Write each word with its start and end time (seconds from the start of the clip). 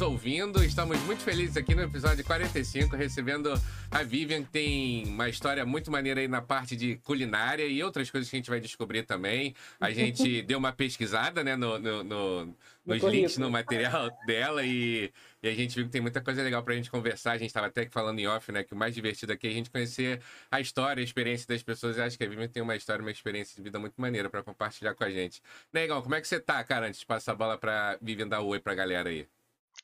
nos 0.00 0.08
ouvindo. 0.08 0.64
Estamos 0.64 0.98
muito 1.02 1.22
felizes 1.22 1.56
aqui 1.58 1.74
no 1.74 1.82
episódio 1.82 2.24
45, 2.24 2.96
recebendo 2.96 3.52
a 3.90 4.02
Vivian, 4.02 4.42
que 4.42 4.50
tem 4.50 5.06
uma 5.06 5.28
história 5.28 5.64
muito 5.66 5.90
maneira 5.90 6.20
aí 6.20 6.28
na 6.28 6.40
parte 6.40 6.74
de 6.74 6.96
culinária 6.96 7.66
e 7.66 7.82
outras 7.82 8.10
coisas 8.10 8.30
que 8.30 8.36
a 8.36 8.38
gente 8.38 8.48
vai 8.48 8.60
descobrir 8.60 9.02
também. 9.02 9.54
A 9.78 9.90
gente 9.90 10.40
deu 10.42 10.58
uma 10.58 10.72
pesquisada, 10.72 11.44
né, 11.44 11.54
no, 11.54 11.78
no, 11.78 12.02
no 12.02 12.56
nos 12.86 13.02
links 13.02 13.36
no 13.36 13.50
material 13.50 14.10
dela 14.26 14.64
e, 14.64 15.12
e, 15.42 15.48
a 15.48 15.54
gente 15.54 15.74
viu 15.74 15.84
que 15.84 15.90
tem 15.90 16.00
muita 16.00 16.20
coisa 16.20 16.42
legal 16.42 16.62
pra 16.62 16.74
gente 16.74 16.90
conversar. 16.90 17.32
A 17.32 17.38
gente 17.38 17.48
estava 17.48 17.66
até 17.66 17.86
falando 17.90 18.18
em 18.18 18.26
off, 18.26 18.50
né? 18.50 18.64
Que 18.64 18.72
o 18.72 18.76
mais 18.76 18.94
divertido 18.94 19.32
aqui 19.32 19.48
é 19.48 19.50
a 19.50 19.52
gente 19.52 19.70
conhecer 19.70 20.22
a 20.50 20.60
história, 20.60 21.02
a 21.02 21.04
experiência 21.04 21.46
das 21.46 21.62
pessoas. 21.62 21.98
E 21.98 22.00
acho 22.00 22.16
que 22.16 22.24
a 22.24 22.28
Vivian 22.28 22.48
tem 22.48 22.62
uma 22.62 22.74
história, 22.74 23.02
uma 23.02 23.10
experiência 23.10 23.54
de 23.54 23.62
vida 23.62 23.78
muito 23.78 24.00
maneira 24.00 24.30
para 24.30 24.42
compartilhar 24.42 24.94
com 24.94 25.04
a 25.04 25.10
gente. 25.10 25.42
Negão, 25.70 26.00
como 26.00 26.14
é 26.14 26.20
que 26.22 26.28
você 26.28 26.40
tá, 26.40 26.64
cara? 26.64 26.86
Antes 26.86 27.00
de 27.00 27.06
passar 27.06 27.32
a 27.32 27.34
bola 27.34 27.58
pra 27.58 27.98
Vivian 28.00 28.26
dar 28.26 28.40
oi 28.40 28.58
pra 28.58 28.74
galera 28.74 29.10
aí. 29.10 29.26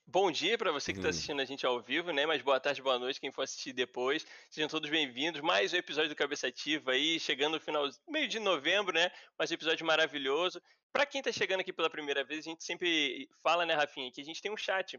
Bom 0.08 0.30
dia 0.30 0.56
para 0.56 0.70
você 0.70 0.92
que 0.92 1.00
está 1.00 1.08
assistindo 1.08 1.42
a 1.42 1.44
gente 1.44 1.66
ao 1.66 1.80
vivo, 1.80 2.12
né? 2.12 2.24
Mas 2.26 2.40
boa 2.40 2.60
tarde, 2.60 2.80
boa 2.80 2.96
noite, 2.96 3.20
quem 3.20 3.32
for 3.32 3.42
assistir 3.42 3.72
depois. 3.72 4.24
Sejam 4.48 4.68
todos 4.68 4.88
bem-vindos. 4.88 5.40
Mais 5.40 5.72
um 5.72 5.76
episódio 5.76 6.08
do 6.08 6.14
Cabeça 6.14 6.46
Ativa 6.46 6.92
aí, 6.92 7.18
chegando 7.18 7.54
no 7.54 7.60
final, 7.60 7.90
meio 8.08 8.28
de 8.28 8.38
novembro, 8.38 8.94
né? 8.94 9.10
Mais 9.36 9.50
um 9.50 9.54
episódio 9.54 9.84
maravilhoso. 9.84 10.62
Para 10.92 11.04
quem 11.04 11.18
está 11.18 11.32
chegando 11.32 11.58
aqui 11.58 11.72
pela 11.72 11.90
primeira 11.90 12.22
vez, 12.22 12.46
a 12.46 12.50
gente 12.50 12.62
sempre 12.62 13.28
fala, 13.42 13.66
né, 13.66 13.74
Rafinha, 13.74 14.12
que 14.12 14.20
a 14.20 14.24
gente 14.24 14.40
tem 14.40 14.50
um 14.50 14.56
chat 14.56 14.96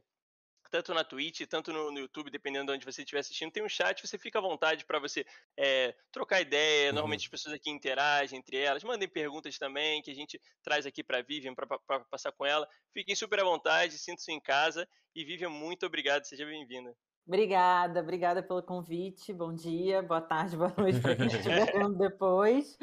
tanto 0.69 0.93
na 0.93 1.03
Twitch, 1.03 1.41
tanto 1.47 1.71
no, 1.71 1.91
no, 1.91 1.99
YouTube, 1.99 2.29
dependendo 2.29 2.67
de 2.67 2.77
onde 2.77 2.85
você 2.85 3.01
estiver 3.01 3.19
assistindo, 3.19 3.51
tem 3.51 3.63
um 3.63 3.69
chat, 3.69 4.05
você 4.05 4.17
fica 4.17 4.39
à 4.39 4.41
vontade 4.41 4.85
para 4.85 4.99
você 4.99 5.25
é, 5.57 5.95
trocar 6.11 6.41
ideia. 6.41 6.89
Uhum. 6.89 6.95
Normalmente 6.95 7.25
as 7.25 7.29
pessoas 7.29 7.55
aqui 7.55 7.69
interagem 7.69 8.39
entre 8.39 8.57
elas, 8.57 8.83
mandem 8.83 9.07
perguntas 9.07 9.57
também, 9.57 10.01
que 10.01 10.11
a 10.11 10.15
gente 10.15 10.39
traz 10.63 10.85
aqui 10.85 11.03
para 11.03 11.19
a 11.19 11.21
Vivian 11.21 11.53
para 11.53 11.67
passar 12.09 12.31
com 12.31 12.45
ela. 12.45 12.67
Fiquem 12.93 13.15
super 13.15 13.39
à 13.39 13.43
vontade, 13.43 13.97
sintam-se 13.97 14.31
em 14.31 14.39
casa. 14.39 14.87
E 15.15 15.23
Vivian, 15.23 15.49
muito 15.49 15.85
obrigado, 15.85 16.25
seja 16.25 16.45
bem-vinda. 16.45 16.95
Obrigada, 17.27 17.99
obrigada 17.99 18.41
pelo 18.41 18.63
convite. 18.63 19.33
Bom 19.33 19.53
dia, 19.53 20.01
boa 20.01 20.21
tarde, 20.21 20.55
boa 20.57 20.73
noite 20.77 21.01
para 21.01 21.15
quem 21.15 21.27
estiver 21.27 21.71
vendo 21.73 21.97
depois. 21.97 22.77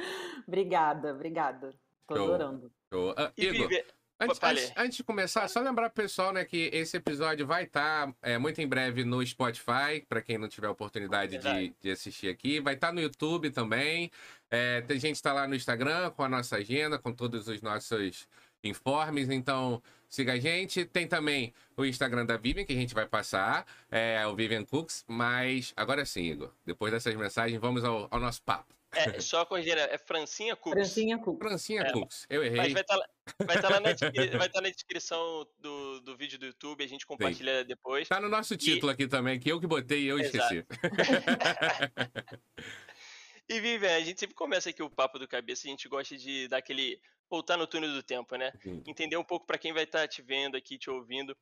Obrigada, 0.47 1.13
obrigada. 1.13 1.75
Estou 2.01 2.25
adorando. 2.25 2.71
Show. 2.93 3.13
Uh, 3.13 3.33
Igor, 3.39 3.69
Antes, 4.19 4.39
antes, 4.43 4.73
antes, 4.77 4.97
de 4.99 5.05
começar, 5.05 5.49
só 5.49 5.61
lembrar 5.61 5.91
pro 5.91 6.03
pessoal, 6.03 6.33
né, 6.33 6.45
que 6.45 6.71
esse 6.73 6.97
episódio 6.97 7.45
vai 7.45 7.65
estar 7.65 8.07
tá, 8.07 8.15
é, 8.23 8.39
muito 8.39 8.61
em 8.61 8.67
breve 8.67 9.05
no 9.05 9.25
Spotify, 9.27 10.05
para 10.09 10.23
quem 10.23 10.39
não 10.39 10.49
tiver 10.49 10.69
oportunidade 10.69 11.37
de, 11.37 11.75
de, 11.81 11.91
assistir 11.91 12.29
aqui. 12.29 12.61
Vai 12.61 12.75
estar 12.75 12.89
tá 12.89 12.93
no 12.93 13.01
YouTube 13.01 13.51
também. 13.51 14.11
É, 14.51 14.83
tem 14.83 15.01
gente 15.01 15.17
que 15.17 15.23
tá 15.23 15.33
lá 15.33 15.49
no 15.49 15.55
Instagram 15.57 16.11
com 16.11 16.23
a 16.23 16.29
nossa 16.29 16.57
agenda, 16.57 16.97
com 16.97 17.13
todos 17.13 17.49
os 17.49 17.61
nossos 17.61 18.29
informes. 18.63 19.29
Então, 19.29 19.83
siga 20.09 20.35
a 20.35 20.39
gente. 20.39 20.85
Tem 20.85 21.09
também 21.09 21.53
o 21.77 21.85
Instagram 21.85 22.25
da 22.25 22.37
Vivian, 22.37 22.65
que 22.65 22.73
a 22.73 22.77
gente 22.77 22.95
vai 22.95 23.07
passar, 23.07 23.67
é 23.91 24.25
o 24.29 24.35
Vivian 24.37 24.65
Cooks. 24.65 25.05
Mas 25.09 25.73
agora 25.77 26.07
sim, 26.07 26.31
Igor, 26.31 26.53
depois 26.65 26.93
dessas 26.93 27.15
mensagens, 27.17 27.61
vamos 27.61 27.83
ao, 27.83 28.07
ao 28.11 28.21
nosso 28.21 28.43
papo. 28.43 28.73
É, 28.97 29.21
só 29.21 29.45
corrigir, 29.45 29.77
é 29.77 29.99
Francinha 29.99 30.57
Cooks. 30.57 30.73
Francinha 30.73 31.19
Cooks. 31.19 31.49
Francinha 31.49 31.83
é, 31.83 31.93
Cooks, 31.93 32.27
eu 32.29 32.45
errei. 32.45 32.57
Mas 32.57 32.73
vai 32.73 32.83
estar 32.83 32.99
tá, 32.99 33.07
vai 33.45 33.61
tá 33.61 33.69
lá 33.69 33.81
na, 33.81 33.91
vai 34.39 34.49
tá 34.49 34.61
na 34.61 34.71
descrição 34.71 35.47
do, 35.59 36.01
do 36.01 36.17
vídeo 36.17 36.39
do 36.39 36.47
YouTube, 36.47 36.85
a 36.85 36.89
gente 36.89 37.07
compartilha 37.07 37.61
Sim. 37.61 37.67
depois. 37.67 38.09
Tá 38.09 38.21
no 38.21 38.29
nosso 38.29 38.57
título 38.57 38.91
e... 38.91 38.95
aqui 38.95 39.07
também, 39.07 39.39
que 39.39 39.51
eu 39.51 39.61
que 39.61 39.67
botei 39.67 40.03
e 40.03 40.07
eu 40.07 40.19
Exato. 40.19 40.55
esqueci. 40.55 40.67
e 43.49 43.61
Vivian, 43.61 43.97
a 43.97 44.01
gente 44.01 44.21
sempre 44.21 44.35
começa 44.35 44.71
aqui 44.71 44.83
o 44.83 44.91
papo 44.91 45.19
do 45.19 45.29
cabeça, 45.29 45.67
a 45.67 45.71
gente 45.71 45.89
gosta 45.89 46.17
de 46.17 46.49
dar 46.49 46.59
aquele 46.59 47.01
voltar 47.29 47.57
no 47.57 47.67
túnel 47.67 47.93
do 47.93 48.03
tempo, 48.03 48.37
né? 48.37 48.53
Sim. 48.63 48.83
Entender 48.87 49.17
um 49.17 49.25
pouco 49.25 49.47
para 49.47 49.59
quem 49.59 49.73
vai 49.73 49.85
estar 49.85 50.01
tá 50.01 50.09
te 50.09 50.23
vendo 50.23 50.57
aqui, 50.57 50.79
te 50.79 50.91
ouvindo 50.91 51.37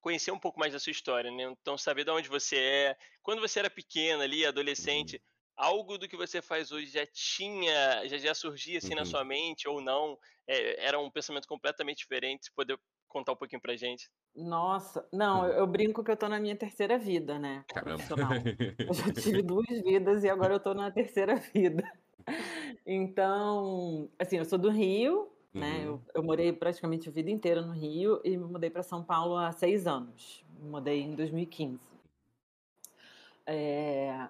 conhecer 0.00 0.30
um 0.30 0.38
pouco 0.38 0.60
mais 0.60 0.70
da 0.70 0.78
sua 0.78 0.90
história, 0.90 1.30
né? 1.30 1.44
Então, 1.44 1.78
saber 1.78 2.04
de 2.04 2.10
onde 2.10 2.28
você 2.28 2.56
é, 2.56 2.96
quando 3.22 3.40
você 3.40 3.60
era 3.60 3.70
pequena 3.70 4.24
ali, 4.24 4.44
adolescente, 4.44 5.16
uhum 5.16 5.33
algo 5.56 5.98
do 5.98 6.08
que 6.08 6.16
você 6.16 6.42
faz 6.42 6.72
hoje 6.72 6.86
já 6.86 7.06
tinha, 7.06 8.06
já, 8.08 8.18
já 8.18 8.34
surgia 8.34 8.78
assim 8.78 8.90
uhum. 8.90 8.96
na 8.96 9.04
sua 9.04 9.24
mente 9.24 9.68
ou 9.68 9.80
não? 9.80 10.18
É, 10.46 10.86
era 10.86 10.98
um 10.98 11.10
pensamento 11.10 11.48
completamente 11.48 11.98
diferente? 11.98 12.46
Você 12.46 12.52
poder 12.54 12.78
contar 13.08 13.32
um 13.32 13.36
pouquinho 13.36 13.62
pra 13.62 13.76
gente? 13.76 14.10
Nossa, 14.34 15.06
não, 15.12 15.46
eu, 15.46 15.58
eu 15.58 15.66
brinco 15.66 16.02
que 16.02 16.10
eu 16.10 16.16
tô 16.16 16.28
na 16.28 16.40
minha 16.40 16.56
terceira 16.56 16.98
vida, 16.98 17.38
né? 17.38 17.64
Profissional. 17.72 18.32
Eu 18.78 18.92
já 18.92 19.12
tive 19.12 19.40
duas 19.42 19.82
vidas 19.82 20.24
e 20.24 20.28
agora 20.28 20.54
eu 20.54 20.60
tô 20.60 20.74
na 20.74 20.90
terceira 20.90 21.36
vida. 21.54 21.84
Então, 22.84 24.10
assim, 24.18 24.38
eu 24.38 24.44
sou 24.44 24.58
do 24.58 24.70
Rio, 24.70 25.32
né? 25.52 25.78
Uhum. 25.78 25.84
Eu, 25.84 26.02
eu, 26.16 26.22
morei 26.24 26.52
praticamente 26.52 27.08
a 27.08 27.12
vida 27.12 27.30
inteira 27.30 27.62
no 27.62 27.72
Rio 27.72 28.20
e 28.24 28.36
me 28.36 28.44
mudei 28.44 28.70
para 28.70 28.82
São 28.82 29.04
Paulo 29.04 29.36
há 29.36 29.52
seis 29.52 29.86
anos. 29.86 30.44
Me 30.58 30.68
mudei 30.68 31.00
em 31.00 31.14
2015. 31.14 31.78
É, 33.46 34.28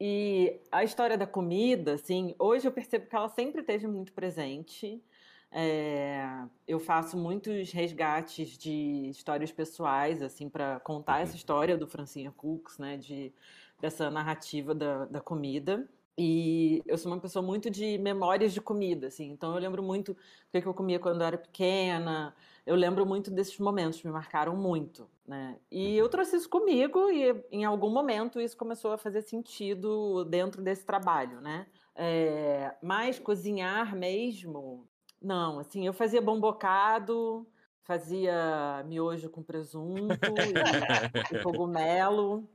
e 0.00 0.60
a 0.72 0.82
história 0.82 1.16
da 1.16 1.26
comida, 1.26 1.94
assim, 1.94 2.34
hoje 2.38 2.66
eu 2.66 2.72
percebo 2.72 3.06
que 3.06 3.14
ela 3.14 3.28
sempre 3.28 3.60
esteve 3.60 3.86
muito 3.86 4.12
presente. 4.12 5.02
É, 5.50 6.26
eu 6.66 6.80
faço 6.80 7.16
muitos 7.16 7.70
resgates 7.70 8.58
de 8.58 9.08
histórias 9.08 9.52
pessoais, 9.52 10.20
assim, 10.20 10.48
para 10.48 10.80
contar 10.80 11.20
essa 11.20 11.32
uhum. 11.32 11.36
história 11.36 11.76
do 11.78 11.86
Francinha 11.86 12.32
Cooks, 12.32 12.76
né, 12.78 12.96
de, 12.96 13.32
dessa 13.80 14.10
narrativa 14.10 14.74
da, 14.74 15.04
da 15.04 15.20
comida. 15.20 15.88
E 16.16 16.82
eu 16.86 16.96
sou 16.96 17.10
uma 17.10 17.20
pessoa 17.20 17.44
muito 17.44 17.70
de 17.70 17.98
memórias 17.98 18.52
de 18.52 18.60
comida, 18.60 19.08
assim. 19.08 19.30
Então 19.30 19.54
eu 19.54 19.60
lembro 19.60 19.82
muito 19.82 20.12
o 20.12 20.16
que 20.60 20.66
eu 20.66 20.74
comia 20.74 20.98
quando 20.98 21.20
eu 21.20 21.26
era 21.26 21.38
pequena. 21.38 22.34
Eu 22.66 22.76
lembro 22.76 23.04
muito 23.04 23.30
desses 23.30 23.58
momentos, 23.58 24.02
me 24.02 24.10
marcaram 24.10 24.56
muito, 24.56 25.08
né? 25.26 25.58
E 25.70 25.96
eu 25.96 26.08
trouxe 26.08 26.36
isso 26.36 26.48
comigo 26.48 27.10
e 27.10 27.44
em 27.52 27.64
algum 27.64 27.90
momento 27.90 28.40
isso 28.40 28.56
começou 28.56 28.92
a 28.92 28.98
fazer 28.98 29.20
sentido 29.20 30.24
dentro 30.24 30.62
desse 30.62 30.84
trabalho, 30.84 31.40
né? 31.42 31.66
É, 31.94 32.74
mas 32.82 33.18
cozinhar 33.18 33.94
mesmo, 33.94 34.88
não. 35.20 35.58
Assim, 35.58 35.86
eu 35.86 35.92
fazia 35.92 36.22
bom 36.22 36.40
bocado, 36.40 37.46
fazia 37.84 38.82
miojo 38.86 39.28
com 39.28 39.42
presunto 39.42 40.08
e, 41.34 41.36
e, 41.36 41.42
cogumelo. 41.42 42.48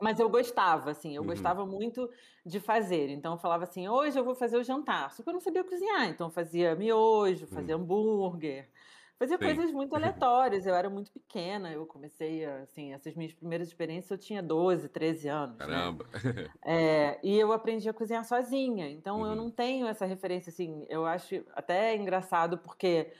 Mas 0.00 0.18
eu 0.18 0.28
gostava, 0.28 0.90
assim, 0.90 1.14
eu 1.14 1.20
uhum. 1.20 1.28
gostava 1.28 1.66
muito 1.66 2.10
de 2.44 2.58
fazer. 2.58 3.10
Então 3.10 3.34
eu 3.34 3.38
falava 3.38 3.64
assim, 3.64 3.88
hoje 3.88 4.18
eu 4.18 4.24
vou 4.24 4.34
fazer 4.34 4.56
o 4.56 4.64
jantar. 4.64 5.12
Só 5.12 5.22
que 5.22 5.28
eu 5.28 5.34
não 5.34 5.40
sabia 5.40 5.62
cozinhar, 5.62 6.08
então 6.08 6.28
eu 6.28 6.32
fazia 6.32 6.74
miojo, 6.74 7.46
fazia 7.46 7.76
uhum. 7.76 7.82
hambúrguer. 7.82 8.68
Fazia 9.16 9.38
Sim. 9.38 9.44
coisas 9.44 9.72
muito 9.72 9.94
aleatórias, 9.94 10.66
eu 10.66 10.74
era 10.74 10.90
muito 10.90 11.12
pequena, 11.12 11.72
eu 11.72 11.86
comecei, 11.86 12.44
assim, 12.44 12.92
essas 12.92 13.14
minhas 13.14 13.32
primeiras 13.32 13.68
experiências 13.68 14.10
eu 14.10 14.18
tinha 14.18 14.42
12, 14.42 14.88
13 14.88 15.28
anos. 15.28 15.58
Né? 15.58 15.66
Caramba! 15.66 16.04
Né? 16.12 16.50
É, 16.66 17.20
e 17.22 17.38
eu 17.38 17.52
aprendi 17.52 17.88
a 17.88 17.92
cozinhar 17.92 18.24
sozinha, 18.24 18.90
então 18.90 19.20
uhum. 19.20 19.26
eu 19.26 19.36
não 19.36 19.50
tenho 19.50 19.86
essa 19.86 20.04
referência, 20.04 20.50
assim, 20.50 20.84
eu 20.88 21.06
acho 21.06 21.44
até 21.54 21.94
engraçado 21.94 22.58
porque 22.58 23.12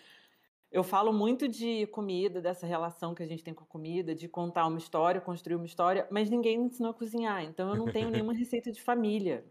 eu 0.73 0.83
falo 0.83 1.13
muito 1.13 1.47
de 1.47 1.87
comida, 1.87 2.41
dessa 2.41 2.67
relação 2.67 3.15
que 3.15 3.23
a 3.23 3.27
gente 3.27 3.45
tem 3.45 3.55
com 3.55 3.63
a 3.63 3.67
comida, 3.67 4.13
de 4.13 4.27
contar 4.27 4.67
uma 4.67 4.79
história, 4.79 5.21
construir 5.21 5.55
uma 5.55 5.67
história, 5.67 6.09
mas 6.11 6.29
ninguém 6.29 6.59
me 6.59 6.67
ensinou 6.67 6.91
a 6.91 6.95
cozinhar, 6.95 7.45
então 7.45 7.71
eu 7.71 7.77
não 7.77 7.87
tenho 7.87 8.11
nenhuma 8.11 8.35
receita 8.35 8.73
de 8.73 8.83
família. 8.83 9.45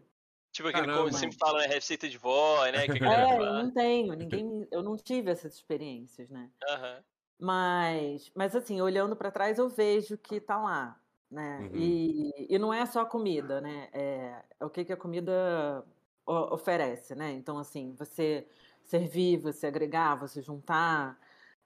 Tipo 0.54 0.68
aquele 0.68 0.86
como 0.86 1.12
sempre 1.12 1.36
fala, 1.36 1.58
né? 1.58 1.66
Receita 1.66 2.08
de 2.08 2.16
vó, 2.16 2.64
né? 2.66 2.86
Que 2.86 3.04
é, 3.04 3.38
eu 3.40 3.52
não 3.54 3.70
tenho, 3.72 4.14
ninguém, 4.14 4.68
eu 4.70 4.84
não 4.84 4.96
tive 4.96 5.32
essas 5.32 5.54
experiências, 5.54 6.30
né? 6.30 6.48
Uhum. 6.70 7.02
Mas, 7.40 8.30
mas 8.36 8.54
assim, 8.54 8.80
olhando 8.80 9.16
para 9.16 9.32
trás, 9.32 9.58
eu 9.58 9.68
vejo 9.68 10.16
que 10.16 10.40
tá 10.40 10.56
lá, 10.56 10.96
né? 11.28 11.58
Uhum. 11.58 11.70
E, 11.74 12.46
e 12.48 12.56
não 12.56 12.72
é 12.72 12.86
só 12.86 13.00
a 13.00 13.04
comida, 13.04 13.60
né? 13.60 13.88
É, 13.92 14.44
é 14.60 14.64
o 14.64 14.70
que, 14.70 14.84
que 14.84 14.92
a 14.92 14.96
comida 14.96 15.84
oferece, 16.24 17.16
né? 17.16 17.32
Então, 17.32 17.58
assim, 17.58 17.92
você 17.98 18.46
servir, 18.84 19.38
você 19.38 19.66
agregar, 19.66 20.14
você 20.14 20.40
juntar. 20.40 21.18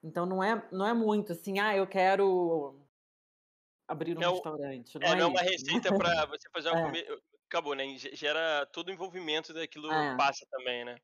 Então 0.03 0.25
não 0.25 0.43
é, 0.43 0.67
não 0.71 0.87
é 0.87 0.93
muito 0.95 1.33
assim, 1.33 1.59
ah, 1.59 1.77
eu 1.77 1.85
quero 1.85 2.75
abrir 3.87 4.17
um 4.17 4.19
não, 4.19 4.33
restaurante. 4.33 4.97
Não 4.97 5.07
é, 5.07 5.11
é, 5.11 5.15
não 5.15 5.25
é 5.25 5.27
uma 5.27 5.41
receita 5.41 5.95
para 5.95 6.25
você 6.25 6.49
fazer 6.49 6.69
uma 6.71 6.79
é. 6.81 6.85
comida. 6.85 7.21
Acabou, 7.49 7.73
né? 7.73 7.83
Gera 8.13 8.67
todo 8.67 8.89
o 8.89 8.91
envolvimento 8.91 9.51
daquilo 9.51 9.91
é. 9.91 10.15
passa 10.15 10.45
também, 10.51 10.85
né? 10.85 10.95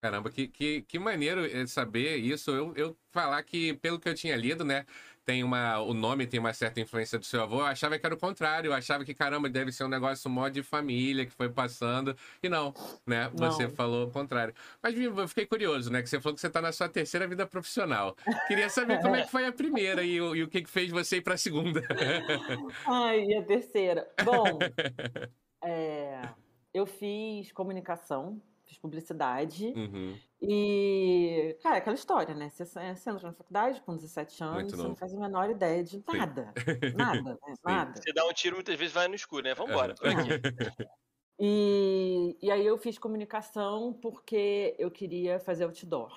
Caramba, 0.00 0.30
que, 0.30 0.46
que, 0.46 0.82
que 0.82 0.98
maneiro 0.98 1.44
eh, 1.44 1.66
saber 1.66 2.16
isso. 2.18 2.50
Eu, 2.50 2.76
eu 2.76 2.98
falar 3.10 3.42
que, 3.42 3.72
pelo 3.74 3.98
que 3.98 4.08
eu 4.08 4.14
tinha 4.14 4.36
lido, 4.36 4.62
né? 4.62 4.84
Tem 5.28 5.44
uma. 5.44 5.78
O 5.80 5.92
nome 5.92 6.26
tem 6.26 6.40
uma 6.40 6.54
certa 6.54 6.80
influência 6.80 7.18
do 7.18 7.26
seu 7.26 7.42
avô. 7.42 7.56
Eu 7.56 7.66
achava 7.66 7.98
que 7.98 8.06
era 8.06 8.14
o 8.14 8.18
contrário. 8.18 8.68
Eu 8.70 8.72
achava 8.72 9.04
que, 9.04 9.12
caramba, 9.12 9.46
deve 9.50 9.70
ser 9.70 9.84
um 9.84 9.88
negócio 9.88 10.30
mó 10.30 10.48
de 10.48 10.62
família 10.62 11.26
que 11.26 11.32
foi 11.32 11.50
passando. 11.50 12.16
E 12.42 12.48
não, 12.48 12.72
né? 13.06 13.30
Você 13.34 13.64
não. 13.64 13.70
falou 13.70 14.06
o 14.06 14.10
contrário. 14.10 14.54
Mas 14.82 14.98
eu 14.98 15.28
fiquei 15.28 15.44
curioso, 15.44 15.92
né? 15.92 16.00
Que 16.00 16.08
você 16.08 16.18
falou 16.18 16.34
que 16.34 16.40
você 16.40 16.46
está 16.46 16.62
na 16.62 16.72
sua 16.72 16.88
terceira 16.88 17.28
vida 17.28 17.46
profissional. 17.46 18.16
Queria 18.46 18.70
saber 18.70 19.02
como 19.02 19.16
é 19.16 19.22
que 19.22 19.30
foi 19.30 19.44
a 19.44 19.52
primeira 19.52 20.02
e, 20.02 20.18
o, 20.18 20.34
e 20.34 20.42
o 20.44 20.48
que, 20.48 20.62
que 20.62 20.70
fez 20.70 20.90
você 20.90 21.18
ir 21.18 21.20
para 21.20 21.34
a 21.34 21.36
segunda. 21.36 21.82
Ai, 22.88 23.22
e 23.24 23.36
a 23.36 23.42
terceira. 23.42 24.08
Bom, 24.24 24.58
é, 25.62 26.22
eu 26.72 26.86
fiz 26.86 27.52
comunicação 27.52 28.40
fiz 28.68 28.78
publicidade. 28.78 29.72
Uhum. 29.74 30.16
E, 30.40 31.56
cara, 31.62 31.78
aquela 31.78 31.96
história, 31.96 32.34
né? 32.34 32.48
Você, 32.48 32.64
você 32.64 32.80
entra 32.80 33.28
na 33.28 33.32
faculdade 33.32 33.80
com 33.82 33.96
17 33.96 34.44
anos, 34.44 34.72
você 34.72 34.86
não 34.86 34.94
faz 34.94 35.12
a 35.12 35.18
menor 35.18 35.50
ideia 35.50 35.82
de 35.82 35.96
Sim. 35.96 36.04
nada. 36.06 36.52
Nada, 36.96 37.22
né? 37.22 37.54
Nada. 37.64 38.00
Você 38.00 38.12
dá 38.12 38.24
um 38.24 38.32
tiro, 38.32 38.54
muitas 38.54 38.76
vezes 38.76 38.94
vai 38.94 39.08
no 39.08 39.14
escuro, 39.14 39.42
né? 39.42 39.54
Vambora, 39.54 39.92
aqui. 39.92 39.98
E, 41.40 42.36
e 42.42 42.50
aí 42.50 42.66
eu 42.66 42.76
fiz 42.76 42.98
comunicação 42.98 43.92
porque 44.02 44.74
eu 44.76 44.90
queria 44.90 45.38
fazer 45.38 45.64
outdoor. 45.64 46.12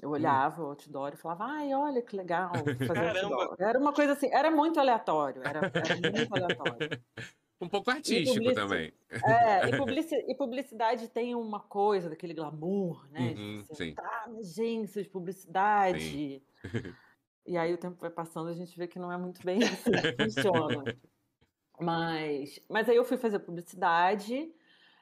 Eu 0.00 0.10
olhava 0.10 0.62
o 0.62 0.66
outdoor 0.68 1.12
e 1.12 1.16
falava, 1.16 1.44
ai, 1.44 1.74
olha 1.74 2.00
que 2.00 2.16
legal 2.16 2.64
fazer 2.86 3.04
Caramba. 3.04 3.34
outdoor. 3.36 3.56
Era 3.60 3.78
uma 3.78 3.92
coisa 3.92 4.14
assim, 4.14 4.30
era 4.32 4.50
muito 4.50 4.80
aleatório, 4.80 5.42
era, 5.42 5.70
era 5.74 5.96
muito 5.96 6.34
aleatório. 6.34 6.88
Um 7.64 7.68
pouco 7.68 7.90
artístico 7.90 8.34
publici- 8.34 8.54
também. 8.54 8.92
É, 9.10 9.68
e, 9.68 9.72
publici- 9.78 10.24
e 10.28 10.34
publicidade 10.36 11.08
tem 11.08 11.34
uma 11.34 11.60
coisa 11.60 12.10
daquele 12.10 12.34
glamour, 12.34 13.08
né? 13.10 13.34
de 13.34 13.40
Uhum, 13.40 13.64
você 13.66 13.74
sim. 13.86 13.94
tá 13.94 14.26
na 14.28 14.38
agência 14.38 15.02
de 15.02 15.08
publicidade. 15.08 16.42
E 17.46 17.56
aí 17.56 17.72
o 17.74 17.78
tempo 17.78 17.96
vai 18.00 18.10
passando, 18.10 18.48
a 18.48 18.54
gente 18.54 18.76
vê 18.76 18.86
que 18.86 18.98
não 18.98 19.10
é 19.12 19.16
muito 19.16 19.44
bem 19.44 19.58
assim 19.64 19.90
que 19.92 20.22
funciona. 20.24 20.96
Mas, 21.80 22.60
mas 22.68 22.88
aí 22.88 22.96
eu 22.96 23.04
fui 23.04 23.16
fazer 23.16 23.38
publicidade 23.40 24.52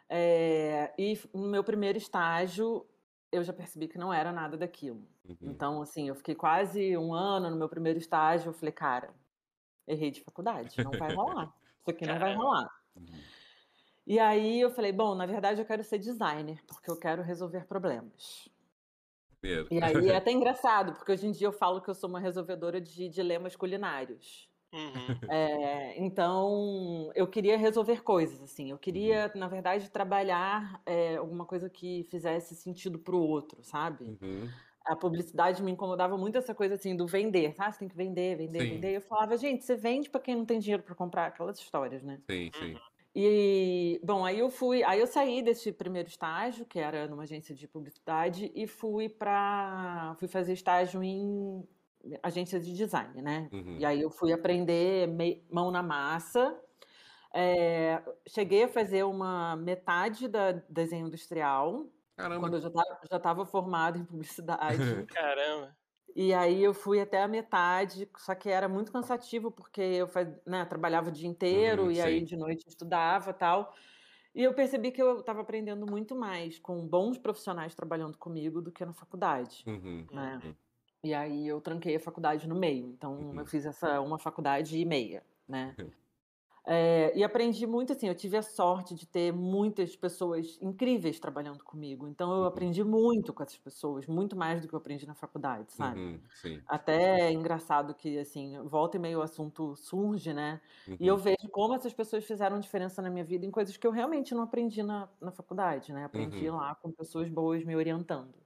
é, 0.08 0.92
e 0.98 1.18
no 1.34 1.48
meu 1.48 1.62
primeiro 1.62 1.98
estágio 1.98 2.86
eu 3.30 3.42
já 3.42 3.52
percebi 3.52 3.88
que 3.88 3.98
não 3.98 4.12
era 4.12 4.32
nada 4.32 4.56
daquilo. 4.56 5.06
Uhum. 5.24 5.36
Então, 5.42 5.80
assim, 5.80 6.08
eu 6.08 6.14
fiquei 6.14 6.34
quase 6.34 6.96
um 6.98 7.14
ano 7.14 7.48
no 7.50 7.56
meu 7.56 7.68
primeiro 7.68 7.98
estágio. 7.98 8.50
Eu 8.50 8.52
falei, 8.52 8.72
cara, 8.72 9.14
errei 9.86 10.10
de 10.10 10.20
faculdade, 10.22 10.82
não 10.82 10.90
vai 10.90 11.14
rolar. 11.14 11.50
Isso 11.82 11.90
aqui 11.90 12.06
não 12.06 12.18
vai 12.18 12.34
rolar. 12.34 12.68
Uhum. 12.96 13.20
E 14.06 14.18
aí 14.18 14.60
eu 14.60 14.70
falei, 14.70 14.92
bom, 14.92 15.14
na 15.14 15.26
verdade 15.26 15.60
eu 15.60 15.66
quero 15.66 15.84
ser 15.84 15.98
designer, 15.98 16.60
porque 16.66 16.90
eu 16.90 16.96
quero 16.96 17.22
resolver 17.22 17.66
problemas. 17.66 18.48
E 19.70 19.82
aí 19.82 20.08
é 20.08 20.16
até 20.16 20.30
engraçado, 20.30 20.94
porque 20.94 21.12
hoje 21.12 21.26
em 21.26 21.32
dia 21.32 21.46
eu 21.46 21.52
falo 21.52 21.80
que 21.80 21.90
eu 21.90 21.94
sou 21.94 22.08
uma 22.08 22.20
resolvedora 22.20 22.80
de 22.80 23.08
dilemas 23.08 23.56
culinários. 23.56 24.48
Uhum. 24.72 25.30
É, 25.30 26.02
então, 26.02 27.10
eu 27.14 27.26
queria 27.26 27.58
resolver 27.58 28.02
coisas, 28.02 28.40
assim. 28.40 28.70
Eu 28.70 28.78
queria, 28.78 29.30
na 29.34 29.46
verdade, 29.46 29.90
trabalhar 29.90 30.80
é, 30.86 31.16
alguma 31.16 31.44
coisa 31.44 31.68
que 31.68 32.06
fizesse 32.10 32.54
sentido 32.54 32.98
para 32.98 33.14
o 33.14 33.20
outro, 33.20 33.62
sabe? 33.62 34.18
Uhum. 34.22 34.48
A 34.86 34.96
publicidade 34.96 35.62
me 35.62 35.70
incomodava 35.70 36.16
muito 36.18 36.38
essa 36.38 36.54
coisa, 36.54 36.74
assim, 36.74 36.96
do 36.96 37.06
vender. 37.06 37.54
Ah, 37.58 37.70
você 37.70 37.80
tem 37.80 37.88
que 37.88 37.96
vender, 37.96 38.36
vender, 38.36 38.60
Sim. 38.60 38.74
vender. 38.74 38.96
Eu 38.96 39.00
falava, 39.00 39.36
gente, 39.36 39.64
você 39.64 39.76
vende 39.76 40.10
para 40.10 40.20
quem 40.20 40.34
não 40.34 40.44
tem 40.44 40.58
dinheiro 40.58 40.82
para 40.82 40.94
comprar 40.94 41.26
aquelas 41.26 41.58
histórias, 41.58 42.02
né? 42.02 42.20
Sim, 42.28 42.50
sim. 42.52 42.76
E, 43.14 44.00
bom, 44.02 44.24
aí 44.24 44.38
eu 44.38 44.50
fui, 44.50 44.82
aí 44.84 44.98
eu 44.98 45.06
saí 45.06 45.42
desse 45.42 45.70
primeiro 45.70 46.08
estágio, 46.08 46.64
que 46.64 46.78
era 46.78 47.06
numa 47.06 47.24
agência 47.24 47.54
de 47.54 47.68
publicidade, 47.68 48.50
e 48.54 48.66
fui 48.66 49.08
para, 49.08 50.16
fui 50.18 50.26
fazer 50.28 50.54
estágio 50.54 51.02
em 51.02 51.62
agência 52.22 52.58
de 52.58 52.72
design, 52.74 53.20
né? 53.22 53.50
Uhum. 53.52 53.76
E 53.78 53.84
aí 53.84 54.00
eu 54.00 54.10
fui 54.10 54.32
aprender 54.32 55.06
mei- 55.08 55.44
mão 55.50 55.70
na 55.70 55.82
massa. 55.82 56.58
É, 57.34 58.02
cheguei 58.28 58.64
a 58.64 58.68
fazer 58.68 59.04
uma 59.04 59.56
metade 59.56 60.28
da 60.28 60.52
desenho 60.52 61.06
industrial, 61.06 61.86
quando 62.36 62.54
Caramba. 62.54 62.56
eu 62.56 62.60
já 62.60 62.68
estava 62.68 63.00
já 63.10 63.16
estava 63.18 63.46
formada 63.46 63.98
em 63.98 64.04
publicidade. 64.04 64.96
Caramba. 65.08 65.76
E 66.14 66.34
aí 66.34 66.62
eu 66.62 66.74
fui 66.74 67.00
até 67.00 67.22
a 67.22 67.28
metade, 67.28 68.08
só 68.18 68.34
que 68.34 68.48
era 68.50 68.68
muito 68.68 68.92
cansativo, 68.92 69.50
porque 69.50 69.80
eu 69.80 70.06
faz- 70.08 70.28
né, 70.46 70.64
trabalhava 70.66 71.08
o 71.08 71.12
dia 71.12 71.28
inteiro 71.28 71.90
Uhum, 71.90 71.90
e 71.90 72.00
aí 72.00 72.22
sim. 72.22 72.24
de 72.24 72.36
noite 72.36 72.68
estudava 72.68 73.30
e 73.30 73.34
tal. 73.34 73.74
E 74.34 74.42
eu 74.44 74.54
percebi 74.54 74.92
que 74.92 75.02
eu 75.02 75.20
estava 75.20 75.40
aprendendo 75.42 75.86
muito 75.86 76.14
mais 76.16 76.58
com 76.58 76.86
bons 76.86 77.18
profissionais 77.18 77.74
trabalhando 77.74 78.18
comigo 78.18 78.62
do 78.62 78.72
que 78.72 78.84
na 78.84 78.94
faculdade, 78.94 79.66
Uhum. 79.66 80.06
né? 80.10 80.42
Uhum. 80.44 80.56
E 81.04 81.14
aí 81.14 81.46
eu 81.48 81.60
tranquei 81.60 81.96
a 81.96 82.00
faculdade 82.00 82.48
no 82.48 82.56
meio, 82.56 82.88
então 82.88 83.18
Uhum. 83.18 83.40
eu 83.40 83.46
fiz 83.46 83.66
essa 83.66 84.00
uma 84.02 84.18
faculdade 84.18 84.78
e 84.78 84.84
meia, 84.86 85.24
né? 85.48 85.76
É, 86.64 87.16
e 87.18 87.24
aprendi 87.24 87.66
muito 87.66 87.92
assim, 87.92 88.06
eu 88.08 88.14
tive 88.14 88.36
a 88.36 88.42
sorte 88.42 88.94
de 88.94 89.04
ter 89.06 89.32
muitas 89.32 89.96
pessoas 89.96 90.58
incríveis 90.62 91.18
trabalhando 91.18 91.64
comigo, 91.64 92.06
então 92.06 92.30
eu 92.38 92.44
Uhum. 92.44 92.44
aprendi 92.44 92.84
muito 92.84 93.34
com 93.34 93.42
essas 93.42 93.58
pessoas, 93.58 94.06
muito 94.06 94.36
mais 94.36 94.60
do 94.62 94.68
que 94.68 94.74
eu 94.74 94.78
aprendi 94.78 95.04
na 95.06 95.14
faculdade, 95.14 95.72
sabe? 95.72 96.02
Uhum. 96.02 96.28
Sim. 96.32 96.66
Até 96.66 97.28
é 97.28 97.32
engraçado 97.32 97.94
que, 97.94 98.18
assim, 98.18 98.58
volta 98.64 98.96
e 98.98 99.00
meio 99.00 99.20
o 99.20 99.22
assunto 99.22 99.76
surge, 99.76 100.32
né? 100.34 100.60
E 101.00 101.06
eu 101.08 101.16
Uhum. 101.16 101.18
vejo 101.18 101.48
como 101.52 101.74
essas 101.74 101.94
pessoas 101.94 102.24
fizeram 102.24 102.60
diferença 102.60 103.02
na 103.02 103.10
minha 103.10 103.24
vida 103.24 103.46
em 103.46 103.50
coisas 103.52 103.76
que 103.76 103.86
eu 103.86 103.92
realmente 103.92 104.34
não 104.34 104.42
aprendi 104.44 104.82
na, 104.82 105.10
na 105.20 105.32
faculdade, 105.32 105.92
né? 105.92 106.04
Aprendi 106.04 106.48
Uhum. 106.48 106.50
lá 106.50 106.74
com 106.76 106.92
pessoas 106.92 107.28
boas 107.30 107.64
me 107.64 107.76
orientando. 107.76 108.41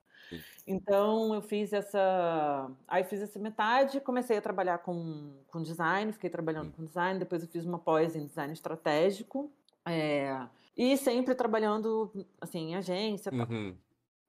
Então, 0.66 1.32
eu 1.34 1.40
fiz 1.42 1.72
essa. 1.72 2.70
Aí, 2.88 3.04
fiz 3.04 3.20
essa 3.22 3.38
metade, 3.38 4.00
comecei 4.00 4.36
a 4.36 4.42
trabalhar 4.42 4.78
com, 4.78 5.32
com 5.48 5.62
design, 5.62 6.12
fiquei 6.12 6.28
trabalhando 6.30 6.68
Hum. 6.68 6.72
com 6.76 6.84
design, 6.84 7.18
depois 7.18 7.42
eu 7.42 7.48
fiz 7.48 7.64
uma 7.64 7.78
pós 7.78 8.16
em 8.16 8.26
design 8.26 8.52
estratégico. 8.52 9.50
é, 9.84 10.46
E 10.76 10.96
sempre 10.96 11.34
trabalhando, 11.34 12.10
assim, 12.40 12.70
em 12.70 12.74
agência. 12.74 13.32
Uhum. 13.32 13.76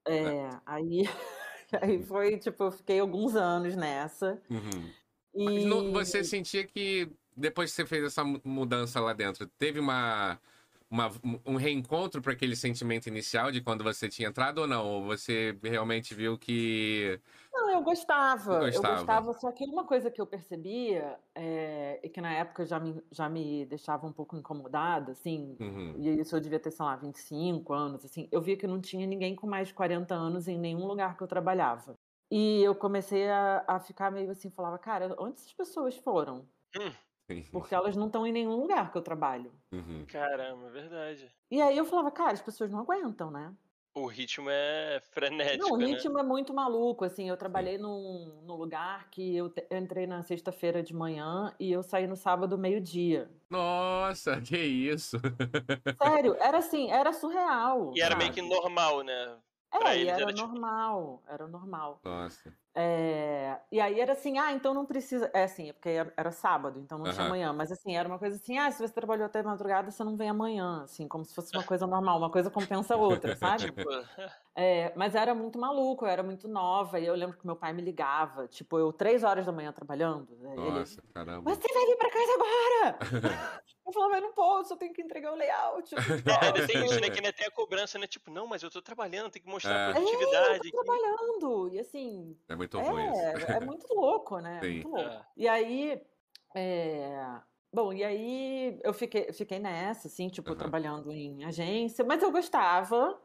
É, 0.06 0.48
aí, 0.64 1.02
aí 1.82 2.02
foi, 2.04 2.38
tipo, 2.38 2.64
eu 2.64 2.70
fiquei 2.70 3.00
alguns 3.00 3.34
anos 3.34 3.74
nessa. 3.76 4.40
Uhum. 4.48 4.90
E... 5.34 5.44
Mas 5.44 5.64
não- 5.64 5.92
você 5.92 6.22
sentia 6.24 6.64
que 6.64 7.10
depois 7.36 7.70
que 7.70 7.76
você 7.76 7.86
fez 7.86 8.04
essa 8.04 8.24
mu- 8.24 8.40
mudança 8.44 9.00
lá 9.00 9.12
dentro, 9.12 9.46
teve 9.58 9.78
uma, 9.78 10.38
uma- 10.90 11.10
um 11.46 11.56
reencontro 11.56 12.20
para 12.22 12.32
aquele 12.32 12.56
sentimento 12.56 13.06
inicial 13.08 13.50
de 13.52 13.60
quando 13.60 13.84
você 13.84 14.08
tinha 14.08 14.28
entrado 14.28 14.58
ou 14.58 14.66
não? 14.66 14.86
Ou 14.86 15.04
você 15.04 15.58
realmente 15.62 16.14
viu 16.14 16.38
que. 16.38 17.20
Não, 17.52 17.70
eu 17.70 17.82
gostava, 17.82 18.52
Gostava. 18.60 18.76
eu 18.76 18.82
gostava, 18.82 19.32
só 19.34 19.50
que 19.52 19.64
uma 19.64 19.84
coisa 19.86 20.10
que 20.10 20.20
eu 20.20 20.26
percebia, 20.26 21.18
é, 21.34 22.00
e 22.06 22.08
que 22.08 22.20
na 22.20 22.32
época 22.32 22.64
já 22.66 22.78
me, 22.78 23.02
já 23.10 23.28
me 23.28 23.64
deixava 23.66 24.06
um 24.06 24.12
pouco 24.12 24.36
incomodada, 24.36 25.12
assim, 25.12 25.58
Uhum. 25.60 25.94
e 25.98 26.20
isso 26.20 26.36
eu 26.36 26.40
devia 26.40 26.60
ter, 26.60 26.70
sei 26.70 26.84
lá, 26.84 26.94
25 26.96 27.72
anos, 27.72 28.04
assim, 28.04 28.28
eu 28.30 28.40
via 28.42 28.56
que 28.56 28.66
não 28.66 28.80
tinha 28.80 29.06
ninguém 29.06 29.34
com 29.34 29.46
mais 29.46 29.68
de 29.68 29.74
40 29.74 30.14
anos 30.14 30.46
em 30.46 30.58
nenhum 30.58 30.86
lugar 30.86 31.16
que 31.16 31.22
eu 31.22 31.26
trabalhava. 31.28 31.94
E 32.30 32.62
eu 32.62 32.74
comecei 32.76 33.28
a, 33.28 33.64
a 33.66 33.80
ficar 33.80 34.10
meio 34.10 34.30
assim, 34.30 34.50
falava, 34.50 34.78
cara, 34.78 35.16
onde 35.18 35.36
essas 35.40 35.52
pessoas 35.54 35.96
foram? 35.96 36.46
Sim. 37.30 37.44
Porque 37.50 37.74
elas 37.74 37.96
não 37.96 38.06
estão 38.06 38.26
em 38.26 38.32
nenhum 38.32 38.56
lugar 38.56 38.90
que 38.90 38.96
eu 38.98 39.02
trabalho. 39.02 39.52
Uhum. 39.72 40.04
Caramba, 40.06 40.68
é 40.68 40.70
verdade. 40.70 41.34
E 41.50 41.60
aí 41.60 41.76
eu 41.76 41.84
falava, 41.84 42.10
cara, 42.10 42.32
as 42.32 42.42
pessoas 42.42 42.70
não 42.70 42.80
aguentam, 42.80 43.30
né? 43.30 43.54
O 43.94 44.06
ritmo 44.06 44.48
é 44.48 45.00
frenético, 45.12 45.68
Não, 45.68 45.74
o 45.74 45.76
né? 45.78 45.86
ritmo 45.86 46.18
é 46.18 46.22
muito 46.22 46.54
maluco, 46.54 47.04
assim, 47.04 47.28
eu 47.28 47.36
trabalhei 47.36 47.76
num, 47.78 48.42
num 48.44 48.54
lugar 48.54 49.10
que 49.10 49.34
eu, 49.36 49.48
te- 49.50 49.66
eu 49.70 49.78
entrei 49.78 50.06
na 50.06 50.22
sexta-feira 50.22 50.82
de 50.82 50.94
manhã 50.94 51.54
e 51.58 51.72
eu 51.72 51.82
saí 51.82 52.06
no 52.06 52.16
sábado 52.16 52.56
meio-dia. 52.56 53.30
Nossa, 53.50 54.40
que 54.40 54.56
isso! 54.58 55.16
Sério, 56.00 56.34
era 56.40 56.58
assim, 56.58 56.90
era 56.90 57.12
surreal. 57.12 57.92
E 57.94 58.00
era 58.00 58.14
meio 58.16 58.30
sabe? 58.30 58.34
que 58.34 58.42
normal, 58.42 59.02
né? 59.02 59.38
É, 59.72 59.98
e 59.98 60.08
era 60.08 60.22
era 60.22 60.32
tipo- 60.32 60.46
normal, 60.46 61.22
era 61.28 61.46
normal. 61.46 62.00
Nossa. 62.04 62.52
É, 62.80 63.58
e 63.72 63.80
aí 63.80 63.98
era 63.98 64.12
assim, 64.12 64.38
ah, 64.38 64.52
então 64.52 64.72
não 64.72 64.86
precisa. 64.86 65.28
É 65.34 65.42
assim, 65.44 65.68
é 65.70 65.72
porque 65.72 65.88
era, 65.88 66.12
era 66.16 66.30
sábado, 66.30 66.78
então 66.78 66.96
não 66.96 67.06
tinha 67.06 67.16
Aham. 67.16 67.26
amanhã. 67.26 67.52
Mas 67.52 67.72
assim, 67.72 67.96
era 67.96 68.08
uma 68.08 68.18
coisa 68.20 68.36
assim, 68.36 68.56
ah, 68.56 68.70
se 68.70 68.78
você 68.80 68.92
trabalhou 68.94 69.26
até 69.26 69.42
madrugada, 69.42 69.90
você 69.90 70.04
não 70.04 70.16
vem 70.16 70.28
amanhã. 70.28 70.82
Assim, 70.84 71.08
como 71.08 71.24
se 71.24 71.34
fosse 71.34 71.52
uma 71.56 71.64
coisa 71.64 71.86
normal, 71.88 72.18
uma 72.18 72.30
coisa 72.30 72.50
compensa 72.50 72.94
a 72.94 72.96
outra, 72.96 73.34
sabe? 73.36 73.64
Tipo, 73.64 73.88
É, 74.54 74.92
mas 74.96 75.14
era 75.16 75.34
muito 75.34 75.58
maluco, 75.58 76.04
eu 76.04 76.08
era 76.10 76.22
muito 76.22 76.46
nova. 76.46 77.00
E 77.00 77.06
eu 77.06 77.14
lembro 77.16 77.36
que 77.36 77.46
meu 77.46 77.56
pai 77.56 77.72
me 77.72 77.82
ligava, 77.82 78.46
tipo, 78.46 78.78
eu 78.78 78.92
três 78.92 79.24
horas 79.24 79.46
da 79.46 79.52
manhã 79.52 79.72
trabalhando. 79.72 80.36
né, 80.36 80.52
Ele, 80.52 80.70
Nossa, 80.70 81.02
caramba. 81.12 81.50
você 81.54 81.74
vai 81.74 81.86
vir 81.86 81.96
pra 81.96 82.10
casa 82.10 82.32
agora! 82.34 82.98
eu 83.88 83.92
falava, 83.92 84.16
eu 84.16 84.20
não 84.22 84.32
posso, 84.32 84.72
eu 84.72 84.76
tenho 84.76 84.92
que 84.92 85.02
entregar 85.02 85.32
o 85.32 85.36
layout. 85.36 85.94
que 85.94 85.96
é, 86.30 86.46
ainda 86.46 86.66
tem 86.66 86.76
isso, 86.84 86.94
isso." 86.94 87.00
né? 87.00 87.10
Que 87.10 87.18
ainda 87.18 87.32
tem 87.32 87.46
a 87.46 87.50
cobrança, 87.50 87.98
né? 87.98 88.06
Tipo, 88.06 88.30
não, 88.30 88.46
mas 88.46 88.62
eu 88.62 88.70
tô 88.70 88.80
trabalhando, 88.82 89.30
tem 89.30 89.42
que 89.42 89.48
mostrar 89.48 89.74
É. 89.86 89.90
É, 89.90 89.92
produtividade. 89.94 90.66
eu 90.66 90.70
tô 90.72 90.84
trabalhando. 90.84 91.74
E 91.74 91.78
assim, 91.80 92.36
É 92.48 92.54
muito 92.56 92.78
ruim 92.78 93.02
isso. 93.10 93.20
é, 93.20 93.56
é 93.56 93.60
muito 93.60 93.86
louco, 93.94 94.38
né? 94.40 94.58
É 94.58 94.60
Sim. 94.60 94.72
muito 94.74 94.88
louco. 94.88 95.10
É. 95.10 95.26
E 95.36 95.48
aí, 95.48 96.02
é, 96.54 97.40
bom, 97.72 97.92
e 97.92 98.04
aí 98.04 98.78
eu 98.82 98.92
fiquei, 98.92 99.32
fiquei 99.32 99.58
nessa, 99.58 100.08
assim, 100.08 100.28
tipo, 100.28 100.50
Aham. 100.50 100.58
trabalhando 100.58 101.10
em 101.12 101.44
agência, 101.44 102.04
mas 102.04 102.22
eu 102.22 102.30
gostava, 102.30 103.18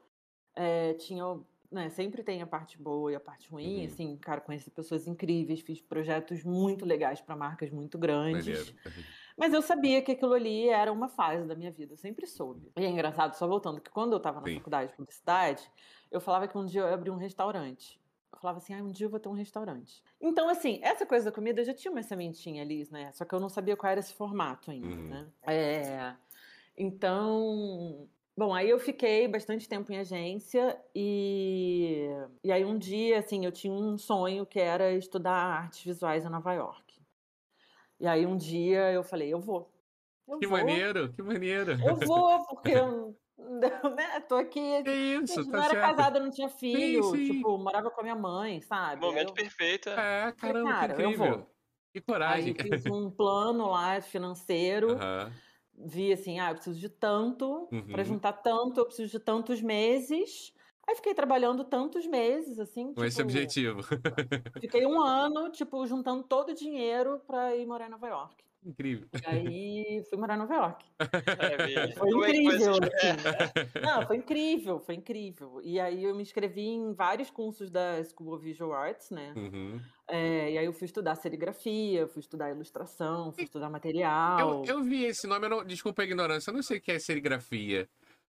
é, 0.55 0.93
tinha, 0.93 1.23
né, 1.71 1.89
sempre 1.89 2.23
tem 2.23 2.41
a 2.41 2.47
parte 2.47 2.77
boa 2.77 3.11
e 3.11 3.15
a 3.15 3.19
parte 3.19 3.49
ruim, 3.49 3.79
Uhum. 3.81 3.85
assim, 3.85 4.17
cara, 4.17 4.39
conheci 4.41 4.69
pessoas 4.69 5.07
incríveis, 5.07 5.61
fiz 5.61 5.81
projetos 5.81 6.43
muito 6.43 6.85
legais 6.85 7.19
para 7.19 7.35
marcas 7.35 7.69
muito 7.71 7.97
grandes, 7.97 8.45
Maneiro. 8.47 8.75
mas 9.37 9.53
eu 9.53 9.61
sabia 9.61 10.01
que 10.01 10.11
aquilo 10.11 10.33
ali 10.33 10.69
era 10.69 10.91
uma 10.91 11.07
fase 11.09 11.45
da 11.45 11.55
minha 11.55 11.71
vida, 11.71 11.93
eu 11.93 11.97
sempre 11.97 12.25
soube. 12.27 12.71
E 12.77 12.83
é 12.85 12.89
engraçado, 12.89 13.33
só 13.35 13.47
voltando, 13.47 13.81
que 13.81 13.89
quando 13.89 14.13
eu 14.13 14.17
estava 14.17 14.39
na 14.41 14.47
Sim. 14.47 14.57
faculdade 14.57 14.91
de 14.91 14.97
publicidade, 14.97 15.69
eu 16.11 16.21
falava 16.21 16.47
que 16.47 16.57
um 16.57 16.65
dia 16.65 16.81
eu 16.81 16.87
ia 16.87 16.93
abrir 16.93 17.11
um 17.11 17.17
restaurante. 17.17 17.99
Eu 18.31 18.39
falava 18.39 18.57
assim, 18.57 18.73
ah, 18.73 18.83
um 18.83 18.91
dia 18.91 19.05
eu 19.05 19.09
vou 19.09 19.19
ter 19.19 19.29
um 19.29 19.33
restaurante. 19.33 20.03
Então, 20.19 20.49
assim, 20.49 20.79
essa 20.81 21.05
coisa 21.05 21.25
da 21.25 21.31
comida 21.31 21.61
eu 21.61 21.65
já 21.65 21.73
tinha 21.73 21.91
uma 21.91 22.03
sementinha 22.03 22.61
ali, 22.63 22.87
né? 22.91 23.11
Só 23.13 23.23
que 23.25 23.33
eu 23.33 23.39
não 23.39 23.49
sabia 23.49 23.77
qual 23.77 23.91
era 23.91 23.99
esse 23.99 24.13
formato 24.13 24.71
ainda, 24.71 24.87
Uhum. 24.87 25.09
né? 25.09 25.27
É, 25.43 26.15
Então, 26.77 28.07
Bom, 28.35 28.51
aí 28.51 28.67
eu 28.67 28.79
fiquei 28.79 29.27
bastante 29.27 29.69
tempo 29.69 29.93
em 29.93 29.99
agência 29.99 30.75
e, 30.95 32.07
e 32.43 32.51
aí 32.51 32.65
um 32.65 32.79
dia, 32.79 33.19
assim, 33.19 33.45
eu 33.45 33.51
tinha 33.51 33.71
um 33.71 33.95
sonho 33.95 34.43
que 34.43 34.59
era 34.59 34.91
estudar 34.91 35.35
artes 35.35 35.83
visuais 35.83 36.25
em 36.25 36.29
Nova 36.29 36.51
York. 36.51 36.82
E 38.03 38.07
aí 38.07 38.25
um 38.25 38.35
dia 38.35 38.91
eu 38.91 39.01
falei, 39.01 39.33
eu 39.33 39.39
vou. 39.39 39.71
Eu 40.27 40.37
que 40.37 40.45
vou, 40.45 40.57
maneiro, 40.57 41.13
que 41.13 41.23
maneiro. 41.23 41.71
Eu 41.71 41.95
vou, 41.95 42.45
porque 42.47 42.71
eu 42.71 43.17
né, 43.95 44.19
tô 44.27 44.35
aqui. 44.35 44.83
Que 44.83 44.91
isso, 44.91 45.41
não 45.45 45.51
tá 45.51 45.61
era 45.63 45.69
certo. 45.69 45.95
casada, 45.95 46.19
não 46.19 46.29
tinha 46.29 46.49
filho, 46.49 47.01
sim. 47.01 47.23
tipo, 47.23 47.57
morava 47.57 47.89
com 47.89 48.01
a 48.01 48.03
minha 48.03 48.15
mãe, 48.15 48.59
sabe? 48.59 49.05
Momento 49.05 49.29
Eu- 49.29 49.35
perfeito. 49.35 49.87
É, 49.87 50.33
caramba, 50.33 50.71
cara, 50.73 50.93
que 50.93 51.01
eu 51.01 51.05
incrível. 51.05 51.37
vou. 51.37 51.55
Que 51.93 52.01
Aí 52.01 52.05
coragem. 52.05 52.55
fiz 52.55 52.85
um 52.87 53.09
plano 53.09 53.67
lá 53.69 54.01
financeiro, 54.01 54.89
Aham. 54.97 55.31
vi 55.73 56.11
assim, 56.11 56.39
ah, 56.41 56.49
eu 56.49 56.55
preciso 56.55 56.77
de 56.79 56.89
tanto, 56.89 57.67
para 57.89 58.01
Uhum. 58.01 58.05
juntar 58.05 58.33
tanto, 58.33 58.81
eu 58.81 58.85
preciso 58.85 59.11
de 59.17 59.19
tantos 59.23 59.61
meses. 59.61 60.53
Aí 60.87 60.95
fiquei 60.95 61.13
trabalhando 61.13 61.63
tantos 61.63 62.05
meses, 62.05 62.59
assim, 62.59 62.93
Com 62.93 63.05
esse 63.05 63.17
tipo, 63.17 63.29
objetivo. 63.29 63.81
fiquei 64.59 64.85
um 64.85 65.01
ano, 65.01 65.49
tipo, 65.49 65.85
juntando 65.87 66.23
todo 66.23 66.49
o 66.49 66.55
dinheiro 66.55 67.21
para 67.25 67.55
ir 67.55 67.65
morar 67.65 67.87
em 67.87 67.89
Nova 67.89 68.07
York. 68.07 68.43
Incrível. 68.65 69.07
E 69.13 69.27
aí 69.27 70.03
fui 70.09 70.17
morar 70.17 70.35
em 70.35 70.39
Nova 70.39 70.55
York. 70.55 70.85
Maravilha. 71.37 71.93
Foi 71.97 72.09
é 72.09 72.13
incrível, 72.13 72.71
assim. 72.71 73.79
Não, 73.83 74.07
foi 74.07 74.17
incrível, 74.17 74.79
foi 74.79 74.95
incrível. 74.95 75.59
E 75.61 75.79
aí 75.79 76.03
eu 76.03 76.15
me 76.15 76.21
inscrevi 76.21 76.67
em 76.67 76.93
vários 76.93 77.29
cursos 77.29 77.69
da 77.69 78.01
School 78.05 78.33
of 78.33 78.43
Visual 78.43 78.71
Arts, 78.73 79.09
né? 79.09 79.33
Uhum. 79.35 79.81
É, 80.07 80.51
e 80.51 80.57
aí 80.57 80.65
eu 80.65 80.71
fui 80.73 80.85
estudar 80.85 81.15
serigrafia, 81.15 82.07
fui 82.07 82.21
estudar 82.21 82.51
ilustração, 82.51 83.33
fui 83.33 83.43
estudar 83.43 83.67
Eu, 83.67 83.71
material. 83.71 84.63
eu 84.65 84.81
vi 84.81 85.05
esse 85.05 85.27
nome, 85.27 85.45
eu 85.45 85.49
não- 85.49 85.65
desculpa 85.65 86.01
a 86.01 86.05
ignorância, 86.05 86.49
eu 86.49 86.53
não 86.53 86.63
sei 86.63 86.77
o 86.77 86.81
que 86.81 86.91
é 86.91 86.99
serigrafia. 86.99 87.89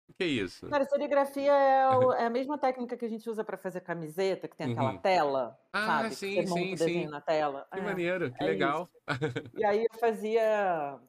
O 0.09 0.13
que 0.13 0.23
é 0.23 0.27
isso? 0.27 0.67
Cara, 0.69 0.85
serigrafia 0.85 1.51
é, 1.51 1.87
o- 1.89 2.11
é 2.13 2.25
a 2.25 2.29
mesma 2.29 2.57
técnica 2.57 2.97
que 2.97 3.05
a 3.05 3.09
gente 3.09 3.29
usa 3.29 3.43
para 3.43 3.57
fazer 3.57 3.81
camiseta, 3.81 4.47
que 4.47 4.55
tem 4.55 4.65
aquela 4.65 4.93
Uhum. 4.93 5.01
tela, 5.01 5.59
Ah, 5.73 6.09
sabe? 6.09 6.17
Que 6.31 6.41
sim, 6.41 6.45
monta 6.45 6.73
sim, 6.73 6.75
o 6.75 6.77
desenho 6.79 7.09
sim. 7.09 7.09
na 7.09 7.21
tela. 7.21 7.67
Que 7.73 7.79
É, 7.79 7.79
maneiro, 7.81 8.33
que 8.33 8.43
é 8.43 8.43
legal. 8.43 8.89
E 9.53 9.65
aí 9.65 9.85
eu 9.91 9.99
fazia. 9.99 11.01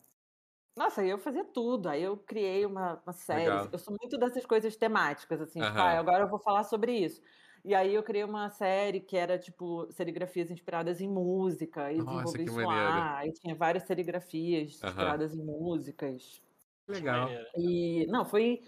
Nossa, 0.76 1.02
aí 1.02 1.10
eu 1.10 1.18
fazia 1.18 1.44
tudo. 1.44 1.88
Aí 1.88 2.02
eu 2.02 2.16
criei 2.18 2.66
uma, 2.66 3.02
uma 3.06 3.12
série. 3.12 3.56
Legal. 3.56 3.70
Eu 3.72 3.78
sou 3.78 3.96
muito 4.00 4.18
dessas 4.18 4.46
coisas 4.46 4.76
temáticas, 4.76 5.40
assim, 5.40 5.62
tipo, 5.64 5.80
Aham. 5.80 5.80
ah, 5.80 5.98
agora 5.98 6.24
eu 6.24 6.30
vou 6.30 6.40
falar 6.40 6.64
sobre 6.64 6.92
isso. 6.98 7.22
E 7.64 7.74
aí 7.74 7.94
eu 7.94 8.02
criei 8.04 8.24
uma 8.24 8.50
série 8.50 9.00
que 9.00 9.16
era, 9.16 9.38
tipo, 9.38 9.90
serigrafias 9.92 10.50
inspiradas 10.50 11.00
em 11.00 11.08
música, 11.08 11.92
e 11.92 12.04
Nossa, 12.04 12.04
desenvolvi 12.04 12.44
que 12.44 12.50
isso 12.50 12.60
maneiro. 12.60 12.60
lá. 12.62 13.18
Aí 13.18 13.32
tinha 13.32 13.54
várias 13.56 13.84
serigrafias 13.84 14.82
Aham. 14.82 15.14
inspiradas 15.14 15.34
em 15.34 15.44
músicas. 15.44 16.42
Legal. 16.88 17.28
Maneiro. 17.28 17.46
E, 17.56 18.06
não, 18.08 18.24
foi, 18.24 18.62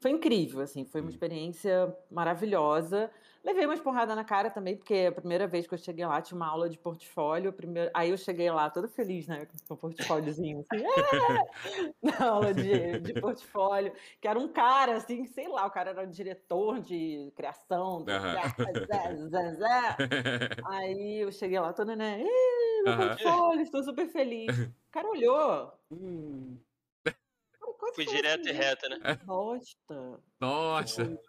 foi 0.00 0.10
incrível, 0.12 0.60
assim, 0.62 0.84
foi 0.84 1.00
uma 1.00 1.08
Hum. 1.08 1.10
experiência 1.10 1.96
maravilhosa. 2.10 3.10
Levei 3.44 3.66
umas 3.66 3.80
porradas 3.80 4.16
na 4.16 4.24
cara 4.24 4.50
também, 4.50 4.76
porque 4.76 5.06
a 5.08 5.12
primeira 5.12 5.46
vez 5.46 5.66
que 5.66 5.74
eu 5.74 5.78
cheguei 5.78 6.04
lá 6.06 6.20
tinha 6.22 6.36
uma 6.36 6.46
aula 6.48 6.68
de 6.70 6.78
portfólio. 6.78 7.52
Primeiro... 7.52 7.90
Aí 7.94 8.10
eu 8.10 8.16
cheguei 8.18 8.50
lá 8.50 8.70
toda 8.70 8.88
feliz, 8.88 9.26
né? 9.28 9.46
Com 9.68 9.74
o 9.74 9.76
portfóliozinho, 9.76 10.60
assim, 10.60 10.82
"É!" 10.84 11.50
na 12.02 12.28
aula 12.30 12.54
de, 12.54 13.00
de 13.00 13.14
portfólio, 13.14 13.92
que 14.20 14.28
era 14.28 14.38
um 14.38 14.48
cara, 14.48 14.96
assim, 14.96 15.26
sei 15.26 15.48
lá, 15.48 15.66
o 15.66 15.70
cara 15.70 15.90
era 15.90 16.06
diretor 16.06 16.80
de 16.80 17.32
criação. 17.36 18.04
do- 18.04 18.06
zé, 18.86 19.16
zé, 19.28 19.54
zé. 19.54 20.00
Aí 20.64 21.20
eu 21.22 21.32
cheguei 21.32 21.58
lá 21.60 21.72
toda, 21.72 21.96
né? 21.96 22.20
"Ih, 22.22 22.82
meu 22.84 22.94
portfólio, 22.96 23.62
estou 23.62 23.82
super 23.82 24.08
feliz. 24.08 24.56
O 24.58 24.90
cara 24.92 25.08
olhou. 25.08 25.72
Hum, 25.90 26.58
quase 27.80 27.94
Fui 27.94 28.06
direto 28.06 28.40
assim, 28.42 28.50
e 28.50 28.52
reto, 28.52 28.88
né? 28.88 28.96
Bosta. 29.24 30.20
Nossa. 30.38 31.20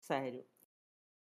Sério. 0.00 0.44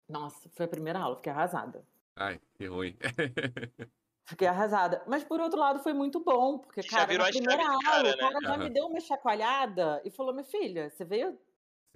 Nossa, 0.08 0.48
foi 0.50 0.66
a 0.66 0.68
primeira 0.68 0.98
aula, 0.98 1.16
fiquei 1.16 1.32
arrasada. 1.32 1.86
Ai, 2.16 2.40
que 2.54 2.66
ruim. 2.66 2.96
Fiquei 4.24 4.46
arrasada. 4.46 5.02
Mas 5.06 5.24
por 5.24 5.40
outro 5.40 5.58
lado 5.58 5.80
foi 5.80 5.92
muito 5.92 6.20
bom, 6.20 6.58
porque, 6.58 6.80
Já 6.82 6.90
cara, 6.90 7.06
virou 7.06 7.26
na 7.26 7.32
primeira 7.32 7.68
aula, 7.68 7.82
cara, 7.82 8.14
o 8.14 8.18
cara 8.18 8.40
né? 8.40 8.48
já 8.48 8.56
me 8.56 8.70
deu 8.70 8.86
uma 8.86 9.00
chacoalhada 9.00 10.00
e 10.04 10.10
falou: 10.10 10.32
minha 10.32 10.44
filha, 10.44 10.90
você 10.90 11.04
veio 11.04 11.36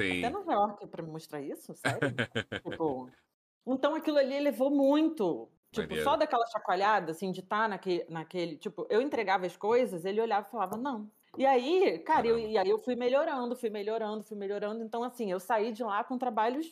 Sim. 0.00 0.18
até 0.18 0.30
Nova 0.30 0.52
York 0.52 0.86
pra 0.88 1.02
me 1.02 1.10
mostrar 1.10 1.40
isso? 1.40 1.72
Sério? 1.74 2.00
tipo, 2.64 3.10
então 3.66 3.94
aquilo 3.94 4.18
ali 4.18 4.40
levou 4.40 4.70
muito. 4.70 5.48
Tipo, 5.70 5.88
Maneiro. 5.88 6.04
só 6.04 6.16
daquela 6.16 6.46
chacoalhada, 6.46 7.12
assim, 7.12 7.30
de 7.30 7.40
estar 7.40 7.68
naquele, 7.68 8.06
naquele. 8.08 8.56
Tipo, 8.56 8.86
eu 8.90 9.00
entregava 9.00 9.46
as 9.46 9.56
coisas, 9.56 10.04
ele 10.04 10.20
olhava 10.20 10.46
e 10.46 10.50
falava, 10.50 10.76
não. 10.76 11.10
E 11.36 11.44
aí, 11.46 11.98
cara, 12.00 12.26
eu, 12.26 12.38
e 12.38 12.56
aí 12.56 12.68
eu 12.68 12.78
fui 12.78 12.94
melhorando, 12.96 13.54
fui 13.56 13.70
melhorando, 13.70 14.24
fui 14.24 14.36
melhorando. 14.36 14.82
Então, 14.82 15.02
assim, 15.02 15.30
eu 15.30 15.38
saí 15.40 15.72
de 15.72 15.82
lá 15.82 16.02
com 16.04 16.16
trabalhos 16.18 16.66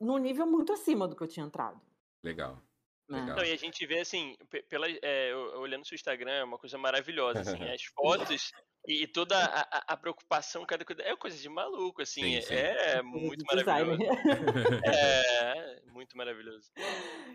num 0.00 0.18
nível 0.18 0.46
muito 0.46 0.72
acima 0.72 1.06
do 1.08 1.16
que 1.16 1.22
eu 1.22 1.28
tinha 1.28 1.46
entrado. 1.46 1.80
Legal. 2.22 2.58
Legal. 3.08 3.36
Não, 3.36 3.44
e 3.44 3.52
a 3.52 3.56
gente 3.56 3.84
vê 3.86 4.00
assim, 4.00 4.36
pe- 4.48 4.62
pela, 4.62 4.86
é, 4.88 5.32
eu- 5.32 5.60
olhando 5.60 5.86
seu 5.86 5.94
Instagram, 5.94 6.30
é 6.32 6.44
uma 6.44 6.56
coisa 6.58 6.78
maravilhosa, 6.78 7.40
assim, 7.40 7.58
as 7.74 7.82
fotos 7.84 8.52
e, 8.86 9.02
e 9.02 9.06
toda 9.06 9.36
a, 9.36 9.92
a- 9.92 9.96
preocupação, 9.96 10.64
cada 10.64 10.84
coisa, 10.84 11.02
é 11.02 11.14
coisa 11.16 11.36
de 11.36 11.48
maluco, 11.48 12.00
assim, 12.00 12.22
Sim, 12.22 12.34
é- 12.36 12.40
sim. 12.40 12.54
é, 12.54 13.02
muito 13.02 13.44
maravilhoso. 13.44 14.02
É, 14.86 15.82
muito 15.92 16.16
maravilhoso. 16.16 16.70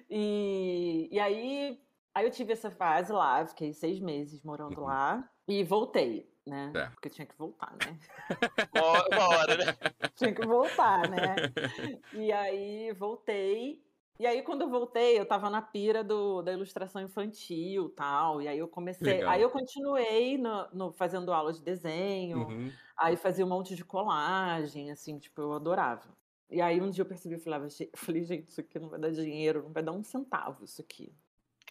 E, 0.09 1.09
e 1.11 1.19
aí, 1.19 1.79
aí 2.15 2.25
eu 2.25 2.31
tive 2.31 2.53
essa 2.53 2.71
fase 2.71 3.11
lá, 3.11 3.45
fiquei 3.45 3.73
seis 3.73 3.99
meses 3.99 4.41
morando 4.43 4.79
Uhum. 4.79 4.85
lá 4.87 5.29
e 5.47 5.63
voltei, 5.63 6.33
né? 6.47 6.71
Certo. 6.73 6.93
Porque 6.93 7.09
tinha 7.09 7.25
que 7.25 7.37
voltar, 7.37 7.75
né? 7.85 7.97
Uma, 9.11 9.29
hora, 9.29 9.57
né? 9.57 9.75
tinha 10.15 10.33
que 10.33 10.41
voltar, 10.45 11.09
né? 11.09 11.35
E 12.13 12.31
aí 12.31 12.91
voltei. 12.93 13.85
E 14.19 14.25
aí, 14.25 14.41
quando 14.41 14.61
eu 14.63 14.69
voltei, 14.69 15.19
eu 15.19 15.27
tava 15.27 15.47
na 15.47 15.61
pira 15.61 16.03
do, 16.03 16.41
da 16.41 16.51
ilustração 16.51 16.99
infantil 17.01 17.89
tal. 17.89 18.41
E 18.41 18.47
aí 18.47 18.57
eu 18.57 18.67
comecei. 18.67 19.05
Legal. 19.17 19.29
Aí 19.29 19.41
eu 19.43 19.49
continuei 19.51 20.39
no, 20.39 20.67
no- 20.73 20.91
fazendo 20.93 21.31
aula 21.31 21.53
de 21.53 21.61
desenho. 21.61 22.39
Uhum. 22.47 22.71
Aí 22.97 23.15
fazia 23.15 23.45
um 23.45 23.49
monte 23.49 23.75
de 23.75 23.85
colagem, 23.85 24.89
assim, 24.89 25.19
tipo, 25.19 25.39
eu 25.41 25.53
adorava. 25.53 26.17
E 26.49 26.59
aí 26.61 26.81
um 26.81 26.89
dia 26.89 27.03
eu 27.03 27.05
percebi, 27.07 27.35
eu 27.35 27.39
falava, 27.39 27.69
"Ge- 27.69 27.89
eu 27.93 27.99
falei, 27.99 28.23
gente, 28.23 28.47
isso 28.49 28.59
aqui 28.61 28.79
não 28.79 28.89
vai 28.89 28.99
dar 28.99 29.11
dinheiro, 29.11 29.61
não 29.63 29.71
vai 29.71 29.83
dar 29.83 29.91
um 29.91 30.01
centavo 30.03 30.63
isso 30.63 30.81
aqui. 30.81 31.13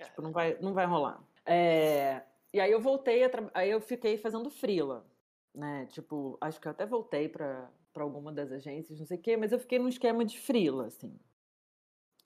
Tipo, 0.05 0.23
não 0.23 0.31
vai, 0.31 0.57
não 0.61 0.73
vai 0.73 0.87
rolar. 0.87 1.21
É, 1.45 2.23
E 2.57 2.61
aí 2.61 2.73
eu 2.73 2.81
voltei, 2.81 3.21
aí 3.53 3.69
eu 3.71 3.83
fiquei 3.83 4.17
fazendo 4.17 4.49
frila, 4.49 5.05
né? 5.55 5.85
Tipo, 5.91 6.39
acho 6.41 6.59
que 6.59 6.67
eu 6.67 6.73
até 6.73 6.87
voltei 6.87 7.29
para 7.29 7.71
para 7.93 8.03
alguma 8.03 8.33
das 8.33 8.51
agências, 8.51 8.99
não 8.99 9.07
sei 9.07 9.19
o 9.19 9.21
quê, 9.21 9.37
mas 9.37 9.53
eu 9.53 9.59
fiquei 9.59 9.79
num 9.79 9.89
esquema 9.89 10.25
de 10.25 10.39
frila, 10.39 10.87
assim. 10.87 11.19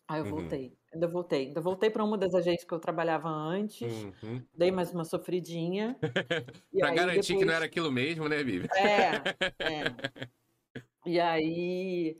Aí 0.07 0.21
eu 0.21 0.25
Uhum. 0.25 0.31
voltei, 0.31 0.79
ainda 0.95 1.09
voltei, 1.09 1.47
ainda 1.49 1.61
voltei 1.61 1.91
para 1.91 2.05
uma 2.05 2.17
das 2.17 2.33
agências 2.33 2.65
que 2.65 2.73
eu 2.73 2.79
trabalhava 2.79 3.29
antes, 3.29 4.05
Uhum. 4.23 4.41
dei 4.57 4.71
mais 4.71 4.93
uma 4.93 5.05
sofridinha. 5.05 5.99
aí 6.85 6.95
garantir 6.95 7.23
que 7.27 7.33
não 7.33 7.39
depois- 7.41 7.57
era 7.57 7.65
aquilo 7.65 7.91
mesmo, 7.91 8.29
né, 8.29 8.45
Vivi? 8.45 8.69
é, 8.77 9.17
é. 9.65 10.11
E 11.07 11.19
aí. 11.19 12.17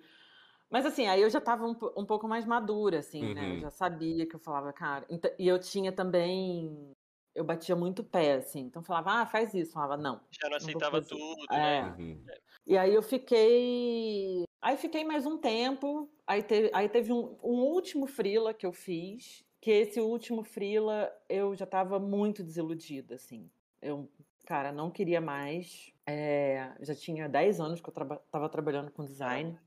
Mas 0.71 0.87
assim, 0.87 1.07
aí 1.07 1.23
eu 1.23 1.31
já 1.31 1.39
estava 1.39 1.65
um, 1.67 1.77
um 1.97 2.07
pouco 2.07 2.29
mais 2.29 2.45
madura, 2.47 3.01
assim, 3.01 3.23
né? 3.35 3.47
Eu 3.47 3.55
Uhum. 3.55 3.61
já 3.61 3.71
sabia 3.71 4.27
que 4.27 4.37
eu 4.37 4.41
falava, 4.41 4.73
cara. 4.73 5.07
Então- 5.11 5.31
e 5.39 5.47
eu 5.49 5.59
tinha 5.61 5.93
também. 5.93 6.93
Eu 7.35 7.45
batia 7.45 7.77
muito 7.77 8.03
pé, 8.03 8.35
assim. 8.35 8.61
Então 8.63 8.83
eu 8.83 8.87
falava, 8.87 9.23
ah, 9.23 9.27
faz 9.27 9.55
isso. 9.55 9.71
Eu 9.71 9.75
falava, 9.75 9.97
não. 9.97 10.21
já 10.31 10.49
não 10.49 10.57
aceitava 10.57 10.97
fazer. 11.03 11.09
tudo, 11.09 11.47
É. 11.53 11.57
né? 11.57 11.97
Uhum. 11.99 12.25
E 12.67 12.77
aí 12.77 12.95
eu 12.95 13.03
fiquei. 13.03 14.45
Aí 14.61 14.77
fiquei 14.77 15.05
mais 15.05 15.27
um 15.27 15.39
tempo. 15.39 16.11
Aí 16.27 16.43
teve, 16.43 16.71
aí 16.75 16.89
teve 16.89 17.13
um, 17.13 17.37
um 17.43 17.61
último 17.63 18.07
frila 18.07 18.53
que 18.53 18.67
eu 18.67 18.73
fiz. 18.73 19.45
Que 19.61 19.71
esse 19.71 20.01
último 20.01 20.43
frila 20.43 21.13
eu 21.29 21.55
já 21.55 21.65
estava 21.65 21.99
muito 21.99 22.43
desiludida, 22.43 23.15
assim. 23.17 23.51
Eu, 23.81 24.11
cara, 24.47 24.73
não 24.73 24.91
queria 24.91 25.21
mais. 25.21 25.93
É, 26.07 26.73
já 26.81 26.95
tinha 26.95 27.29
10 27.29 27.61
anos 27.61 27.81
que 27.81 27.89
eu 27.89 27.93
estava 27.93 28.49
trabalhando 28.49 28.91
com 28.91 29.05
design. 29.05 29.59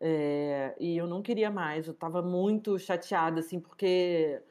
É, 0.00 0.76
e 0.78 0.96
eu 0.96 1.06
não 1.06 1.22
queria 1.22 1.50
mais. 1.50 1.86
Eu 1.86 1.92
estava 1.94 2.20
muito 2.22 2.78
chateada, 2.78 3.40
assim, 3.40 3.60
porque 3.60 4.42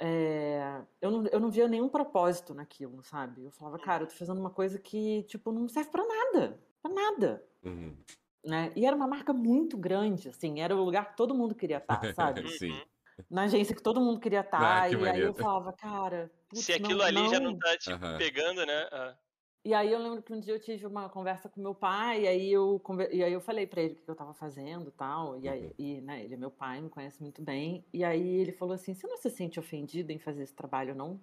é, 0.00 0.84
eu, 1.00 1.10
não, 1.10 1.26
eu 1.28 1.40
não 1.40 1.50
via 1.50 1.68
nenhum 1.68 1.88
propósito 1.88 2.54
naquilo, 2.54 3.02
sabe? 3.02 3.44
Eu 3.44 3.50
falava, 3.52 3.78
cara, 3.78 4.04
eu 4.04 4.08
tô 4.08 4.14
fazendo 4.14 4.40
uma 4.40 4.50
coisa 4.50 4.78
que, 4.78 5.22
tipo, 5.24 5.52
não 5.52 5.68
serve 5.68 5.90
para 5.90 6.04
nada. 6.06 6.62
Pra 6.82 6.92
nada 6.92 7.46
Uhum. 7.62 8.04
né? 8.44 8.72
E 8.76 8.86
era 8.86 8.94
uma 8.96 9.06
marca 9.08 9.32
muito 9.32 9.76
grande, 9.76 10.28
assim, 10.28 10.60
era 10.60 10.74
o 10.76 10.84
lugar 10.84 11.10
que 11.10 11.16
todo 11.16 11.34
mundo 11.34 11.54
queria 11.54 11.78
estar, 11.78 12.08
sabe? 12.14 12.48
Sim. 12.58 12.82
Na 13.30 13.44
agência 13.44 13.74
que 13.74 13.82
todo 13.82 14.00
mundo 14.00 14.20
queria 14.20 14.40
estar. 14.40 14.82
Ah, 14.82 14.88
que 14.88 14.96
e 14.96 15.08
aí 15.08 15.22
maneiro. 15.22 15.26
eu 15.26 15.34
falava, 15.34 15.72
cara, 15.72 16.32
putz, 16.48 16.66
Se 16.66 16.72
aquilo 16.72 17.02
não, 17.02 17.04
ali 17.04 17.28
já 17.28 17.38
não. 17.38 17.40
não 17.40 17.56
tá, 17.56 17.76
tipo, 17.78 17.94
Aham. 17.94 18.16
pegando, 18.16 18.64
né? 18.66 18.88
Ah, 18.92 19.18
E 19.66 19.74
aí 19.74 19.90
eu 19.92 19.98
lembro 19.98 20.22
que 20.22 20.32
um 20.32 20.38
dia 20.38 20.54
eu 20.54 20.60
tive 20.60 20.86
uma 20.86 21.08
conversa 21.10 21.48
com 21.48 21.60
meu 21.60 21.74
pai, 21.74 22.22
e 22.22 22.28
aí 22.28 22.52
eu, 22.52 22.80
e 23.10 23.24
aí 23.24 23.32
eu 23.32 23.40
falei 23.40 23.66
pra 23.66 23.82
ele 23.82 23.94
o 23.94 23.96
que 24.04 24.08
eu 24.08 24.14
tava 24.14 24.32
fazendo 24.32 24.88
e 24.90 24.92
tal. 24.92 25.36
E, 25.40 25.48
aí, 25.48 25.70
Uhum. 25.70 25.74
e, 25.76 26.00
né, 26.00 26.22
ele 26.24 26.34
é 26.34 26.36
meu 26.36 26.52
pai, 26.52 26.80
me 26.80 26.88
conhece 26.88 27.20
muito 27.20 27.42
bem. 27.42 27.84
E 27.92 28.04
aí 28.04 28.24
ele 28.36 28.52
falou 28.52 28.74
assim: 28.74 28.94
você 28.94 29.08
não 29.08 29.16
se 29.16 29.28
sente 29.28 29.58
ofendido 29.58 30.12
em 30.12 30.20
fazer 30.20 30.44
esse 30.44 30.54
trabalho, 30.54 30.94
não? 30.94 31.20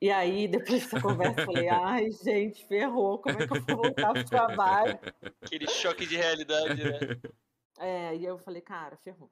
E 0.00 0.10
aí, 0.10 0.48
depois 0.48 0.82
dessa 0.82 0.98
conversa, 0.98 1.40
eu 1.40 1.44
falei, 1.44 1.68
ai, 1.68 2.10
gente, 2.10 2.66
ferrou, 2.66 3.18
como 3.20 3.38
é 3.38 3.42
que 3.42 3.52
eu 3.52 3.58
vou 3.66 3.76
voltar 3.76 4.14
pro 4.14 4.28
trabalho? 4.28 4.98
Aquele 5.44 5.66
choque 5.68 6.06
de 6.06 6.16
realidade, 6.16 6.84
né? 6.84 6.98
É, 7.78 8.16
e 8.16 8.24
eu 8.24 8.38
falei, 8.38 8.62
cara, 8.62 8.96
ferrou. 8.96 9.30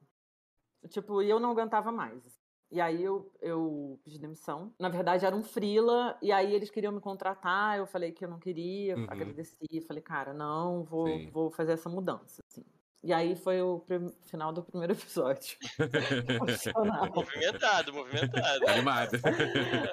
Tipo, 0.90 1.22
e 1.22 1.30
eu 1.30 1.40
não 1.40 1.52
aguentava 1.52 1.92
mais. 1.92 2.39
E 2.70 2.80
aí 2.80 3.02
eu, 3.02 3.32
eu 3.40 4.00
pedi 4.04 4.18
demissão. 4.18 4.72
Na 4.78 4.88
verdade, 4.88 5.26
era 5.26 5.34
um 5.34 5.42
freela, 5.42 6.16
e 6.22 6.30
aí 6.30 6.54
eles 6.54 6.70
queriam 6.70 6.92
me 6.92 7.00
contratar, 7.00 7.78
eu 7.78 7.86
falei 7.86 8.12
que 8.12 8.24
eu 8.24 8.28
não 8.30 8.38
queria, 8.38 8.96
Uhum. 8.96 9.06
agradeci, 9.08 9.80
falei, 9.86 10.02
cara, 10.02 10.32
não, 10.32 10.84
vou, 10.84 11.06
Sim. 11.06 11.30
vou 11.32 11.50
fazer 11.50 11.72
essa 11.72 11.88
mudança, 11.88 12.42
assim. 12.48 12.64
E 13.02 13.12
aí 13.14 13.34
foi 13.34 13.62
o 13.62 13.82
final 14.20 14.52
do 14.52 14.62
primeiro 14.62 14.92
episódio. 14.94 15.56
Movimentado, 17.14 17.92
movimentado. 17.92 18.68
Animado. 18.68 19.18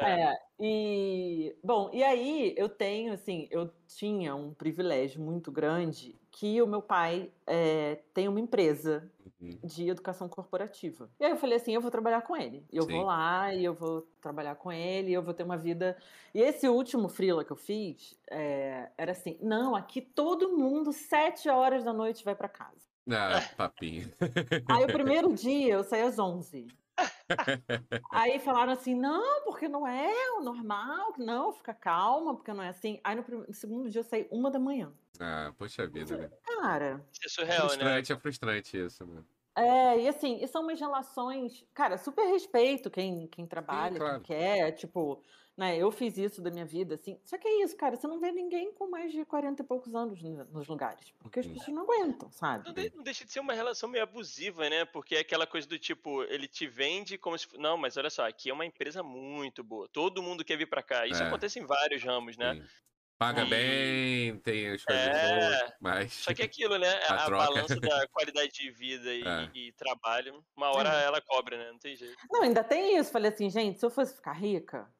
É, 0.02 0.34
e 0.60 1.56
bom, 1.64 1.90
e 1.94 2.04
aí 2.04 2.54
eu 2.58 2.70
tenho 2.70 3.14
assim, 3.14 3.48
eu 3.50 3.72
tinha 3.88 4.36
um 4.36 4.54
privilégio 4.54 5.22
muito 5.22 5.52
grande 5.52 6.20
que 6.38 6.62
o 6.62 6.68
meu 6.68 6.84
pai 6.84 7.32
é, 7.48 7.96
tem 8.14 8.28
uma 8.28 8.40
empresa 8.40 9.12
Uhum. 9.40 9.60
de 9.64 9.88
educação 9.88 10.28
corporativa. 10.28 11.12
E 11.20 11.26
aí 11.26 11.30
eu 11.30 11.38
falei 11.38 11.58
assim, 11.58 11.72
eu 11.72 11.82
vou 11.82 11.92
trabalhar 11.92 12.22
com 12.22 12.36
ele. 12.36 12.66
Eu 12.74 12.84
Sim. 12.84 12.94
vou 12.94 13.04
lá 13.04 13.54
e 13.54 13.64
eu 13.64 13.74
vou 13.74 14.08
trabalhar 14.20 14.56
com 14.56 14.72
ele, 14.72 15.12
e 15.12 15.14
eu 15.14 15.22
vou 15.22 15.34
ter 15.34 15.44
uma 15.44 15.58
vida. 15.58 15.96
E 16.34 16.42
esse 16.42 16.68
último 16.68 17.08
freela 17.08 17.46
que 17.46 17.52
eu 17.52 17.56
fiz 17.56 18.18
é, 18.32 18.90
era 18.98 19.12
assim, 19.12 19.38
não, 19.40 19.76
aqui 19.76 20.02
todo 20.02 20.58
mundo 20.58 20.92
sete 20.92 21.50
horas 21.50 21.84
da 21.84 21.94
noite 21.94 22.26
vai 22.26 22.34
para 22.34 22.50
casa. 22.50 22.88
Ah, 23.10 23.42
papinho. 23.56 24.12
Aí 24.68 24.86
o 24.86 24.88
primeiro 24.88 25.32
dia 25.36 25.76
eu 25.76 25.84
saí 25.84 26.02
às 26.02 26.18
11. 26.18 26.68
Aí 28.12 28.40
falaram 28.40 28.72
assim, 28.72 28.96
não, 28.96 29.44
porque 29.44 29.68
não 29.68 29.88
é 29.88 30.12
o 30.38 30.42
normal, 30.42 31.14
não, 31.18 31.52
fica 31.54 31.74
calma, 31.74 32.36
porque 32.36 32.54
não 32.54 32.64
é 32.64 32.70
assim. 32.70 33.00
Aí 33.04 33.16
no, 33.16 33.24
prim- 33.24 33.46
no 33.48 33.54
segundo 33.54 33.90
dia 33.90 34.00
eu 34.00 34.04
saí 34.04 34.28
uma 34.32 34.50
da 34.50 34.60
manhã. 34.60 34.92
Ah, 35.20 35.54
poxa 35.58 35.88
vida, 35.88 36.18
né? 36.18 36.30
Cara, 36.44 37.06
Isso 37.12 37.26
é 37.26 37.30
surreal, 37.30 37.64
né? 37.64 37.68
frustrante, 37.70 38.14
é 38.14 38.18
frustrante 38.18 38.78
isso, 38.78 39.06
né? 39.06 39.24
É, 39.58 40.00
e 40.02 40.08
assim, 40.08 40.38
e 40.44 40.48
são 40.48 40.62
umas 40.64 40.80
relações, 40.80 41.66
cara, 41.74 41.98
super 41.98 42.26
respeito 42.28 42.90
quem, 42.92 43.28
quem 43.28 43.46
trabalha, 43.48 43.98
claro. 43.98 44.22
quem 44.22 44.38
quer, 44.38 44.72
tipo, 44.74 45.22
né, 45.58 45.76
eu 45.76 45.90
fiz 45.92 46.16
isso 46.18 46.42
da 46.42 46.52
minha 46.52 46.66
vida, 46.66 46.94
assim. 46.96 47.20
Só 47.26 47.38
que 47.38 47.48
é 47.48 47.64
isso, 47.64 47.76
cara, 47.76 47.96
você 47.96 48.06
não 48.08 48.20
vê 48.20 48.32
ninguém 48.32 48.72
com 48.74 48.88
mais 48.90 49.12
de 49.12 49.26
40 49.26 49.64
e 49.64 49.66
poucos 49.66 49.96
anos 49.96 50.22
no- 50.22 50.46
nos 50.46 50.68
lugares, 50.68 51.12
porque 51.20 51.40
as 51.40 51.48
Uhum. 51.48 51.54
pessoas 51.54 51.76
não 51.76 51.84
aguentam, 51.84 52.32
sabe? 52.32 52.68
Não, 52.68 52.74
de- 52.74 52.94
não 52.96 53.04
deixa 53.04 53.26
de 53.26 53.32
ser 53.32 53.40
uma 53.40 53.54
relação 53.54 53.90
meio 53.90 54.04
abusiva, 54.04 54.70
né? 54.70 54.86
Porque 54.86 55.16
é 55.16 55.20
aquela 55.20 55.48
coisa 55.48 55.68
do 55.68 55.80
tipo, 55.80 56.22
ele 56.26 56.48
te 56.48 56.68
vende 56.68 57.18
como 57.18 57.36
se. 57.38 57.48
Não, 57.58 57.76
mas 57.78 57.98
olha 57.98 58.10
só, 58.12 58.28
aqui 58.28 58.50
é 58.52 58.54
uma 58.54 58.66
empresa 58.66 59.02
muito 59.02 59.64
boa. 59.64 59.88
Todo 59.92 60.22
mundo 60.22 60.46
quer 60.46 60.58
vir 60.58 60.70
pra 60.70 60.84
cá. 60.84 61.08
Isso 61.08 61.24
É. 61.24 61.28
acontece 61.28 61.60
em 61.60 61.66
vários 61.66 62.04
ramos, 62.04 62.38
né? 62.38 62.54
Sim. 62.54 62.64
Paga 63.20 63.44
E- 63.46 63.50
bem, 63.50 64.40
tem 64.42 64.70
as 64.70 64.84
coisas 64.86 65.08
É. 65.08 65.40
boas, 65.40 65.74
mas. 65.82 66.14
Só 66.14 66.34
que 66.36 66.44
é 66.44 66.46
aquilo, 66.46 66.78
né? 66.78 66.88
A 67.10 67.26
A, 67.26 67.30
balança 67.32 67.80
da 67.80 68.08
qualidade 68.14 68.52
de 68.52 68.70
vida 68.72 69.12
e, 69.14 69.24
É. 69.24 69.52
e 69.56 69.72
trabalho, 69.74 70.46
uma 70.56 70.70
hora 70.70 70.90
É. 71.02 71.06
ela 71.06 71.20
cobra, 71.22 71.58
né? 71.58 71.72
Não 71.72 71.80
tem 71.80 71.96
jeito. 71.96 72.16
Não, 72.30 72.44
ainda 72.44 72.64
tem 72.64 72.96
isso. 72.98 73.12
Falei 73.12 73.32
assim, 73.32 73.50
gente, 73.50 73.80
se 73.80 73.86
eu 73.86 73.90
fosse 73.90 74.14
ficar 74.16 74.34
rica, 74.34 74.94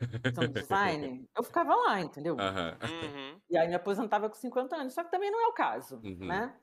design, 0.52 1.26
eu 1.36 1.42
ficava 1.42 1.74
lá, 1.74 2.00
entendeu? 2.00 2.36
Uhum. 2.36 3.40
E 3.48 3.56
aí 3.56 3.68
me 3.68 3.74
aposentava 3.74 4.28
com 4.28 4.36
50 4.36 4.76
anos. 4.76 4.92
Só 4.94 5.02
que 5.04 5.10
também 5.10 5.30
não 5.30 5.40
é 5.42 5.46
o 5.48 5.52
caso, 5.54 5.96
Uhum. 6.04 6.26
né? 6.26 6.58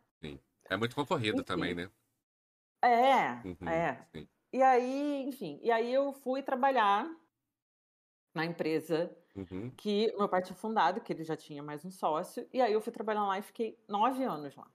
É 0.70 0.78
muito 0.78 0.96
concorrido 0.96 1.38
Enfim. 1.38 1.46
também, 1.46 1.74
né? 1.76 1.90
É, 2.84 3.42
Uhum, 3.46 3.68
é. 3.68 4.08
sim. 4.16 4.30
E 4.54 4.62
aí, 4.62 5.24
enfim, 5.24 5.60
e 5.64 5.72
aí 5.72 5.92
eu 5.94 6.14
fui 6.14 6.44
trabalhar 6.44 7.10
na 8.36 8.46
empresa 8.46 9.16
Uhum. 9.36 9.78
que 9.78 10.14
meu 10.18 10.30
pai 10.30 10.42
tinha 10.44 10.56
fundado, 10.56 11.02
que 11.02 11.14
ele 11.14 11.24
já 11.24 11.36
tinha 11.38 11.64
mais 11.64 11.86
um 11.86 11.92
sócio. 11.92 12.48
E 12.54 12.62
aí 12.62 12.74
eu 12.74 12.82
fui 12.82 12.92
trabalhar 12.94 13.26
lá 13.28 13.40
e 13.40 13.42
fiquei 13.42 13.84
nove 13.88 14.24
anos 14.24 14.56
lá. 14.56 14.72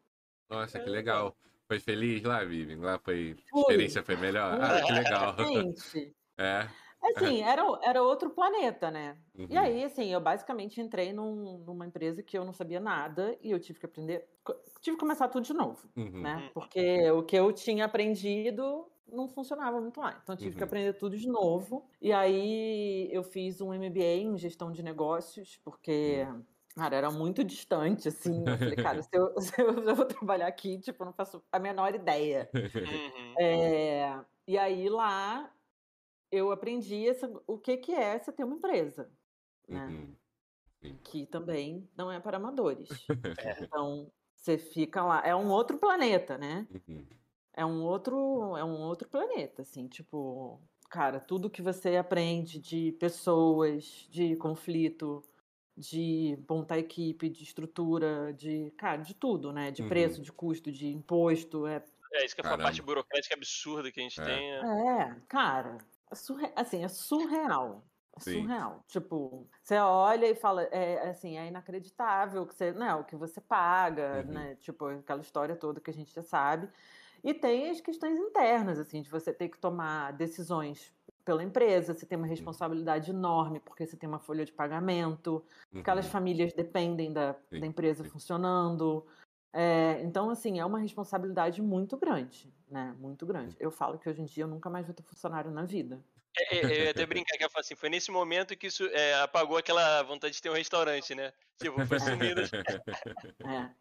Nossa, 0.49 0.81
que 0.81 0.91
legal. 0.91 1.37
Foi 1.67 1.81
feliz 1.81 2.23
lá, 2.23 2.45
Vivian? 2.45 2.79
Lá 2.81 2.99
foi. 2.99 3.33
A 3.33 3.41
Fui. 3.51 3.61
experiência 3.61 4.03
foi 4.05 4.17
melhor? 4.17 4.59
Ah, 4.61 4.79
que 4.81 4.93
legal. 4.93 5.35
Gente, 5.39 6.17
É. 6.39 6.75
assim, 7.03 7.43
era, 7.43 7.63
era 7.83 8.03
outro 8.03 8.31
planeta, 8.31 8.91
né? 8.91 9.19
E 9.49 9.57
Uhum. 9.57 9.59
aí, 9.59 9.85
assim, 9.85 10.07
eu 10.13 10.21
basicamente 10.21 10.81
entrei 10.81 11.13
num- 11.13 11.59
numa 11.59 11.87
empresa 11.87 12.23
que 12.23 12.37
eu 12.39 12.45
não 12.45 12.53
sabia 12.55 12.81
nada 12.81 13.39
e 13.43 13.51
eu 13.51 13.61
tive 13.61 13.81
que 13.81 13.87
aprender, 13.87 14.29
tive 14.81 14.97
que 14.97 15.01
começar 15.01 15.29
tudo 15.29 15.45
de 15.45 15.55
novo, 15.55 15.91
Uhum. 15.97 16.13
né? 16.21 16.37
Uhum. 16.37 16.51
Porque 16.55 17.11
o 17.13 17.25
que 17.25 17.37
eu 17.37 17.53
tinha 17.53 17.85
aprendido 17.87 18.91
não 19.07 19.29
funcionava 19.29 19.81
muito 19.81 20.01
lá. 20.01 20.19
Então, 20.23 20.35
eu 20.35 20.39
tive 20.39 20.57
que 20.57 20.63
Uhum. 20.63 20.65
aprender 20.65 20.95
tudo 20.95 21.17
de 21.17 21.29
novo. 21.29 21.89
E 22.01 22.13
aí, 22.13 23.09
eu 23.13 23.23
fiz 23.23 23.61
um 23.61 23.73
MBA 23.75 24.03
em 24.23 24.37
gestão 24.39 24.71
de 24.73 24.83
negócios, 24.83 25.57
porque, 25.59 26.27
Hum. 26.27 26.45
cara, 26.77 26.97
era 26.97 27.11
muito 27.11 27.45
distante, 27.45 28.09
assim. 28.09 28.51
Eu 28.53 28.59
falei, 28.59 28.77
cara, 28.79 29.03
se 29.03 29.11
eu, 29.13 29.41
se 29.41 29.61
eu, 29.61 29.97
vou 29.97 30.07
trabalhar 30.07 30.47
aqui, 30.49 30.79
tipo, 30.81 31.03
eu 31.03 31.07
não 31.07 31.13
faço 31.15 31.45
a 31.53 31.59
menor 31.59 31.95
ideia. 31.95 32.51
Uhum. 32.55 33.39
É, 33.39 34.25
e 34.47 34.59
aí, 34.59 34.89
lá, 34.89 35.55
eu 36.33 36.53
aprendi 36.53 37.09
essa- 37.09 37.31
o 37.47 37.59
que, 37.59 37.77
que 37.79 37.93
é 37.95 38.19
você 38.19 38.33
ter 38.33 38.45
uma 38.45 38.57
empresa, 38.57 39.13
né? 39.69 39.99
Uhum. 39.99 40.99
que 41.03 41.27
também 41.27 41.91
não 41.97 42.11
é 42.11 42.21
para 42.21 42.37
amadores. 42.39 43.11
É. 43.37 43.55
Então, 43.69 44.13
você 44.35 44.59
fica 44.59 45.05
lá, 45.05 45.23
é 45.27 45.35
um 45.35 45.51
outro 45.51 45.79
planeta, 45.79 46.37
né? 46.39 46.69
Uhum. 47.57 47.63
É 47.63 47.65
um 47.65 47.83
outro, 47.85 48.57
é 48.57 48.65
um 48.65 48.81
outro 48.83 49.09
planeta, 49.09 49.63
assim, 49.63 49.89
tipo, 49.89 50.61
cara, 50.91 51.21
tudo 51.21 51.51
que 51.51 51.63
você 51.63 51.97
aprende 51.97 52.59
de 52.61 52.93
pessoas, 52.93 54.07
de 54.11 54.37
conflito, 54.37 55.25
de 55.77 56.39
montar 56.49 56.79
equipe, 56.79 57.29
de 57.29 57.43
estrutura, 57.45 58.33
de, 58.35 58.71
cara, 58.73 59.03
de 59.03 59.15
tudo, 59.15 59.53
né? 59.53 59.71
De 59.71 59.83
Uhum. 59.83 59.89
preço, 59.89 60.23
de 60.23 60.33
custo, 60.33 60.71
de 60.73 60.89
imposto, 60.89 61.67
é, 61.67 61.85
É 62.13 62.25
isso 62.25 62.35
que 62.35 62.41
é 62.43 62.45
a 62.49 62.59
parte 62.59 62.83
burocrática 62.83 63.35
absurda 63.35 63.91
que 63.93 64.01
a 64.01 64.03
gente 64.03 64.21
É. 64.21 64.23
tem. 64.23 64.53
é. 64.53 64.69
é, 65.13 65.21
cara, 65.29 65.79
é 66.11 66.15
surre- 66.15 66.53
assim, 66.57 66.85
é 66.85 66.89
surreal. 66.89 67.85
É 68.17 68.21
Sim. 68.21 68.21
surreal. 68.21 68.85
Tipo, 68.87 69.49
você 69.63 69.77
olha 69.79 70.27
e 70.27 70.35
fala, 70.37 70.63
é 70.65 71.09
assim, 71.11 71.37
é 71.37 71.49
inacreditável 71.49 72.47
que 72.47 72.55
você, 72.55 72.73
né, 72.73 72.95
o 72.95 73.05
que 73.05 73.17
você 73.17 73.41
paga, 73.41 74.23
Uhum. 74.23 74.25
né? 74.25 74.55
Tipo, 74.57 74.87
aquela 74.87 75.21
história 75.21 75.57
toda 75.57 75.81
que 75.81 75.91
a 75.91 75.95
gente 75.95 76.15
já 76.15 76.23
sabe. 76.23 76.69
E 77.25 77.33
tem 77.33 77.71
as 77.71 77.81
questões 77.81 78.19
internas, 78.19 78.79
assim, 78.79 79.01
de 79.03 79.11
você 79.11 79.33
ter 79.33 79.49
que 79.49 79.59
tomar 79.59 80.13
decisões 80.13 80.93
pela 81.25 81.43
empresa, 81.43 81.95
você 81.95 82.05
tem 82.05 82.19
uma 82.19 82.27
responsabilidade 82.27 83.11
enorme, 83.11 83.59
porque 83.61 83.87
você 83.87 83.97
tem 83.97 84.07
uma 84.07 84.19
folha 84.19 84.45
de 84.45 84.53
pagamento, 84.53 85.43
aquelas 85.75 86.05
Uhum. 86.05 86.13
famílias 86.13 86.53
dependem 86.53 87.11
da, 87.13 87.35
Sim, 87.51 87.61
da 87.61 87.67
empresa 87.67 88.05
sim. 88.05 88.11
funcionando. 88.11 89.07
É, 89.55 90.03
então, 90.03 90.29
assim, 90.29 90.61
é 90.61 90.67
uma 90.67 90.79
responsabilidade 90.79 91.63
muito 91.63 91.97
grande, 91.97 92.53
né? 92.69 92.95
Muito 92.99 93.25
grande. 93.25 93.57
Eu 93.59 93.71
falo 93.71 93.99
que 93.99 94.09
hoje 94.09 94.21
em 94.21 94.27
dia 94.27 94.45
eu 94.45 94.49
nunca 94.49 94.69
mais 94.69 94.85
vou 94.87 94.95
ter 94.95 95.03
funcionário 95.03 95.51
na 95.51 95.65
vida. 95.65 96.05
É, 96.37 96.57
é, 96.57 96.65
eu 96.81 96.85
ia 96.85 96.91
até 96.91 97.07
brincar 97.07 97.39
que 97.39 97.45
eu 97.45 97.51
falo 97.51 97.61
assim, 97.61 97.77
foi 97.77 97.89
nesse 97.89 98.11
momento 98.11 98.57
que 98.57 98.67
isso 98.67 98.85
é, 98.89 99.15
apagou 99.23 99.57
aquela 99.57 100.03
vontade 100.03 100.35
de 100.35 100.43
ter 100.43 100.51
um 100.51 100.55
restaurante, 100.55 101.15
né? 101.15 101.33
Tipo, 101.59 101.87
foi 101.87 102.01
sumindo. 102.01 102.43
É. 103.47 103.75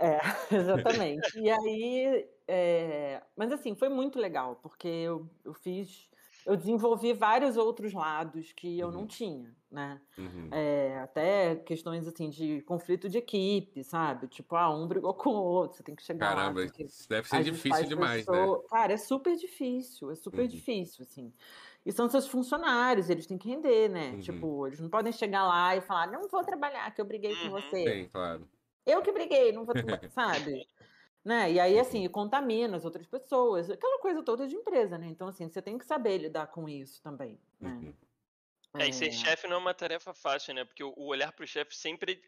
É, 0.00 0.18
exatamente. 0.54 1.38
E 1.38 1.50
aí, 1.50 2.28
é, 2.46 3.22
mas 3.36 3.52
assim, 3.52 3.74
foi 3.74 3.88
muito 3.88 4.18
legal, 4.18 4.56
porque 4.56 4.86
eu, 4.88 5.28
eu 5.44 5.52
fiz, 5.54 6.08
eu 6.46 6.56
desenvolvi 6.56 7.12
vários 7.12 7.56
outros 7.56 7.92
lados 7.92 8.52
que 8.52 8.78
eu 8.78 8.92
não 8.92 9.06
Uhum. 9.06 9.08
tinha, 9.08 9.56
né? 9.70 10.00
Uhum. 10.18 10.56
É, 10.56 10.98
até 11.00 11.56
questões 11.56 12.06
assim 12.06 12.30
de 12.30 12.62
conflito 12.62 13.08
de 13.08 13.18
equipe, 13.18 13.84
sabe? 13.84 14.28
Tipo, 14.28 14.56
ah, 14.56 14.70
um 14.74 14.86
brigou 14.88 15.12
com 15.14 15.30
o 15.30 15.42
outro, 15.44 15.76
você 15.78 15.82
tem 15.82 15.94
que 15.94 16.02
chegar 16.02 16.30
lá. 16.32 16.54
Caramba, 16.54 16.60
tem 16.60 16.70
que 16.70 16.84
isso 16.84 17.08
deve 17.08 17.28
ser 17.28 17.42
difícil 17.42 17.86
demais, 17.88 18.28
né? 18.28 18.52
Cara, 18.68 18.92
é 18.94 18.96
super 18.96 19.36
difícil, 19.36 20.10
é 20.10 20.14
super 20.14 20.46
Uhum. 20.46 20.48
difícil, 20.48 21.02
assim. 21.02 21.34
E 21.84 21.92
são 21.92 22.08
seus 22.08 22.26
funcionários, 22.28 23.10
eles 23.10 23.26
têm 23.26 23.36
que 23.38 23.48
render, 23.48 23.88
né? 23.88 24.16
Uhum. 24.16 24.18
Tipo, 24.18 24.66
eles 24.66 24.80
não 24.80 24.88
podem 24.90 25.12
chegar 25.12 25.44
lá 25.46 25.74
e 25.76 25.80
falar, 25.80 26.06
não 26.10 26.28
vou 26.28 26.44
trabalhar, 26.44 26.90
que 26.94 27.00
eu 27.00 27.04
briguei 27.06 27.36
com 27.36 27.48
Uhum. 27.48 27.50
você. 27.50 28.00
Sim, 28.02 28.08
claro. 28.08 28.48
Eu 28.88 29.02
que 29.02 29.12
briguei, 29.12 29.52
não 29.52 29.64
vou 29.64 29.74
sabe? 30.10 30.66
Né? 31.24 31.52
E 31.52 31.60
aí, 31.60 31.78
assim, 31.78 32.08
contamina 32.08 32.76
as 32.76 32.84
outras 32.84 33.06
pessoas, 33.06 33.68
aquela 33.70 34.00
coisa 34.00 34.22
toda 34.22 34.46
de 34.48 34.54
empresa, 34.56 34.96
né? 34.96 35.06
Então, 35.08 35.28
assim, 35.28 35.48
você 35.48 35.60
tem 35.60 35.76
que 35.76 35.84
saber 35.84 36.16
lidar 36.18 36.46
com 36.46 36.68
isso 36.68 37.02
também, 37.02 37.38
né? 37.60 37.70
Uhum. 37.70 37.94
É, 38.78 38.88
e 38.88 38.92
ser 38.92 39.12
chefe 39.12 39.46
não 39.46 39.56
é 39.56 39.58
uma 39.58 39.74
tarefa 39.74 40.14
fácil, 40.14 40.54
né? 40.54 40.64
Porque 40.64 40.82
o 40.82 40.92
o 40.96 41.06
olhar 41.06 41.32
pro 41.32 41.46
chefe 41.46 41.74
sempre, 41.76 42.22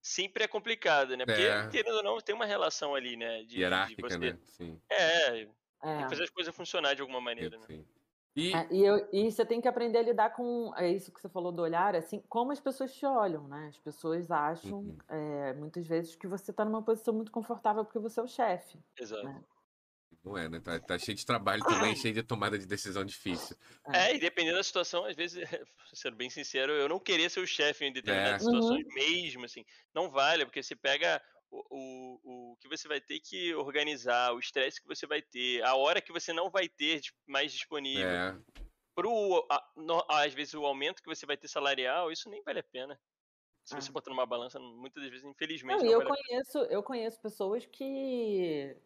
sempre 0.00 0.44
é 0.44 0.48
complicado, 0.48 1.16
né? 1.16 1.24
Porque, 1.24 1.42
É. 1.42 1.68
querendo 1.68 1.96
ou 1.96 2.02
não, 2.02 2.20
tem 2.20 2.34
uma 2.34 2.46
relação 2.46 2.94
ali, 2.94 3.16
né? 3.16 3.38
De, 3.42 3.46
de 3.46 3.60
Hierárquica, 3.60 4.08
você... 4.08 4.18
né? 4.18 4.38
Sim. 4.44 4.80
É, 4.90 5.30
tem 5.30 5.48
É. 5.82 6.02
que 6.02 6.08
fazer 6.08 6.24
as 6.24 6.30
coisas 6.30 6.54
funcionar 6.54 6.94
de 6.94 7.00
alguma 7.02 7.20
maneira, 7.20 7.58
né? 7.58 7.66
sim. 7.66 7.84
E, 8.36 8.46
É, 8.54 8.74
e, 8.74 8.84
eu- 8.84 9.08
e 9.12 9.30
você 9.30 9.44
tem 9.44 9.60
que 9.60 9.68
aprender 9.68 9.98
a 9.98 10.02
lidar 10.02 10.30
com 10.30 10.72
é 10.76 10.90
isso 10.90 11.12
que 11.12 11.20
você 11.20 11.28
falou 11.28 11.52
do 11.52 11.62
olhar, 11.62 11.96
assim, 11.96 12.22
como 12.28 12.52
as 12.52 12.60
pessoas 12.60 12.94
te 12.94 13.04
olham, 13.04 13.48
né? 13.48 13.68
As 13.68 13.78
pessoas 13.78 14.30
acham, 14.30 14.86
Uhum. 14.86 15.02
é, 15.08 15.52
muitas 15.54 15.86
vezes, 15.86 16.14
que 16.16 16.26
você 16.28 16.50
está 16.52 16.64
numa 16.64 16.82
posição 16.84 17.12
muito 17.14 17.32
confortável 17.32 17.84
porque 17.84 17.98
você 17.98 18.20
é 18.20 18.22
o 18.22 18.28
chefe. 18.28 18.78
Exato. 18.98 19.22
né? 19.22 19.44
Não 20.24 20.36
é, 20.38 20.48
né? 20.48 20.60
Tá, 20.60 20.80
tá 20.80 20.98
cheio 20.98 21.16
de 21.16 21.26
trabalho 21.26 21.64
também, 21.66 21.94
cheio 21.96 22.14
de 22.14 22.22
tomada 22.22 22.58
de 22.58 22.66
decisão 22.66 23.04
difícil. 23.04 23.56
É, 23.92 24.14
e 24.14 24.18
dependendo 24.18 24.56
da 24.56 24.64
situação, 24.64 25.04
às 25.04 25.14
vezes, 25.14 25.38
sendo 25.94 26.16
bem 26.16 26.28
sincero, 26.28 26.72
eu 26.72 26.88
não 26.88 26.98
queria 26.98 27.30
ser 27.30 27.40
o 27.40 27.46
chefe 27.46 27.84
em 27.84 27.92
determinadas 27.92 28.42
É. 28.42 28.42
situações 28.42 28.84
mesmo, 28.94 29.44
assim. 29.44 29.64
Não 29.94 30.10
vale, 30.10 30.44
porque 30.44 30.62
você 30.62 30.74
pega 30.74 31.22
o, 31.50 31.62
o, 31.70 32.52
o 32.52 32.56
que 32.56 32.68
você 32.68 32.88
vai 32.88 33.00
ter 33.00 33.20
que 33.20 33.54
organizar, 33.54 34.32
o 34.34 34.38
estresse 34.38 34.80
que 34.80 34.88
você 34.88 35.06
vai 35.06 35.22
ter, 35.22 35.62
a 35.64 35.74
hora 35.76 36.00
que 36.02 36.12
você 36.12 36.32
não 36.32 36.50
vai 36.50 36.68
ter 36.68 37.00
mais 37.26 37.52
disponível, 37.52 38.08
É, 38.08 38.36
pro, 38.94 39.46
a- 39.50 39.72
no- 39.76 40.04
às 40.08 40.32
vezes, 40.34 40.54
o 40.54 40.64
aumento 40.64 41.02
que 41.02 41.08
você 41.08 41.26
vai 41.26 41.36
ter 41.36 41.48
salarial, 41.48 42.10
isso 42.10 42.28
nem 42.30 42.42
vale 42.42 42.60
a 42.60 42.64
pena. 42.64 42.98
Se 43.64 43.74
você 43.74 43.90
Ah. 43.90 43.92
botar 43.94 44.10
numa 44.10 44.26
balança, 44.26 44.58
muitas 44.60 45.02
das 45.02 45.10
vezes, 45.10 45.26
infelizmente, 45.26 45.78
Não, 45.78 45.86
não, 45.86 45.92
eu 45.92 45.98
vale 45.98 46.10
a 46.10 46.14
pena. 46.14 46.28
conheço, 46.28 46.58
eu 46.70 46.82
conheço 46.82 47.20
pessoas 47.20 47.66
que, 47.66 48.76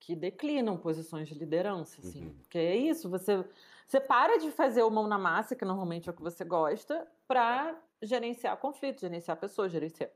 que 0.00 0.14
declinam 0.14 0.76
posições 0.78 1.28
de 1.28 1.34
liderança, 1.34 2.00
assim. 2.00 2.26
Uhum. 2.26 2.38
Porque 2.40 2.58
é 2.58 2.76
isso, 2.76 3.08
você, 3.10 3.44
você 3.86 4.00
para 4.00 4.38
de 4.38 4.50
fazer 4.52 4.82
o 4.82 4.90
mão 4.90 5.06
na 5.06 5.18
massa, 5.18 5.56
que 5.56 5.64
normalmente 5.64 6.08
é 6.08 6.12
o 6.12 6.14
que 6.14 6.22
você 6.22 6.44
gosta, 6.44 7.10
para 7.26 7.82
gerenciar 8.02 8.56
conflitos, 8.58 9.00
gerenciar 9.00 9.38
pessoas, 9.38 9.72
gerenciar 9.72 10.10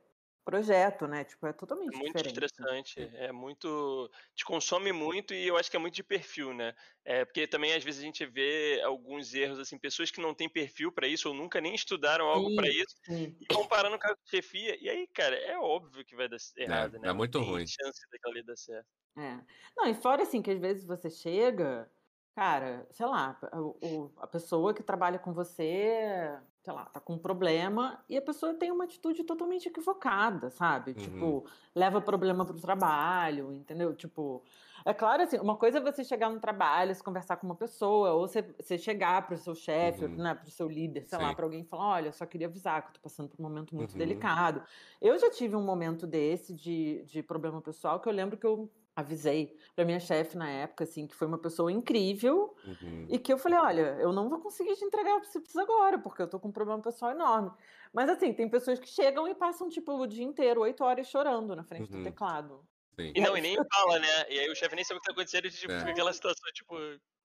projeto, 0.44 1.06
né? 1.06 1.24
Tipo, 1.24 1.46
é 1.46 1.52
totalmente 1.52 1.92
É 1.92 1.96
muito 1.96 2.20
diferente. 2.22 2.46
estressante, 2.60 3.00
é 3.14 3.32
muito. 3.32 4.10
te 4.34 4.44
consome 4.44 4.92
muito 4.92 5.34
e 5.34 5.46
eu 5.46 5.56
acho 5.56 5.70
que 5.70 5.76
é 5.76 5.80
muito 5.80 5.94
de 5.94 6.04
perfil, 6.04 6.52
né? 6.54 6.74
É, 7.04 7.24
porque 7.24 7.46
também 7.48 7.72
às 7.74 7.82
vezes 7.82 8.00
a 8.00 8.04
gente 8.04 8.24
vê 8.26 8.80
alguns 8.84 9.34
erros, 9.34 9.58
assim, 9.58 9.78
pessoas 9.78 10.10
que 10.10 10.20
não 10.20 10.34
têm 10.34 10.48
perfil 10.48 10.92
pra 10.92 11.08
isso 11.08 11.28
ou 11.28 11.34
nunca 11.34 11.60
nem 11.60 11.74
estudaram 11.74 12.26
algo 12.26 12.48
Sim. 12.50 12.70
isso 12.70 12.94
Sim. 13.06 13.40
e 13.40 13.46
comparando 13.46 13.98
com 13.98 14.06
a 14.08 14.14
chefia. 14.24 14.76
E 14.80 14.88
aí, 14.88 15.06
cara, 15.08 15.36
é 15.36 15.58
óbvio 15.58 16.04
que 16.04 16.14
vai 16.14 16.28
dar 16.28 16.36
errado, 16.56 16.98
né? 16.98 17.00
dá 17.00 17.14
muito 17.14 17.38
tem 17.38 17.42
ruim. 17.42 17.66
chance 17.66 18.00
daquela 18.12 18.34
ali 18.34 18.44
dar 18.44 18.56
certo. 18.56 18.86
É. 19.16 19.44
Não, 19.76 19.86
e 19.86 19.94
fora 19.94 20.22
assim, 20.22 20.40
que 20.42 20.50
às 20.50 20.58
vezes 20.58 20.84
você 20.86 21.10
chega, 21.10 21.90
cara, 22.34 22.86
sei 22.92 23.06
lá, 23.06 23.38
o- 23.54 24.12
a 24.18 24.26
pessoa 24.26 24.72
que 24.74 24.82
trabalha 24.82 25.18
com 25.18 25.32
você, 25.32 26.38
sei 26.62 26.72
lá, 26.74 26.84
tá 26.86 27.00
com 27.00 27.14
um 27.14 27.18
problema 27.18 28.04
e 28.08 28.16
a 28.18 28.22
pessoa 28.22 28.52
tem 28.54 28.70
uma 28.70 28.84
atitude 28.84 29.24
totalmente 29.24 29.66
equivocada, 29.68 30.50
sabe? 30.50 30.94
Uhum. 30.94 31.34
Tipo, 31.34 31.46
leva 31.74 32.02
problema 32.02 32.44
pro 32.44 32.60
trabalho, 32.60 33.52
entendeu? 33.52 33.94
Tipo, 33.96 34.44
é 34.84 34.92
claro 34.92 35.22
assim, 35.22 35.38
uma 35.38 35.56
coisa 35.56 35.78
é 35.78 35.80
você 35.80 36.04
chegar 36.04 36.28
no 36.30 36.38
trabalho, 36.40 36.94
se 36.94 37.02
conversar 37.02 37.36
com 37.38 37.46
uma 37.46 37.56
pessoa, 37.56 38.12
ou 38.12 38.28
você, 38.28 38.42
você 38.60 38.76
chegar 38.78 39.26
pro 39.26 39.36
seu 39.38 39.54
chefe, 39.54 40.06
Uhum. 40.06 40.16
né, 40.16 40.34
pro 40.34 40.50
seu 40.50 40.68
líder, 40.68 41.06
sei 41.06 41.18
lá, 41.18 41.32
Sim. 41.32 41.34
pra 41.34 41.44
alguém 41.46 41.62
e 41.62 41.64
falar, 41.64 41.86
olha, 41.94 42.08
eu 42.08 42.12
só 42.12 42.26
queria 42.26 42.46
avisar 42.46 42.82
que 42.82 42.88
eu 42.90 42.92
tô 42.94 43.00
passando 43.00 43.28
por 43.30 43.40
um 43.40 43.42
momento 43.48 43.74
muito 43.74 43.94
Uhum. 43.94 43.96
delicado. 43.96 44.62
Eu 45.00 45.18
já 45.18 45.30
tive 45.30 45.56
um 45.56 45.64
momento 45.64 46.06
desse 46.06 46.54
de, 46.54 47.02
de 47.04 47.22
problema 47.22 47.60
pessoal 47.62 48.00
que 48.00 48.08
eu 48.08 48.12
lembro 48.12 48.38
que 48.38 48.46
eu 48.46 48.70
avisei 48.96 49.56
pra 49.74 49.84
minha 49.84 50.00
chefe 50.00 50.36
na 50.36 50.48
época, 50.50 50.84
assim, 50.84 51.06
que 51.06 51.14
foi 51.14 51.26
uma 51.26 51.38
pessoa 51.40 51.70
incrível 51.72 52.54
Uhum. 52.64 53.10
e 53.10 53.18
que 53.18 53.32
eu 53.32 53.38
falei, 53.38 53.58
olha, 53.58 53.96
eu 54.00 54.12
não 54.12 54.28
vou 54.30 54.40
conseguir 54.40 54.76
te 54.76 54.84
entregar 54.84 55.16
o 55.16 55.20
que 55.20 55.28
você 55.28 55.40
precisa 55.40 55.62
agora, 55.62 55.98
porque 55.98 56.22
eu 56.22 56.28
tô 56.30 56.40
com 56.40 56.48
um 56.48 56.52
problema 56.52 56.82
pessoal 56.82 57.12
enorme. 57.12 57.52
Mas 57.92 58.08
assim, 58.10 58.32
tem 58.34 58.48
pessoas 58.50 58.78
que 58.80 58.86
chegam 58.88 59.26
e 59.28 59.34
passam, 59.34 59.68
tipo, 59.68 59.92
o 59.94 60.06
dia 60.06 60.24
inteiro, 60.24 60.60
oito 60.62 60.84
horas 60.84 61.08
chorando 61.08 61.56
na 61.56 61.64
frente 61.64 61.90
Uhum. 61.90 61.92
do 61.92 62.00
teclado. 62.00 62.66
Sim. 62.98 63.14
E 63.14 63.20
não, 63.20 63.36
e 63.36 63.40
nem 63.40 63.56
fala, 63.72 63.98
né? 63.98 64.08
E 64.30 64.38
aí 64.40 64.50
o 64.50 64.54
chefe 64.56 64.74
nem 64.76 64.84
sabe 64.84 64.98
o 64.98 65.00
que 65.02 65.06
tá 65.08 65.12
acontecendo 65.12 65.46
e 65.46 65.50
tipo, 65.50 65.72
É. 65.72 65.78
fica 65.78 65.90
aquela 65.92 66.12
situação, 66.12 66.44
tipo, 66.54 66.76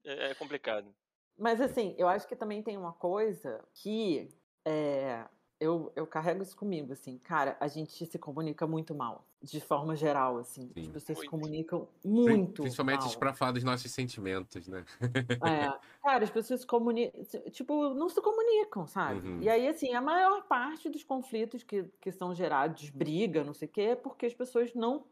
é, 0.06 0.32
é 0.32 0.36
complicado. 0.36 0.96
Mas 1.38 1.60
assim, 1.60 1.96
eu 1.98 2.08
acho 2.08 2.28
que 2.28 2.36
também 2.36 2.64
tem 2.64 2.78
uma 2.78 2.94
coisa 2.94 3.68
que 3.74 4.30
é, 4.66 5.28
eu, 5.66 5.92
eu 5.96 6.06
carrego 6.08 6.44
isso 6.44 6.56
comigo, 6.56 6.94
assim, 6.94 7.18
cara, 7.18 7.58
a 7.60 7.68
gente 7.68 8.06
se 8.06 8.20
comunica 8.20 8.66
muito 8.66 8.94
mal, 8.94 9.26
de 9.42 9.60
forma 9.60 9.96
geral, 9.96 10.38
assim. 10.38 10.72
As 10.76 10.86
Sim. 10.86 10.92
pessoas 10.92 11.20
se 11.20 11.28
comunicam 11.28 11.88
muito 12.04 12.62
Principalmente 12.62 13.06
mal. 13.06 13.18
pra 13.18 13.34
falar 13.34 13.52
dos 13.52 13.64
nossos 13.64 13.92
sentimentos, 13.92 14.68
né? 14.68 14.86
É, 15.44 15.74
cara, 16.02 16.24
as 16.24 16.30
pessoas 16.30 16.62
se 16.62 16.68
comunicam, 16.68 17.24
tipo, 17.52 17.94
não 17.94 18.08
se 18.10 18.22
comunicam, 18.22 18.88
sabe? 18.88 19.28
Uhum. 19.28 19.42
E 19.42 19.50
aí, 19.50 19.68
assim, 19.68 19.94
a 19.94 20.02
maior 20.02 20.44
parte 20.44 20.90
dos 20.90 21.04
conflitos 21.04 21.64
que, 21.64 21.84
que 22.00 22.12
são 22.12 22.34
gerados, 22.34 22.90
briga, 22.90 23.44
não 23.44 23.54
sei 23.54 23.68
o 23.68 23.72
quê, 23.72 23.82
é 23.82 23.96
porque 23.96 24.26
as 24.26 24.34
pessoas 24.34 24.74
não 24.74 25.06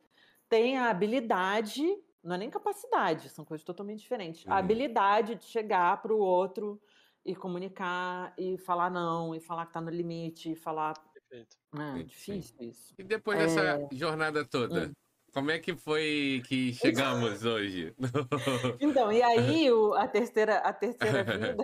têm 0.47 0.77
a 0.77 0.89
habilidade, 0.89 1.83
não 2.23 2.35
é 2.35 2.37
nem 2.37 2.49
capacidade, 2.49 3.29
são 3.29 3.43
coisas 3.43 3.65
totalmente 3.65 3.99
diferentes. 3.99 4.45
Uhum. 4.45 4.53
A 4.53 4.57
habilidade 4.57 5.35
de 5.35 5.45
chegar 5.45 6.01
para 6.01 6.13
o 6.13 6.19
outro 6.19 6.79
e 7.25 7.35
comunicar 7.35 8.33
e 8.37 8.57
falar 8.57 8.89
não, 8.89 9.33
e 9.35 9.39
falar 9.39 9.65
que 9.67 9.73
tá 9.73 9.81
no 9.81 9.89
limite, 9.89 10.51
e 10.51 10.55
falar. 10.55 10.93
Perfeito. 11.13 11.57
É 11.75 11.93
Sim, 11.97 12.03
difícil 12.03 12.55
isso. 12.69 12.93
E 12.97 13.03
depois 13.03 13.37
dessa 13.39 13.87
jornada 13.91 14.45
toda, 14.45 14.87
Hum. 14.89 14.93
como 15.33 15.51
é 15.51 15.59
que 15.59 15.75
foi 15.75 16.41
que 16.47 16.73
chegamos 16.73 17.43
hoje? 17.45 17.93
Então, 18.81 19.11
e 19.11 19.21
aí 19.23 19.71
o- 19.71 19.93
a 19.93 20.07
terceira, 20.07 20.57
a 20.57 20.73
terceira 20.73 21.23
vida. 21.23 21.57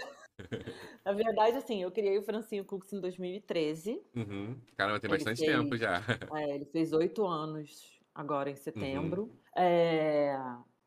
Na 1.06 1.14
verdade, 1.14 1.58
assim, 1.58 1.82
eu 1.84 1.92
criei 1.92 2.18
o 2.18 2.24
Francinho 2.24 2.64
Cooks 2.66 2.94
em 2.94 3.00
2013. 3.02 4.02
Uhum. 4.16 4.56
Caramba, 4.78 5.00
tem 5.00 5.10
Ele 5.10 5.18
bastante 5.18 5.40
fez- 5.40 5.52
tempo 5.52 5.78
já. 5.78 6.02
É, 6.34 6.56
ele 6.56 6.66
fez 6.66 6.94
oito 6.94 7.26
anos 7.26 8.00
agora 8.14 8.50
em 8.50 8.54
Uhum. 8.54 8.58
setembro. 8.58 9.40
É, 9.56 10.36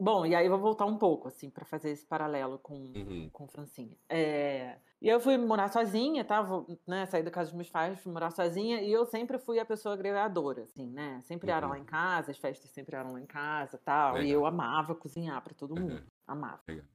Bom, 0.02 0.26
e 0.26 0.34
aí 0.34 0.46
eu 0.46 0.50
vou 0.50 0.58
voltar 0.60 0.84
um 0.86 0.98
pouco, 0.98 1.28
assim, 1.28 1.48
para 1.50 1.64
fazer 1.64 1.90
esse 1.90 2.04
paralelo 2.06 2.58
com, 2.58 2.96
Uhum. 2.96 3.30
com 3.30 3.46
Francinha. 3.46 3.96
É, 4.08 4.80
E 5.00 5.08
eu 5.08 5.20
fui 5.20 5.36
morar 5.36 5.68
sozinha, 5.68 6.24
tá? 6.24 6.42
Vou, 6.42 6.66
né, 6.86 7.06
saí 7.06 7.22
da 7.24 7.30
casa 7.30 7.50
dos 7.50 7.56
meus 7.56 7.70
pais, 7.70 7.98
fui 8.00 8.12
morar 8.12 8.30
sozinha, 8.30 8.80
e 8.82 8.90
eu 8.92 9.04
sempre 9.06 9.38
fui 9.38 9.58
a 9.58 9.64
pessoa 9.64 9.94
agregadora, 9.94 10.62
assim, 10.62 10.90
né? 10.90 11.20
Sempre 11.22 11.50
eram 11.50 11.68
Uhum. 11.68 11.74
lá 11.74 11.78
em 11.78 11.84
casa, 11.84 12.30
as 12.32 12.38
festas 12.38 12.70
sempre 12.70 12.96
eram 12.96 13.12
lá 13.12 13.20
em 13.20 13.26
casa 13.26 13.78
tal. 13.78 14.22
E 14.22 14.28
Legal. 14.28 14.30
eu 14.30 14.46
amava 14.46 14.94
cozinhar 14.94 15.42
para 15.42 15.54
todo 15.54 15.76
mundo. 15.76 16.04
Amava. 16.26 16.62
Legal. 16.68 16.86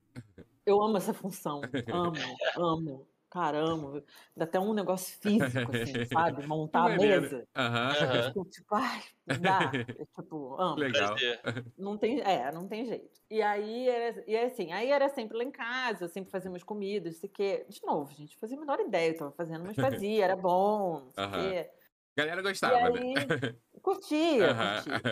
Eu 0.65 0.81
amo 0.83 0.97
essa 0.97 1.13
função. 1.13 1.75
Amo, 1.89 2.41
amo. 2.55 3.09
Cara, 3.29 3.59
amo. 3.59 4.01
Dá 4.35 4.45
até 4.45 4.59
um 4.59 4.73
negócio 4.73 5.17
físico, 5.19 5.71
assim, 5.71 6.01
sabe? 6.05 6.45
Montar 6.47 6.85
a 6.85 6.89
maneiro. 6.89 7.25
mesa. 7.25 7.47
Aham. 7.55 7.93
Aham. 8.03 8.49
Tipo, 8.49 8.75
ai, 8.75 9.03
dá. 9.37 9.83
É, 9.97 10.05
tipo, 10.05 10.55
amo. 10.61 10.77
Legal. 10.81 11.17
Não 11.77 11.97
tem, 11.97 12.21
é, 12.21 12.51
não 12.51 12.67
tem 12.67 12.85
jeito. 12.85 13.21
E 13.29 13.41
aí, 13.41 13.87
era, 13.87 14.23
e 14.27 14.35
assim, 14.37 14.71
aí 14.73 14.89
era 14.91 15.09
sempre 15.09 15.37
lá 15.37 15.43
em 15.43 15.51
casa, 15.51 16.05
eu 16.05 16.09
sempre 16.09 16.31
fazia 16.31 16.49
umas 16.49 16.63
comidas, 16.63 17.13
não 17.15 17.19
sei 17.21 17.29
o 17.29 17.33
quê. 17.33 17.65
De 17.69 17.81
novo, 17.85 18.11
gente, 18.13 18.35
fazia 18.37 18.57
a 18.57 18.59
menor 18.59 18.79
ideia, 18.79 19.11
eu 19.11 19.17
tava 19.17 19.31
fazendo, 19.31 19.63
mas 19.63 19.77
fazia, 19.77 20.23
era 20.23 20.35
bom, 20.35 21.01
não 21.01 21.11
sei 21.11 21.23
o 21.23 21.27
quê. 21.29 21.71
Galera 22.17 22.41
E 22.63 22.73
gostava, 22.73 22.89
né? 22.89 22.99
aí, 22.99 23.57
curtia, 23.81 24.51
Aham. 24.51 24.83
curtia. 24.83 25.03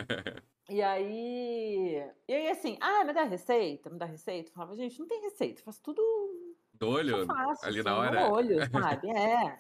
E 0.70 0.82
aí, 0.82 2.12
e 2.28 2.34
aí 2.34 2.48
assim, 2.50 2.78
ah, 2.82 3.04
me 3.06 3.14
dá 3.14 3.24
receita, 3.24 3.90
me 3.90 4.00
dá 4.00 4.06
receita. 4.06 4.50
Eu 4.50 4.54
falava, 4.54 4.76
gente, 4.76 5.00
não 5.00 5.08
tem 5.08 5.22
receita, 5.22 5.62
eu 5.62 5.66
faço 5.66 5.82
tudo 5.84 6.02
Do 6.80 6.90
olho, 6.90 7.26
faço, 7.26 7.66
ali 7.66 7.80
assim, 7.80 7.90
na 7.90 7.92
no 7.96 7.98
hora. 8.02 8.32
olho, 8.34 8.58
sabe? 8.72 9.10
É. 9.10 9.60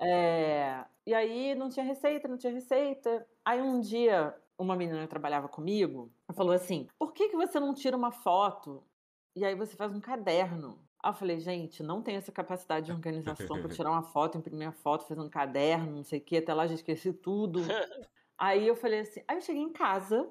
É, 0.00 0.84
E 1.06 1.14
aí 1.14 1.54
não 1.54 1.68
tinha 1.68 1.84
receita, 1.84 2.28
não 2.28 2.36
tinha 2.36 2.52
receita. 2.52 3.26
Aí 3.44 3.60
um 3.62 3.80
dia, 3.80 4.34
uma 4.58 4.76
menina 4.76 5.00
que 5.02 5.08
trabalhava 5.08 5.48
comigo 5.48 6.12
falou 6.34 6.52
assim: 6.52 6.88
por 6.98 7.12
que, 7.12 7.28
que 7.28 7.36
você 7.36 7.58
não 7.60 7.74
tira 7.74 7.96
uma 7.96 8.10
foto 8.10 8.82
e 9.36 9.44
aí 9.44 9.54
você 9.54 9.76
faz 9.76 9.94
um 9.94 10.00
caderno? 10.00 10.78
Aí 11.02 11.10
eu 11.10 11.14
falei, 11.14 11.38
gente, 11.38 11.82
não 11.82 12.00
tenho 12.02 12.16
essa 12.18 12.32
capacidade 12.32 12.86
de 12.86 12.92
organização 12.92 13.60
para 13.60 13.68
tirar 13.68 13.90
uma 13.90 14.02
foto, 14.02 14.38
imprimir 14.38 14.68
a 14.68 14.72
foto, 14.72 15.06
fazer 15.06 15.20
um 15.20 15.28
caderno, 15.28 15.96
não 15.96 16.02
sei 16.04 16.18
o 16.18 16.22
quê, 16.22 16.38
até 16.38 16.54
lá 16.54 16.66
já 16.66 16.74
esqueci 16.74 17.12
tudo. 17.12 17.60
Aí 18.36 18.66
eu 18.66 18.74
falei 18.74 19.00
assim, 19.00 19.22
aí 19.28 19.36
eu 19.36 19.40
cheguei 19.42 19.62
em 19.62 19.72
casa, 19.72 20.28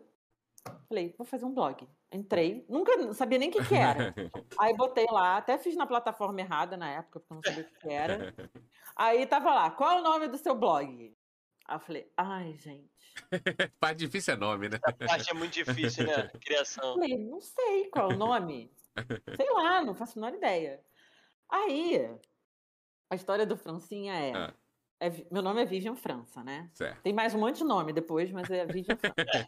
falei, 0.88 1.14
vou 1.18 1.26
fazer 1.26 1.46
um 1.46 1.54
blog. 1.54 1.88
Entrei, 2.12 2.66
nunca 2.70 2.96
não 2.98 3.14
sabia 3.14 3.40
nem 3.40 3.50
o 3.50 3.52
que, 3.52 3.64
que 3.66 3.76
era. 3.76 4.14
Aí 4.60 4.76
botei 4.76 5.06
lá, 5.10 5.38
até 5.38 5.58
fiz 5.58 5.76
na 5.76 5.88
plataforma 5.88 6.40
errada 6.40 6.78
na 6.78 6.90
época, 6.90 7.20
porque 7.20 7.34
eu 7.34 7.36
não 7.36 7.44
sabia 7.44 7.64
o 7.64 7.68
que 7.68 7.80
que 7.80 7.90
era. 7.90 8.34
Aí 8.96 9.26
tava 9.26 9.54
lá, 9.54 9.72
qual 9.72 9.92
é 9.92 10.00
o 10.00 10.04
nome 10.04 10.28
do 10.28 10.38
seu 10.38 10.56
blog? 10.56 11.16
Aí 11.68 11.76
eu 11.76 11.80
falei, 11.80 12.12
ai, 12.18 12.54
gente. 12.54 12.92
Parte 13.80 14.00
difícil 14.00 14.34
é 14.34 14.38
nome, 14.38 14.70
né? 14.70 14.80
Essa 14.84 14.98
parte 14.98 15.32
é 15.32 15.34
muito 15.34 15.54
difícil, 15.54 16.06
né? 16.06 16.30
Eu 16.34 16.40
Criação. 16.40 16.94
falei, 16.96 17.18
não 17.18 17.42
sei 17.42 17.90
qual 17.90 18.12
é 18.12 18.14
o 18.14 18.18
nome. 18.18 18.72
Sei 19.36 19.50
lá, 19.52 19.84
não 19.84 19.96
faço 19.96 20.20
a 20.20 20.22
menor 20.22 20.38
ideia. 20.38 20.80
Aí, 21.50 22.08
a 23.10 23.16
história 23.16 23.46
do 23.46 23.58
Francinha 23.58 24.14
é, 24.14 24.34
Ah. 24.36 24.54
é 25.00 25.10
Meu 25.32 25.42
nome 25.42 25.62
é 25.64 25.66
Vivian 25.66 25.96
França, 25.96 26.44
né? 26.44 26.70
Certo. 26.74 27.02
Tem 27.02 27.12
mais 27.14 27.34
um 27.34 27.40
monte 27.40 27.58
de 27.58 27.64
nome 27.64 27.92
depois, 27.92 28.32
mas 28.32 28.50
é 28.52 28.66
Vivian 28.68 28.96
França. 28.98 29.48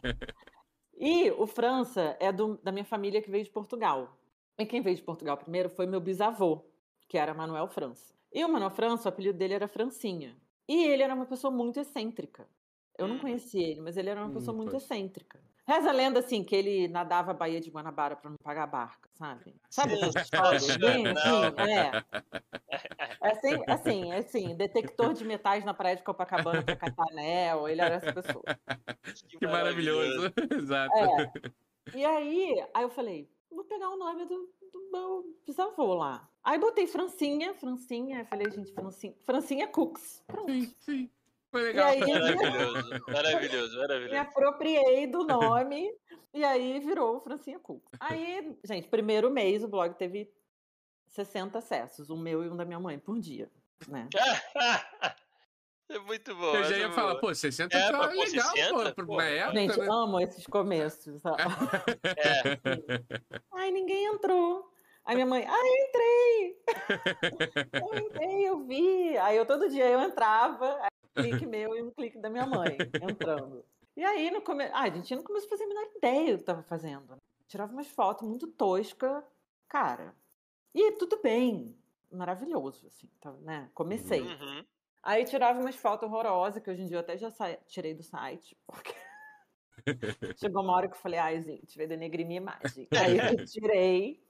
E 0.98 1.30
o 1.32 1.46
França 1.46 2.16
é 2.18 2.32
do- 2.32 2.58
da 2.62 2.72
minha 2.72 2.84
família 2.84 3.20
que 3.20 3.30
veio 3.30 3.44
de 3.44 3.50
Portugal. 3.50 4.16
E 4.58 4.64
quem 4.64 4.80
veio 4.80 4.96
de 4.96 5.02
Portugal 5.02 5.36
primeiro 5.36 5.68
foi 5.68 5.86
meu 5.86 6.00
bisavô, 6.00 6.64
que 7.08 7.18
era 7.18 7.34
Manuel 7.34 7.68
França. 7.68 8.14
E 8.32 8.44
o 8.44 8.48
Manuel 8.48 8.70
França, 8.70 9.08
o 9.08 9.12
apelido 9.12 9.36
dele 9.38 9.54
era 9.54 9.68
Francinha. 9.68 10.36
E 10.68 10.84
ele 10.84 11.02
era 11.02 11.14
uma 11.14 11.26
pessoa 11.26 11.50
muito 11.50 11.78
excêntrica. 11.78 12.48
Eu 12.98 13.06
não 13.06 13.16
Hum. 13.16 13.20
conhecia 13.20 13.66
ele, 13.66 13.80
mas 13.80 13.96
ele 13.96 14.08
era 14.08 14.20
uma 14.20 14.30
Hum, 14.30 14.32
pessoa 14.32 14.56
muito 14.56 14.70
pois. 14.70 14.82
excêntrica. 14.82 15.38
Reza 15.68 15.90
a 15.90 15.92
lenda, 15.92 16.20
assim, 16.20 16.44
que 16.44 16.54
ele 16.54 16.86
nadava 16.86 17.32
a 17.32 17.34
Baía 17.34 17.60
de 17.60 17.70
Guanabara 17.70 18.14
para 18.14 18.30
não 18.30 18.36
pagar 18.36 18.62
a 18.62 18.66
barca, 18.68 19.08
sabe? 19.14 19.56
Sabe 19.68 19.94
essas 19.94 20.14
histórias? 20.22 20.76
Bem, 20.76 21.06
assim, 21.08 21.70
é. 21.70 21.90
É 23.22 23.30
assim, 23.32 23.64
assim, 23.66 24.12
é 24.12 24.18
assim, 24.18 24.56
detector 24.56 25.12
de 25.12 25.24
metais 25.24 25.64
na 25.64 25.74
praia 25.74 25.96
de 25.96 26.02
Copacabana 26.04 26.62
para 26.62 26.76
catar 26.76 27.06
anel, 27.10 27.68
ele 27.68 27.80
era 27.80 27.96
essa 27.96 28.12
pessoa. 28.12 28.44
Que 29.38 29.46
maravilhoso. 29.46 30.32
Exato. 30.54 30.94
É. 30.94 31.32
E 31.94 32.04
aí, 32.04 32.64
aí 32.72 32.82
eu 32.82 32.90
falei, 32.90 33.28
vou 33.50 33.64
pegar 33.64 33.90
o 33.90 33.96
nome 33.96 34.24
do, 34.26 34.48
do 34.72 34.90
meu 34.92 35.24
bisavô 35.44 35.94
lá. 35.94 36.28
Aí 36.44 36.58
botei 36.58 36.86
Francinha, 36.86 37.54
Francinha, 37.54 38.24
falei, 38.26 38.50
gente, 38.50 38.72
Francinha, 38.72 39.14
Francinha 39.24 39.66
Cooks. 39.66 40.22
Pronto. 40.26 40.52
Sim, 40.52 40.74
sim. 40.78 41.10
Foi 41.56 41.62
legal. 41.62 41.88
aí, 41.88 42.00
Maravilhoso, 43.06 43.06
maravilhoso, 43.08 43.72
me 43.74 43.80
maravilhoso. 43.80 44.16
apropriei 44.20 45.06
do 45.06 45.24
nome 45.24 45.90
e 46.34 46.44
aí 46.44 46.78
virou 46.80 47.18
Francinha 47.20 47.58
Cooks. 47.58 47.92
Aí, 47.98 48.54
gente, 48.62 48.88
primeiro 48.88 49.30
mês 49.30 49.64
o 49.64 49.68
blog 49.68 49.94
teve 49.94 50.30
60 51.06 51.56
acessos, 51.58 52.10
o 52.10 52.16
meu 52.16 52.44
e 52.44 52.50
um 52.50 52.56
da 52.56 52.64
minha 52.66 52.78
mãe 52.78 52.98
por 52.98 53.18
dia, 53.18 53.50
né? 53.88 54.08
É 55.88 56.00
muito 56.00 56.34
bom. 56.34 56.52
Eu 56.52 56.64
já 56.64 56.70
essa 56.70 56.76
ia 56.78 56.86
é 56.86 56.90
falar, 56.90 57.10
boa. 57.12 57.20
pô, 57.20 57.32
60 57.34 57.76
É, 57.76 57.92
tá 57.92 57.96
pô, 57.96 58.06
legal, 58.08 58.26
60, 58.26 58.94
pô, 58.96 59.06
pô, 59.06 59.16
na 59.18 59.24
época, 59.24 59.56
Gente, 59.60 59.78
né? 59.78 59.86
amo 59.88 60.20
esses 60.20 60.44
começos. 60.44 61.22
É, 62.04 62.58
Ai, 63.54 63.70
ninguém 63.70 64.04
entrou. 64.06 64.68
Aí 65.04 65.14
minha 65.14 65.26
mãe, 65.26 65.46
ah, 65.48 65.56
eu 65.56 65.76
entrei! 65.86 66.56
Eu 67.72 67.98
entrei, 68.04 68.48
eu 68.48 68.66
vi. 68.66 69.16
Aí 69.18 69.36
eu 69.36 69.46
todo 69.46 69.68
dia 69.70 69.86
eu 69.88 70.00
entrava, 70.00 70.76
aí 70.80 70.88
um 70.90 70.95
clique 71.16 71.46
meu 71.46 71.76
e 71.76 71.82
um 71.82 71.90
clique 71.90 72.18
da 72.18 72.30
minha 72.30 72.46
mãe 72.46 72.90
entrando. 73.00 73.64
E 73.96 74.04
aí 74.04 74.30
no 74.30 74.42
começo. 74.42 74.72
Ah, 74.74 74.82
a 74.82 74.90
gente 74.90 75.14
não 75.16 75.22
começou 75.22 75.46
a 75.48 75.50
fazer 75.50 75.64
a 75.64 75.68
menor 75.68 75.84
ideia 75.96 76.32
do 76.34 76.38
que 76.38 76.44
tava 76.44 76.62
fazendo. 76.62 77.06
né? 77.10 77.16
Tirava 77.48 77.72
umas 77.72 77.88
fotos 77.88 78.26
muito 78.28 78.46
tosca, 78.48 79.24
cara. 79.68 80.14
E 80.74 80.92
tudo 80.92 81.20
bem. 81.22 81.76
Maravilhoso, 82.12 82.86
assim, 82.86 83.08
tá, 83.20 83.32
né? 83.32 83.70
Comecei. 83.74 84.22
uhum. 84.22 84.64
Aí 85.02 85.24
tirava 85.24 85.60
umas 85.60 85.76
fotos 85.76 86.08
horrorosas, 86.08 86.62
que 86.62 86.70
hoje 86.70 86.82
em 86.82 86.86
dia 86.86 86.96
eu 86.96 87.00
até 87.00 87.16
já 87.16 87.30
sa- 87.30 87.56
tirei 87.66 87.94
do 87.94 88.02
site, 88.02 88.56
porque 88.66 88.92
chegou 90.36 90.62
uma 90.62 90.74
hora 90.74 90.88
que 90.88 90.94
eu 90.94 90.98
falei, 91.00 91.18
ai, 91.18 91.40
gente, 91.42 91.76
vai 91.76 91.86
denegrir 91.86 92.26
minha 92.26 92.38
imagem. 92.40 92.88
Aí 92.94 93.16
eu 93.18 93.22
tirei 93.44 94.22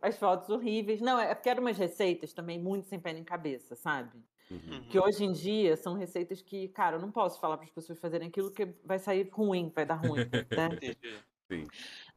as 0.00 0.16
fotos 0.18 0.48
horríveis. 0.50 1.00
Não, 1.00 1.18
é 1.18 1.34
porque 1.34 1.48
eram 1.48 1.62
umas 1.62 1.78
receitas 1.78 2.32
também 2.32 2.58
muito 2.58 2.86
sem 2.88 3.00
pé 3.00 3.12
nem 3.12 3.24
cabeça, 3.24 3.74
sabe? 3.76 4.22
Uhum. 4.50 4.84
Que 4.88 4.98
hoje 5.00 5.24
em 5.24 5.32
dia 5.32 5.76
são 5.76 5.94
receitas 5.94 6.42
que, 6.42 6.68
cara, 6.68 6.96
eu 6.96 7.00
não 7.00 7.10
posso 7.12 7.40
falar 7.40 7.56
para 7.56 7.66
as 7.66 7.72
pessoas 7.72 7.98
fazerem 7.98 8.28
aquilo 8.28 8.52
que 8.52 8.66
vai 8.84 8.98
sair 8.98 9.28
ruim, 9.32 9.70
vai 9.74 9.86
dar 9.86 9.96
ruim, 9.96 10.32
né? 10.50 10.68
Entendi. 11.50 11.68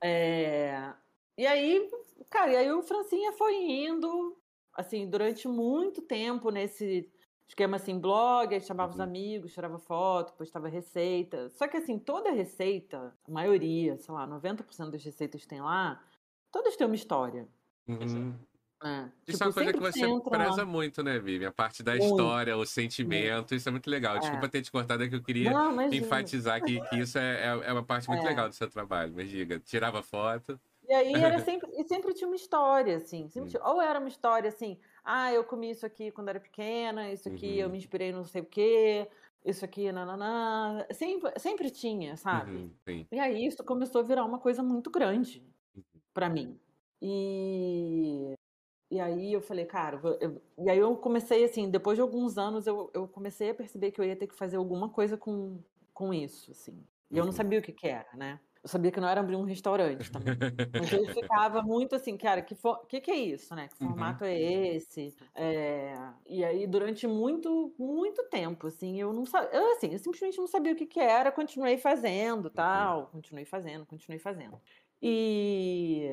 É, 0.01 0.93
E 1.37 1.45
aí, 1.45 1.89
cara, 2.29 2.51
e 2.53 2.55
aí 2.57 2.71
o 2.71 2.81
Francinha 2.83 3.31
foi 3.33 3.55
indo, 3.55 4.37
assim, 4.73 5.07
durante 5.09 5.47
muito 5.47 6.01
tempo 6.01 6.49
nesse 6.49 7.11
esquema 7.47 7.77
assim, 7.77 7.99
blog, 7.99 8.53
aí 8.53 8.59
chamava 8.61 8.91
os 8.91 8.99
Uhum. 8.99 9.05
amigos, 9.05 9.53
tirava 9.53 9.79
foto, 9.79 10.33
postava 10.33 10.67
receita. 10.67 11.49
Só 11.49 11.67
que 11.67 11.77
assim, 11.77 11.97
toda 11.99 12.31
receita, 12.31 13.15
a 13.23 13.31
maioria, 13.31 13.97
sei 13.97 14.13
lá, 14.13 14.27
90% 14.27 14.91
das 14.91 15.03
receitas 15.03 15.41
que 15.41 15.47
tem 15.47 15.61
lá, 15.61 16.03
todas 16.51 16.75
têm 16.75 16.87
uma 16.87 16.95
história. 16.95 17.47
Uhum. 17.87 18.33
Né? 18.83 19.11
Isso 19.27 19.43
é 19.43 19.47
uma 19.47 19.51
Tipo, 19.51 19.53
coisa 19.65 19.73
que 19.73 19.79
você 19.79 20.05
entra 20.05 20.29
preza 20.29 20.65
muito, 20.65 21.01
né, 21.03 21.17
Vivi? 21.19 21.45
A 21.45 21.51
parte 21.51 21.81
da 21.81 21.95
história, 21.97 22.55
o 22.55 22.65
sentimento, 22.65 23.55
isso 23.55 23.67
é 23.67 23.71
muito 23.71 23.89
legal. 23.89 24.17
É. 24.17 24.19
Desculpa 24.19 24.47
ter 24.47 24.61
te 24.61 24.71
cortado, 24.71 25.03
é 25.03 25.09
que 25.09 25.15
eu 25.15 25.23
queria 25.23 25.51
Não, 25.51 25.81
enfatizar 25.91 26.63
que, 26.63 26.79
que 26.89 26.95
isso 26.99 27.17
é, 27.17 27.41
é, 27.43 27.69
é 27.69 27.73
uma 27.73 27.83
parte 27.83 28.07
muito 28.07 28.23
É. 28.23 28.29
legal 28.29 28.47
do 28.47 28.53
seu 28.53 28.69
trabalho. 28.69 29.13
Mas 29.15 29.29
diga, 29.29 29.59
tirava 29.59 30.03
foto. 30.03 30.59
E 30.87 30.93
aí 30.93 31.11
era 31.39 31.39
sempre, 31.39 31.69
e 31.73 31.83
sempre 31.87 32.13
tinha 32.13 32.27
uma 32.27 32.35
história, 32.35 32.97
assim. 32.97 33.27
sempre 33.29 33.47
Hum. 33.49 33.51
tinha- 33.51 33.63
ou 33.63 33.81
era 33.81 33.99
uma 33.99 34.07
história 34.09 34.47
assim, 34.47 34.77
ah, 35.03 35.33
eu 35.33 35.43
comi 35.43 35.71
isso 35.71 35.85
aqui 35.85 36.11
quando 36.11 36.29
era 36.29 36.39
pequena, 36.39 37.11
isso 37.11 37.27
aqui 37.27 37.57
eu 37.59 37.65
Uhum. 37.65 37.71
me 37.73 37.77
inspirei 37.79 38.11
no 38.11 38.19
não 38.19 38.25
sei 38.25 38.41
o 38.41 38.45
quê, 38.45 39.09
isso 39.43 39.65
aqui, 39.65 39.91
nananã. 39.91 40.85
Sempre, 40.91 41.31
sempre 41.39 41.71
tinha, 41.71 42.15
sabe? 42.15 42.71
Uhum. 42.87 43.05
E 43.11 43.19
aí 43.19 43.45
isso 43.45 43.63
começou 43.63 44.01
a 44.01 44.03
virar 44.03 44.23
uma 44.23 44.37
coisa 44.39 44.61
muito 44.61 44.89
grande 44.91 45.43
Uhum. 45.75 45.83
pra 46.13 46.29
mim. 46.29 46.59
E, 47.01 48.33
e 48.89 48.99
aí 48.99 49.33
eu 49.33 49.41
falei, 49.41 49.65
cara, 49.65 49.99
eu- 50.21 50.41
e 50.57 50.69
aí 50.69 50.77
eu 50.79 50.95
comecei 50.97 51.43
assim, 51.43 51.69
depois 51.69 51.97
de 51.97 52.01
alguns 52.01 52.37
anos 52.37 52.67
eu, 52.67 52.89
eu 52.93 53.07
comecei 53.07 53.49
a 53.49 53.55
perceber 53.55 53.91
que 53.91 53.99
eu 54.01 54.05
ia 54.05 54.15
ter 54.15 54.27
que 54.27 54.35
fazer 54.35 54.57
alguma 54.57 54.89
coisa 54.89 55.17
com, 55.17 55.61
com 55.93 56.13
isso, 56.13 56.51
assim. 56.51 56.85
E 57.11 57.17
eu 57.17 57.25
não 57.25 57.31
Uhum. 57.31 57.33
sabia 57.33 57.59
o 57.59 57.61
que 57.61 57.71
que 57.73 57.87
era, 57.87 58.09
né? 58.15 58.39
Eu 58.63 58.69
sabia 58.69 58.91
que 58.91 58.99
não 58.99 59.07
era 59.09 59.21
abrir 59.21 59.35
um 59.35 59.43
restaurante 59.43 60.11
também. 60.11 60.37
Mas 60.75 60.91
eu 60.91 61.07
ficava 61.13 61.61
muito 61.63 61.95
assim, 61.95 62.17
cara, 62.17 62.41
que, 62.41 62.53
for, 62.55 62.85
que, 62.87 63.01
que 63.01 63.09
é 63.11 63.15
isso, 63.15 63.55
né? 63.55 63.67
Que 63.69 63.77
Uhum. 63.79 63.81
formato 63.81 64.23
é 64.23 64.37
esse? 64.39 65.15
É, 65.33 65.95
E 66.25 66.43
aí, 66.43 66.67
durante 66.67 67.07
muito, 67.07 67.73
muito 67.79 68.23
tempo, 68.29 68.67
assim, 68.67 68.99
eu 68.99 69.11
não 69.13 69.25
sabia. 69.25 69.49
Eu, 69.57 69.71
assim, 69.73 69.91
eu 69.93 69.99
simplesmente 69.99 70.37
não 70.37 70.47
sabia 70.47 70.73
o 70.73 70.75
que, 70.75 70.85
que 70.85 70.99
era, 70.99 71.31
continuei 71.31 71.77
fazendo, 71.77 72.49
tal, 72.49 73.07
continuei 73.07 73.45
fazendo, 73.45 73.85
continuei 73.85 74.19
fazendo. 74.19 74.61
E, 75.01 76.09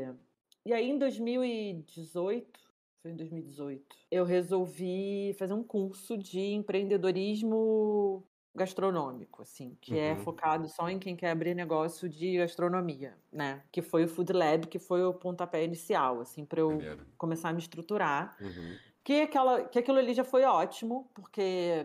e 0.65 0.73
aí, 0.73 0.89
em 0.91 0.99
2018, 0.99 2.61
foi 3.05 3.11
em 3.13 3.17
2018, 3.17 3.95
eu 4.11 4.25
resolvi 4.25 5.37
fazer 5.39 5.53
um 5.53 5.63
curso 5.63 6.17
de 6.17 6.41
empreendedorismo 6.41 8.25
gastronômico, 8.55 9.43
assim, 9.43 9.77
que 9.79 9.99
é 9.99 10.13
Uhum. 10.15 10.21
focado 10.21 10.67
só 10.71 10.89
em 10.89 10.99
quem 10.99 11.15
quer 11.15 11.31
abrir 11.33 11.55
negócio 11.55 12.09
de 12.09 12.39
gastronomia, 12.39 13.19
né? 13.31 13.63
Que 13.71 13.83
foi 13.83 14.05
o 14.05 14.09
Food 14.09 14.33
Lab, 14.33 14.69
que 14.69 14.79
foi 14.79 15.05
o 15.05 15.13
pontapé 15.13 15.63
inicial, 15.65 16.21
assim, 16.23 16.47
para 16.47 16.61
eu 16.61 16.71
Maneiro. 16.71 17.05
começar 17.19 17.51
a 17.51 17.53
me 17.53 17.59
estruturar. 17.59 18.39
Uhum. 18.41 18.79
Que, 19.05 19.21
aquela, 19.21 19.65
que 19.69 19.79
aquilo 19.79 19.99
ali 19.99 20.15
já 20.15 20.25
foi 20.25 20.45
ótimo, 20.45 21.11
porque 21.13 21.85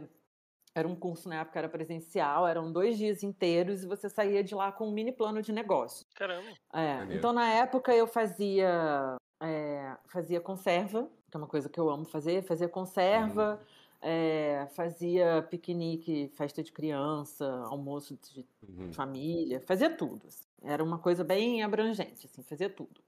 era 0.74 0.88
um 0.88 0.96
curso 0.96 1.28
na 1.28 1.42
época, 1.42 1.60
era 1.60 1.68
presencial, 1.68 2.48
eram 2.48 2.72
dois 2.72 2.98
dias 2.98 3.24
inteiros 3.24 3.84
e 3.84 3.88
você 3.88 4.08
saía 4.08 4.42
de 4.44 4.56
lá 4.56 4.72
com 4.72 4.88
um 4.88 4.92
mini 4.94 5.12
plano 5.12 5.42
de 5.42 5.52
negócio. 5.52 6.06
Caramba. 6.16 6.52
É, 6.74 7.14
então, 7.16 7.34
na 7.34 7.52
época, 7.52 7.94
eu 7.94 8.08
fazia, 8.08 9.18
é, 9.41 9.97
fazia 10.08 10.41
conserva, 10.41 11.10
que 11.30 11.38
é 11.38 11.39
uma 11.39 11.47
coisa 11.47 11.69
que 11.69 11.80
eu 11.80 11.89
amo 11.89 12.06
fazer, 12.06 12.43
fazia 12.43 12.69
conserva, 12.69 13.62
é, 14.02 14.67
fazia 14.75 15.41
piquenique, 15.49 16.30
festa 16.30 16.63
de 16.63 16.71
criança, 16.71 17.45
almoço 17.65 18.17
de 18.17 18.47
Uhum. 18.67 18.91
família, 18.93 19.62
fazia 19.62 19.95
tudo. 19.95 20.28
assim. 20.28 20.45
Era 20.62 20.84
uma 20.84 20.99
coisa 20.99 21.23
bem 21.23 21.63
abrangente, 21.63 22.25
assim, 22.25 22.43
fazia 22.43 22.69
tudo. 22.69 23.02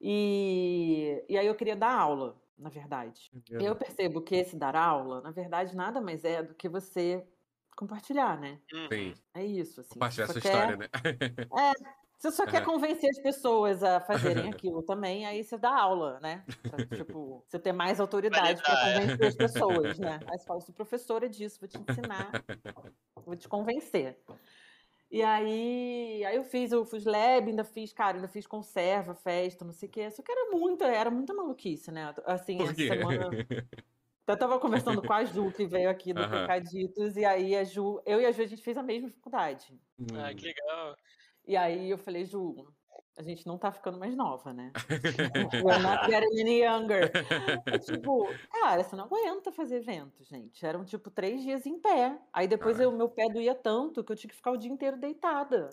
E, 0.00 1.24
e 1.28 1.38
aí 1.38 1.46
eu 1.46 1.54
queria 1.54 1.76
dar 1.76 1.92
aula, 1.98 2.36
na 2.58 2.68
verdade. 2.70 3.30
Maneiro. 3.32 3.64
Eu 3.66 3.76
percebo 3.76 4.20
que 4.22 4.34
esse 4.36 4.56
dar 4.56 4.76
aula, 4.76 5.20
na 5.22 5.30
verdade, 5.30 5.74
nada 5.74 6.00
mais 6.00 6.24
é 6.24 6.42
do 6.42 6.54
que 6.54 6.68
você 6.68 7.26
compartilhar, 7.76 8.38
né? 8.38 8.60
Uhum. 8.72 8.88
Sim, 8.92 9.14
É 9.34 9.44
isso, 9.44 9.80
assim. 9.80 9.94
compartilhar 9.94 10.26
você 10.26 10.32
sua 10.32 10.40
só 10.40 10.46
história, 10.48 10.76
quer- 10.76 10.78
né? 10.78 10.88
Você 12.18 12.30
só 12.32 12.46
quer 12.46 12.62
convencer 12.62 13.10
as 13.10 13.20
pessoas 13.20 13.82
a 13.82 14.00
fazerem 14.00 14.48
aquilo 14.48 14.82
também, 14.82 15.26
aí 15.26 15.44
você 15.44 15.58
dá 15.58 15.70
aula, 15.78 16.18
né? 16.20 16.48
Pra, 16.64 16.82
tipo, 16.82 17.44
você 17.46 17.58
ter 17.58 17.72
mais 17.72 18.00
autoridade 18.00 18.64
para 18.64 18.76
convencer 18.76 19.26
as 19.26 19.36
pessoas, 19.36 19.98
né? 19.98 20.24
Aí 20.26 20.38
você 20.38 20.46
fala, 20.46 20.60
sou 20.60 20.74
professora 20.74 21.28
disso, 21.28 21.60
vou 21.60 21.68
te 21.68 21.80
ensinar, 21.80 22.40
vou 23.24 23.36
te 23.36 23.48
convencer. 23.48 24.22
E 25.10 25.22
aí, 25.22 26.24
aí 26.24 26.36
eu 26.36 26.44
fiz 26.44 26.72
o 26.72 26.84
Food 26.84 27.08
Lab, 27.08 27.48
ainda 27.48 27.64
fiz, 27.64 27.92
cara, 27.92 28.16
ainda 28.18 28.28
fiz 28.28 28.46
conserva, 28.46 29.14
festa, 29.14 29.64
não 29.64 29.72
sei 29.72 29.88
o 29.88 29.92
quê. 29.92 30.10
Só 30.10 30.22
que 30.22 30.32
era 30.32 30.50
muita, 30.52 30.86
era 30.86 31.10
muita 31.10 31.34
maluquice, 31.34 31.92
né? 31.92 32.14
Assim, 32.26 32.64
Por 32.64 32.68
essa 32.68 32.74
quê? 32.74 32.86
semana. 32.86 33.38
Eu 34.28 34.38
tava 34.38 34.60
conversando 34.60 35.02
com 35.04 35.12
a 35.12 35.24
Ju, 35.24 35.52
que 35.52 35.66
veio 35.66 35.90
aqui 35.90 36.14
do 36.14 36.24
Aham. 36.24 36.26
Pecaditos, 36.26 37.16
e 37.16 37.24
aí 37.24 37.56
a 37.56 37.64
Ju, 37.64 38.00
eu 38.06 38.20
e 38.20 38.26
a 38.26 38.32
Ju, 38.32 38.42
a 38.42 38.46
gente 38.46 38.62
fez 38.62 38.76
a 38.78 38.82
mesma 38.84 39.10
faculdade. 39.10 39.80
Ah, 40.14 40.34
que 40.34 40.46
legal. 40.46 40.96
E 41.46 41.56
aí 41.56 41.90
eu 41.90 41.98
falei, 41.98 42.24
Ju, 42.24 42.66
a 43.16 43.22
gente 43.22 43.46
não 43.46 43.56
tá 43.56 43.70
ficando 43.72 43.98
mais 43.98 44.16
nova, 44.16 44.52
né? 44.52 44.72
We're 45.64 45.82
not 45.82 46.04
getting 46.10 46.40
any 46.40 46.62
younger. 46.62 47.12
Tipo, 47.84 48.34
cara, 48.50 48.82
você 48.82 48.96
não 48.96 49.04
aguenta 49.04 49.52
fazer 49.52 49.76
evento, 49.76 50.24
gente. 50.24 50.64
Eram 50.64 50.84
tipo 50.84 51.10
três 51.10 51.42
dias 51.42 51.66
em 51.66 51.78
pé. 51.78 52.18
Aí 52.32 52.46
depois 52.48 52.78
o 52.80 52.92
meu 52.92 53.08
pé 53.08 53.28
doía 53.28 53.54
tanto 53.54 54.02
que 54.04 54.12
eu 54.12 54.16
tinha 54.16 54.28
que 54.30 54.36
ficar 54.36 54.50
o 54.50 54.56
dia 54.56 54.70
inteiro 54.70 54.96
deitada. 54.96 55.70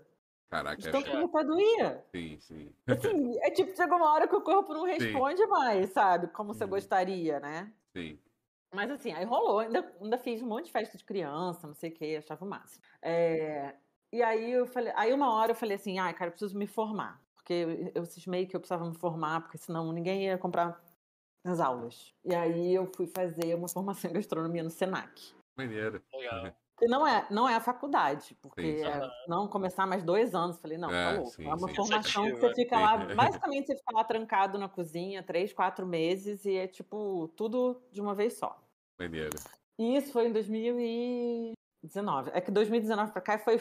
Caraca, 0.49 0.81
De 0.81 0.87
é 0.87 1.01
que 1.01 1.17
meu 1.17 1.29
pé 1.29 1.43
doía. 1.43 2.05
Sim, 2.15 2.39
sim. 2.39 2.73
Assim, 2.87 3.37
é 3.41 3.51
tipo, 3.51 3.75
chegou 3.75 3.97
uma 3.97 4.11
hora 4.13 4.27
que 4.27 4.35
o 4.35 4.41
corpo 4.41 4.73
não 4.73 4.83
responde 4.83 5.45
mais, 5.47 5.89
sabe? 5.91 6.27
Como 6.27 6.53
você 6.53 6.63
Uhum. 6.63 6.69
gostaria, 6.69 7.39
né? 7.39 7.73
Sim. 7.95 8.19
Mas 8.73 8.89
assim, 8.89 9.11
aí 9.13 9.23
rolou, 9.23 9.59
ainda, 9.59 9.95
ainda 10.01 10.17
fiz 10.17 10.41
um 10.41 10.47
monte 10.47 10.65
de 10.65 10.71
festa 10.71 10.97
de 10.97 11.03
criança, 11.03 11.67
não 11.67 11.75
sei 11.75 11.91
o 11.91 11.93
que, 11.93 12.15
achava 12.15 12.43
o 12.43 12.49
máximo. 12.49 12.83
É, 13.01 13.75
e 14.13 14.21
aí 14.21 14.51
eu 14.51 14.65
falei, 14.67 14.93
aí 14.95 15.11
uma 15.11 15.33
hora 15.33 15.51
eu 15.51 15.55
falei 15.55 15.75
assim, 15.75 15.97
ai, 15.99 16.13
cara, 16.13 16.29
eu 16.29 16.31
preciso 16.31 16.57
me 16.57 16.67
formar. 16.67 17.21
Porque 17.35 17.53
eu, 17.53 17.91
eu 17.95 18.05
cismei 18.05 18.45
que 18.45 18.55
eu 18.55 18.59
precisava 18.59 18.87
me 18.87 18.95
formar, 18.95 19.41
porque 19.41 19.57
senão 19.57 19.91
ninguém 19.91 20.25
ia 20.25 20.37
comprar 20.37 20.81
as 21.45 21.59
aulas. 21.59 22.13
E 22.23 22.33
aí 22.33 22.73
eu 22.73 22.89
fui 22.95 23.07
fazer 23.07 23.53
uma 23.55 23.67
formação 23.67 24.09
em 24.09 24.13
gastronomia 24.13 24.63
no 24.63 24.69
Senac. 24.69 25.33
Maneiro. 25.57 26.01
Legal. 26.13 26.53
Que 26.77 26.85
não 26.87 27.05
é, 27.05 27.27
não 27.29 27.49
é 27.49 27.55
a 27.55 27.59
faculdade, 27.59 28.37
porque 28.41 28.79
Sim. 28.79 28.85
é 28.85 29.09
não 29.27 29.47
começar 29.47 29.85
mais 29.85 30.03
dois 30.03 30.33
anos. 30.33 30.57
Falei, 30.59 30.77
não, 30.77 30.89
É, 30.89 31.11
tá 31.11 31.17
louco. 31.17 31.31
sim, 31.31 31.45
é 31.45 31.53
uma 31.53 31.67
sim. 31.67 31.75
formação 31.75 32.25
que 32.25 32.39
você 32.39 32.53
fica 32.53 32.79
lá, 32.79 33.09
Sim. 33.09 33.15
basicamente 33.15 33.67
você 33.67 33.77
fica 33.77 33.95
lá 33.95 34.03
trancado 34.03 34.57
na 34.57 34.69
cozinha 34.69 35.21
três, 35.21 35.51
quatro 35.51 35.85
meses 35.85 36.45
e 36.45 36.55
é 36.55 36.67
tipo 36.67 37.27
tudo 37.35 37.81
de 37.91 37.99
uma 37.99 38.15
vez 38.15 38.37
só. 38.37 38.57
Maneiro. 38.99 39.35
E 39.79 39.97
isso 39.97 40.13
foi 40.13 40.27
em 40.27 40.31
2019. 40.31 42.31
É 42.33 42.39
que 42.39 42.51
2019 42.51 43.11
pra 43.11 43.21
cá 43.21 43.37
foi. 43.37 43.59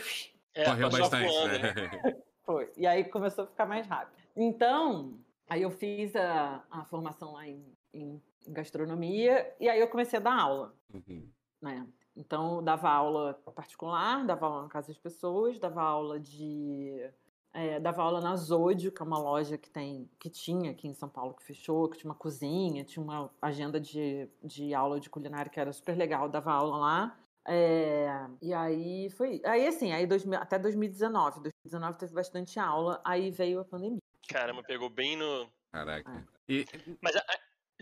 É, 0.55 0.65
Correu 0.65 0.91
bastante, 0.91 1.29
voando, 1.33 1.59
né? 1.59 2.23
Foi. 2.45 2.73
E 2.77 2.87
aí 2.87 3.05
começou 3.05 3.45
a 3.45 3.47
ficar 3.47 3.67
mais 3.67 3.87
rápido. 3.87 4.21
Então, 4.37 5.19
Aí 5.53 5.61
eu 5.61 5.71
fiz 5.71 6.17
a, 6.17 6.65
a 6.71 6.83
formação 6.87 7.35
lá 7.35 7.47
em, 7.47 7.63
em, 7.93 8.23
em 8.47 8.53
gastronomia 8.55 9.55
e 9.61 9.69
aí 9.69 9.79
eu 9.79 9.87
comecei 9.89 10.19
a 10.19 10.23
dar 10.23 10.41
aula, 10.41 10.75
Uhum. 10.95 11.29
né? 11.61 11.87
Então, 12.17 12.57
eu 12.57 12.63
dava 12.63 12.89
aula 12.91 13.35
particular, 13.55 14.25
dava 14.25 14.47
aula 14.47 14.63
na 14.63 14.69
casa 14.69 14.89
das 14.89 14.99
pessoas, 14.99 15.59
dava 15.59 15.83
aula 15.83 16.19
de. 16.19 17.07
é, 17.53 17.79
dava 17.81 18.03
aula 18.03 18.21
na 18.23 18.35
Zódio, 18.35 18.91
que 18.93 19.03
é 19.03 19.05
uma 19.05 19.19
loja 19.19 19.59
que 19.59 19.69
tem, 19.69 20.09
que 20.19 20.31
tinha 20.31 20.71
aqui 20.71 20.89
em 20.89 20.95
São 20.95 21.09
Paulo, 21.09 21.35
que 21.35 21.43
fechou, 21.43 21.87
que 21.89 21.99
tinha 21.99 22.11
uma 22.11 22.19
cozinha, 22.19 22.83
tinha 22.83 23.03
uma 23.05 23.31
agenda 23.43 23.79
de, 23.79 24.27
de 24.43 24.73
aula 24.73 24.99
de 25.01 25.11
culinária 25.11 25.51
que 25.51 25.61
era 25.61 25.73
super 25.73 25.97
legal, 25.97 26.31
dava 26.31 26.51
aula 26.53 26.79
lá. 26.79 27.19
É, 27.47 28.09
e 28.41 28.53
aí 28.55 29.11
foi. 29.11 29.41
Aí 29.45 29.67
assim, 29.67 29.93
aí 29.93 30.07
2000 30.07 30.39
até 30.41 30.59
2019. 30.59 31.41
2019 31.41 31.99
teve 31.99 32.13
bastante 32.15 32.59
aula, 32.61 33.01
aí 33.05 33.31
veio 33.31 33.61
a 33.61 33.65
pandemia. 33.65 33.99
Caramba, 34.29 34.63
pegou 34.63 34.89
bem 34.89 35.17
no. 35.17 35.49
Caraca. 35.73 36.09
Ah. 36.11 36.23
E, 36.49 36.65
Mas, 37.01 37.17
a- 37.17 37.21
a- 37.21 37.33
aí. 37.33 37.39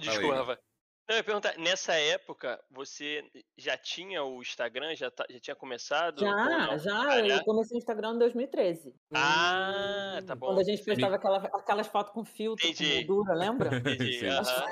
desculpa. 0.06 0.58
Não, 1.08 1.16
eu 1.16 1.18
ia 1.18 1.24
perguntar, 1.24 1.58
nessa 1.58 1.92
época, 1.94 2.62
você 2.70 3.28
já 3.58 3.76
tinha 3.76 4.22
o 4.22 4.40
Instagram? 4.40 4.94
Já, 4.94 5.10
tá- 5.10 5.26
já 5.28 5.40
tinha 5.40 5.56
começado? 5.56 6.20
Já, 6.20 6.30
não? 6.30 6.78
já, 6.78 7.10
Ah, 7.10 7.18
eu 7.26 7.42
comecei 7.44 7.76
o 7.76 7.78
Instagram 7.78 8.14
em 8.14 8.18
2013. 8.18 8.94
Ah, 9.12 10.20
tá 10.24 10.36
bom. 10.36 10.46
Quando 10.46 10.60
a 10.60 10.64
gente 10.64 10.84
postava 10.84 11.16
aquela, 11.16 11.38
aquelas 11.38 11.88
fotos 11.88 12.12
com 12.12 12.24
filtro, 12.24 12.64
Entendi. 12.64 13.04
com 13.06 13.12
moldura, 13.14 13.34
lembra? 13.34 13.76
Entendi. 13.76 14.20
Aham, 14.30 14.66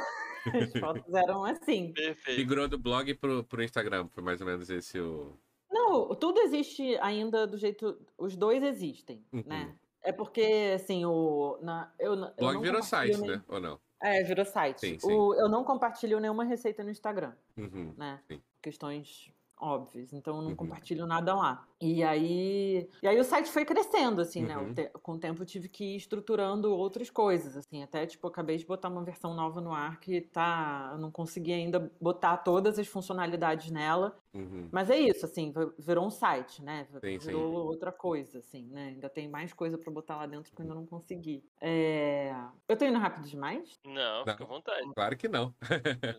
As 0.46 0.72
fotos 0.80 1.14
eram 1.14 1.44
assim. 1.44 1.92
perfeito. 1.92 2.38
migrou 2.38 2.68
do 2.68 2.78
blog 2.78 3.12
pro, 3.14 3.44
pro 3.44 3.62
Instagram, 3.62 4.08
foi 4.08 4.22
mais 4.22 4.40
ou 4.40 4.46
menos 4.46 4.68
esse 4.70 4.98
o. 4.98 5.36
Não, 5.70 6.14
tudo 6.14 6.40
existe 6.40 6.96
ainda 7.00 7.46
do 7.46 7.56
jeito. 7.58 7.98
Os 8.16 8.36
dois 8.36 8.62
existem, 8.62 9.24
Uhum. 9.32 9.44
né? 9.46 9.74
É 10.02 10.12
porque, 10.12 10.72
assim, 10.74 11.04
o. 11.04 11.58
Na, 11.60 11.92
eu, 11.98 12.14
eu 12.14 12.32
Blog 12.38 12.54
não 12.54 12.60
virou 12.62 12.82
site, 12.82 13.18
nem- 13.20 13.30
né? 13.30 13.42
Ou 13.48 13.60
não? 13.60 13.78
É, 14.00 14.22
virou 14.22 14.44
site. 14.44 14.80
Sim, 14.80 14.98
sim. 14.98 15.12
O, 15.12 15.34
eu 15.34 15.48
não 15.48 15.64
compartilho 15.64 16.20
nenhuma 16.20 16.44
receita 16.44 16.84
no 16.84 16.90
Instagram, 16.90 17.32
Uhum. 17.56 17.92
né? 17.96 18.20
Sim. 18.28 18.40
Questões 18.62 19.32
óbvias, 19.60 20.12
então 20.12 20.36
eu 20.36 20.42
não 20.42 20.50
Uhum. 20.50 20.56
compartilho 20.56 21.04
nada 21.04 21.34
lá. 21.34 21.66
E 21.80 22.02
aí, 22.02 22.90
e 23.00 23.06
aí 23.06 23.20
o 23.20 23.24
site 23.24 23.50
foi 23.52 23.64
crescendo, 23.64 24.20
assim, 24.20 24.42
né? 24.42 24.56
Uhum. 24.58 24.74
Te- 24.74 24.90
com 25.00 25.12
o 25.12 25.18
tempo 25.18 25.42
eu 25.42 25.46
tive 25.46 25.68
que 25.68 25.84
ir 25.94 25.96
estruturando 25.96 26.72
outras 26.74 27.08
coisas, 27.08 27.56
assim, 27.56 27.84
até 27.84 28.04
tipo, 28.04 28.26
acabei 28.26 28.56
de 28.56 28.66
botar 28.66 28.88
uma 28.88 29.04
versão 29.04 29.32
nova 29.32 29.60
no 29.60 29.72
ar 29.72 30.00
que 30.00 30.20
tá, 30.20 30.90
eu 30.92 30.98
não 30.98 31.12
consegui 31.12 31.52
ainda 31.52 31.92
botar 32.00 32.38
todas 32.38 32.80
as 32.80 32.88
funcionalidades 32.88 33.70
nela, 33.70 34.18
Uhum. 34.34 34.68
mas 34.72 34.90
é 34.90 34.98
isso, 34.98 35.24
assim, 35.24 35.52
vi- 35.52 35.72
virou 35.78 36.04
um 36.04 36.10
site, 36.10 36.62
né? 36.64 36.84
Sim, 37.00 37.20
sim. 37.20 37.26
Virou 37.26 37.52
outra 37.66 37.92
coisa, 37.92 38.38
assim, 38.40 38.66
né? 38.66 38.88
Ainda 38.88 39.08
tem 39.08 39.28
mais 39.28 39.52
coisa 39.52 39.78
pra 39.78 39.92
botar 39.92 40.16
lá 40.16 40.26
dentro 40.26 40.52
que 40.52 40.60
eu 40.60 40.64
ainda 40.64 40.74
não 40.74 40.86
consegui. 40.86 41.44
É, 41.60 42.32
Eu 42.68 42.76
tô 42.76 42.84
indo 42.84 42.98
rápido 42.98 43.28
demais? 43.28 43.78
Não, 43.86 44.26
fica 44.26 44.42
à 44.42 44.46
vontade. 44.46 44.88
Claro 44.94 45.16
que 45.16 45.28
não. 45.28 45.54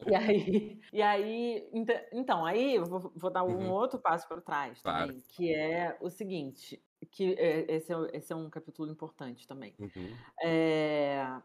E 0.08 0.15
aí, 0.15 0.80
e 0.93 1.02
aí 1.02 1.69
então, 2.13 2.45
aí 2.45 2.76
eu 2.76 2.86
vou, 2.86 3.12
vou 3.15 3.30
dar 3.32 3.43
um 3.43 3.50
Uhum. 3.60 3.72
outro 3.72 4.00
passo 4.00 4.28
para 4.28 4.41
trás 4.41 4.82
Claro. 4.82 5.08
também, 5.08 5.24
que 5.49 5.55
é 5.55 5.97
o 6.01 6.09
seguinte, 6.09 6.81
que 7.12 7.33
é- 7.33 7.65
esse, 7.71 7.91
é, 7.93 7.97
esse 8.13 8.31
é 8.33 8.35
um 8.35 8.49
capítulo 8.49 8.91
importante 8.91 9.47
também. 9.47 9.73
Uhum. 9.79 10.15
É, 10.43 11.41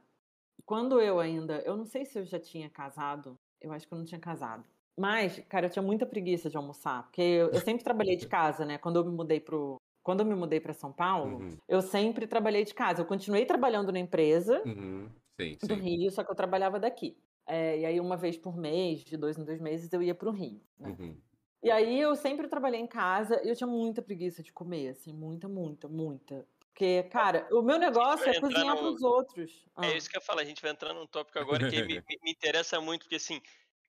Quando 0.67 1.01
eu 1.01 1.21
ainda, 1.21 1.61
eu 1.67 1.77
não 1.77 1.87
sei 1.87 2.05
se 2.07 2.19
eu 2.19 2.25
já 2.25 2.39
tinha 2.41 2.71
casado, 2.71 3.39
eu 3.61 3.73
acho 3.73 3.87
que 3.89 3.95
eu 3.95 3.99
não 3.99 4.05
tinha 4.07 4.21
casado. 4.21 4.65
Mas, 4.99 5.41
cara, 5.49 5.67
eu 5.67 5.71
tinha 5.71 5.83
muita 5.83 6.07
preguiça 6.07 6.51
de 6.51 6.57
almoçar, 6.57 7.05
porque 7.05 7.23
eu, 7.23 7.51
eu 7.51 7.61
sempre 7.61 7.85
trabalhei 7.85 8.17
de 8.17 8.27
casa, 8.29 8.65
né? 8.67 8.79
Quando 8.79 8.97
eu 8.97 9.05
me 9.05 9.13
mudei 9.13 9.41
pro, 9.41 9.77
quando 10.03 10.21
eu 10.21 10.27
me 10.27 10.35
mudei 10.35 10.61
para 10.61 10.73
São 10.75 10.93
Paulo, 10.93 11.39
Uhum. 11.39 11.59
eu 11.69 11.83
sempre 11.83 12.27
trabalhei 12.27 12.65
de 12.65 12.75
casa. 12.75 13.03
Eu 13.03 13.07
continuei 13.07 13.47
trabalhando 13.47 13.93
na 13.93 13.99
empresa, 14.01 14.63
Uhum. 14.67 15.11
Sim, 15.41 15.57
do 15.63 15.75
sim. 15.77 15.81
Rio, 15.81 16.11
só 16.13 16.25
que 16.25 16.31
eu 16.31 16.37
trabalhava 16.37 16.79
daqui. 16.81 17.17
É, 17.47 17.79
e 17.81 17.87
aí, 17.87 18.01
uma 18.01 18.17
vez 18.17 18.39
por 18.39 18.57
mês, 18.57 19.01
de 19.05 19.17
dois 19.17 19.39
em 19.39 19.45
dois 19.45 19.61
meses, 19.61 19.93
eu 19.93 20.03
ia 20.03 20.15
para 20.15 20.29
o 20.29 20.33
Rio. 20.33 20.61
né? 20.79 20.97
Uhum. 20.99 21.17
E 21.65 21.71
aí, 21.71 21.99
eu 21.99 22.15
sempre 22.15 22.47
trabalhei 22.47 22.79
em 22.81 22.87
casa 22.87 23.41
e 23.43 23.49
eu 23.49 23.57
tinha 23.57 23.67
muita 23.67 24.03
preguiça 24.03 24.43
de 24.43 24.53
comer, 24.53 24.91
assim, 24.91 25.15
muita, 25.15 25.49
muita, 25.49 25.89
muita. 25.89 26.47
Porque, 26.61 27.05
cara, 27.05 27.49
o 27.53 27.63
meu 27.63 27.79
negócio 27.79 28.31
é 28.31 28.35
cozinhar 28.35 28.77
para 28.79 28.89
os 28.89 29.03
outros. 29.03 29.67
Ah, 29.75 29.87
É 29.87 29.97
isso 29.97 30.11
que 30.11 30.17
eu 30.17 30.21
falo, 30.23 30.41
a 30.41 30.45
gente 30.45 30.61
vai 30.61 30.71
entrar 30.71 30.93
num 30.93 31.07
tópico 31.07 31.39
agora 31.39 31.65
que 31.65 31.83
me, 31.83 31.95
me- 32.23 32.31
interessa 32.31 32.81
muito, 32.81 33.03
porque 33.05 33.17
assim, 33.17 33.41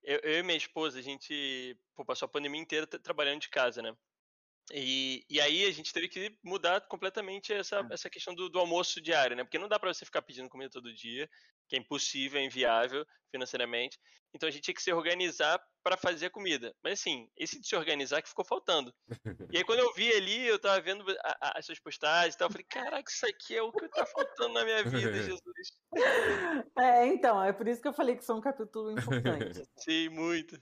eu, 0.03 0.19
eu 0.19 0.39
e 0.39 0.43
minha 0.43 0.57
esposa, 0.57 0.99
a 0.99 1.01
gente 1.01 1.77
pô, 1.95 2.05
passou 2.05 2.25
a 2.27 2.29
pandemia 2.29 2.61
inteira 2.61 2.87
tra- 2.87 2.99
trabalhando 2.99 3.41
de 3.41 3.49
casa, 3.49 3.81
né? 3.81 3.93
E, 4.73 5.23
e 5.29 5.39
aí 5.39 5.65
a 5.65 5.71
gente 5.71 5.93
teve 5.93 6.07
que 6.07 6.37
mudar 6.43 6.81
completamente 6.87 7.53
essa, 7.53 7.77
É. 7.89 7.93
essa 7.93 8.09
questão 8.09 8.33
do, 8.33 8.49
do 8.49 8.59
almoço 8.59 8.99
diário, 8.99 9.35
né? 9.35 9.43
Porque 9.43 9.59
não 9.59 9.67
dá 9.67 9.79
pra 9.79 9.93
você 9.93 10.03
ficar 10.05 10.21
pedindo 10.23 10.49
comida 10.49 10.71
todo 10.71 10.93
dia, 10.93 11.29
que 11.69 11.75
é 11.75 11.79
impossível, 11.79 12.39
é 12.39 12.43
inviável 12.43 13.05
financeiramente. 13.31 13.97
Então 14.33 14.49
a 14.49 14.51
gente 14.51 14.63
tinha 14.63 14.75
que 14.75 14.81
se 14.81 14.91
organizar 14.91 15.61
para 15.83 15.95
fazer 15.95 16.25
a 16.25 16.29
comida. 16.31 16.73
Mas 16.83 16.99
assim, 16.99 17.29
esse 17.37 17.59
de 17.59 17.67
se 17.67 17.75
organizar 17.75 18.21
que 18.21 18.27
ficou 18.29 18.43
faltando. 18.43 18.93
E 19.51 19.57
aí 19.57 19.63
quando 19.63 19.79
eu 19.79 19.93
vi 19.93 20.11
ali, 20.13 20.45
eu 20.47 20.57
tava 20.59 20.81
vendo 20.81 21.05
a- 21.23 21.37
a- 21.41 21.59
as 21.59 21.65
suas 21.65 21.79
postagens 21.79 22.33
e 22.33 22.37
tal, 22.37 22.47
eu 22.47 22.51
falei, 22.51 22.65
caraca, 22.67 23.09
isso 23.11 23.25
aqui 23.25 23.55
é 23.55 23.61
o 23.61 23.71
que 23.71 23.87
tá 23.89 24.05
faltando 24.05 24.53
na 24.53 24.65
minha 24.65 24.83
vida, 24.83 25.11
Jesus. 25.37 25.71
É, 26.77 27.07
então, 27.07 27.41
é 27.43 27.53
por 27.53 27.67
isso 27.67 27.81
que 27.81 27.87
eu 27.87 27.93
falei 27.93 28.15
que 28.17 28.29
é 28.29 28.33
um 28.33 28.41
capítulo 28.41 28.91
importante. 28.91 29.63
Sim, 29.77 30.09
muito. 30.09 30.59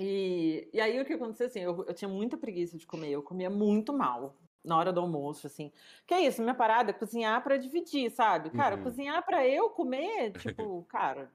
E, 0.00 0.70
e 0.72 0.80
aí 0.80 1.00
o 1.00 1.04
que 1.04 1.14
aconteceu 1.14 1.46
assim, 1.46 1.60
eu, 1.60 1.84
eu 1.86 1.94
tinha 1.94 2.08
muita 2.08 2.36
preguiça 2.38 2.78
de 2.78 2.86
comer, 2.86 3.10
eu 3.10 3.22
comia 3.22 3.50
muito 3.50 3.92
mal 3.92 4.36
na 4.64 4.76
hora 4.76 4.92
do 4.92 5.00
almoço, 5.00 5.46
assim. 5.46 5.72
Que 6.06 6.14
é 6.14 6.20
isso, 6.26 6.42
minha 6.42 6.54
parada 6.54 6.90
é 6.90 6.94
cozinhar 6.94 7.42
pra 7.42 7.56
dividir, 7.56 8.10
sabe? 8.10 8.50
Cara, 8.50 8.76
Uhum. 8.76 8.82
cozinhar 8.84 9.24
pra 9.24 9.46
eu 9.46 9.70
comer, 9.70 10.32
tipo, 10.36 10.84
cara. 10.88 11.32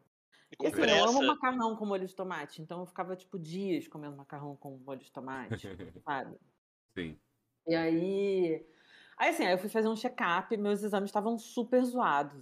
E 0.62 0.68
assim, 0.68 0.84
eu 0.84 1.04
amo 1.04 1.24
macarrão 1.24 1.76
com 1.76 1.86
molho 1.86 2.08
de 2.08 2.16
tomate, 2.16 2.62
então 2.62 2.82
eu 2.82 2.86
ficava, 2.86 3.16
tipo, 3.16 3.40
dias 3.40 3.88
comendo 3.88 4.16
macarrão 4.18 4.56
com 4.58 4.78
molho 4.78 5.00
de 5.02 5.12
tomate, 5.12 5.68
sabe? 6.06 6.38
Sim. 6.98 7.20
E 7.68 7.76
aí. 7.76 8.66
Aí 9.18 9.30
assim, 9.30 9.46
aí 9.46 9.54
eu 9.54 9.58
fui 9.58 9.70
fazer 9.70 9.88
um 9.88 9.96
check-up, 9.96 10.56
meus 10.58 10.84
exames 10.84 11.10
estavam 11.10 11.38
super 11.38 11.84
zoados. 11.84 12.42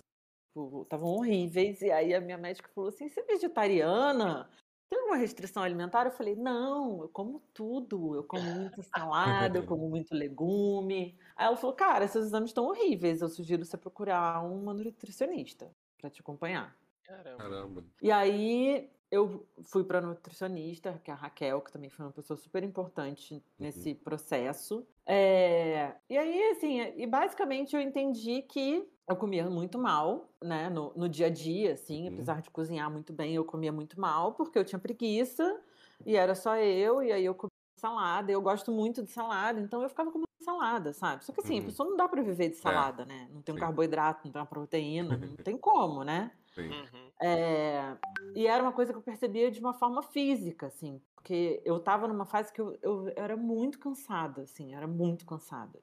tipo, 0.50 0.84
Estavam 0.84 1.10
horríveis. 1.10 1.82
E 1.82 1.92
aí 1.92 2.14
a 2.14 2.22
minha 2.22 2.38
médica 2.38 2.70
falou 2.74 2.90
assim: 2.90 3.10
você 3.10 3.22
é 3.22 3.26
vegetariana? 3.26 4.50
Tem 4.92 5.00
alguma 5.00 5.16
restrição 5.16 5.64
alimentar? 5.64 6.06
Eu 6.06 6.12
falei, 6.12 6.36
não, 6.36 7.04
eu 7.04 7.08
como 7.08 7.42
tudo. 7.54 8.14
Eu 8.14 8.26
como 8.26 8.44
muita 8.44 8.84
salada, 8.84 9.60
eu 9.60 9.66
como 9.66 9.90
muito 9.90 10.14
legume. 10.14 11.18
Aí 11.34 11.46
ela 11.48 11.56
falou, 11.56 11.74
cara, 11.74 12.10
seus 12.10 12.26
exames 12.26 12.50
estão 12.50 12.66
horríveis. 12.66 13.22
Eu 13.22 13.30
sugiro 13.30 13.64
você 13.64 13.78
procurar 13.78 14.44
uma 14.44 14.74
nutricionista 14.74 15.74
para 15.98 16.10
te 16.10 16.20
acompanhar. 16.20 16.78
Caramba. 17.06 17.38
Caramba. 17.38 17.86
E 18.02 18.12
aí 18.12 18.92
eu 19.10 19.48
fui 19.64 19.86
para 19.86 20.02
nutricionista, 20.02 21.00
que 21.02 21.10
é 21.10 21.14
a 21.14 21.18
Raquel, 21.18 21.62
que 21.62 21.72
também 21.72 21.90
foi 21.90 22.06
uma 22.06 22.12
pessoa 22.12 22.36
super 22.36 22.62
importante 22.62 23.42
nesse 23.58 23.96
processo. 23.96 24.86
É, 25.06 25.96
E 26.10 26.18
aí, 26.18 26.52
assim, 26.52 26.82
e 26.98 27.08
basicamente 27.08 27.78
eu 27.78 27.82
entendi 27.82 28.42
que 28.42 28.86
eu 29.12 29.18
comia 29.18 29.50
muito 29.50 29.78
mal, 29.80 30.34
né, 30.44 30.70
no, 30.70 30.94
no 30.96 31.10
dia 31.10 31.28
a 31.28 31.30
dia, 31.30 31.74
assim, 31.74 32.08
Uhum. 32.08 32.10
apesar 32.10 32.42
de 32.42 32.50
cozinhar 32.50 32.90
muito 32.92 33.14
bem, 33.14 33.36
eu 33.36 33.46
comia 33.46 33.72
muito 33.72 34.00
mal, 34.00 34.34
porque 34.34 34.58
eu 34.58 34.66
tinha 34.66 34.80
preguiça, 34.80 35.62
e 36.06 36.16
era 36.16 36.36
só 36.36 36.56
eu, 36.58 37.04
e 37.04 37.12
aí 37.12 37.26
eu 37.26 37.36
comia 37.36 37.50
salada, 37.78 38.32
eu 38.32 38.42
gosto 38.42 38.72
muito 38.72 39.04
de 39.04 39.12
salada, 39.12 39.60
então 39.60 39.82
eu 39.84 39.90
ficava 39.90 40.12
comendo 40.12 40.28
salada, 40.42 40.94
sabe? 40.94 41.24
Só 41.26 41.32
que 41.34 41.40
assim, 41.42 41.60
a 41.60 41.64
Uhum. 41.64 41.64
pessoa 41.64 41.90
não 41.90 41.98
dá 41.98 42.08
para 42.08 42.22
viver 42.24 42.50
de 42.50 42.56
salada, 42.58 43.06
né? 43.06 43.28
Não 43.32 43.42
tem 43.42 43.54
um 43.56 43.58
sim. 43.58 43.60
carboidrato, 43.60 44.26
não 44.26 44.32
tem 44.32 44.42
uma 44.42 44.46
proteína, 44.48 45.18
não 45.18 45.36
tem 45.38 45.58
como, 45.58 46.04
né? 46.04 46.32
Sim. 46.46 46.70
Uhum. 46.70 47.14
É, 47.22 47.98
e 48.36 48.48
era 48.48 48.64
uma 48.64 48.74
coisa 48.74 48.92
que 48.94 48.98
eu 49.00 49.04
percebia 49.04 49.52
de 49.52 49.60
uma 49.60 49.74
forma 49.74 50.02
física, 50.02 50.68
assim, 50.68 51.02
porque 51.16 51.62
eu 51.66 51.80
tava 51.80 52.08
numa 52.08 52.26
fase 52.26 52.52
que 52.54 52.62
eu, 52.62 52.78
eu 52.82 53.08
era 53.16 53.38
muito 53.38 53.80
cansada, 53.80 54.44
assim, 54.44 54.74
era 54.76 54.88
muito 54.88 55.26
cansada. 55.26 55.82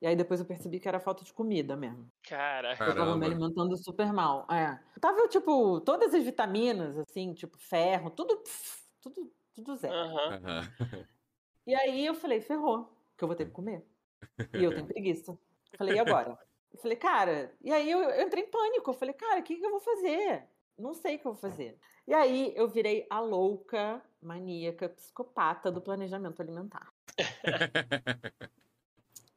E 0.00 0.06
aí 0.06 0.14
depois 0.14 0.40
eu 0.40 0.46
percebi 0.46 0.78
que 0.78 0.88
era 0.88 1.00
falta 1.00 1.24
de 1.24 1.32
comida 1.32 1.74
mesmo. 1.74 2.06
Caraca. 2.22 2.84
Eu 2.84 2.94
tava 2.94 3.16
me 3.16 3.26
alimentando 3.26 3.76
super 3.76 4.12
mal. 4.12 4.46
É. 4.50 4.78
Tava, 5.00 5.26
tipo, 5.28 5.80
todas 5.80 6.12
as 6.12 6.22
vitaminas, 6.22 6.98
assim, 6.98 7.32
tipo, 7.32 7.56
ferro, 7.58 8.10
tudo, 8.10 8.42
tudo, 9.00 9.32
tudo 9.54 9.76
zero. 9.76 9.94
Aham. 9.94 10.62
E 11.66 11.74
aí 11.74 12.06
eu 12.06 12.14
falei, 12.14 12.40
ferrou, 12.40 12.88
que 13.16 13.24
eu 13.24 13.28
vou 13.28 13.36
ter 13.36 13.46
que 13.46 13.50
comer. 13.50 13.84
E 14.54 14.62
eu 14.62 14.70
tenho 14.70 14.86
preguiça. 14.86 15.36
Falei, 15.76 15.96
e 15.96 15.98
agora? 15.98 16.38
Eu 16.72 16.78
falei, 16.78 16.96
cara, 16.96 17.52
e 17.60 17.72
aí 17.72 17.90
eu, 17.90 18.00
eu 18.00 18.26
entrei 18.26 18.44
em 18.44 18.50
pânico. 18.50 18.90
Eu 18.90 18.94
falei, 18.94 19.14
cara, 19.14 19.40
o 19.40 19.42
que, 19.42 19.56
que 19.56 19.66
eu 19.66 19.70
vou 19.70 19.80
fazer? 19.80 20.44
Não 20.78 20.94
sei 20.94 21.16
o 21.16 21.18
que 21.18 21.26
eu 21.26 21.32
vou 21.32 21.40
fazer. 21.40 21.78
E 22.06 22.14
aí 22.14 22.52
eu 22.54 22.68
virei 22.68 23.06
a 23.10 23.18
louca, 23.18 24.00
maníaca, 24.22 24.88
psicopata 24.90 25.72
do 25.72 25.80
planejamento 25.80 26.40
alimentar. 26.40 26.92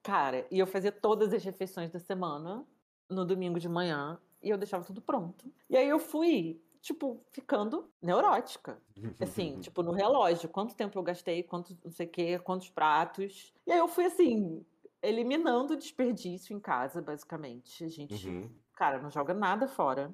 Cara, 0.09 0.47
e 0.49 0.57
eu 0.57 0.65
fazia 0.65 0.91
todas 0.91 1.31
as 1.31 1.43
refeições 1.43 1.91
da 1.91 1.99
semana 1.99 2.65
no 3.07 3.23
domingo 3.23 3.59
de 3.59 3.69
manhã 3.69 4.19
e 4.41 4.49
eu 4.49 4.57
deixava 4.57 4.83
tudo 4.83 5.03
pronto. 5.03 5.53
E 5.69 5.77
aí 5.77 5.87
eu 5.87 5.99
fui, 5.99 6.59
tipo, 6.81 7.23
ficando 7.29 7.91
neurótica. 8.01 8.81
Assim, 9.21 9.59
tipo, 9.59 9.83
no 9.83 9.91
relógio, 9.91 10.49
quanto 10.49 10.75
tempo 10.75 10.97
eu 10.97 11.03
gastei, 11.03 11.43
quanto 11.43 11.77
não 11.83 11.91
sei 11.91 12.07
o 12.07 12.09
quê, 12.09 12.39
quantos 12.39 12.71
pratos. 12.71 13.53
E 13.67 13.71
aí 13.71 13.77
eu 13.77 13.87
fui 13.87 14.05
assim, 14.05 14.65
eliminando 14.99 15.73
o 15.73 15.77
desperdício 15.77 16.57
em 16.57 16.59
casa, 16.59 17.03
basicamente. 17.03 17.83
A 17.83 17.87
gente, 17.87 18.27
Uhum. 18.27 18.49
cara, 18.73 18.99
não 18.99 19.11
joga 19.11 19.35
nada 19.35 19.67
fora. 19.67 20.11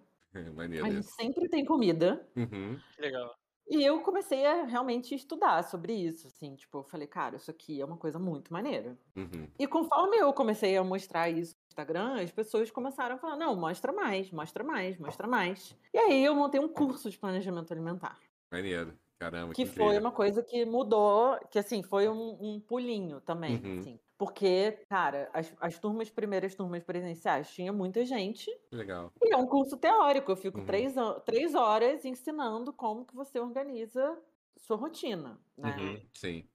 Maneiro 0.53 0.85
A 0.85 0.89
gente 0.89 1.07
sempre 1.07 1.47
tem 1.47 1.63
comida. 1.63 2.27
Uhum. 2.35 2.77
Legal. 2.99 3.33
E 3.67 3.83
eu 3.83 4.01
comecei 4.01 4.45
a 4.45 4.63
realmente 4.63 5.15
estudar 5.15 5.63
sobre 5.63 5.93
isso, 5.93 6.27
assim, 6.27 6.55
tipo, 6.55 6.77
eu 6.79 6.83
falei, 6.83 7.07
cara, 7.07 7.35
isso 7.37 7.49
aqui 7.49 7.81
é 7.81 7.85
uma 7.85 7.97
coisa 7.97 8.19
muito 8.19 8.53
maneira. 8.53 8.97
Uhum. 9.15 9.47
E 9.57 9.65
conforme 9.67 10.17
eu 10.17 10.31
comecei 10.33 10.77
a 10.77 10.83
mostrar 10.83 11.29
isso 11.29 11.55
no 11.55 11.67
Instagram, 11.69 12.21
as 12.21 12.31
pessoas 12.31 12.69
começaram 12.69 13.15
a 13.15 13.17
falar, 13.17 13.35
não, 13.37 13.55
mostra 13.55 13.91
mais, 13.91 14.29
mostra 14.31 14.63
mais, 14.63 14.97
mostra 14.99 15.27
mais. 15.27 15.75
E 15.93 15.97
aí 15.97 16.23
eu 16.23 16.35
montei 16.35 16.59
um 16.61 16.67
curso 16.69 17.09
de 17.09 17.17
planejamento 17.17 17.71
alimentar, 17.73 18.19
Maneiro. 18.51 18.99
Caramba, 19.19 19.55
que, 19.55 19.63
que 19.63 19.65
foi 19.65 19.95
incrível. 19.95 19.99
uma 19.99 20.11
coisa 20.11 20.43
que 20.43 20.65
mudou, 20.65 21.37
que 21.49 21.57
assim, 21.59 21.81
foi 21.83 22.07
um, 22.09 22.37
um 22.55 22.59
pulinho 22.59 23.21
também, 23.21 23.63
Uhum. 23.63 23.79
assim. 23.79 23.99
Porque, 24.17 24.79
cara, 24.89 25.29
as, 25.33 25.53
as 25.59 25.77
turmas, 25.77 26.09
primeiras 26.09 26.55
turmas 26.55 26.83
presenciais, 26.83 27.49
tinha 27.51 27.73
muita 27.73 28.05
gente, 28.05 28.49
legal. 28.71 29.11
e 29.21 29.33
é 29.33 29.37
um 29.37 29.45
curso 29.45 29.77
teórico, 29.77 30.31
eu 30.31 30.37
fico 30.37 30.59
Uhum. 30.59 30.65
três, 30.65 30.93
três 31.25 31.53
horas 31.53 32.05
ensinando 32.05 32.71
como 32.71 33.05
que 33.05 33.13
você 33.13 33.39
organiza 33.39 34.17
sua 34.57 34.77
rotina, 34.77 35.37
né? 35.57 35.75
Uhum. 35.77 36.01
Sim. 36.13 36.47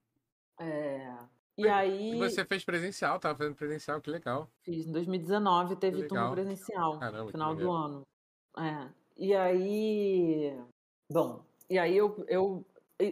É, 0.59 1.17
E 1.57 1.69
aí, 1.69 2.19
você 2.19 2.45
fez 2.45 2.65
presencial, 2.65 3.19
tava 3.19 3.37
fazendo 3.37 3.55
presencial, 3.57 4.01
que 4.01 4.11
legal. 4.11 4.49
fiz 4.63 4.87
em 4.87 4.93
2019, 4.93 5.77
teve 5.77 6.09
turma 6.09 6.31
presencial, 6.31 6.99
Caramba, 6.99 7.31
final 7.31 7.55
do 7.55 7.71
ano. 7.71 8.03
É. 8.57 8.89
E 9.19 9.35
aí, 9.35 10.59
bom, 11.13 11.45
e 11.69 11.79
aí 11.79 11.97
eu, 11.97 12.25
eu 12.27 12.65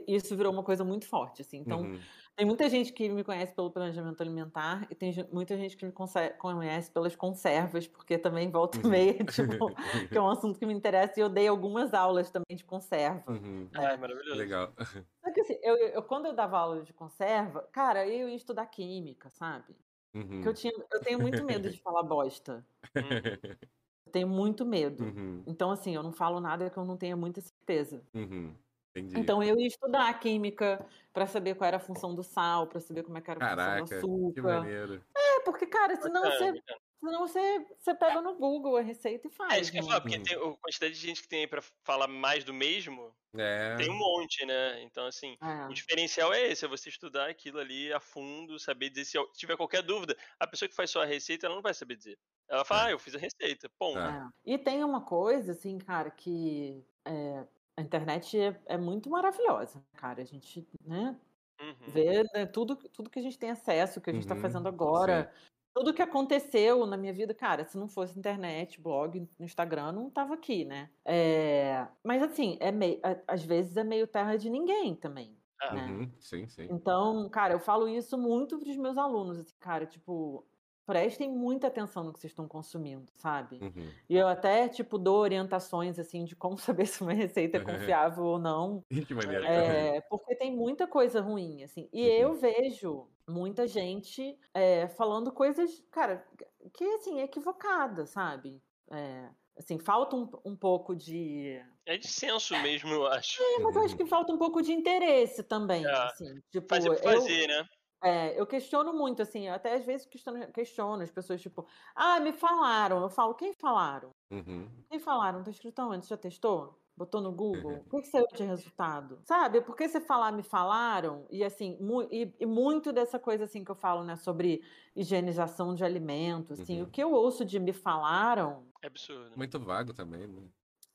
isso 0.06 0.36
virou 0.36 0.52
uma 0.52 0.62
coisa 0.62 0.84
muito 0.84 1.06
forte, 1.06 1.42
assim. 1.42 1.58
Então, 1.58 1.82
Uhum. 1.82 2.00
Tem 2.38 2.46
muita 2.46 2.70
gente 2.70 2.92
que 2.92 3.08
me 3.08 3.24
conhece 3.24 3.52
pelo 3.52 3.68
planejamento 3.68 4.20
alimentar 4.20 4.86
e 4.88 4.94
tem 4.94 5.12
muita 5.32 5.56
gente 5.56 5.76
que 5.76 5.84
me 5.84 5.92
conhece 6.38 6.88
pelas 6.88 7.16
conservas, 7.16 7.88
porque 7.88 8.16
também 8.16 8.48
volta 8.48 8.78
e 8.78 8.80
Uhum. 8.84 8.90
meia, 8.90 9.12
tipo, 9.26 9.74
que 10.08 10.16
é 10.16 10.20
um 10.20 10.30
assunto 10.30 10.56
que 10.56 10.64
me 10.64 10.72
interessa 10.72 11.18
e 11.18 11.22
eu 11.22 11.28
dei 11.28 11.48
algumas 11.48 11.92
aulas 11.92 12.30
também 12.30 12.56
de 12.56 12.62
conserva. 12.64 13.24
Uhum. 13.28 13.68
Ah, 13.74 13.92
é 13.92 13.96
maravilhoso. 13.96 14.36
Legal. 14.38 14.72
Só 14.78 15.32
que 15.34 15.40
assim, 15.40 15.58
eu, 15.64 15.76
eu- 15.78 15.88
eu- 15.88 16.02
quando 16.04 16.26
eu 16.26 16.32
dava 16.32 16.56
aula 16.56 16.80
de 16.84 16.92
conserva, 16.92 17.62
cara, 17.72 18.06
eu 18.06 18.28
ia 18.28 18.36
estudar 18.36 18.66
química, 18.66 19.28
sabe? 19.30 19.74
Uhum. 20.14 20.28
Porque 20.28 20.48
eu, 20.48 20.54
tinha, 20.54 20.72
eu 20.92 21.00
tenho 21.02 21.18
muito 21.18 21.44
medo 21.44 21.68
de 21.68 21.80
falar 21.82 22.04
bosta. 22.04 22.64
Uhum. 22.94 23.58
Eu 24.06 24.12
tenho 24.12 24.28
muito 24.28 24.64
medo. 24.64 25.02
Uhum. 25.02 25.42
Então, 25.44 25.72
assim, 25.72 25.92
eu 25.96 26.04
não 26.04 26.12
falo 26.12 26.40
nada 26.40 26.70
que 26.70 26.76
eu 26.78 26.84
não 26.84 26.96
tenha 26.96 27.16
muita 27.16 27.40
certeza. 27.40 28.00
Uhum. 28.14 28.54
Entendi. 28.94 29.16
Então, 29.16 29.42
eu 29.42 29.58
ia 29.58 29.66
estudar 29.66 30.12
química 30.20 30.86
para 31.12 31.26
saber 31.26 31.54
qual 31.56 31.68
era 31.68 31.76
a 31.78 31.80
função 31.80 32.14
do 32.14 32.22
sal, 32.22 32.66
para 32.68 32.80
saber 32.80 33.02
como 33.02 33.18
é 33.18 33.20
que 33.22 33.30
era 33.30 33.40
a 33.40 33.42
função 33.42 33.56
Caraca, 33.56 33.82
do 34.06 34.32
que 34.32 34.40
açúcar. 34.40 34.42
maneiro. 34.42 35.04
É, 35.16 35.40
porque, 35.44 35.66
cara, 35.66 35.96
senão 35.96 36.22
Bacana, 36.22 36.38
você, 36.52 36.62
senão 37.00 37.20
você, 37.28 37.66
você 37.78 37.94
pega 37.94 38.20
no 38.22 38.36
Google 38.36 38.76
a 38.76 38.80
receita 38.82 39.28
e 39.28 39.30
faz. 39.30 39.52
É 39.52 39.60
isso 39.60 39.70
que 39.72 39.78
eu 39.78 39.82
ia 39.82 39.86
né? 39.86 39.88
falar, 39.88 40.00
porque 40.02 40.16
Uhum. 40.16 40.22
tem 40.22 40.36
a 40.36 40.56
quantidade 40.58 40.94
de 40.94 41.00
gente 41.00 41.22
que 41.22 41.28
tem 41.28 41.40
aí 41.40 41.46
pra 41.46 41.62
falar 41.84 42.06
mais 42.08 42.44
do 42.44 42.52
mesmo, 42.54 43.14
É. 43.36 43.76
tem 43.76 43.90
um 43.90 43.96
monte, 43.98 44.44
né? 44.46 44.82
Então, 44.82 45.06
assim, 45.06 45.38
É. 45.40 45.68
o 45.68 45.74
diferencial 45.74 46.32
é 46.32 46.42
esse, 46.48 46.64
é 46.64 46.68
você 46.68 46.88
estudar 46.88 47.28
aquilo 47.30 47.58
ali 47.58 47.92
a 47.92 48.00
fundo, 48.00 48.58
saber 48.58 48.90
dizer 48.90 49.04
se 49.06 49.18
tiver 49.34 49.56
qualquer 49.56 49.82
dúvida. 49.82 50.16
A 50.38 50.46
pessoa 50.46 50.68
que 50.68 50.74
faz 50.74 50.90
só 50.90 51.02
a 51.02 51.06
receita, 51.06 51.46
ela 51.46 51.54
não 51.56 51.62
vai 51.62 51.74
saber 51.74 51.96
dizer. 51.96 52.18
Ela 52.48 52.64
fala, 52.64 52.84
É. 52.84 52.86
ah, 52.88 52.90
eu 52.92 52.98
fiz 52.98 53.14
a 53.14 53.18
receita, 53.18 53.70
ponto. 53.78 53.94
Tá. 53.94 54.30
É. 54.46 54.52
E 54.54 54.58
tem 54.58 54.84
uma 54.84 55.04
coisa, 55.04 55.52
assim, 55.52 55.78
cara, 55.78 56.10
que 56.10 56.84
é, 57.06 57.46
a 57.78 57.82
internet 57.82 58.38
é, 58.38 58.60
é 58.66 58.78
muito 58.78 59.10
maravilhosa, 59.10 59.84
cara. 59.94 60.22
A 60.22 60.24
gente, 60.24 60.66
né, 60.84 61.20
Uhum. 61.60 62.08
vê 62.12 62.24
né, 62.34 62.46
tudo, 62.46 62.76
tudo 62.76 63.10
que 63.10 63.18
a 63.18 63.22
gente 63.22 63.38
tem 63.38 63.50
acesso, 63.50 64.00
que 64.00 64.10
a 64.10 64.12
gente 64.12 64.22
está 64.24 64.36
Uhum, 64.36 64.36
fazendo 64.36 64.68
agora. 64.68 65.32
Tudo 65.74 65.94
que 65.94 66.02
aconteceu 66.02 66.86
na 66.86 66.96
minha 66.96 67.12
vida, 67.14 67.34
cara, 67.34 67.64
se 67.64 67.78
não 67.78 67.88
fosse 67.88 68.18
internet, 68.18 68.80
blog, 68.80 69.20
no 69.38 69.44
Instagram, 69.46 69.92
não 69.92 70.10
tava 70.10 70.34
aqui, 70.34 70.64
né? 70.64 70.90
É, 71.04 71.88
mas 72.04 72.22
assim, 72.22 72.58
é 72.60 72.72
meio, 72.72 73.00
a- 73.04 73.34
às 73.34 73.44
vezes 73.44 73.76
é 73.76 73.84
meio 73.84 74.06
terra 74.08 74.36
de 74.36 74.50
ninguém 74.50 74.96
também. 74.96 75.38
Ah, 75.60 75.74
né? 75.74 75.96
Uhum. 75.96 76.12
Sim, 76.20 76.48
sim. 76.48 76.70
Então, 76.70 77.28
cara, 77.30 77.54
eu 77.54 77.60
falo 77.60 77.88
isso 77.88 78.18
muito 78.18 78.58
pros 78.58 78.76
meus 78.76 78.98
alunos, 78.98 79.38
assim, 79.38 79.54
cara, 79.58 79.86
tipo, 79.86 80.46
prestem 80.88 81.30
muita 81.30 81.66
atenção 81.66 82.02
no 82.02 82.14
que 82.14 82.18
vocês 82.18 82.30
estão 82.30 82.48
consumindo, 82.48 83.12
sabe? 83.14 83.58
Uhum. 83.60 83.90
E 84.08 84.16
eu 84.16 84.26
até, 84.26 84.66
tipo, 84.70 84.96
dou 84.96 85.18
orientações, 85.18 85.98
assim, 85.98 86.24
de 86.24 86.34
como 86.34 86.56
saber 86.82 86.86
se 86.86 87.02
uma 87.02 87.12
receita 87.12 87.58
é 87.58 87.60
confiável 87.60 88.24
ou 88.24 88.38
não. 88.38 88.82
Que 89.06 89.12
maneiro. 89.14 89.44
É, 89.44 90.00
porque 90.08 90.34
tem 90.34 90.50
muita 90.50 90.86
coisa 90.86 91.20
ruim, 91.20 91.62
assim. 91.62 91.90
E 91.92 92.00
Uhum. 92.08 92.14
eu 92.14 92.34
vejo 92.34 93.06
muita 93.28 93.66
gente 93.68 94.38
é, 94.54 94.88
falando 94.88 95.30
coisas, 95.30 95.84
cara, 95.90 96.26
que, 96.72 96.84
assim, 96.94 97.20
é 97.20 97.24
equivocada, 97.24 98.06
sabe? 98.06 98.62
É, 98.90 99.28
assim, 99.58 99.78
falta 99.78 100.16
um, 100.16 100.26
um 100.42 100.56
pouco 100.56 100.96
de... 100.96 101.60
é 101.84 101.98
de 101.98 102.08
senso 102.08 102.58
mesmo, 102.62 102.88
eu 102.94 103.06
acho. 103.08 103.42
É, 103.42 103.58
mas 103.58 103.76
eu 103.76 103.82
acho 103.84 103.92
Uhum. 103.92 103.98
que 103.98 104.06
falta 104.06 104.32
um 104.32 104.38
pouco 104.38 104.62
de 104.62 104.72
interesse 104.72 105.42
também, 105.42 105.84
É. 105.84 105.90
assim. 105.90 106.40
Tipo, 106.50 106.66
Fazer 106.66 106.88
por 106.88 106.96
eu, 106.96 107.20
fazer, 107.20 107.46
né? 107.46 107.66
É, 108.02 108.38
eu 108.40 108.46
questiono 108.46 108.92
muito, 108.92 109.22
assim, 109.22 109.48
eu 109.48 109.54
até 109.54 109.74
às 109.74 109.84
vezes 109.84 110.06
questiono, 110.06 110.52
questiono 110.52 111.02
as 111.02 111.10
pessoas, 111.10 111.40
tipo, 111.40 111.66
ah, 111.94 112.20
me 112.20 112.32
falaram. 112.32 113.02
Eu 113.02 113.10
falo, 113.10 113.34
quem 113.34 113.52
falaram? 113.54 114.10
Uhum. 114.30 114.86
Quem 114.90 115.00
falaram? 115.00 115.42
Tá 115.44 115.50
escrito 115.50 115.80
onde? 115.82 116.06
Já 116.08 116.16
testou? 116.16 116.80
Botou 116.96 117.20
no 117.20 117.32
Google? 117.32 117.82
O 117.86 117.90
que, 117.90 118.02
que 118.02 118.08
saiu 118.08 118.26
de 118.34 118.44
resultado? 118.44 119.20
Sabe? 119.24 119.60
Porque 119.62 119.88
você 119.88 120.00
falar 120.00 120.32
me 120.32 120.42
falaram, 120.42 121.26
e 121.30 121.44
assim, 121.44 121.78
mu 121.80 122.02
e, 122.10 122.34
e 122.40 122.46
muito 122.46 122.92
dessa 122.92 123.18
coisa 123.18 123.44
assim 123.44 123.64
que 123.64 123.70
eu 123.70 123.76
falo, 123.76 124.04
né, 124.04 124.16
sobre 124.16 124.62
higienização 124.96 125.74
de 125.74 125.84
alimentos, 125.84 126.52
assim, 126.60 126.82
Uhum. 126.82 126.84
o 126.84 126.90
que 126.90 127.02
eu 127.02 127.12
ouço 127.12 127.44
de 127.44 127.58
me 127.60 127.72
falaram 127.72 128.68
É 128.82 128.86
absurdo. 128.86 129.36
Muito 129.36 129.58
vago 129.60 129.92
também, 129.92 130.26
né? 130.26 130.50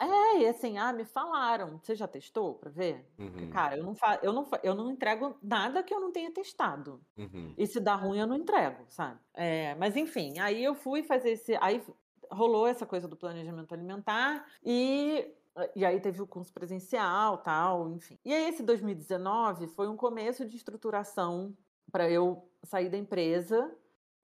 É, 0.09 0.41
e 0.41 0.47
assim, 0.47 0.77
ah, 0.77 0.91
me 0.93 1.05
falaram. 1.05 1.79
Você 1.79 1.95
já 1.95 2.07
testou 2.07 2.55
pra 2.55 2.69
ver? 2.69 3.05
Uhum. 3.17 3.49
Cara, 3.49 3.77
eu 3.77 3.83
não, 3.83 3.95
fa 3.95 4.19
eu, 4.23 4.33
não 4.33 4.45
fa 4.45 4.59
eu 4.63 4.75
não 4.75 4.91
entrego 4.91 5.37
nada 5.41 5.83
que 5.83 5.93
eu 5.93 5.99
não 5.99 6.11
tenha 6.11 6.31
testado. 6.31 7.01
Uhum. 7.17 7.53
E 7.57 7.67
se 7.67 7.79
dá 7.79 7.95
ruim, 7.95 8.19
eu 8.19 8.27
não 8.27 8.35
entrego, 8.35 8.83
sabe? 8.87 9.19
É, 9.33 9.75
mas 9.75 9.95
enfim, 9.95 10.39
aí 10.39 10.63
eu 10.63 10.75
fui 10.75 11.03
fazer 11.03 11.31
esse. 11.31 11.57
Aí 11.61 11.81
rolou 12.31 12.67
essa 12.67 12.85
coisa 12.85 13.07
do 13.07 13.15
planejamento 13.15 13.73
alimentar 13.73 14.45
e. 14.63 15.31
E 15.75 15.85
aí 15.85 15.99
teve 15.99 16.19
o 16.19 16.25
curso 16.25 16.51
presencial, 16.51 17.37
tal, 17.37 17.87
enfim. 17.91 18.17
E 18.25 18.33
aí 18.33 18.49
esse 18.49 18.63
2019 18.63 19.67
foi 19.67 19.87
um 19.87 19.95
começo 19.95 20.43
de 20.43 20.57
estruturação 20.57 21.55
para 21.91 22.09
eu 22.09 22.49
sair 22.63 22.89
da 22.89 22.97
empresa 22.97 23.71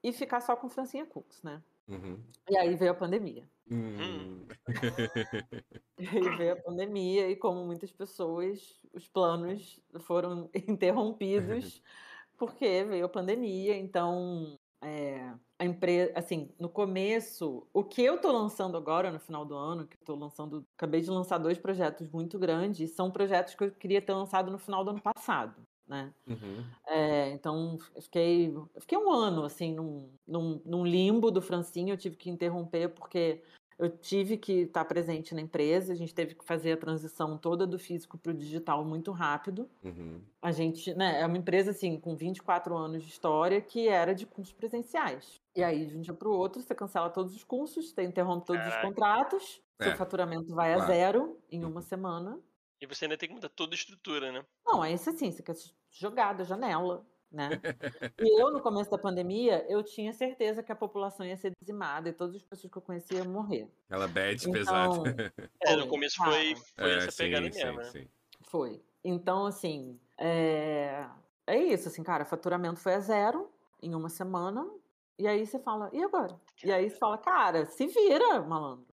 e 0.04 0.12
ficar 0.12 0.42
só 0.42 0.56
com 0.56 0.68
Francinha 0.68 1.06
Cooks, 1.06 1.44
né? 1.44 1.62
Uhum. 1.90 2.24
E 2.50 2.58
aí 2.58 2.76
veio 2.76 2.92
a 2.92 2.96
pandemia. 2.96 3.50
Hum. 3.70 4.46
E 6.02 6.08
aí 6.08 6.38
veio 6.38 6.54
a 6.54 6.56
pandemia 6.56 7.30
e 7.30 7.36
como 7.36 7.66
muitas 7.66 7.92
pessoas, 7.92 8.80
os 8.94 9.10
planos 9.10 9.82
foram 10.00 10.50
interrompidos 10.66 11.82
porque 12.38 12.86
veio 12.86 13.06
a 13.06 13.10
pandemia. 13.10 13.76
Então, 13.76 14.58
é, 14.82 15.36
a 15.60 15.66
empresa, 15.66 16.14
assim, 16.16 16.56
no 16.58 16.70
começo, 16.70 17.68
o 17.74 17.84
que 17.84 18.02
eu 18.02 18.22
tô 18.22 18.32
lançando 18.32 18.78
agora 18.78 19.12
no 19.12 19.20
final 19.20 19.46
do 19.46 19.56
ano, 19.56 19.86
que 19.88 19.98
eu 19.98 20.06
tô 20.06 20.16
lançando, 20.16 20.66
acabei 20.78 21.02
de 21.02 21.10
lançar 21.10 21.38
dois 21.38 21.58
projetos 21.58 22.08
muito 22.10 22.40
grandes, 22.40 22.92
são 22.96 23.12
projetos 23.12 23.56
que 23.56 23.66
eu 23.66 23.72
queria 23.72 24.02
ter 24.02 24.14
lançado 24.14 24.50
no 24.50 24.58
final 24.58 24.86
do 24.86 24.92
ano 24.92 25.02
passado. 25.02 25.69
Né? 25.90 26.14
Uhum. 26.28 26.80
É, 26.88 27.32
então, 27.32 27.78
eu 27.96 28.02
fiquei, 28.04 28.48
eu 28.56 28.82
fiquei 28.82 28.98
um 28.98 29.12
ano 29.12 29.44
assim 29.46 29.74
num, 29.76 30.14
num, 30.28 30.62
num 30.66 30.86
limbo 30.86 31.32
do 31.32 31.42
Francinho, 31.42 31.94
eu 31.94 31.98
tive 31.98 32.18
que 32.18 32.30
interromper 32.30 32.90
porque 32.90 33.44
eu 33.80 33.90
tive 33.98 34.38
que 34.38 34.54
estar 34.64 34.86
presente 34.86 35.36
na 35.36 35.42
empresa, 35.42 35.94
a 35.94 35.96
gente 35.96 36.14
teve 36.16 36.36
que 36.36 36.46
fazer 36.46 36.74
a 36.74 36.78
transição 36.78 37.38
toda 37.38 37.68
do 37.68 37.80
físico 37.80 38.18
para 38.20 38.32
o 38.32 38.36
digital 38.36 38.86
muito 38.86 39.12
rápido. 39.12 39.70
Uhum. 39.84 40.30
A 40.42 40.52
gente, 40.52 40.94
né, 40.96 41.22
é 41.22 41.26
uma 41.28 41.38
empresa 41.38 41.72
assim 41.72 42.00
com 42.00 42.16
24 42.16 42.78
anos 42.78 43.04
de 43.04 43.10
história 43.10 43.62
que 43.62 43.88
era 43.90 44.16
de 44.16 44.26
cursos 44.28 44.54
presenciais. 44.54 45.42
E 45.56 45.64
aí, 45.64 45.88
de 45.88 45.98
um 45.98 46.02
dia 46.02 46.14
para 46.14 46.30
o 46.30 46.34
outro, 46.34 46.62
você 46.62 46.76
cancela 46.76 47.10
todos 47.10 47.36
os 47.36 47.44
cursos, 47.44 47.92
você 47.92 48.04
interrompe 48.04 48.46
todos 48.46 48.66
Caraca. 48.66 48.68
os 48.68 48.78
contratos, 48.78 49.62
seu 49.82 49.92
É, 49.92 49.96
faturamento 49.96 50.54
vai 50.56 50.74
a 50.74 50.80
claro. 50.80 50.88
zero 50.88 51.40
em 51.52 51.66
Uhum. 51.66 51.72
uma 51.72 51.82
semana. 51.82 52.40
E 52.82 52.86
você 52.88 53.06
ainda 53.06 53.18
tem 53.18 53.28
que 53.30 53.36
mudar 53.36 53.50
toda 53.50 53.74
a 53.74 53.76
estrutura, 53.76 54.32
né? 54.32 54.46
Não, 54.66 54.84
é 54.84 54.94
isso 54.94 55.10
assim, 55.10 55.32
você 55.32 55.44
quer 55.44 55.56
jogar 55.92 56.34
da 56.34 56.44
janela, 56.44 57.06
né? 57.32 57.50
E 58.20 58.42
eu, 58.42 58.52
no 58.52 58.62
começo 58.62 58.90
da 58.90 58.98
pandemia, 58.98 59.66
eu 59.70 59.84
tinha 59.84 60.14
certeza 60.14 60.64
que 60.64 60.72
a 60.72 60.76
população 60.76 61.26
ia 61.26 61.38
ser 61.38 61.54
dizimada 61.60 62.10
e 62.10 62.14
todas 62.14 62.36
as 62.36 62.44
pessoas 62.44 62.72
que 62.72 62.78
eu 62.78 62.82
conhecia 62.82 63.18
iam 63.20 63.28
morrer. 63.28 63.70
Aquela 63.88 64.08
bad 64.08 64.42
Então, 64.42 64.52
pesada. 64.52 65.34
É, 65.62 65.76
no 65.76 65.88
começo 65.88 66.24
foi, 66.24 66.56
foi 66.78 66.92
É, 66.92 66.98
essa 66.98 67.12
sim, 67.12 67.18
pegada 67.18 67.52
sim, 67.52 67.64
mesmo, 67.64 67.78
né? 67.78 67.84
sim. 67.84 68.08
foi. 68.42 68.82
Então, 69.04 69.46
assim, 69.46 70.00
é... 70.18 71.06
é 71.48 71.58
isso, 71.58 71.88
assim, 71.88 72.04
cara, 72.04 72.26
faturamento 72.26 72.80
foi 72.80 72.94
a 72.96 73.00
zero 73.00 73.50
em 73.82 73.96
uma 73.96 74.10
semana, 74.10 74.70
e 75.18 75.28
aí 75.28 75.46
você 75.46 75.60
fala, 75.60 75.90
e 75.94 76.04
agora? 76.04 76.40
E 76.64 76.72
aí 76.72 76.90
você 76.90 76.98
fala, 76.98 77.18
cara, 77.18 77.66
se 77.66 77.88
vira, 77.88 78.42
malandro. 78.42 78.89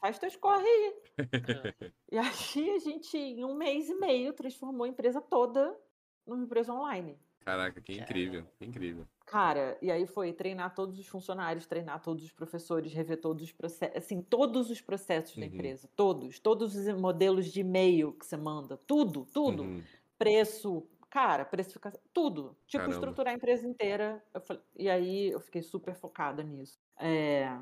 Faz 0.00 0.18
teus 0.18 0.36
corre 0.36 0.66
aí. 0.66 0.94
E 2.12 2.18
aí 2.18 2.70
a 2.70 2.78
gente, 2.78 3.16
em 3.16 3.44
um 3.44 3.54
mês 3.54 3.88
e 3.88 3.94
meio, 3.94 4.32
transformou 4.34 4.84
a 4.84 4.88
empresa 4.88 5.20
toda 5.20 5.78
numa 6.26 6.44
empresa 6.44 6.72
online. 6.72 7.18
Caraca, 7.40 7.82
que 7.82 7.92
incrível, 7.94 8.46
que 8.58 8.64
incrível. 8.64 9.06
Cara, 9.26 9.78
e 9.80 9.92
aí 9.92 10.06
foi 10.08 10.32
treinar 10.32 10.74
todos 10.74 10.98
os 10.98 11.06
funcionários, 11.06 11.64
treinar 11.66 12.02
todos 12.02 12.24
os 12.24 12.32
professores, 12.32 12.92
rever 12.92 13.20
todos 13.20 13.44
os 13.44 13.52
processos, 13.52 13.96
assim, 13.96 14.20
todos 14.22 14.70
os 14.70 14.80
processos 14.80 15.38
da 15.38 15.46
Uhum. 15.46 15.46
empresa, 15.46 15.88
todos, 15.94 16.40
todos 16.40 16.74
os 16.74 16.88
modelos 17.00 17.46
de 17.46 17.60
e-mail 17.60 18.12
que 18.12 18.26
você 18.26 18.36
manda, 18.36 18.76
tudo, 18.76 19.24
tudo, 19.32 19.70
Uhum. 19.70 19.88
preço, 20.18 20.88
cara, 21.08 21.44
precificação, 21.44 22.00
tudo, 22.12 22.56
tipo 22.66 22.90
Caramba. 22.90 22.90
estruturar 22.90 23.32
a 23.32 23.36
empresa 23.36 23.68
inteira. 23.68 24.24
Falei- 24.44 24.62
e 24.76 24.90
aí 24.90 25.30
eu 25.30 25.38
fiquei 25.40 25.62
super 25.62 25.94
focada 25.94 26.42
nisso, 26.42 26.80
é, 26.98 27.56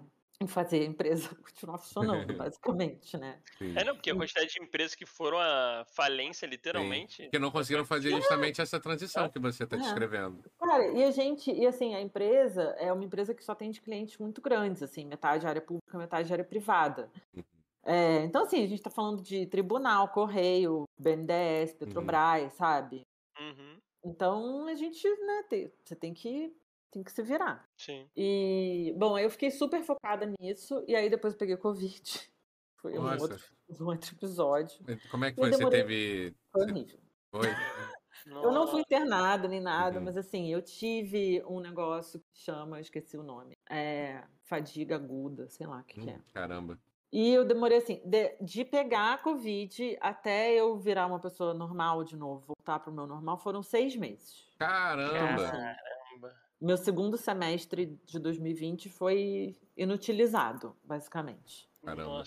fazer 0.47 0.83
a 0.83 0.85
empresa 0.85 1.29
continuar 1.43 1.79
funcionando, 1.79 2.37
basicamente, 2.37 3.17
né? 3.17 3.41
Sim. 3.59 3.75
É, 3.77 3.85
não, 3.85 3.95
porque 3.95 4.11
a 4.11 4.15
quantidade 4.15 4.53
de 4.53 4.63
empresas 4.63 4.95
que 4.95 5.05
foram 5.05 5.39
à 5.39 5.85
falência, 5.89 6.47
literalmente. 6.47 7.25
Porque 7.25 7.39
não 7.39 7.51
conseguiram 7.51 7.85
fazer 7.85 8.11
justamente 8.11 8.61
essa 8.61 8.79
transição 8.79 9.29
que 9.29 9.39
você 9.39 9.65
está 9.65 9.77
É. 9.77 9.81
descrevendo. 9.81 10.45
Cara, 10.61 10.87
e 10.93 11.03
a 11.03 11.11
gente, 11.11 11.51
e 11.51 11.67
assim, 11.67 11.95
a 11.95 12.01
empresa 12.01 12.63
é 12.79 12.93
uma 12.93 13.03
empresa 13.05 13.35
que 13.35 13.45
só 13.45 13.55
tem 13.55 13.71
de 13.71 13.81
clientes 13.81 14.17
muito 14.19 14.41
grandes, 14.41 14.83
assim, 14.83 15.05
metade 15.07 15.47
área 15.47 15.61
pública, 15.61 15.99
metade 15.99 16.33
área 16.33 16.45
privada. 16.45 17.11
Uhum. 17.35 17.43
É, 17.85 18.23
então, 18.25 18.43
assim, 18.43 18.59
a 18.59 18.67
gente 18.67 18.79
está 18.79 18.91
falando 18.91 19.23
de 19.23 19.47
tribunal, 19.47 20.09
correio, 20.09 20.85
BNDES, 21.01 21.73
Petrobras, 21.75 22.53
sabe? 22.53 23.03
Uhum, 23.41 23.79
Então, 24.05 24.67
a 24.69 24.75
gente, 24.75 25.09
né, 25.09 25.45
tem- 25.49 25.73
você 25.85 25.97
tem 25.97 26.13
que, 26.15 26.53
tem 26.91 27.03
que 27.03 27.13
se 27.13 27.23
virar. 27.23 27.69
sim. 27.77 28.09
E, 28.17 28.95
bom, 28.97 29.17
aí 29.17 29.25
eu 29.25 29.31
fiquei 29.31 29.51
super 29.51 29.83
focada 29.83 30.33
nisso, 30.41 30.85
e 30.89 30.95
aí 30.97 31.09
depois 31.11 31.35
eu 31.35 31.39
peguei 31.39 31.57
Covid. 31.57 32.31
Foi 32.77 32.97
um 32.99 33.03
Nossa. 33.03 33.23
outro, 33.23 33.45
um 33.81 33.87
outro 33.87 34.15
episódio. 34.15 34.79
Como 35.11 35.25
é 35.25 35.31
que 35.33 35.37
foi? 35.41 35.51
Você 35.51 35.59
demorei- 35.59 35.81
teve. 35.83 36.37
Foi 36.53 36.63
horrível. 36.63 36.99
Foi? 37.31 37.41
Eu 38.27 38.53
não 38.53 38.67
fui 38.67 38.81
internada 38.81 39.49
nem 39.49 39.61
nada, 39.61 39.99
Uhum. 39.99 40.05
mas 40.05 40.17
assim, 40.17 40.53
eu 40.53 40.61
tive 40.61 41.43
um 41.47 41.61
negócio 41.61 42.19
que 42.21 42.41
chama, 42.41 42.77
eu 42.77 42.81
esqueci 42.83 43.17
o 43.17 43.23
nome, 43.23 43.57
é 43.71 44.23
fadiga 44.43 44.97
aguda, 44.97 45.49
sei 45.49 45.67
lá 45.67 45.79
o 45.79 45.85
que, 45.85 46.01
que 46.01 46.11
é. 46.11 46.15
Hum, 46.17 46.23
Caramba. 46.35 46.79
E 47.11 47.33
eu 47.33 47.45
demorei 47.47 47.79
assim, 47.79 48.03
de, 48.05 48.37
de 48.43 48.65
pegar 48.67 49.15
a 49.15 49.19
Covid 49.19 49.97
até 50.01 50.53
eu 50.53 50.77
virar 50.79 51.07
uma 51.07 51.21
pessoa 51.21 51.55
normal 51.55 52.05
de 52.05 52.17
novo, 52.17 52.45
voltar 52.49 52.81
para 52.81 52.91
o 52.91 52.95
meu 52.95 53.07
normal, 53.07 53.39
foram 53.39 53.63
seis 53.63 53.97
meses. 53.97 54.47
Caramba. 54.59 55.51
Caramba. 55.51 56.37
Meu 56.61 56.77
segundo 56.77 57.17
semestre 57.17 57.99
de 58.05 58.19
2020 58.19 58.89
foi 58.89 59.57
inutilizado, 59.77 60.77
basicamente. 60.83 61.69
Caramba. 61.85 62.25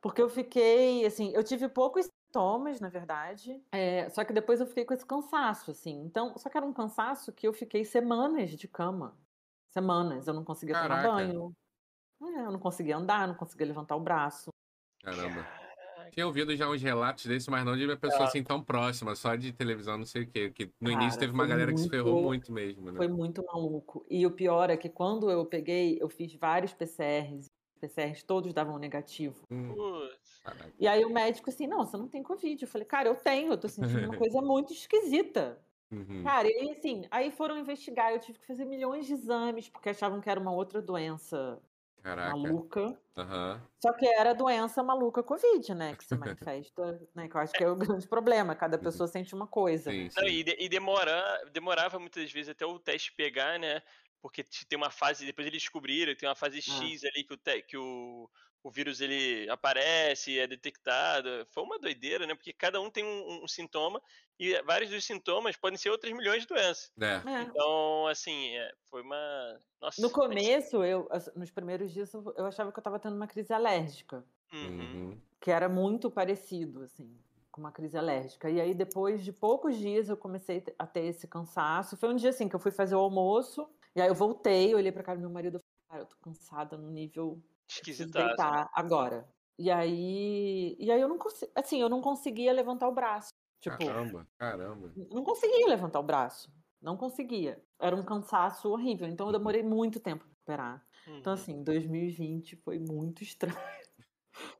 Porque 0.00 0.22
eu 0.22 0.28
fiquei, 0.28 1.04
assim, 1.04 1.32
eu 1.34 1.42
tive 1.42 1.68
poucos 1.68 2.06
sintomas, 2.06 2.80
na 2.80 2.88
verdade, 2.88 3.60
é, 3.72 4.08
só 4.08 4.24
que 4.24 4.32
depois 4.32 4.60
eu 4.60 4.66
fiquei 4.66 4.84
com 4.84 4.94
esse 4.94 5.04
cansaço, 5.04 5.72
assim. 5.72 6.00
Então, 6.04 6.36
só 6.38 6.48
que 6.48 6.56
era 6.56 6.64
um 6.64 6.72
cansaço 6.72 7.32
que 7.32 7.46
eu 7.46 7.52
fiquei 7.52 7.84
semanas 7.84 8.50
de 8.50 8.68
cama. 8.68 9.18
Semanas. 9.70 10.28
Eu 10.28 10.34
não 10.34 10.44
conseguia 10.44 10.74
Caraca. 10.74 11.02
tomar 11.02 11.16
banho. 11.16 11.56
É, 12.22 12.46
eu 12.46 12.52
não 12.52 12.60
conseguia 12.60 12.96
andar, 12.96 13.26
não 13.26 13.34
conseguia 13.34 13.66
levantar 13.66 13.96
o 13.96 14.00
braço. 14.00 14.50
Caramba. 15.02 15.61
Tinha 16.12 16.26
ouvido 16.26 16.54
já 16.54 16.68
uns 16.68 16.82
relatos 16.82 17.24
desse, 17.24 17.50
mas 17.50 17.64
não 17.64 17.74
de 17.74 17.86
uma 17.86 17.96
pessoa 17.96 18.24
assim 18.24 18.44
tão 18.44 18.62
próxima, 18.62 19.14
só 19.14 19.34
de 19.34 19.50
televisão, 19.50 19.96
não 19.96 20.04
sei 20.04 20.24
o 20.24 20.30
quê. 20.30 20.50
Que 20.50 20.70
no 20.78 20.90
Cara, 20.90 21.02
início 21.02 21.18
teve 21.18 21.32
uma 21.32 21.46
galera 21.46 21.72
que 21.72 21.80
se 21.80 21.88
ferrou 21.88 22.22
muito- 22.22 22.26
muito 22.26 22.52
mesmo, 22.52 22.92
né? 22.92 22.98
Foi 22.98 23.08
muito 23.08 23.42
maluco. 23.46 24.04
E 24.10 24.26
o 24.26 24.30
pior 24.30 24.68
é 24.68 24.76
que 24.76 24.90
quando 24.90 25.30
eu 25.30 25.46
peguei, 25.46 25.96
eu 25.98 26.10
fiz 26.10 26.34
vários 26.34 26.74
PCRs. 26.74 27.46
Os 27.74 27.80
PCRs 27.80 28.22
todos 28.24 28.52
davam 28.52 28.78
negativo. 28.78 29.42
Hum. 29.50 29.74
E 30.78 30.86
aí 30.86 31.02
o 31.02 31.10
médico 31.10 31.48
assim, 31.48 31.66
não, 31.66 31.86
você 31.86 31.96
não 31.96 32.08
tem 32.08 32.22
Covid. 32.22 32.62
Eu 32.62 32.68
falei, 32.68 32.86
cara, 32.86 33.08
eu 33.08 33.16
tenho, 33.16 33.50
eu 33.50 33.56
tô 33.58 33.68
sentindo 33.68 34.04
uma 34.04 34.18
coisa 34.30 34.42
muito 34.42 34.74
esquisita. 34.74 35.58
Uhum. 35.90 36.22
Cara, 36.22 36.46
e 36.48 36.54
aí, 36.54 36.70
assim, 36.72 37.06
aí 37.10 37.30
foram 37.30 37.58
investigar, 37.58 38.12
eu 38.12 38.18
tive 38.18 38.38
que 38.38 38.46
fazer 38.46 38.64
milhões 38.66 39.06
de 39.06 39.12
exames, 39.14 39.68
porque 39.68 39.90
achavam 39.90 40.20
que 40.20 40.28
era 40.30 40.40
uma 40.40 40.52
outra 40.52 40.80
doença 40.80 41.58
Caraca. 42.02 42.36
maluca. 42.36 43.00
Aham. 43.16 43.62
Só 43.80 43.92
que 43.92 44.06
era 44.06 44.30
a 44.30 44.34
doença 44.34 44.82
maluca 44.82 45.22
Covid, 45.22 45.74
né? 45.74 45.94
Que 45.96 46.04
se 46.04 46.16
manifesta, 46.16 47.00
né? 47.14 47.28
Que 47.28 47.36
eu 47.36 47.40
acho 47.40 47.52
que 47.52 47.62
é 47.64 47.68
o 47.68 47.76
grande 47.76 48.06
problema, 48.08 48.54
cada 48.54 48.78
pessoa 48.78 49.06
sente 49.06 49.34
uma 49.34 49.46
coisa. 49.46 49.90
Sim, 49.90 50.08
Não, 50.16 50.24
sim. 50.24 50.34
e, 50.34 50.44
de- 50.44 50.56
e 50.58 50.68
demora, 50.68 51.44
demorava 51.52 51.98
muitas 51.98 52.30
vezes 52.32 52.48
até 52.50 52.64
o 52.66 52.78
teste 52.78 53.12
pegar, 53.14 53.58
né? 53.58 53.82
Porque 54.20 54.42
te- 54.44 54.66
tem 54.66 54.76
uma 54.76 54.90
fase, 54.90 55.26
depois 55.26 55.46
eles 55.46 55.62
descobriram, 55.62 56.14
tem 56.14 56.28
uma 56.28 56.34
fase 56.34 56.60
X 56.62 57.04
ali 57.04 57.24
que 57.24 57.34
o, 57.34 57.36
te- 57.36 57.62
que 57.62 57.76
o, 57.76 58.30
o 58.62 58.70
vírus 58.70 59.00
ele 59.00 59.48
aparece, 59.50 60.38
é 60.38 60.46
detectado. 60.46 61.28
Foi 61.50 61.62
uma 61.62 61.78
doideira, 61.78 62.26
né? 62.26 62.34
Porque 62.34 62.52
cada 62.52 62.80
um 62.80 62.90
tem 62.90 63.04
um, 63.04 63.44
um 63.44 63.48
sintoma 63.48 64.00
e 64.38 64.60
vários 64.62 64.90
dos 64.90 65.04
sintomas 65.04 65.56
podem 65.56 65.76
ser 65.78 65.90
outras 65.90 66.12
milhões 66.12 66.42
de 66.42 66.48
doenças. 66.48 66.92
É. 67.00 67.22
É. 67.30 67.42
Então, 67.42 68.06
assim, 68.06 68.56
é, 68.56 68.72
foi 68.84 69.02
uma. 69.02 69.60
Nossa. 69.80 70.00
No 70.00 70.10
começo, 70.10 70.82
eu, 70.84 71.08
as- 71.10 71.32
nos 71.34 71.50
primeiros 71.50 71.92
dias, 71.92 72.12
eu 72.14 72.22
eu 72.36 72.46
achava 72.46 72.72
que 72.72 72.78
eu 72.78 72.82
tava 72.82 72.98
tendo 72.98 73.16
uma 73.16 73.26
crise 73.26 73.52
alérgica, 73.52 74.24
Uhum. 74.52 74.68
Uhum. 75.10 75.20
que 75.40 75.50
era 75.50 75.68
muito 75.68 76.10
parecido, 76.10 76.82
assim, 76.82 77.18
com 77.50 77.60
uma 77.60 77.72
crise 77.72 77.96
alérgica. 77.98 78.50
E 78.50 78.60
aí, 78.60 78.74
depois 78.74 79.24
de 79.24 79.32
poucos 79.32 79.76
dias, 79.76 80.08
eu 80.08 80.16
comecei 80.16 80.64
a 80.78 80.86
ter 80.86 81.04
esse 81.06 81.26
cansaço. 81.26 81.96
Foi 81.96 82.08
um 82.10 82.16
dia, 82.16 82.30
assim, 82.30 82.48
que 82.48 82.54
eu 82.56 82.60
fui 82.60 82.70
fazer 82.70 82.94
o 82.94 82.98
almoço, 83.00 83.68
e 83.94 84.00
aí 84.00 84.08
eu 84.08 84.14
voltei, 84.14 84.72
eu 84.72 84.76
olhei 84.78 84.92
pra 84.92 85.02
cara 85.02 85.18
do 85.18 85.22
meu 85.22 85.30
marido 85.30 85.58
e 85.58 85.60
falei, 85.60 85.88
cara, 85.88 86.02
eu 86.02 86.06
tô 86.06 86.16
cansada 86.22 86.76
no 86.78 86.90
nível 86.90 87.42
Esquisitaço. 87.76 88.28
deitar 88.28 88.70
agora. 88.74 89.28
E 89.58 89.70
aí, 89.70 90.76
e 90.78 90.90
aí 90.90 91.00
eu 91.00 91.08
não 91.08 91.18
consegui, 91.18 91.52
assim, 91.54 91.80
eu 91.80 91.88
não 91.88 92.00
conseguia 92.00 92.52
levantar 92.52 92.88
o 92.88 92.94
braço. 92.94 93.30
Tipo, 93.60 93.76
Caramba, 93.78 94.26
caramba. 94.38 94.92
não 95.10 95.24
conseguia 95.24 95.66
levantar 95.68 96.00
o 96.00 96.02
braço. 96.02 96.52
Não 96.80 96.96
conseguia. 96.96 97.62
Era 97.80 97.94
um 97.94 98.04
cansaço 98.04 98.68
horrível. 98.70 99.06
Então 99.08 99.26
eu 99.28 99.32
demorei 99.32 99.62
muito 99.62 100.00
tempo 100.00 100.24
pra 100.24 100.30
recuperar. 100.56 100.86
Então, 101.20 101.32
Uhum. 101.32 101.38
assim, 101.38 101.62
2020 101.62 102.56
foi 102.56 102.78
muito 102.78 103.22
estranho. 103.22 103.54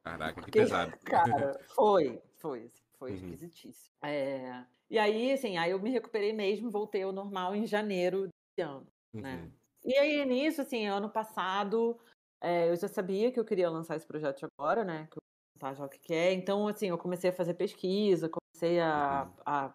Caraca, 0.04 0.34
que 0.34 0.40
Porque, 0.42 0.60
pesado. 0.60 0.92
Cara, 1.04 1.58
foi, 1.74 2.22
foi, 2.38 2.64
assim, 2.66 2.82
foi 2.98 3.10
Uhum. 3.12 3.16
esquisitíssimo. 3.16 3.94
É, 4.04 4.64
E 4.90 4.98
aí, 4.98 5.32
assim, 5.32 5.56
aí 5.56 5.70
eu 5.70 5.80
me 5.80 5.90
recuperei 5.90 6.32
mesmo, 6.34 6.70
voltei 6.70 7.02
ao 7.02 7.12
normal 7.12 7.54
em 7.56 7.66
janeiro 7.66 8.28
desse 8.28 8.68
ano. 8.68 8.86
né? 9.22 9.36
Uhum. 9.36 9.52
E 9.84 9.94
aí, 9.96 10.24
nisso, 10.26 10.60
assim, 10.62 10.86
ano 10.86 11.10
passado, 11.10 11.98
é, 12.42 12.70
eu 12.70 12.76
já 12.76 12.88
sabia 12.88 13.30
que 13.32 13.38
eu 13.40 13.44
queria 13.44 13.70
lançar 13.70 13.96
esse 13.96 14.06
projeto 14.06 14.46
agora, 14.58 14.84
né? 14.84 15.06
Que 15.10 15.18
eu 15.18 15.22
vou 15.22 15.54
contar 15.54 15.74
já 15.74 15.84
o 15.84 15.88
que 15.88 15.98
que 15.98 16.14
é. 16.14 16.32
Então, 16.32 16.68
assim, 16.68 16.88
eu 16.88 16.98
comecei 16.98 17.30
a 17.30 17.32
fazer 17.32 17.54
pesquisa, 17.54 18.28
comecei 18.28 18.80
a, 18.80 19.24
Uhum. 19.36 19.42
a, 19.46 19.74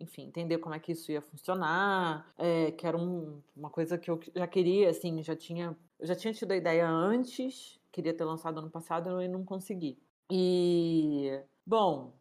enfim, 0.00 0.22
entender 0.26 0.58
como 0.58 0.74
é 0.74 0.78
que 0.80 0.92
isso 0.92 1.10
ia 1.10 1.20
funcionar, 1.22 2.32
é, 2.38 2.70
que 2.72 2.86
era 2.86 2.96
um- 2.96 3.42
uma 3.56 3.70
coisa 3.70 3.98
que 3.98 4.10
eu 4.10 4.20
já 4.34 4.46
queria, 4.46 4.90
assim, 4.90 5.22
já 5.22 5.34
tinha, 5.36 5.76
eu 5.98 6.06
já 6.06 6.14
tinha 6.14 6.32
tido 6.34 6.52
a 6.52 6.56
ideia 6.56 6.88
antes, 6.88 7.80
queria 7.92 8.14
ter 8.14 8.24
lançado 8.24 8.58
ano 8.60 8.70
passado 8.70 9.20
e 9.22 9.28
não 9.28 9.44
consegui. 9.44 9.98
E, 10.30 11.42
bom, 11.64 12.12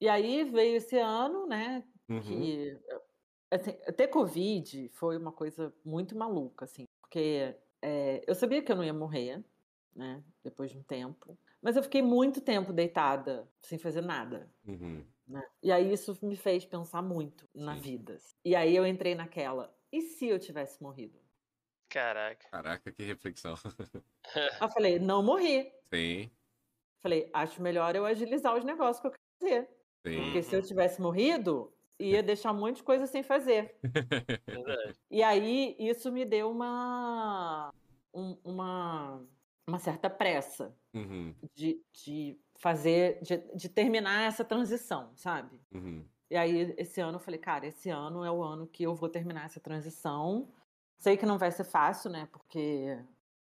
e 0.00 0.08
aí 0.08 0.44
veio 0.44 0.76
esse 0.76 0.98
ano, 0.98 1.46
né? 1.46 1.84
Uhum. 2.08 2.20
que 2.20 2.78
assim, 3.50 3.72
ter 3.96 4.08
Covid 4.08 4.88
foi 4.90 5.16
uma 5.16 5.32
coisa 5.32 5.74
muito 5.84 6.16
maluca, 6.16 6.64
assim, 6.64 6.84
porque 7.02 7.56
é, 7.84 8.24
eu 8.26 8.34
sabia 8.34 8.62
que 8.62 8.72
eu 8.72 8.76
não 8.76 8.84
ia 8.84 8.94
morrer, 8.94 9.44
né, 9.94 10.24
depois 10.42 10.70
de 10.70 10.78
um 10.78 10.82
tempo, 10.82 11.38
mas 11.62 11.76
eu 11.76 11.82
fiquei 11.82 12.02
muito 12.02 12.40
tempo 12.40 12.72
deitada, 12.72 13.50
sem 13.62 13.78
fazer 13.78 14.00
nada, 14.02 14.52
Uhum. 14.64 15.14
né? 15.26 15.42
E 15.62 15.72
aí 15.72 15.92
isso 15.92 16.18
me 16.26 16.36
fez 16.36 16.64
pensar 16.66 17.02
muito 17.02 17.48
na 17.54 17.74
Sim. 17.74 17.80
vida. 17.80 18.18
E 18.44 18.56
aí 18.56 18.76
eu 18.76 18.86
entrei 18.86 19.14
naquela, 19.14 19.76
e 19.92 20.02
se 20.02 20.26
eu 20.28 20.38
tivesse 20.40 20.82
morrido? 20.82 21.20
Caraca. 21.88 22.46
Caraca, 22.50 22.92
que 22.92 23.02
reflexão. 23.04 23.54
Eu 24.60 24.68
falei, 24.70 24.98
não 24.98 25.22
morri. 25.22 25.72
Sim, 25.92 26.30
Falei, 27.02 27.30
acho 27.34 27.60
melhor 27.62 27.94
eu 27.94 28.04
agilizar 28.06 28.56
os 28.56 28.64
negócios 28.64 29.00
que 29.00 29.06
eu 29.08 29.10
quero 29.12 29.22
fazer. 29.40 29.70
sim. 30.04 30.14
Porque 30.14 30.42
se 30.42 30.56
eu 30.56 30.62
tivesse 30.62 31.00
morrido, 31.00 31.76
ia 31.98 32.22
deixar 32.22 32.52
um 32.52 32.58
monte 32.58 32.76
de 32.76 32.82
coisa 32.82 33.06
sem 33.06 33.22
fazer. 33.22 33.76
Verdade. 34.46 34.94
E 35.10 35.22
aí 35.22 35.76
isso 35.78 36.10
me 36.10 36.24
deu 36.24 36.50
uma, 36.50 37.72
um- 38.12 38.36
uma, 38.44 39.22
uma 39.66 39.78
certa 39.78 40.08
pressa 40.10 40.74
Uhum. 40.94 41.34
de, 41.54 41.80
de 41.92 42.38
fazer, 42.56 43.20
de, 43.22 43.36
de 43.54 43.68
terminar 43.68 44.28
essa 44.28 44.44
transição, 44.44 45.10
sabe? 45.16 45.60
Uhum. 45.72 46.04
E 46.30 46.36
aí 46.36 46.74
esse 46.78 47.00
ano 47.00 47.16
eu 47.16 47.20
falei, 47.20 47.38
cara, 47.38 47.66
esse 47.66 47.90
ano 47.90 48.24
é 48.24 48.30
o 48.30 48.42
ano 48.42 48.66
que 48.66 48.82
eu 48.82 48.94
vou 48.94 49.08
terminar 49.08 49.44
essa 49.46 49.60
transição. 49.60 50.48
Sei 50.98 51.16
que 51.16 51.26
não 51.26 51.36
vai 51.38 51.50
ser 51.50 51.64
fácil, 51.64 52.10
né? 52.10 52.28
Porque 52.32 52.98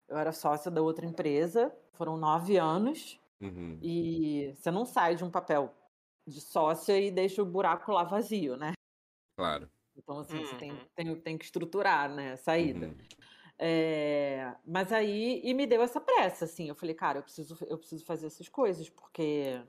eu 0.08 0.16
era 0.18 0.32
sócia 0.32 0.70
da 0.70 0.82
outra 0.82 1.06
empresa, 1.06 1.74
foram 1.92 2.16
nove 2.16 2.56
anos, 2.56 3.18
Uhum. 3.40 3.78
e 3.82 4.54
você 4.56 4.70
não 4.70 4.86
sai 4.86 5.14
de 5.16 5.24
um 5.24 5.30
papel 5.30 5.74
de 6.26 6.40
sócia 6.40 6.98
e 6.98 7.10
deixa 7.10 7.42
o 7.42 7.46
buraco 7.46 7.92
lá 7.92 8.04
vazio, 8.04 8.56
né? 8.56 8.72
Claro. 9.36 9.70
Então, 9.96 10.18
assim, 10.18 10.38
você 10.44 10.56
tem, 10.56 10.72
Uhum. 10.72 10.86
tem, 10.96 11.20
tem 11.20 11.38
que 11.38 11.44
estruturar, 11.44 12.12
né, 12.12 12.32
a 12.32 12.36
saída. 12.36 12.88
Uhum. 12.88 12.96
É, 13.58 14.56
mas 14.66 14.92
aí, 14.92 15.40
e 15.44 15.54
me 15.54 15.66
deu 15.66 15.80
essa 15.82 16.00
pressa, 16.00 16.44
assim, 16.44 16.68
eu 16.68 16.74
falei, 16.74 16.94
cara, 16.94 17.18
eu 17.18 17.22
preciso, 17.22 17.56
eu 17.66 17.78
preciso 17.78 18.04
fazer 18.04 18.26
essas 18.26 18.48
coisas, 18.48 18.90
porque 18.90 19.62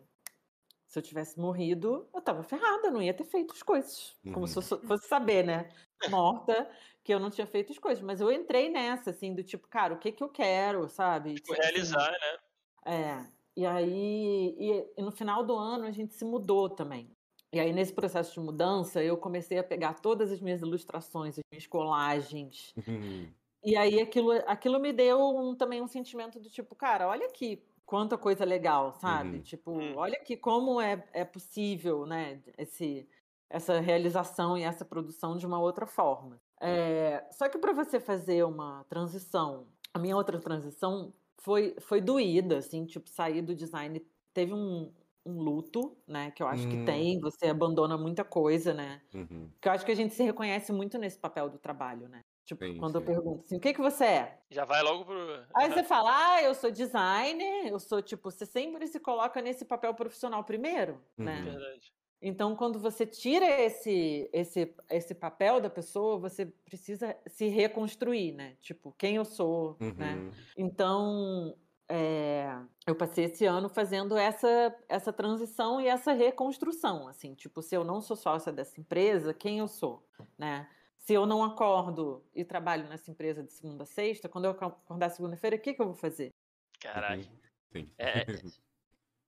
se 0.88 0.98
eu 0.98 1.04
tivesse 1.04 1.40
morrido, 1.40 2.10
eu 2.14 2.22
tava 2.22 2.44
ferrada, 2.44 2.90
não 2.92 3.02
ia 3.02 3.14
ter 3.14 3.26
feito 3.26 3.54
as 3.54 3.62
coisas, 3.62 4.16
como 4.34 4.48
se 4.48 4.58
eu 4.58 4.64
Uhum. 4.64 4.88
fosse 4.88 5.08
saber, 5.08 5.44
né? 5.46 5.70
morta 6.10 6.70
que 7.04 7.14
eu 7.14 7.20
não 7.20 7.32
tinha 7.32 7.48
feito 7.48 7.72
as 7.72 7.80
coisas. 7.80 8.04
Mas 8.04 8.22
eu 8.22 8.32
entrei 8.32 8.70
nessa, 8.70 9.10
assim, 9.10 9.34
do 9.34 9.44
tipo, 9.44 9.68
cara, 9.68 9.94
o 9.94 9.98
que 10.00 10.12
que 10.12 10.24
eu 10.24 10.30
quero, 10.30 10.88
sabe? 10.88 11.34
Tipo, 11.36 11.54
realizar, 11.54 12.10
assim, 12.10 12.12
né? 12.20 12.94
É. 12.94 13.35
E 13.56 13.66
aí, 13.66 14.56
e, 14.60 14.94
e 14.98 15.02
no 15.02 15.12
final 15.12 15.44
do 15.46 15.56
ano 15.56 15.86
a 15.86 15.92
gente 15.92 16.14
se 16.14 16.26
mudou 16.26 16.70
também. 16.70 17.10
E 17.54 17.60
aí, 17.60 17.72
nesse 17.72 17.94
processo 17.94 18.34
de 18.34 18.40
mudança, 18.42 19.02
eu 19.02 19.18
comecei 19.18 19.58
a 19.58 19.64
pegar 19.64 19.94
todas 20.02 20.32
as 20.32 20.42
minhas 20.42 20.62
ilustrações, 20.62 21.38
as 21.38 21.44
minhas 21.50 21.66
colagens. 21.68 22.74
Uhum. 22.76 23.32
E 23.64 23.78
aí, 23.78 24.00
aquilo, 24.02 24.32
aquilo 24.46 24.80
me 24.80 24.92
deu 24.92 25.20
um, 25.20 25.56
também 25.56 25.82
um 25.82 25.88
sentimento 25.88 26.40
do 26.40 26.50
tipo, 26.50 26.76
cara, 26.76 27.08
olha 27.08 27.28
aqui 27.28 27.64
quanta 27.86 28.18
coisa 28.18 28.44
legal, 28.44 28.92
sabe? 28.94 29.38
Uhum. 29.38 29.42
Tipo, 29.42 29.72
Hum. 29.72 29.94
olha 29.96 30.16
aqui 30.18 30.36
como 30.36 30.82
é, 30.82 31.08
é 31.14 31.24
possível, 31.24 32.06
né? 32.06 32.42
Esse, 32.58 33.08
essa 33.50 33.80
realização 33.80 34.58
e 34.58 34.64
essa 34.64 34.84
produção 34.84 35.38
de 35.38 35.46
uma 35.46 35.60
outra 35.60 35.86
forma. 35.86 36.42
É, 36.60 37.26
só 37.32 37.48
que 37.48 37.58
para 37.58 37.74
você 37.74 38.00
fazer 38.00 38.44
uma 38.44 38.84
transição, 38.86 39.68
a 39.94 40.00
minha 40.00 40.16
outra 40.16 40.40
transição 40.40 41.14
foi, 41.42 41.76
foi 41.80 42.02
doída, 42.02 42.58
assim, 42.58 42.86
tipo, 42.86 43.10
sair 43.10 43.42
do 43.42 43.56
design 43.56 44.00
teve 44.34 44.54
um, 44.54 44.94
um 45.26 45.42
luto, 45.42 45.98
né? 46.08 46.32
Que 46.32 46.44
eu 46.44 46.48
acho 46.48 46.68
que 46.68 46.78
Hum. 46.78 46.86
tem, 46.86 47.20
você 47.20 47.48
abandona 47.48 47.98
muita 47.98 48.24
coisa, 48.26 48.74
né? 48.74 49.02
Uhum. 49.14 49.54
Que 49.62 49.68
eu 49.70 49.74
acho 49.74 49.86
que 49.86 49.92
a 49.92 49.96
gente 49.96 50.14
se 50.14 50.24
reconhece 50.24 50.72
muito 50.74 50.98
nesse 50.98 51.20
papel 51.20 51.50
do 51.50 51.60
trabalho, 51.60 52.10
né? 52.10 52.22
Tipo, 52.46 52.62
Sim, 52.62 52.76
quando 52.78 52.96
eu 52.98 53.02
sim. 53.02 53.06
pergunto 53.06 53.42
assim, 53.46 53.58
o 53.58 53.60
que, 53.60 53.74
que 53.74 53.82
você 53.82 54.06
é? 54.06 54.44
Já 54.50 54.66
vai 54.66 54.82
logo 54.82 55.06
pro. 55.06 55.46
Aí 55.56 55.72
você 55.72 55.84
fala, 55.84 56.36
ah, 56.36 56.44
eu 56.44 56.54
sou 56.54 56.70
designer, 56.72 57.68
eu 57.68 57.80
sou, 57.80 58.02
tipo, 58.02 58.30
você 58.30 58.46
sempre 58.46 58.88
se 58.88 59.00
coloca 59.00 59.42
nesse 59.42 59.64
papel 59.66 59.94
profissional 59.96 60.44
primeiro, 60.44 61.02
né? 61.18 61.42
Uhum. 61.42 61.44
Verdade. 61.44 61.94
Então, 62.22 62.56
quando 62.56 62.80
você 62.80 63.06
tira 63.06 63.46
esse, 63.46 64.30
esse, 64.34 64.74
esse 64.90 65.14
papel 65.14 65.62
da 65.62 65.70
pessoa, 65.70 66.18
você 66.18 66.46
precisa 66.46 67.16
se 67.28 67.48
reconstruir, 67.48 68.32
né? 68.32 68.56
Tipo, 68.62 68.94
quem 68.98 69.18
eu 69.18 69.26
sou, 69.26 69.78
né? 69.80 70.16
Uhum. 70.16 70.32
Então, 70.58 71.58
é, 71.88 72.48
eu 72.88 72.96
passei 72.96 73.26
esse 73.26 73.46
ano 73.46 73.70
fazendo 73.70 74.18
essa, 74.18 74.76
essa 74.90 75.14
transição 75.14 75.80
e 75.80 75.88
essa 75.88 76.14
reconstrução, 76.14 77.08
assim, 77.08 77.36
tipo, 77.36 77.62
se 77.62 77.76
eu 77.76 77.84
não 77.84 78.02
sou 78.02 78.16
sócia 78.16 78.52
dessa 78.52 78.80
empresa, 78.80 79.34
quem 79.34 79.60
eu 79.60 79.68
sou, 79.68 80.08
né? 80.38 80.68
Se 80.98 81.14
eu 81.14 81.28
não 81.28 81.44
acordo 81.44 82.26
e 82.34 82.44
trabalho 82.44 82.88
nessa 82.90 83.12
empresa 83.12 83.44
de 83.44 83.54
segunda 83.54 83.84
a 83.84 83.86
sexta, 83.86 84.28
quando 84.28 84.46
eu 84.46 84.52
acordar 84.52 85.10
segunda-feira, 85.10 85.56
o 85.56 85.60
que, 85.60 85.76
que 85.76 85.82
eu 85.82 85.86
vou 85.86 85.96
fazer? 85.96 86.34
Caralho. 86.80 87.22
Uhum. 87.22 87.38
Sim. 87.72 87.92
É, 88.00 88.26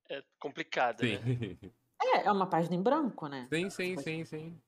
é 0.10 0.24
complicado, 0.40 1.04
né? 1.04 1.20
É, 2.24 2.28
é 2.28 2.32
uma 2.32 2.50
página 2.50 2.76
em 2.76 2.82
branco, 2.82 3.28
né? 3.28 3.50
sim, 3.52 3.70
sim, 3.70 3.98
sim, 3.98 4.26
sim. 4.26 4.62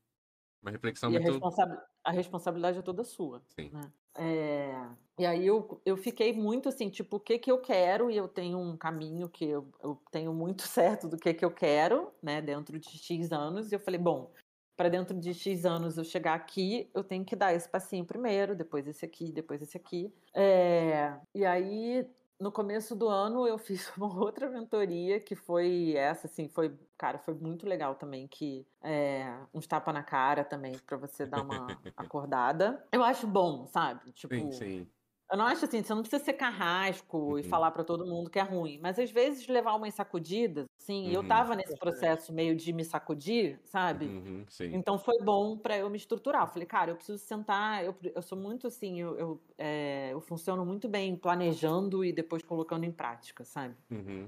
Uma 0.62 0.72
reflexão 0.72 1.12
E 1.12 1.16
a, 1.18 1.20
muito. 1.20 1.32
responsa- 1.32 1.88
a 2.04 2.12
responsabilidade 2.12 2.80
é 2.80 2.82
toda 2.82 3.04
sua. 3.04 3.42
Sim. 3.58 3.72
né? 3.72 3.92
É, 4.18 4.74
e 5.18 5.26
aí 5.26 5.46
eu, 5.46 5.82
eu 5.86 5.96
fiquei 5.96 6.34
muito 6.34 6.68
assim, 6.70 6.90
tipo, 6.90 7.18
o 7.18 7.20
que 7.20 7.40
que 7.40 7.52
eu 7.52 7.62
quero, 7.62 8.10
e 8.12 8.18
eu 8.18 8.28
tenho 8.28 8.58
um 8.60 8.76
caminho 8.78 9.30
que 9.30 9.46
eu, 9.46 9.70
eu 9.82 10.02
tenho 10.12 10.34
muito 10.34 10.64
certo 10.68 11.08
do 11.08 11.18
que 11.18 11.34
que 11.34 11.46
eu 11.46 11.52
quero, 11.52 12.12
né, 12.22 12.42
dentro 12.42 12.78
de 12.80 12.90
X 12.98 13.32
anos, 13.32 13.72
e 13.72 13.76
eu 13.76 13.80
falei, 13.80 14.00
bom, 14.00 14.32
para 14.76 14.90
dentro 14.90 15.18
de 15.20 15.34
X 15.34 15.66
anos 15.66 15.98
eu 15.98 16.04
chegar 16.04 16.34
aqui, 16.36 16.90
eu 16.94 17.04
tenho 17.04 17.24
que 17.26 17.36
dar 17.36 17.54
esse 17.54 17.70
passinho 17.70 18.06
primeiro, 18.06 18.56
depois 18.56 18.88
esse 18.88 19.06
aqui, 19.06 19.32
depois 19.32 19.62
esse 19.62 19.78
aqui. 19.78 20.14
É, 20.34 21.20
e 21.36 21.46
aí, 21.46 22.08
no 22.40 22.52
começo 22.52 22.96
do 22.96 23.08
ano, 23.10 23.46
eu 23.48 23.58
fiz 23.58 23.92
uma 23.98 24.08
outra 24.20 24.50
mentoria, 24.50 25.20
que 25.20 25.36
foi 25.36 25.94
essa, 25.96 26.28
assim, 26.28 26.48
foi, 26.50 26.78
cara, 26.98 27.20
foi 27.20 27.34
muito 27.34 27.68
legal 27.68 27.96
também, 27.96 28.28
que 28.28 28.68
é, 28.82 29.26
uns 29.54 29.68
tapa 29.68 29.92
na 29.94 30.04
cara 30.04 30.44
também, 30.46 30.80
para 30.80 30.98
você 30.98 31.26
dar 31.26 31.42
uma 31.42 31.82
acordada. 31.96 32.88
Eu 32.92 33.04
acho 33.04 33.28
bom, 33.28 33.66
sabe? 33.68 34.12
Tipo, 34.14 34.32
Sim, 34.32 34.52
sim. 34.52 34.94
eu 35.32 35.38
não 35.38 35.46
acho 35.48 35.66
assim, 35.66 35.84
você 35.84 35.94
não 35.94 36.02
precisa 36.04 36.24
ser 36.24 36.34
carrasco 36.34 37.40
e 37.40 37.44
Uhum. 37.44 37.44
falar 37.44 37.72
para 37.72 37.84
todo 37.84 38.06
mundo 38.08 38.30
que 38.32 38.40
é 38.40 38.44
ruim, 38.44 38.80
mas 38.80 39.00
às 39.00 39.12
vezes 39.12 39.48
levar 39.48 39.76
umas 39.76 39.94
sacudidas, 39.96 40.66
assim, 40.90 41.10
e 41.10 41.14
eu 41.14 41.22
Uhum. 41.22 41.28
tava 41.28 41.56
nesse 41.56 41.78
processo 41.78 42.34
meio 42.34 42.56
de 42.56 42.74
me 42.74 42.84
sacudir, 42.84 43.60
sabe? 43.64 44.06
Uhum. 44.06 44.46
Então 44.62 44.98
foi 44.98 45.20
bom 45.20 45.58
para 45.58 45.78
eu 45.78 45.90
me 45.90 45.98
estruturar. 45.98 46.44
Eu 46.44 46.48
falei, 46.48 46.66
cara, 46.68 46.92
eu 46.92 46.96
preciso 46.96 47.18
sentar. 47.24 47.84
Eu, 47.84 47.96
eu 48.16 48.22
sou 48.22 48.38
muito 48.38 48.68
assim, 48.68 49.00
eu, 49.00 49.18
eu, 49.18 49.42
é, 49.58 50.10
eu 50.12 50.20
funciono 50.22 50.66
muito 50.66 50.90
bem 50.90 51.16
planejando 51.16 52.04
e 52.04 52.12
depois 52.12 52.44
colocando 52.44 52.84
em 52.84 52.92
prática, 52.92 53.46
sabe? 53.46 53.76
Uhum. 53.92 54.28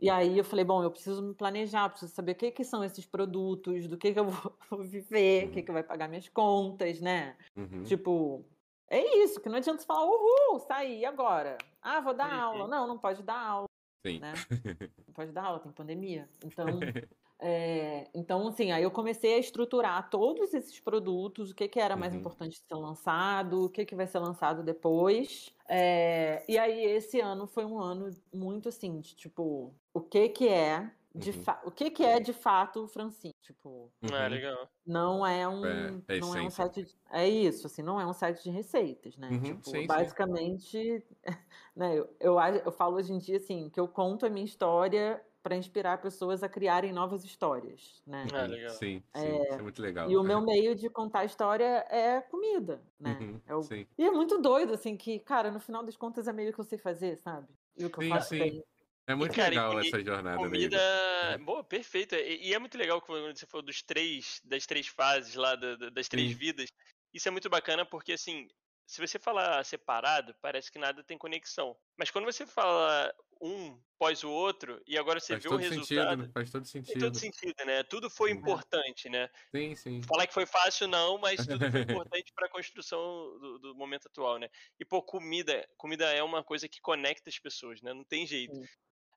E 0.00 0.10
aí 0.10 0.36
eu 0.36 0.44
falei, 0.44 0.64
bom, 0.64 0.82
eu 0.82 0.90
preciso 0.90 1.22
me 1.22 1.32
planejar, 1.34 1.88
preciso 1.88 2.12
saber 2.12 2.32
o 2.32 2.34
que, 2.34 2.50
que 2.50 2.64
são 2.64 2.82
esses 2.82 3.06
produtos, 3.06 3.86
do 3.86 3.96
que, 3.96 4.12
que 4.12 4.18
eu 4.18 4.26
vou 4.28 4.52
viver, 4.84 5.46
o 5.48 5.50
que, 5.52 5.60
Uhum. 5.60 5.64
que 5.66 5.72
vai 5.72 5.82
pagar 5.84 6.08
minhas 6.08 6.28
contas, 6.28 7.00
né? 7.00 7.36
Uhum. 7.56 7.84
Tipo, 7.84 8.44
é 8.90 9.00
isso, 9.22 9.40
que 9.40 9.48
não 9.48 9.56
adianta 9.58 9.80
você 9.80 9.86
falar, 9.86 10.04
uhul, 10.06 10.58
saí 10.60 11.04
agora. 11.04 11.56
Ah, 11.80 12.00
vou 12.00 12.14
dar 12.14 12.32
Uhum. 12.32 12.40
aula. 12.40 12.68
Não, 12.68 12.86
não 12.88 12.98
pode 12.98 13.22
dar 13.22 13.38
aula, 13.38 13.66
Sim. 14.04 14.20
né? 14.20 14.46
Não 15.06 15.14
pode 15.14 15.32
dar 15.32 15.44
aula, 15.44 15.60
tem 15.60 15.72
pandemia. 15.72 16.30
Então, 16.44 16.90
é, 17.40 18.10
então, 18.14 18.46
assim, 18.48 18.72
aí 18.72 18.82
eu 18.82 18.90
comecei 18.90 19.34
a 19.34 19.38
estruturar 19.38 20.10
todos 20.10 20.54
esses 20.54 20.80
produtos, 20.80 21.50
o 21.50 21.54
que, 21.54 21.68
que 21.68 21.80
era 21.80 21.96
mais 21.96 22.14
Uhum. 22.14 22.20
importante 22.20 22.58
ser 22.58 22.74
lançado, 22.76 23.64
o 23.66 23.70
que, 23.70 23.84
que 23.86 23.96
vai 23.96 24.06
ser 24.06 24.20
lançado 24.20 24.62
depois. 24.62 25.54
É, 25.68 26.44
e 26.48 26.58
aí 26.58 26.84
esse 26.84 27.20
ano 27.20 27.46
foi 27.46 27.64
um 27.64 27.78
ano 27.80 28.10
muito 28.32 28.68
assim, 28.68 29.00
de 29.00 29.14
tipo, 29.16 29.74
o 29.94 30.00
que 30.00 30.28
que 30.30 30.48
é 30.48 30.90
de 31.14 31.30
Uhum. 31.30 31.44
o 31.64 31.70
que 31.70 31.90
que 31.90 32.02
é 32.04 32.20
de 32.20 32.32
fato 32.32 32.84
o 32.84 32.88
Francine, 32.88 33.34
tipo, 33.42 33.92
Ah, 34.12 34.28
Uhum. 34.28 34.28
legal. 34.28 34.68
não 34.86 35.26
é 35.26 35.48
um, 35.48 36.02
É, 36.08 36.16
é 36.16 36.18
não 36.18 36.34
é 36.34 36.42
um 36.42 36.50
site, 36.50 36.82
de- 36.84 36.96
é 37.10 37.28
isso, 37.28 37.66
assim, 37.66 37.82
não 37.82 38.00
é 38.00 38.06
um 38.06 38.12
site 38.12 38.42
de 38.44 38.50
receitas, 38.50 39.16
né? 39.16 39.38
Uhum, 39.38 39.42
Tipo, 39.42 39.82
sim, 39.88 39.88
sim. 39.88 40.12
basicamente, 40.14 41.06
né, 41.76 41.96
eu, 41.98 42.16
eu, 42.20 42.36
eu 42.66 42.72
falo 42.72 42.96
hoje 42.96 43.12
em 43.12 43.18
dia 43.18 43.36
assim, 43.36 43.70
que 43.70 43.78
eu 43.80 43.88
conto 43.88 44.26
a 44.26 44.30
minha 44.30 44.44
história 44.44 45.24
para 45.42 45.56
inspirar 45.56 45.98
pessoas 46.00 46.42
a 46.42 46.48
criarem 46.48 46.92
novas 46.92 47.24
histórias, 47.24 48.02
né? 48.06 48.28
Sim, 48.34 48.46
legal. 48.48 48.78
Sim, 48.78 49.04
sim. 49.12 49.44
Isso 49.48 49.60
é 49.60 49.62
muito 49.62 49.80
legal. 49.82 50.10
E 50.10 50.16
o 50.16 50.22
meu 50.22 50.40
meio 50.42 50.74
de 50.74 50.90
contar 50.90 51.20
a 51.20 51.24
história 51.24 51.86
é 51.90 52.20
comida, 52.22 52.82
né? 52.98 53.20
Uhum, 53.20 53.40
É 53.46 53.54
o- 53.54 53.70
Sim. 53.70 53.86
E 53.98 54.04
é 54.04 54.10
muito 54.10 54.38
doido, 54.40 54.72
assim, 54.74 54.96
que, 54.96 55.20
cara, 55.20 55.50
no 55.50 55.60
final 55.60 55.84
das 55.84 55.96
contas 55.96 56.26
é 56.28 56.32
meio 56.32 56.52
que 56.52 56.58
eu 56.60 56.64
sei 56.64 56.78
fazer, 56.78 57.16
sabe? 57.18 57.48
E 57.76 57.84
o 57.84 57.90
que 57.90 57.98
eu 57.98 58.02
Sim, 58.02 58.08
faço 58.08 58.34
sim. 58.34 58.36
bem. 58.36 58.64
É 59.06 59.14
muito 59.14 59.34
cara, 59.34 59.54
e 59.54 59.58
legal 59.58 59.70
comi- 59.72 59.88
essa 59.88 60.04
jornada 60.04 60.38
Comida. 60.38 60.78
dele. 61.18 61.44
Boa, 61.44 61.64
perfeito. 61.64 62.14
E, 62.14 62.48
e 62.50 62.54
é 62.54 62.58
muito 62.58 62.76
legal 62.78 63.00
quando 63.02 63.36
você 63.36 63.46
falou 63.46 63.64
dos 63.64 63.82
três, 63.82 64.40
das 64.44 64.66
três 64.66 64.86
fases 64.86 65.34
lá, 65.34 65.54
da- 65.56 65.76
da- 65.76 65.90
das 65.90 66.08
três 66.08 66.32
Sim. 66.32 66.38
vidas. 66.38 66.70
Isso 67.12 67.28
é 67.28 67.30
muito 67.30 67.50
bacana 67.50 67.84
porque, 67.84 68.12
assim, 68.12 68.48
se 68.86 69.00
você 69.00 69.18
falar 69.18 69.64
separado, 69.64 70.34
parece 70.40 70.70
que 70.70 70.78
nada 70.78 71.02
tem 71.04 71.18
conexão. 71.18 71.76
Mas 71.98 72.10
quando 72.10 72.24
você 72.26 72.46
fala 72.46 73.12
um 73.40 73.80
pós 73.98 74.22
o 74.22 74.30
outro, 74.30 74.80
e 74.86 74.96
agora 74.96 75.18
você 75.20 75.34
Faz 75.34 75.42
vê 75.42 75.48
o 75.48 75.50
todo 75.52 75.62
sentido, 75.62 76.00
resultado, 76.00 76.16
né? 76.16 76.30
Faz 76.32 76.50
todo 76.50 76.64
sentido. 76.64 76.98
todo 77.00 77.18
sentido, 77.18 77.54
né? 77.66 77.82
Tudo 77.84 78.08
foi 78.10 78.30
Sim. 78.30 78.36
importante, 78.38 79.08
né? 79.08 79.28
Sim, 79.54 79.74
sim. 79.76 80.00
Falar 80.08 80.26
que 80.26 80.34
foi 80.34 80.46
fácil, 80.46 80.88
não, 80.88 81.18
mas 81.18 81.46
tudo 81.46 81.68
foi 81.68 81.82
importante 81.82 82.32
para 82.34 82.46
a 82.46 82.50
construção 82.50 83.00
do, 83.38 83.58
do 83.58 83.74
momento 83.76 84.06
atual, 84.08 84.38
né? 84.38 84.48
E, 84.80 84.84
pô, 84.84 85.02
comida, 85.02 85.66
comida 85.76 86.12
é 86.12 86.22
uma 86.22 86.42
coisa 86.44 86.68
que 86.68 86.80
conecta 86.80 87.30
as 87.30 87.38
pessoas, 87.38 87.80
né? 87.82 87.92
Não 87.94 88.04
tem 88.04 88.26
jeito. 88.26 88.54
Sim. 88.54 88.66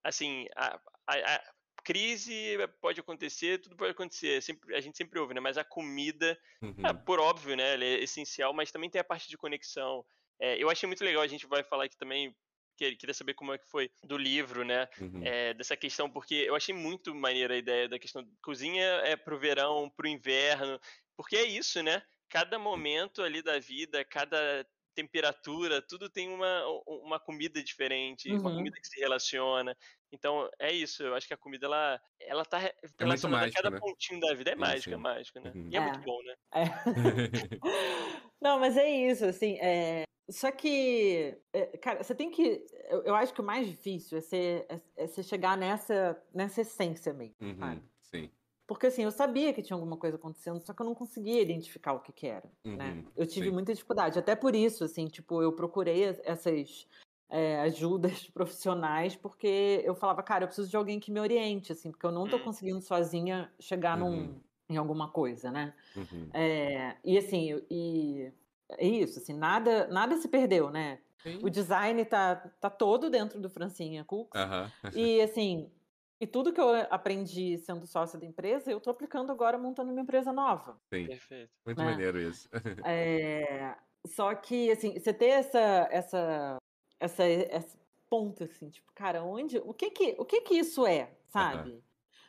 Assim, 0.08 0.46
a, 0.56 0.80
a- 1.08 1.36
a 1.36 1.44
crise 1.84 2.58
pode 2.82 3.00
acontecer, 3.00 3.60
tudo 3.60 3.76
pode 3.76 3.92
acontecer, 3.92 4.42
sempre, 4.42 4.76
a 4.76 4.82
gente 4.82 4.98
sempre 4.98 5.20
ouve, 5.20 5.34
né? 5.34 5.40
Mas 5.40 5.58
a 5.58 5.64
comida, 5.64 6.38
Uhum. 6.62 6.76
ah, 6.84 6.94
por 6.94 7.20
óbvio, 7.20 7.56
né? 7.56 7.74
Ela 7.74 7.84
é 7.86 8.04
essencial, 8.04 8.54
mas 8.54 8.72
também 8.72 8.90
tem 8.90 9.00
a 9.00 9.04
parte 9.04 9.30
de 9.30 9.38
conexão. 9.38 10.06
É, 10.40 10.62
eu 10.62 10.70
achei 10.70 10.88
muito 10.88 11.04
legal, 11.04 11.22
a 11.22 11.28
gente 11.28 11.48
vai 11.48 11.64
falar 11.64 11.86
aqui 11.86 11.98
também, 11.98 12.36
que- 12.78 12.96
queria 12.96 13.14
saber 13.14 13.34
como 13.36 13.54
é 13.54 13.58
que 13.58 13.70
foi 13.70 13.90
do 14.04 14.18
livro, 14.18 14.64
né? 14.66 14.88
Uhum. 15.00 15.22
é, 15.24 15.54
dessa 15.54 15.78
questão, 15.78 16.10
porque 16.10 16.36
eu 16.36 16.56
achei 16.56 16.74
muito 16.76 17.14
maneira 17.16 17.54
a 17.54 17.58
ideia 17.58 17.88
da 17.88 17.98
questão 18.00 18.24
cozinha 18.44 18.84
é 19.04 19.16
pro 19.16 19.40
verão, 19.40 19.90
pro 19.96 20.08
inverno, 20.08 20.80
porque 21.16 21.38
é 21.38 21.44
isso, 21.46 21.82
né? 21.84 22.02
Cada 22.30 22.60
momento 22.60 23.22
ali 23.22 23.42
da 23.42 23.60
vida, 23.60 24.04
cada 24.04 24.68
temperatura, 24.96 25.82
tudo 25.82 26.10
tem 26.10 26.30
uma, 26.30 26.66
uma 26.88 27.20
comida 27.20 27.64
diferente, 27.64 28.36
uma 28.38 28.50
Uhum. 28.50 28.56
comida 28.56 28.78
que 28.82 28.88
se 28.88 29.00
relaciona. 29.00 29.76
Então, 30.12 30.50
é 30.60 30.72
isso, 30.74 31.04
eu 31.04 31.16
acho 31.16 31.28
que 31.28 31.34
a 31.34 31.38
comida, 31.38 31.66
ela, 31.68 32.02
ela 32.22 32.46
tá 32.46 32.58
re- 32.60 32.76
relacionada 33.00 33.46
mágico, 33.46 33.60
a 33.60 33.64
cada 33.64 33.72
né? 33.72 33.80
pontinho 33.80 34.20
da 34.22 34.34
vida. 34.34 34.52
É 34.52 34.56
mágica, 34.56 34.96
é 34.96 34.98
sim. 34.98 35.00
mágica, 35.00 35.42
né? 35.42 35.54
Uhum. 35.54 35.70
E 35.70 35.78
é, 35.78 35.80
muito 35.82 36.00
É. 36.00 36.04
bom, 36.04 36.18
né? 36.24 36.36
É. 36.56 36.64
Não, 38.42 38.60
mas 38.60 38.78
é 38.78 38.90
isso, 38.90 39.26
assim, 39.26 39.58
é... 39.60 40.04
Só 40.30 40.52
que, 40.52 41.40
é, 41.54 41.78
cara, 41.78 42.04
você 42.04 42.16
tem 42.16 42.32
que... 42.32 42.66
Eu, 42.90 43.04
eu 43.04 43.16
acho 43.16 43.34
que 43.34 43.42
o 43.42 43.44
mais 43.44 43.68
difícil 43.68 44.18
é 44.18 44.22
você, 44.22 44.66
é, 44.70 44.82
é 45.04 45.08
você 45.08 45.22
chegar 45.24 45.56
nessa, 45.58 46.22
nessa 46.34 46.62
essência 46.62 47.14
mesmo, 47.14 47.36
Uhum. 47.40 47.56
sabe? 47.60 47.84
Sim. 48.02 48.32
Porque, 48.68 48.88
assim, 48.88 49.04
eu 49.04 49.12
sabia 49.12 49.54
que 49.54 49.62
tinha 49.62 49.76
alguma 49.76 49.98
coisa 49.98 50.18
acontecendo, 50.18 50.60
só 50.66 50.74
que 50.74 50.82
eu 50.82 50.86
não 50.86 50.96
conseguia 50.96 51.42
identificar 51.42 51.94
o 51.94 52.02
que 52.02 52.12
que 52.12 52.28
era, 52.28 52.52
né? 52.76 52.98
Uhum, 52.98 53.12
Eu 53.16 53.28
tive 53.28 53.50
sim. 53.50 53.52
muita 53.52 53.74
dificuldade, 53.74 54.18
até 54.20 54.36
por 54.36 54.56
isso, 54.56 54.84
assim, 54.84 55.08
tipo, 55.08 55.42
eu 55.42 55.54
procurei 55.54 56.06
as- 56.10 56.20
essas 56.24 56.88
é, 57.30 57.60
ajudas 57.62 58.28
profissionais, 58.32 59.16
porque 59.16 59.82
eu 59.84 59.96
falava, 59.96 60.22
cara, 60.24 60.44
eu 60.44 60.48
preciso 60.48 60.70
de 60.70 60.78
alguém 60.78 61.00
que 61.00 61.12
me 61.12 61.20
oriente, 61.20 61.72
assim, 61.72 61.92
porque 61.92 62.06
eu 62.06 62.12
não 62.12 62.30
tô 62.30 62.38
Hum. 62.38 62.44
conseguindo 62.44 62.82
sozinha 62.82 63.52
chegar 63.60 63.98
num, 63.98 64.36
Uhum. 64.36 64.42
em 64.70 64.78
alguma 64.78 65.10
coisa, 65.12 65.52
né? 65.52 65.74
Uhum. 65.96 66.32
É, 66.34 66.98
e 67.04 67.18
assim, 67.18 67.62
e 67.70 68.32
é 68.70 68.86
isso, 68.88 69.20
assim, 69.20 69.34
nada, 69.34 69.88
nada 69.88 70.18
se 70.18 70.28
perdeu, 70.28 70.70
né? 70.72 71.00
Sim. 71.24 71.40
O 71.42 71.50
design 71.50 72.04
tá, 72.06 72.36
tá 72.60 72.70
todo 72.70 73.10
dentro 73.10 73.40
do 73.40 73.50
Francinha 73.50 74.04
Cooks. 74.06 74.48
E 74.92 75.22
assim, 75.22 75.72
e 76.20 76.26
tudo 76.28 76.54
que 76.54 76.62
eu 76.62 76.70
aprendi 76.90 77.58
sendo 77.58 77.86
sócia 77.86 78.20
da 78.20 78.26
empresa, 78.26 78.72
eu 78.72 78.80
tô 78.80 78.90
aplicando 78.90 79.32
agora 79.32 79.58
montando 79.58 79.92
uma 79.92 80.02
empresa 80.02 80.32
nova. 80.32 80.80
Sim. 80.94 81.08
Perfeito. 81.08 81.52
Muito 81.66 81.78
né? 81.80 81.86
maneiro 81.86 82.20
isso. 82.20 82.50
É, 82.86 83.76
só 84.08 84.34
que, 84.36 84.72
assim, 84.72 84.94
você 85.00 85.14
ter 85.14 85.28
essa, 85.28 85.88
essa, 85.92 86.58
essa, 87.00 87.26
esse 87.28 87.78
ponto, 88.10 88.44
assim, 88.44 88.70
tipo, 88.70 88.92
cara, 88.94 89.24
onde, 89.24 89.58
o 89.58 89.74
que 89.74 89.90
que, 89.90 90.16
o 90.20 90.26
que 90.26 90.42
que 90.42 90.54
isso 90.56 90.86
é, 90.86 91.18
sabe? 91.28 91.84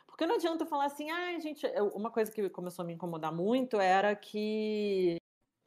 Porque 0.07 0.25
não 0.25 0.35
adianta 0.35 0.63
eu 0.63 0.67
falar 0.67 0.85
assim, 0.85 1.11
ah, 1.11 1.39
gente, 1.39 1.65
eu- 1.65 1.89
uma 1.89 2.09
coisa 2.11 2.31
que 2.31 2.49
começou 2.49 2.83
a 2.83 2.85
me 2.85 2.93
incomodar 2.93 3.31
muito 3.31 3.79
era 3.79 4.15
que 4.15 5.17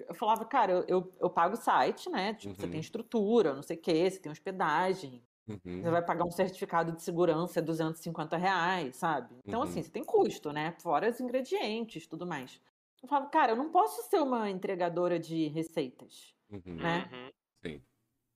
eu 0.08 0.14
falava, 0.14 0.44
cara, 0.44 0.72
eu, 0.72 0.84
eu, 0.88 1.16
eu 1.20 1.30
pago 1.30 1.54
o 1.54 1.58
site, 1.58 2.10
né? 2.10 2.34
Tipo, 2.34 2.54
você 2.56 2.66
Uhum. 2.66 2.72
tem 2.72 2.80
estrutura, 2.80 3.54
não 3.54 3.62
sei 3.62 3.76
o 3.76 3.80
quê, 3.80 4.10
você 4.10 4.18
tem 4.18 4.32
hospedagem, 4.32 5.22
Uhum. 5.50 5.82
você 5.82 5.90
vai 5.90 6.04
pagar 6.04 6.24
um 6.24 6.30
certificado 6.30 6.92
de 6.92 7.02
segurança, 7.02 7.58
é 7.58 7.62
250 7.62 8.36
reais, 8.36 8.96
sabe? 8.96 9.34
Então, 9.46 9.60
Uhum. 9.60 9.64
assim, 9.66 9.82
você 9.82 9.90
tem 9.90 10.04
custo, 10.04 10.52
né? 10.52 10.72
Fora 10.80 11.08
os 11.08 11.20
ingredientes, 11.20 12.06
tudo 12.06 12.26
mais. 12.26 12.60
Eu 13.02 13.08
falava, 13.08 13.28
cara, 13.30 13.52
eu 13.52 13.56
não 13.56 13.70
posso 13.70 14.02
ser 14.10 14.20
uma 14.20 14.50
entregadora 14.50 15.18
de 15.18 15.48
receitas. 15.48 16.34
Uhum. 16.50 16.76
né? 16.76 17.08
Uhum. 17.12 17.30
Sim. 17.64 17.82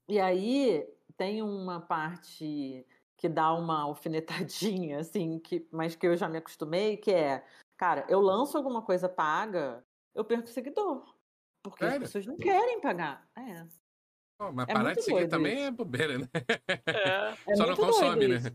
E 0.08 0.20
aí 0.20 0.86
tem 1.16 1.42
uma 1.42 1.80
parte 1.80 2.86
que 3.16 3.28
dá 3.28 3.52
uma 3.54 3.82
alfinetadinha, 3.82 4.98
assim, 5.00 5.38
que, 5.38 5.66
mas 5.72 5.94
que 5.96 6.06
eu 6.06 6.16
já 6.16 6.28
me 6.28 6.38
acostumei, 6.38 6.96
que 6.96 7.10
é, 7.12 7.44
cara, 7.76 8.04
eu 8.08 8.20
lanço 8.20 8.56
alguma 8.56 8.82
coisa 8.82 9.08
paga, 9.08 9.84
eu 10.14 10.24
perco 10.24 10.48
seguidor. 10.48 11.14
Porque 11.62 11.84
as 11.84 11.98
pessoas 11.98 12.26
não 12.26 12.36
querem 12.36 12.80
pagar. 12.80 13.26
É. 13.36 13.66
Mas 14.38 14.68
É 14.68 14.72
parar 14.72 14.84
muito 14.84 14.96
de 14.96 15.02
seguir 15.02 15.28
também 15.28 15.54
isso. 15.58 15.62
é 15.64 15.70
bobeira, 15.70 16.18
né? 16.18 16.28
É. 16.86 17.34
É 17.52 17.56
Só 17.56 17.66
não 17.66 17.76
muito 17.76 17.76
consome, 17.76 18.28
né? 18.28 18.36
isso. 18.36 18.50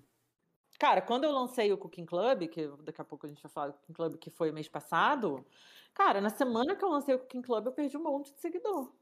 Cara, 0.79 1.01
quando 1.01 1.25
eu 1.25 1.31
lancei 1.31 1.71
o 1.73 1.77
Cooking 1.77 2.05
Club, 2.05 2.47
que 2.47 2.67
daqui 2.83 3.01
a 3.01 3.05
pouco 3.05 3.25
a 3.25 3.29
gente 3.29 3.41
vai 3.43 3.51
falar 3.51 3.67
do 3.67 3.73
Cooking 3.73 3.93
Club, 3.93 4.17
que 4.17 4.29
foi 4.29 4.51
mês 4.51 4.69
passado, 4.69 5.45
cara, 5.93 6.21
na 6.21 6.29
semana 6.29 6.75
que 6.75 6.83
eu 6.83 6.89
lancei 6.89 7.15
o 7.15 7.19
Cooking 7.19 7.41
Club, 7.41 7.65
eu 7.65 7.71
perdi 7.73 7.97
um 7.97 8.03
monte 8.03 8.33
de 8.33 8.39
seguidor. 8.39 8.93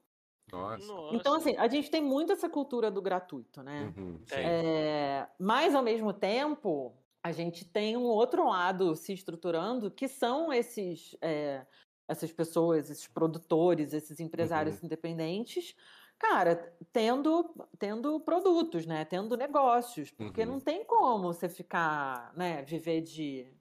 Nossa. 0.51 0.91
Então, 1.11 1.35
assim, 1.35 1.55
a 1.57 1.67
gente 1.67 1.91
tem 1.91 2.01
muito 2.01 2.31
essa 2.31 2.49
cultura 2.49 2.89
do 2.89 3.01
gratuito, 3.01 3.61
né? 3.61 3.93
Uhum. 3.97 4.21
É. 4.31 4.35
Sim. 4.35 4.41
É, 4.43 5.29
mas, 5.39 5.75
ao 5.75 5.83
mesmo 5.83 6.13
tempo, 6.13 6.97
a 7.21 7.31
gente 7.31 7.65
tem 7.65 7.97
um 7.97 8.03
outro 8.05 8.47
lado 8.47 8.95
se 8.95 9.13
estruturando, 9.13 9.91
que 9.91 10.07
são 10.07 10.51
esses, 10.53 11.15
é, 11.21 11.67
essas 12.07 12.31
pessoas, 12.31 12.89
esses 12.89 13.07
produtores, 13.07 13.93
esses 13.93 14.19
empresários 14.21 14.81
independentes, 14.81 15.75
cara, 16.19 16.77
tendo, 16.91 17.53
tendo 17.79 18.19
produtos, 18.21 18.85
né? 18.85 19.05
Tendo 19.05 19.35
negócios. 19.37 20.11
Porque 20.11 20.45
Uhum. 20.45 20.53
não 20.53 20.59
tem 20.59 20.85
como 20.85 21.33
você 21.33 21.49
ficar, 21.49 22.33
né, 22.35 22.63
viver 22.63 23.01
de. 23.01 23.53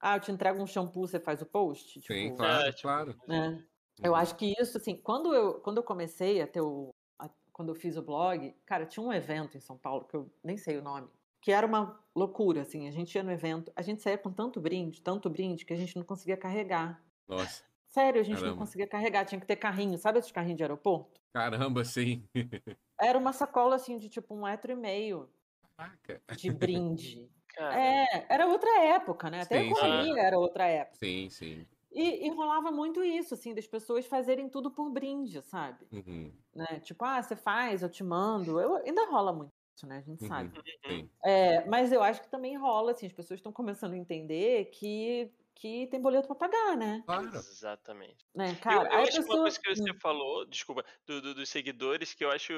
Ah, 0.00 0.16
eu 0.16 0.20
te 0.20 0.32
entrego 0.32 0.62
um 0.62 0.66
shampoo, 0.66 1.06
você 1.08 1.20
faz 1.20 1.42
o 1.42 1.46
post? 1.46 2.00
Sim, 2.06 2.30
tipo, 2.30 2.36
claro, 2.36 2.68
É, 2.68 2.72
tipo, 2.72 2.82
claro. 2.82 3.20
né? 3.28 3.66
Eu 4.02 4.14
Uhum. 4.14 4.16
acho 4.16 4.36
que 4.36 4.54
isso, 4.60 4.76
assim, 4.78 4.96
quando 4.96 5.34
eu, 5.34 5.60
quando 5.60 5.78
eu 5.78 5.82
comecei 5.84 6.40
a 6.42 6.46
ter 6.46 6.60
o. 6.60 6.90
a- 7.18 7.30
quando 7.52 7.70
eu 7.70 7.74
fiz 7.74 7.96
o 7.96 8.02
blog, 8.02 8.52
cara, 8.66 8.86
tinha 8.86 9.04
um 9.04 9.12
evento 9.12 9.56
em 9.56 9.60
São 9.60 9.78
Paulo, 9.78 10.06
que 10.06 10.16
eu 10.16 10.32
nem 10.42 10.56
sei 10.58 10.78
o 10.78 10.82
nome, 10.82 11.08
que 11.40 11.52
era 11.52 11.66
uma 11.66 12.04
loucura, 12.14 12.62
assim. 12.62 12.88
A 12.88 12.90
gente 12.92 13.14
ia 13.14 13.22
no 13.22 13.30
evento, 13.32 13.72
a 13.76 13.82
gente 13.82 14.02
saía 14.02 14.18
com 14.18 14.32
tanto 14.32 14.60
brinde, 14.60 15.02
tanto 15.02 15.30
brinde, 15.30 15.64
que 15.64 15.72
a 15.72 15.76
gente 15.76 15.96
não 15.96 16.04
conseguia 16.04 16.36
carregar. 16.36 17.04
Nossa. 17.28 17.64
Sério, 17.94 18.20
a 18.20 18.24
gente 18.24 18.38
Caramba. 18.40 18.50
não 18.50 18.56
conseguia 18.56 18.88
carregar, 18.88 19.24
tinha 19.24 19.40
que 19.40 19.46
ter 19.46 19.54
carrinho. 19.54 19.96
Sabe 19.98 20.18
esses 20.18 20.32
carrinhos 20.32 20.56
de 20.56 20.64
aeroporto? 20.64 21.20
Caramba, 21.32 21.84
sim. 21.84 22.28
Era 23.00 23.18
uma 23.18 23.32
sacola, 23.32 23.76
assim, 23.76 23.98
de 23.98 24.08
tipo 24.08 24.34
um 24.34 24.42
metro 24.44 24.72
e 24.72 24.76
meio 24.76 25.32
Caraca. 25.76 26.22
de 26.34 26.50
brinde. 26.50 27.30
Cara, 27.48 27.78
é, 27.80 28.26
era 28.28 28.46
outra 28.46 28.82
época, 28.84 29.30
né? 29.30 29.42
Até 29.42 29.58
a 29.58 29.60
Sim, 29.60 29.74
sim. 29.74 29.76
economia 29.76 30.20
era 30.22 30.38
outra 30.38 30.66
época. 30.66 30.98
Sim, 30.98 31.30
sim. 31.30 31.66
E, 31.92 32.26
e 32.26 32.30
rolava 32.30 32.72
muito 32.72 33.02
isso, 33.04 33.34
assim, 33.34 33.54
das 33.54 33.66
pessoas 33.68 34.06
fazerem 34.06 34.48
tudo 34.50 34.72
por 34.72 34.90
brinde, 34.90 35.42
sabe? 35.42 35.86
Uhum. 35.92 36.32
né? 36.54 36.80
Tipo, 36.80 37.04
ah, 37.04 37.22
você 37.22 37.36
faz, 37.36 37.82
eu 37.82 37.90
te 37.90 38.04
mando. 38.04 38.60
Eu, 38.60 38.76
ainda 38.76 39.06
rola 39.10 39.32
muito 39.32 39.52
isso, 39.76 39.86
né? 39.86 39.98
A 39.98 40.02
gente 40.02 40.22
Uhum. 40.22 40.28
sabe. 40.28 40.60
Sim. 40.86 41.10
É, 41.24 41.66
mas 41.66 41.92
eu 41.92 42.02
acho 42.02 42.22
que 42.22 42.30
também 42.30 42.56
rola, 42.56 42.92
assim, 42.92 43.06
as 43.06 43.12
pessoas 43.12 43.38
estão 43.40 43.52
começando 43.52 43.94
a 43.94 43.98
entender 43.98 44.66
que, 44.66 45.32
que 45.54 45.86
tem 45.88 46.00
boleto 46.00 46.28
para 46.28 46.36
pagar, 46.36 46.76
né? 46.76 47.02
Claro. 47.06 47.30
Exatamente. 47.32 48.24
né? 48.34 48.52
Eu, 48.52 48.60
Cara, 48.60 48.88
eu 48.92 48.98
a 48.98 49.02
acho 49.02 49.12
que 49.12 49.18
uma 49.28 49.38
pessoa. 49.38 49.42
coisa 49.42 49.60
que 49.60 49.74
você 49.76 49.94
falou, 50.00 50.46
desculpa, 50.46 50.84
do- 51.06 51.20
do- 51.20 51.34
dos 51.34 51.48
seguidores, 51.48 52.14
que 52.14 52.24
eu 52.24 52.30
acho 52.30 52.52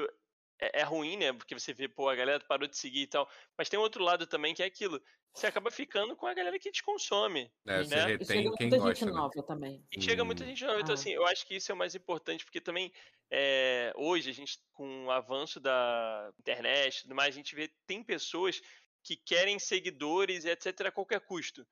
é, 0.59 0.81
é 0.81 0.83
ruim, 0.83 1.17
né? 1.17 1.33
Porque 1.33 1.53
você 1.57 1.73
vê, 1.73 1.87
pô, 1.87 2.09
a 2.09 2.15
galera 2.15 2.43
parou 2.47 2.67
de 2.67 2.77
seguir 2.77 3.01
e 3.03 3.07
tal. 3.07 3.29
Mas 3.57 3.69
tem 3.69 3.79
outro 3.79 4.03
lado 4.03 4.25
também 4.27 4.53
que 4.55 4.63
é 4.63 4.65
aquilo. 4.65 5.01
Você 5.33 5.45
acaba 5.47 5.69
ficando 5.69 6.15
com 6.15 6.25
a 6.25 6.33
galera 6.33 6.57
que 6.59 6.71
te 6.71 6.81
consome. 6.83 7.51
É, 7.67 7.83
Sim. 7.83 7.89
você 7.89 7.95
né? 7.95 8.01
E 8.17 8.17
retém 8.17 8.25
chega 8.25 8.51
quem 8.57 8.67
muita 8.69 8.77
gosta, 8.79 9.05
gente 9.05 9.05
né? 9.05 9.11
nova 9.11 9.43
também. 9.45 9.85
E 9.91 10.01
chega 10.01 10.25
muita 10.25 10.43
Hum. 10.43 10.47
gente 10.47 10.65
nova. 10.65 10.79
Então, 10.81 10.93
Ah. 10.93 10.95
assim, 10.95 11.11
eu 11.11 11.25
acho 11.27 11.45
que 11.47 11.55
isso 11.57 11.71
é 11.71 11.75
o 11.75 11.77
mais 11.77 11.93
importante, 11.95 12.43
porque 12.45 12.59
também 12.61 12.91
é, 13.31 13.91
hoje 13.97 14.29
a 14.29 14.33
gente, 14.33 14.57
com 14.73 15.05
o 15.05 15.11
avanço 15.11 15.59
da 15.59 16.31
internet 16.39 16.99
e 16.99 17.01
tudo 17.03 17.15
mais, 17.15 17.35
a 17.35 17.37
gente 17.37 17.53
vê 17.55 17.69
tem 17.85 18.01
pessoas 18.03 18.61
que 19.03 19.15
querem 19.17 19.59
seguidores 19.59 20.45
e 20.45 20.49
etc. 20.49 20.87
a 20.87 20.91
qualquer 20.91 21.19
custo. 21.21 21.67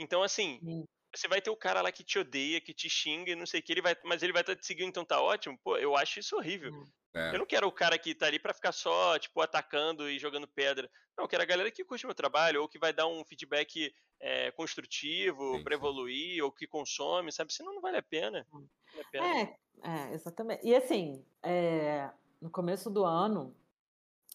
Então, 0.00 0.22
assim, 0.22 0.62
Sim. 0.62 0.84
você 1.14 1.28
vai 1.28 1.42
ter 1.42 1.50
o 1.50 1.56
cara 1.56 1.82
lá 1.82 1.92
que 1.92 2.02
te 2.02 2.18
odeia, 2.18 2.60
que 2.60 2.72
te 2.72 2.88
xinga 2.88 3.32
e 3.32 3.36
não 3.36 3.46
sei 3.46 3.60
o 3.60 3.62
que, 3.62 3.72
ele 3.72 3.82
vai, 3.82 3.94
mas 4.04 4.22
ele 4.22 4.32
vai 4.32 4.42
estar 4.42 4.56
te 4.56 4.64
seguindo, 4.66 4.88
então 4.88 5.04
tá 5.04 5.20
ótimo. 5.20 5.58
Pô, 5.62 5.76
eu 5.76 5.96
acho 5.96 6.20
isso 6.20 6.36
horrível. 6.36 6.72
É. 7.14 7.34
Eu 7.34 7.38
não 7.40 7.46
quero 7.46 7.66
o 7.68 7.72
cara 7.72 7.98
que 7.98 8.14
tá 8.14 8.26
ali 8.26 8.38
pra 8.38 8.54
ficar 8.54 8.72
só, 8.72 9.18
tipo, 9.18 9.40
atacando 9.40 10.08
e 10.08 10.18
jogando 10.18 10.48
pedra. 10.48 10.90
Não, 11.16 11.24
eu 11.24 11.28
quero 11.28 11.42
a 11.42 11.46
galera 11.46 11.70
que 11.70 11.84
curte 11.84 12.06
meu 12.06 12.14
trabalho, 12.14 12.62
ou 12.62 12.68
que 12.68 12.78
vai 12.78 12.92
dar 12.92 13.06
um 13.06 13.24
feedback 13.24 13.92
é, 14.18 14.50
construtivo 14.52 15.58
Sim, 15.58 15.64
pra 15.64 15.74
sim. 15.74 15.78
evoluir, 15.78 16.42
ou 16.42 16.50
que 16.50 16.66
consome, 16.66 17.30
sabe? 17.30 17.52
Senão 17.52 17.74
não 17.74 17.82
vale 17.82 17.98
a 17.98 18.02
pena. 18.02 18.46
Não 18.52 18.66
vale 18.92 19.02
a 19.06 19.10
pena. 19.10 19.26
É, 19.26 19.56
é, 19.82 20.14
exatamente. 20.14 20.66
E 20.66 20.74
assim, 20.74 21.24
é, 21.42 22.10
no 22.40 22.50
começo 22.50 22.90
do 22.90 23.04
ano, 23.04 23.54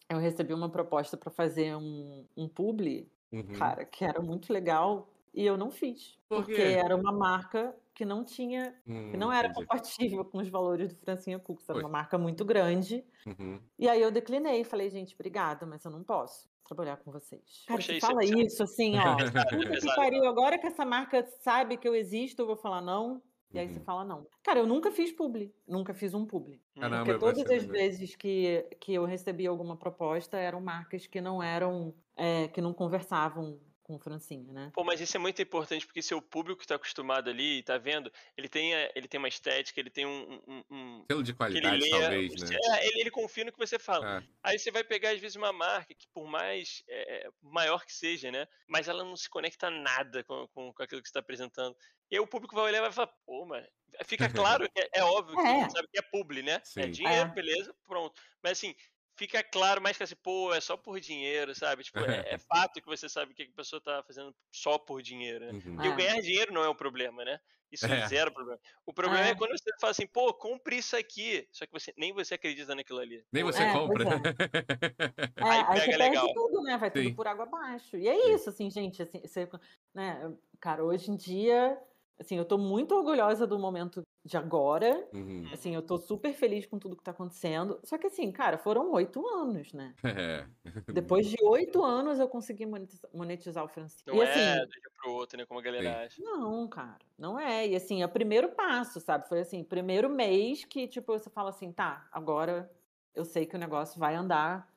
eu 0.10 0.20
recebi 0.20 0.54
uma 0.54 0.70
proposta 0.70 1.18
para 1.18 1.32
fazer 1.32 1.76
um, 1.76 2.28
um 2.38 2.48
publi, 2.48 3.12
Uhum. 3.32 3.54
cara, 3.58 3.86
que 3.86 4.06
era 4.06 4.22
muito 4.22 4.54
legal, 4.54 5.10
e 5.36 5.46
eu 5.46 5.58
não 5.58 5.70
fiz. 5.72 6.18
Por 6.30 6.44
porque 6.46 6.62
era 6.62 6.96
uma 6.96 7.12
marca 7.12 7.76
que 7.94 8.04
não 8.06 8.24
tinha 8.26 8.76
Hum, 8.88 9.12
que 9.12 9.18
não 9.18 9.32
era 9.32 9.48
entendi. 9.48 9.66
compatível 9.68 10.26
com 10.26 10.40
os 10.40 10.50
valores 10.50 10.94
do 10.94 11.00
Francinha 11.00 11.40
Cooks, 11.40 11.68
era 11.70 11.80
uma 11.80 11.90
marca 11.90 12.18
muito 12.18 12.44
grande. 12.44 13.06
Uhum. 13.26 13.60
E 13.80 13.88
aí 13.88 14.02
eu 14.02 14.12
declinei, 14.12 14.64
falei, 14.64 14.90
gente, 14.90 15.14
obrigada, 15.16 15.66
mas 15.66 15.84
eu 15.86 15.92
não 15.92 16.04
posso 16.04 16.50
trabalhar 16.68 16.98
com 16.98 17.12
vocês. 17.12 17.64
Cara, 17.68 17.78
Poxa, 17.78 17.92
você 17.94 17.98
isso 17.98 18.08
fala 18.08 18.24
isso 18.24 18.34
é- 18.38 18.42
isso 18.44 18.64
assim, 18.64 18.94
ó, 18.98 19.16
puta 19.50 19.80
que 19.80 19.96
pariu, 19.96 20.26
agora 20.26 20.58
que 20.58 20.66
essa 20.68 20.84
marca 20.86 21.24
sabe 21.42 21.78
que 21.78 21.88
eu 21.88 21.96
existo, 21.96 22.42
eu 22.42 22.48
vou 22.48 22.58
falar 22.58 22.82
não. 22.82 23.22
E 23.54 23.60
aí 23.60 23.70
você 23.70 23.78
Uhum. 23.80 23.86
fala 23.86 24.04
não. 24.04 24.28
Cara, 24.44 24.60
eu 24.60 24.68
nunca 24.68 24.92
fiz 24.92 25.14
publi, 25.14 25.54
nunca 25.66 25.94
fiz 25.94 26.14
um 26.14 26.26
publi. 26.26 26.62
Hum. 26.76 26.82
Caramba, 26.82 27.06
Porque 27.06 27.20
todas 27.20 27.50
as 27.50 27.64
vezes 27.64 28.14
que, 28.16 28.68
que 28.82 28.94
eu 28.94 29.06
recebi 29.06 29.48
alguma 29.48 29.78
proposta 29.78 30.36
eram 30.38 30.60
marcas 30.60 31.08
que 31.08 31.22
não 31.22 31.42
eram, 31.42 31.94
é, 32.18 32.50
que 32.50 32.60
não 32.60 32.74
conversavam 32.74 33.58
com 33.86 33.96
o 33.98 34.00
Francinha, 34.00 34.52
né? 34.52 34.72
Pô, 34.74 34.84
mas 34.84 35.00
isso 35.00 35.16
é 35.16 35.20
muito 35.20 35.40
importante 35.40 35.86
porque 35.86 36.02
seu 36.02 36.20
público 36.20 36.60
que 36.62 36.66
tá 36.68 36.74
acostumado 36.74 37.30
ali, 37.30 37.62
tá 37.62 37.78
vendo? 37.78 38.12
Ele 38.36 38.50
tem, 38.50 38.74
a- 38.74 38.92
ele 38.96 39.08
tem 39.08 39.20
uma 39.20 39.28
estética, 39.28 39.80
ele 39.80 39.92
tem 39.92 40.08
um. 40.08 40.42
um, 40.48 40.64
um 40.72 41.06
Selo 41.10 41.22
de 41.22 41.34
qualidade, 41.36 41.78
lê, 41.84 41.90
talvez, 41.92 42.34
você- 42.34 42.54
né? 42.56 42.60
é, 42.80 42.88
ele, 42.88 43.02
ele 43.02 43.12
confia 43.12 43.46
no 43.46 43.52
que 43.52 43.60
você 43.60 43.78
fala. 43.78 44.18
É. 44.18 44.28
Aí 44.42 44.58
você 44.58 44.72
vai 44.72 44.84
pegar, 44.84 45.12
às 45.12 45.20
vezes, 45.20 45.36
uma 45.36 45.54
marca 45.54 45.94
que, 45.94 46.08
por 46.12 46.26
mais 46.28 46.84
é, 46.90 47.30
maior 47.44 47.86
que 47.86 47.94
seja, 47.94 48.32
né? 48.32 48.48
Mas 48.68 48.88
ela 48.88 49.04
não 49.04 49.16
se 49.16 49.30
conecta 49.30 49.70
nada 49.70 50.24
com, 50.24 50.48
com, 50.48 50.74
com 50.74 50.84
aquilo 50.84 51.00
que 51.02 51.08
você 51.08 51.12
está 51.12 51.20
apresentando. 51.20 51.76
E 52.10 52.16
aí 52.16 52.20
o 52.20 52.26
público 52.28 52.56
vai 52.56 52.66
olhar 52.66 52.80
e 52.80 52.82
vai 52.82 52.92
falar, 52.92 53.14
pô, 53.24 53.46
mas. 53.46 53.68
Fica 54.06 54.28
claro, 54.60 54.68
é, 54.76 55.00
é 55.00 55.04
óbvio 55.04 55.38
que 55.38 55.48
É. 55.48 55.70
sabe 55.70 55.88
que 55.94 56.00
é 56.00 56.02
publi, 56.02 56.42
né? 56.42 56.60
Sim. 56.64 56.82
É 56.82 56.88
dinheiro, 56.88 57.30
É. 57.30 57.34
beleza, 57.34 57.74
pronto. 57.88 58.20
Mas 58.44 58.54
assim, 58.54 58.76
fica 59.18 59.44
claro 59.44 59.82
mais 59.82 59.98
que 59.98 60.04
assim, 60.04 60.16
pô, 60.16 60.54
é 60.54 60.62
só 60.62 60.78
por 60.78 61.00
dinheiro, 61.00 61.56
sabe? 61.56 61.84
Tipo, 61.84 62.04
é, 62.06 62.34
é 62.34 62.38
fato 62.40 62.82
que 62.82 62.88
você 62.88 63.08
sabe 63.10 63.34
que 63.34 63.44
a 63.44 63.52
pessoa 63.56 63.82
tá 63.82 64.04
fazendo 64.06 64.36
só 64.52 64.78
por 64.78 65.02
dinheiro, 65.02 65.46
né? 65.46 65.52
Uhum. 65.54 65.84
E 65.84 65.90
o 65.90 65.94
É. 65.94 65.96
ganhar 65.96 66.22
dinheiro 66.22 66.54
não 66.54 66.64
é 66.64 66.70
o 66.70 66.76
problema, 66.76 67.24
né? 67.26 67.40
Isso 67.72 67.86
é 67.88 68.00
É. 68.02 68.08
zero 68.08 68.32
problema. 68.32 68.60
O 68.86 68.94
problema 68.94 69.28
é. 69.28 69.32
É. 69.32 69.36
quando 69.36 69.52
você 69.52 69.72
fala 69.82 69.92
assim, 69.92 70.08
pô, 70.08 70.34
compre 70.34 70.78
isso 70.78 70.96
aqui. 70.96 71.48
Só 71.52 71.66
que 71.66 71.72
você 71.72 71.94
nem 71.98 72.14
você 72.14 72.36
acredita 72.36 72.76
naquilo 72.76 73.00
ali. 73.00 73.24
Nem 73.32 73.44
você 73.44 73.64
É, 73.64 73.74
compra. 73.74 74.06
É, 75.38 75.44
Aí 75.44 75.66
aí, 75.68 75.82
você 75.82 75.98
pega 75.98 76.10
legal. 76.10 76.34
tudo, 76.34 76.62
né? 76.64 76.78
Vai 76.78 76.92
tudo 76.92 77.04
Sim. 77.10 77.16
por 77.16 77.28
água 77.28 77.44
abaixo. 77.46 77.98
E 77.98 78.08
é 78.08 78.14
Sim. 78.16 78.34
isso, 78.36 78.50
assim, 78.50 78.70
gente, 78.70 79.02
assim, 79.02 79.20
você, 79.22 79.50
né, 79.94 80.34
cara, 80.60 80.84
hoje 80.84 81.12
em 81.12 81.16
dia, 81.16 81.78
assim, 82.20 82.38
eu 82.38 82.46
tô 82.46 82.58
muito 82.58 82.96
orgulhosa 82.96 83.46
do 83.46 83.60
momento 83.60 84.02
de 84.26 84.36
agora. 84.38 85.08
Uhum. 85.14 85.48
Assim, 85.54 85.76
eu 85.76 85.84
tô 85.84 86.00
super 86.00 86.34
feliz 86.34 86.66
com 86.66 86.80
tudo 86.80 86.96
que 86.98 87.04
tá 87.04 87.12
acontecendo. 87.12 87.80
Só 87.84 87.96
que 87.96 88.08
assim, 88.08 88.32
cara, 88.32 88.58
foram 88.58 88.92
oito 88.94 89.26
anos, 89.28 89.72
né? 89.72 89.94
É. 90.04 90.46
Depois 90.92 91.28
de 91.28 91.38
oito 91.44 91.84
anos 91.84 92.20
eu 92.20 92.28
consegui 92.28 92.66
monetiza- 92.66 93.08
monetizar 93.14 93.64
o 93.64 93.68
Francisco. 93.68 94.10
Não 94.10 94.18
e 94.18 94.26
é 94.26 94.32
assim, 94.32 94.66
do 94.66 94.72
dia 94.72 94.90
pro 95.00 95.12
outro, 95.14 95.38
né? 95.38 95.46
Como 95.46 95.60
a 95.60 95.64
galera 95.64 96.06
acha. 96.06 96.20
não, 96.24 96.68
cara, 96.68 97.06
não 97.18 97.40
é. 97.40 97.68
E 97.68 97.76
assim, 97.76 98.02
é 98.02 98.06
o 98.06 98.10
primeiro 98.10 98.50
passo, 98.50 99.00
sabe? 99.00 99.30
Foi 99.30 99.40
assim, 99.42 99.64
primeiro 99.64 100.10
mês 100.10 100.66
que, 100.66 100.88
tipo, 100.88 101.14
você 101.14 101.30
fala 101.30 101.50
assim, 101.52 101.72
tá, 101.72 102.08
agora 102.12 102.72
eu 103.14 103.24
sei 103.24 103.46
que 103.46 103.56
o 103.56 103.60
negócio 103.60 104.00
vai 104.00 104.16
andar 104.16 104.68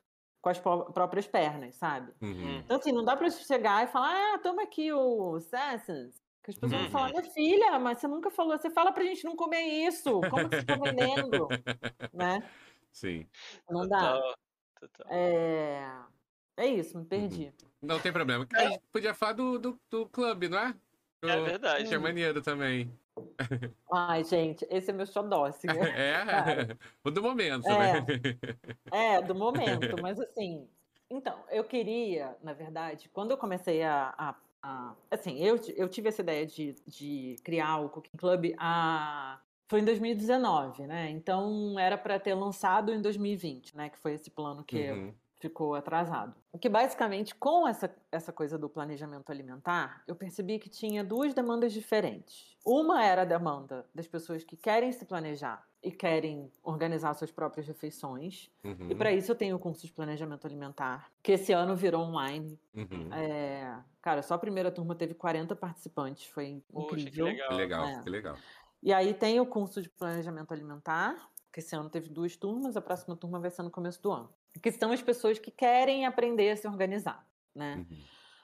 com 0.41 0.49
as 0.49 0.59
pró- 0.59 0.83
próprias 0.91 1.25
pernas, 1.27 1.75
sabe? 1.75 2.13
Uhum. 2.21 2.59
Então, 2.59 2.77
assim, 2.77 2.91
não 2.91 3.03
dá 3.03 3.17
pra 3.17 3.29
chegar 3.31 3.83
e 3.83 3.87
falar, 3.87 4.35
ah, 4.35 4.37
toma 4.39 4.61
aqui 4.63 4.93
o 4.93 5.39
Sassans. 5.41 6.21
Que 6.49 6.65
as 6.65 6.71
pessoas 6.71 6.81
vão 6.81 6.89
falar, 6.91 7.07
Uhum. 7.13 7.19
minha 7.21 7.31
filha, 7.31 7.79
mas 7.79 7.99
você 7.99 8.07
nunca 8.07 8.31
falou, 8.31 8.57
você 8.57 8.69
fala 8.71 8.91
pra 8.91 9.03
gente 9.03 9.23
não 9.23 9.35
comer 9.35 9.61
isso. 9.61 10.19
Como 10.29 10.49
que 10.49 10.55
você 10.57 10.65
tá 10.65 10.75
vendendo? 10.75 11.47
né? 12.13 12.49
Sim. 12.91 13.27
Não 13.69 13.87
dá. 13.87 14.19
Total. 14.79 15.07
É... 15.11 15.87
é 16.57 16.67
isso, 16.67 16.97
me 16.97 17.05
perdi. 17.05 17.53
Não 17.81 17.99
tem 17.99 18.11
problema. 18.11 18.47
A 18.53 18.65
gente 18.67 18.81
podia 18.91 19.13
falar 19.13 19.33
do, 19.33 19.59
do, 19.59 19.79
do 19.91 20.07
clube, 20.09 20.49
não 20.49 20.57
é? 20.57 20.73
Do- 21.21 21.29
É 21.29 21.41
verdade. 21.41 21.87
Que 21.87 21.93
é 21.93 21.97
maneiro 21.99 22.41
também. 22.41 22.91
Ai, 23.91 24.23
gente, 24.23 24.65
esse 24.71 24.89
é 24.89 24.93
meu 24.93 25.05
xodó, 25.05 25.45
assim. 25.45 25.67
É, 25.95 26.15
o 27.03 27.11
do 27.11 27.21
momento, 27.21 27.67
É. 27.67 28.01
né? 28.01 28.05
É, 28.91 29.21
do 29.21 29.35
momento, 29.35 30.01
mas 30.01 30.19
assim. 30.19 30.67
Então, 31.11 31.43
eu 31.49 31.63
queria, 31.63 32.35
na 32.41 32.53
verdade, 32.53 33.07
quando 33.09 33.31
eu 33.31 33.37
comecei 33.37 33.83
a. 33.83 34.13
a- 34.17 34.35
a- 34.61 34.95
assim, 35.11 35.37
eu, 35.39 35.59
eu 35.75 35.87
tive 35.89 36.09
essa 36.09 36.21
ideia 36.21 36.45
de, 36.45 36.75
de 36.87 37.35
criar 37.43 37.77
o 37.77 37.89
Cooking 37.89 38.17
Club 38.17 38.53
a. 38.57 39.39
Foi 39.67 39.81
em 39.81 39.85
2019, 39.85 40.87
né? 40.87 41.09
Então 41.11 41.77
era 41.79 41.95
para 41.97 42.19
ter 42.19 42.33
lançado 42.33 42.91
em 42.91 42.99
2020, 43.01 43.77
né? 43.77 43.89
Que 43.89 43.99
foi 43.99 44.13
esse 44.13 44.31
plano 44.31 44.63
que 44.63 44.91
Uhum. 44.91 45.13
ficou 45.39 45.75
atrasado. 45.75 46.35
O 46.51 46.57
que 46.57 46.67
basicamente, 46.67 47.35
com 47.35 47.67
essa, 47.67 47.95
essa 48.11 48.33
coisa 48.33 48.57
do 48.57 48.67
planejamento 48.67 49.31
alimentar, 49.31 50.03
eu 50.07 50.15
percebi 50.15 50.57
que 50.57 50.69
tinha 50.69 51.03
duas 51.03 51.35
demandas 51.35 51.71
diferentes. 51.71 52.57
Uma 52.65 53.05
era 53.05 53.21
a 53.21 53.25
demanda 53.25 53.85
das 53.93 54.07
pessoas 54.07 54.43
que 54.43 54.57
querem 54.57 54.91
se 54.91 55.05
planejar 55.05 55.63
e 55.81 55.91
querem 55.91 56.51
organizar 56.61 57.13
suas 57.13 57.31
próprias 57.31 57.65
refeições. 57.67 58.51
Uhum. 58.63 58.89
E 58.89 58.95
para 58.95 59.13
isso 59.13 59.31
eu 59.31 59.35
tenho 59.35 59.55
o 59.55 59.59
curso 59.59 59.85
de 59.85 59.93
planejamento 59.93 60.45
alimentar, 60.45 61.09
que 61.23 61.31
esse 61.33 61.53
ano 61.53 61.75
virou 61.75 62.01
online. 62.03 62.59
Uhum. 62.75 63.13
É, 63.13 63.77
cara, 64.01 64.21
só 64.21 64.33
a 64.33 64.37
primeira 64.37 64.71
turma 64.71 64.93
teve 64.95 65.13
40 65.13 65.55
participantes, 65.55 66.25
foi 66.25 66.61
Poxa, 66.71 66.95
que 66.95 67.01
incrível. 67.03 67.25
legal. 67.25 67.49
Que 67.49 67.55
legal, 67.55 67.85
É. 67.85 68.01
que 68.03 68.09
legal. 68.09 68.37
E 68.83 68.93
aí 68.93 69.13
tem 69.13 69.39
o 69.39 69.45
curso 69.45 69.81
de 69.81 69.89
planejamento 69.89 70.53
alimentar, 70.53 71.29
que 71.51 71.59
esse 71.59 71.75
ano 71.75 71.89
teve 71.89 72.09
duas 72.09 72.35
turmas, 72.35 72.77
a 72.77 72.81
próxima 72.81 73.15
turma 73.15 73.39
vai 73.39 73.49
ser 73.49 73.63
no 73.63 73.71
começo 73.71 74.01
do 74.01 74.11
ano. 74.11 74.29
Que 74.61 74.71
são 74.71 74.91
as 74.91 75.01
pessoas 75.01 75.39
que 75.39 75.51
querem 75.51 76.05
aprender 76.05 76.49
a 76.51 76.57
se 76.57 76.67
organizar, 76.67 77.25
né? 77.55 77.85
Uhum. 77.89 77.97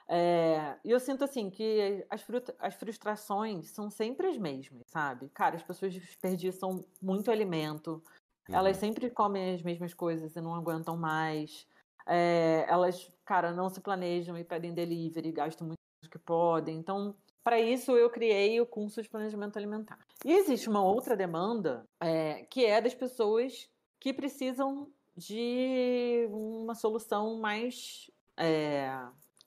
É, 0.07 0.77
e 0.83 0.91
eu 0.91 0.99
sinto 0.99 1.23
assim 1.23 1.49
que 1.49 2.05
as, 2.09 2.21
fruta- 2.21 2.55
as 2.59 2.75
frustrações 2.75 3.69
são 3.71 3.89
sempre 3.89 4.27
as 4.27 4.37
mesmas, 4.37 4.83
sabe? 4.87 5.29
Cara, 5.29 5.55
as 5.55 5.63
pessoas 5.63 5.93
desperdiçam 5.93 6.85
muito 7.01 7.31
alimento, 7.31 8.03
elas 8.49 8.77
Uhum. 8.77 8.81
sempre 8.81 9.09
comem 9.09 9.55
as 9.55 9.63
mesmas 9.63 9.93
coisas 9.93 10.35
e 10.35 10.41
não 10.41 10.53
aguentam 10.53 10.95
mais. 10.95 11.65
É, 12.05 12.65
elas, 12.69 13.11
cara, 13.25 13.51
não 13.51 13.69
se 13.69 13.81
planejam 13.81 14.37
e 14.37 14.43
pedem 14.43 14.73
delivery, 14.73 15.31
gastam 15.31 15.67
muito 15.67 15.79
do 16.03 16.09
que 16.09 16.19
podem. 16.19 16.77
Então, 16.77 17.15
para 17.43 17.59
isso, 17.59 17.91
eu 17.97 18.09
criei 18.09 18.61
o 18.61 18.65
curso 18.65 19.01
de 19.01 19.09
planejamento 19.09 19.57
alimentar. 19.57 19.97
E 20.23 20.31
existe 20.33 20.69
uma 20.69 20.83
outra 20.83 21.15
demanda, 21.15 21.83
é, 21.99 22.43
que 22.45 22.63
é 22.63 22.79
das 22.79 22.93
pessoas 22.93 23.67
que 23.99 24.13
precisam 24.13 24.91
de 25.17 26.27
uma 26.29 26.75
solução 26.75 27.39
mais 27.39 28.11
é, 28.37 28.89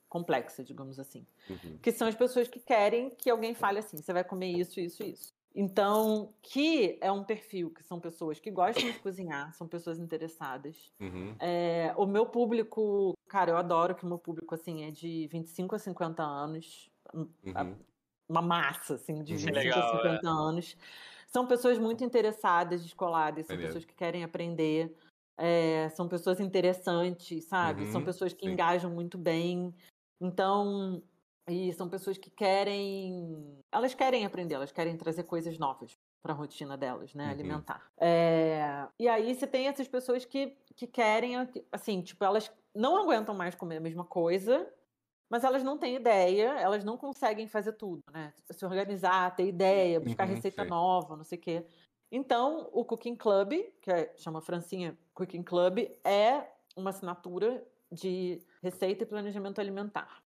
complexa, 0.08 0.64
digamos 0.64 0.98
assim 0.98 1.26
Uhum. 1.48 1.80
que 1.82 1.92
são 1.92 2.08
as 2.08 2.14
pessoas 2.14 2.48
que 2.48 2.60
querem 2.60 3.10
que 3.10 3.30
alguém 3.30 3.54
fale 3.54 3.78
assim, 3.78 3.96
você 3.98 4.12
vai 4.12 4.24
comer 4.24 4.48
isso, 4.48 4.80
isso, 4.80 5.02
isso. 5.04 5.32
Então, 5.54 6.34
que 6.42 6.98
é 7.00 7.10
um 7.10 7.24
perfil 7.24 7.70
que 7.72 7.82
são 7.82 8.00
pessoas 8.00 8.38
que 8.40 8.50
gostam 8.50 8.90
de 8.90 8.98
cozinhar, 9.00 9.52
são 9.54 9.66
pessoas 9.68 9.98
interessadas. 9.98 10.92
Uhum. 11.00 11.40
É, 11.40 11.94
o 11.96 12.06
meu 12.06 12.26
público, 12.26 13.14
cara, 13.28 13.50
eu 13.52 13.56
adoro 13.56 13.94
que 13.94 14.04
o 14.04 14.08
meu 14.08 14.18
público 14.18 14.54
assim 14.54 14.84
é 14.84 14.90
de 14.90 15.28
25 15.28 15.74
a 15.74 15.78
50 15.78 16.22
anos, 16.22 16.90
Uhum. 17.42 17.84
uma 18.28 18.42
massa 18.42 18.94
assim 18.94 19.22
de 19.22 19.36
Uhum. 19.36 19.38
25 19.38 19.54
Legal, 19.54 19.78
a 19.78 19.82
50 19.82 20.28
anos. 20.28 20.76
São 21.28 21.46
pessoas 21.46 21.78
muito 21.78 22.04
interessadas, 22.04 22.82
descoladas, 22.82 23.46
são 23.46 23.58
pessoas 23.58 23.84
que 23.84 23.94
querem 23.94 24.24
aprender, 24.24 24.94
é, 25.36 25.88
são 25.90 26.08
pessoas 26.08 26.40
interessantes, 26.40 27.44
sabe? 27.46 27.86
São 27.86 28.00
Uhum, 28.00 28.04
pessoas 28.04 28.32
que 28.32 28.46
sim. 28.46 28.52
engajam 28.52 28.90
muito 28.90 29.18
bem. 29.18 29.74
Então, 30.20 31.02
e 31.48 31.72
são 31.72 31.88
pessoas 31.88 32.18
que 32.18 32.30
querem, 32.30 33.60
elas 33.72 33.94
querem 33.94 34.24
aprender, 34.26 34.54
elas 34.54 34.72
querem 34.72 34.96
trazer 34.96 35.24
coisas 35.24 35.58
novas 35.58 35.98
para 36.22 36.32
a 36.32 36.36
rotina 36.36 36.76
delas, 36.76 37.14
né, 37.14 37.28
Uhum. 37.28 37.30
alimentar. 37.30 37.92
É, 38.00 38.88
e 38.98 39.08
aí 39.08 39.34
você 39.34 39.46
tem 39.46 39.66
essas 39.68 39.88
pessoas 39.88 40.24
que, 40.24 40.56
que 40.76 40.86
querem, 40.86 41.34
assim, 41.72 42.02
tipo, 42.02 42.24
elas 42.24 42.50
não 42.74 42.96
aguentam 42.96 43.34
mais 43.34 43.54
comer 43.54 43.78
a 43.78 43.80
mesma 43.80 44.04
coisa, 44.04 44.72
mas 45.30 45.44
elas 45.44 45.62
não 45.62 45.78
têm 45.78 45.96
ideia, 45.96 46.58
elas 46.58 46.84
não 46.84 46.96
conseguem 46.96 47.46
fazer 47.48 47.72
tudo, 47.74 48.02
né? 48.12 48.32
Se 48.50 48.64
organizar, 48.64 49.34
ter 49.36 49.46
ideia, 49.46 50.00
buscar 50.00 50.24
Uhum, 50.24 50.26
receita 50.26 50.64
sei. 50.64 50.70
nova, 50.70 51.16
não 51.16 51.24
sei 51.24 51.38
o 51.38 51.40
quê. 51.40 51.66
Então, 52.10 52.70
o 52.72 52.84
Cooking 52.84 53.16
Club, 53.16 53.52
que 53.82 53.90
é, 53.90 54.14
chama 54.16 54.40
Francinha 54.40 54.98
Cooking 55.14 55.42
Club, 55.42 55.78
é 56.04 56.48
uma 56.76 56.90
assinatura 56.90 57.66
de 57.92 58.38
receita 58.62 59.04
e 59.04 59.06
planejamento 59.06 59.60
alimentar. 59.60 60.22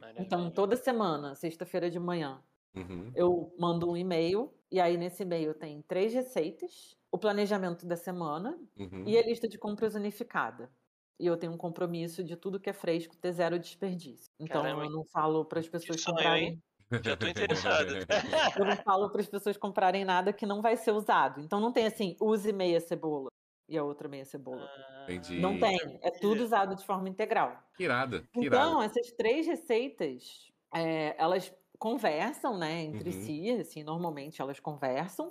Então, 0.16 0.50
toda 0.50 0.76
semana, 0.76 1.34
sexta-feira 1.34 1.90
de 1.90 1.98
manhã, 1.98 2.42
Uhum. 2.74 3.14
eu 3.14 3.54
mando 3.58 3.90
um 3.90 3.96
e-mail, 3.96 4.54
e 4.70 4.80
aí 4.80 4.96
nesse 4.98 5.22
e-mail 5.24 5.54
tem 5.54 5.82
três 5.82 6.14
receitas, 6.14 6.96
o 7.12 7.18
planejamento 7.18 7.86
da 7.86 7.96
semana 7.96 8.60
Uhum. 8.76 9.06
e 9.06 9.18
a 9.18 9.22
lista 9.24 9.48
de 9.48 9.58
compras 9.58 9.94
unificada. 9.96 10.72
E 11.20 11.26
eu 11.26 11.36
tenho 11.38 11.52
um 11.54 11.58
compromisso 11.58 12.24
de 12.24 12.36
tudo 12.36 12.60
que 12.60 12.70
é 12.70 12.74
fresco 12.74 13.16
ter 13.16 13.32
zero 13.32 13.58
desperdício. 13.58 14.32
Então 14.40 14.64
Caramba, 14.66 14.84
eu 14.84 14.90
não 14.90 15.04
falo 15.12 15.44
para 15.46 15.60
as 15.60 15.68
pessoas 15.68 16.00
sonho, 16.00 16.02
comprarem. 16.02 16.44
hein? 16.44 16.62
Já 17.04 17.16
tô 17.16 17.26
interessado. 17.28 17.94
Eu 18.58 18.66
não 18.66 18.76
falo 18.76 19.10
para 19.10 19.20
as 19.22 19.28
pessoas 19.28 19.56
comprarem 19.56 20.04
nada 20.04 20.32
que 20.32 20.46
não 20.46 20.62
vai 20.62 20.76
ser 20.76 20.92
usado. 20.92 21.40
Então 21.40 21.60
não 21.60 21.72
tem 21.72 21.86
assim, 21.86 22.16
use 22.20 22.52
meia 22.52 22.80
cebola 22.80 23.28
e 23.68 23.78
a 23.78 23.84
outra 23.84 24.08
meia 24.08 24.24
cebola. 24.24 24.70
Entendi. 25.06 25.34
Não 25.36 25.58
tem. 25.58 25.78
É 26.02 26.10
tudo 26.10 26.42
usado 26.42 26.76
de 26.76 26.84
forma 26.86 27.08
integral. 27.08 27.62
Que 27.76 27.84
irado, 27.84 28.28
que 28.36 28.44
Então, 28.44 28.82
essas 28.82 29.12
três 29.12 29.46
receitas, 29.46 30.52
é, 30.74 31.16
elas 31.22 31.52
conversam, 31.78 32.58
né, 32.58 32.82
entre 32.82 33.12
Uhum. 33.12 33.12
si, 33.12 33.50
assim, 33.52 33.82
normalmente 33.84 34.42
elas 34.42 34.60
conversam, 34.60 35.30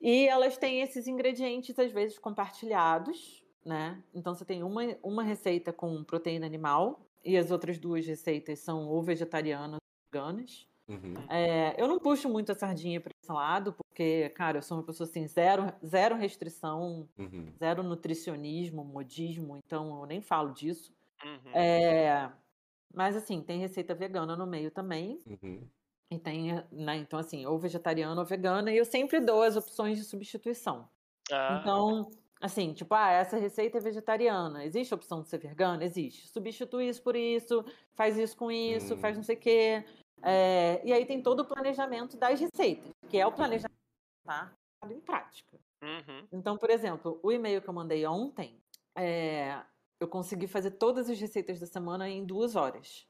e 0.00 0.26
elas 0.28 0.58
têm 0.58 0.82
esses 0.82 1.06
ingredientes, 1.08 1.78
às 1.78 1.92
vezes, 1.92 2.18
compartilhados, 2.18 3.44
né? 3.64 4.02
Então, 4.14 4.34
você 4.34 4.44
tem 4.44 4.62
uma, 4.64 4.82
uma 5.02 5.22
receita 5.24 5.72
com 5.72 6.04
proteína 6.04 6.46
animal, 6.46 7.06
e 7.24 7.36
as 7.38 7.50
outras 7.50 7.78
duas 7.78 8.06
receitas 8.06 8.60
são 8.60 8.88
ou 8.88 9.02
vegetarianas 9.02 9.74
ou 9.76 10.20
veganas. 10.20 10.68
Uhum. 10.88 11.14
É, 11.30 11.80
eu 11.80 11.88
não 11.88 11.98
puxo 11.98 12.28
muito 12.28 12.52
a 12.52 12.54
sardinha 12.54 13.00
para 13.00 13.10
esse 13.22 13.32
lado, 13.32 13.72
porque, 13.72 14.28
cara, 14.30 14.58
eu 14.58 14.62
sou 14.62 14.76
uma 14.78 14.82
pessoa 14.84 15.08
assim, 15.08 15.26
zero, 15.26 15.72
zero 15.84 16.14
restrição, 16.16 17.08
Uhum. 17.18 17.52
zero 17.58 17.82
nutricionismo, 17.82 18.84
modismo, 18.84 19.56
então 19.56 19.98
eu 20.00 20.06
nem 20.06 20.20
falo 20.20 20.52
disso. 20.52 20.92
Uhum. 21.24 21.52
É, 21.54 22.30
mas 22.94 23.16
assim, 23.16 23.42
tem 23.42 23.58
receita 23.60 23.94
vegana 23.94 24.36
no 24.36 24.46
meio 24.46 24.70
também. 24.70 25.22
Uhum. 25.26 25.68
E 26.10 26.18
tem, 26.18 26.52
né, 26.70 26.96
então 26.96 27.18
assim, 27.18 27.46
ou 27.46 27.58
vegetariana 27.58 28.20
ou 28.20 28.26
vegana, 28.26 28.70
e 28.72 28.76
eu 28.76 28.84
sempre 28.84 29.20
dou 29.20 29.42
as 29.42 29.56
opções 29.56 29.98
de 29.98 30.04
substituição. 30.04 30.88
Ah, 31.32 31.58
Então, 31.60 32.10
assim, 32.40 32.74
tipo, 32.74 32.94
ah, 32.94 33.10
essa 33.10 33.38
receita 33.38 33.78
é 33.78 33.80
vegetariana. 33.80 34.64
Existe 34.64 34.92
a 34.92 34.96
opção 34.96 35.22
de 35.22 35.28
ser 35.28 35.38
vegana? 35.38 35.82
Existe. 35.84 36.28
Substitui 36.28 36.88
isso 36.88 37.02
por 37.02 37.16
isso, 37.16 37.64
faz 37.94 38.18
isso 38.18 38.36
com 38.36 38.50
isso, 38.52 38.94
Hum. 38.94 38.98
faz 38.98 39.16
não 39.16 39.24
sei 39.24 39.36
o 39.36 39.40
quê. 39.40 39.84
É, 40.26 40.80
e 40.82 40.92
aí 40.92 41.04
tem 41.04 41.22
todo 41.22 41.40
o 41.40 41.44
planejamento 41.44 42.16
das 42.16 42.40
receitas, 42.40 42.90
que 43.10 43.18
é 43.18 43.26
o 43.26 43.32
planejamento 43.32 43.78
tá? 44.24 44.50
em 44.90 45.00
prática. 45.00 45.58
uhum. 45.82 46.26
Então, 46.32 46.56
por 46.56 46.70
exemplo, 46.70 47.20
o 47.22 47.30
e-mail 47.30 47.60
que 47.60 47.68
eu 47.68 47.74
mandei 47.74 48.06
ontem, 48.06 48.58
é, 48.96 49.60
eu 50.00 50.08
consegui 50.08 50.46
fazer 50.46 50.72
todas 50.72 51.10
as 51.10 51.20
receitas 51.20 51.60
da 51.60 51.66
semana 51.66 52.08
em 52.08 52.24
duas 52.24 52.56
horas. 52.56 53.06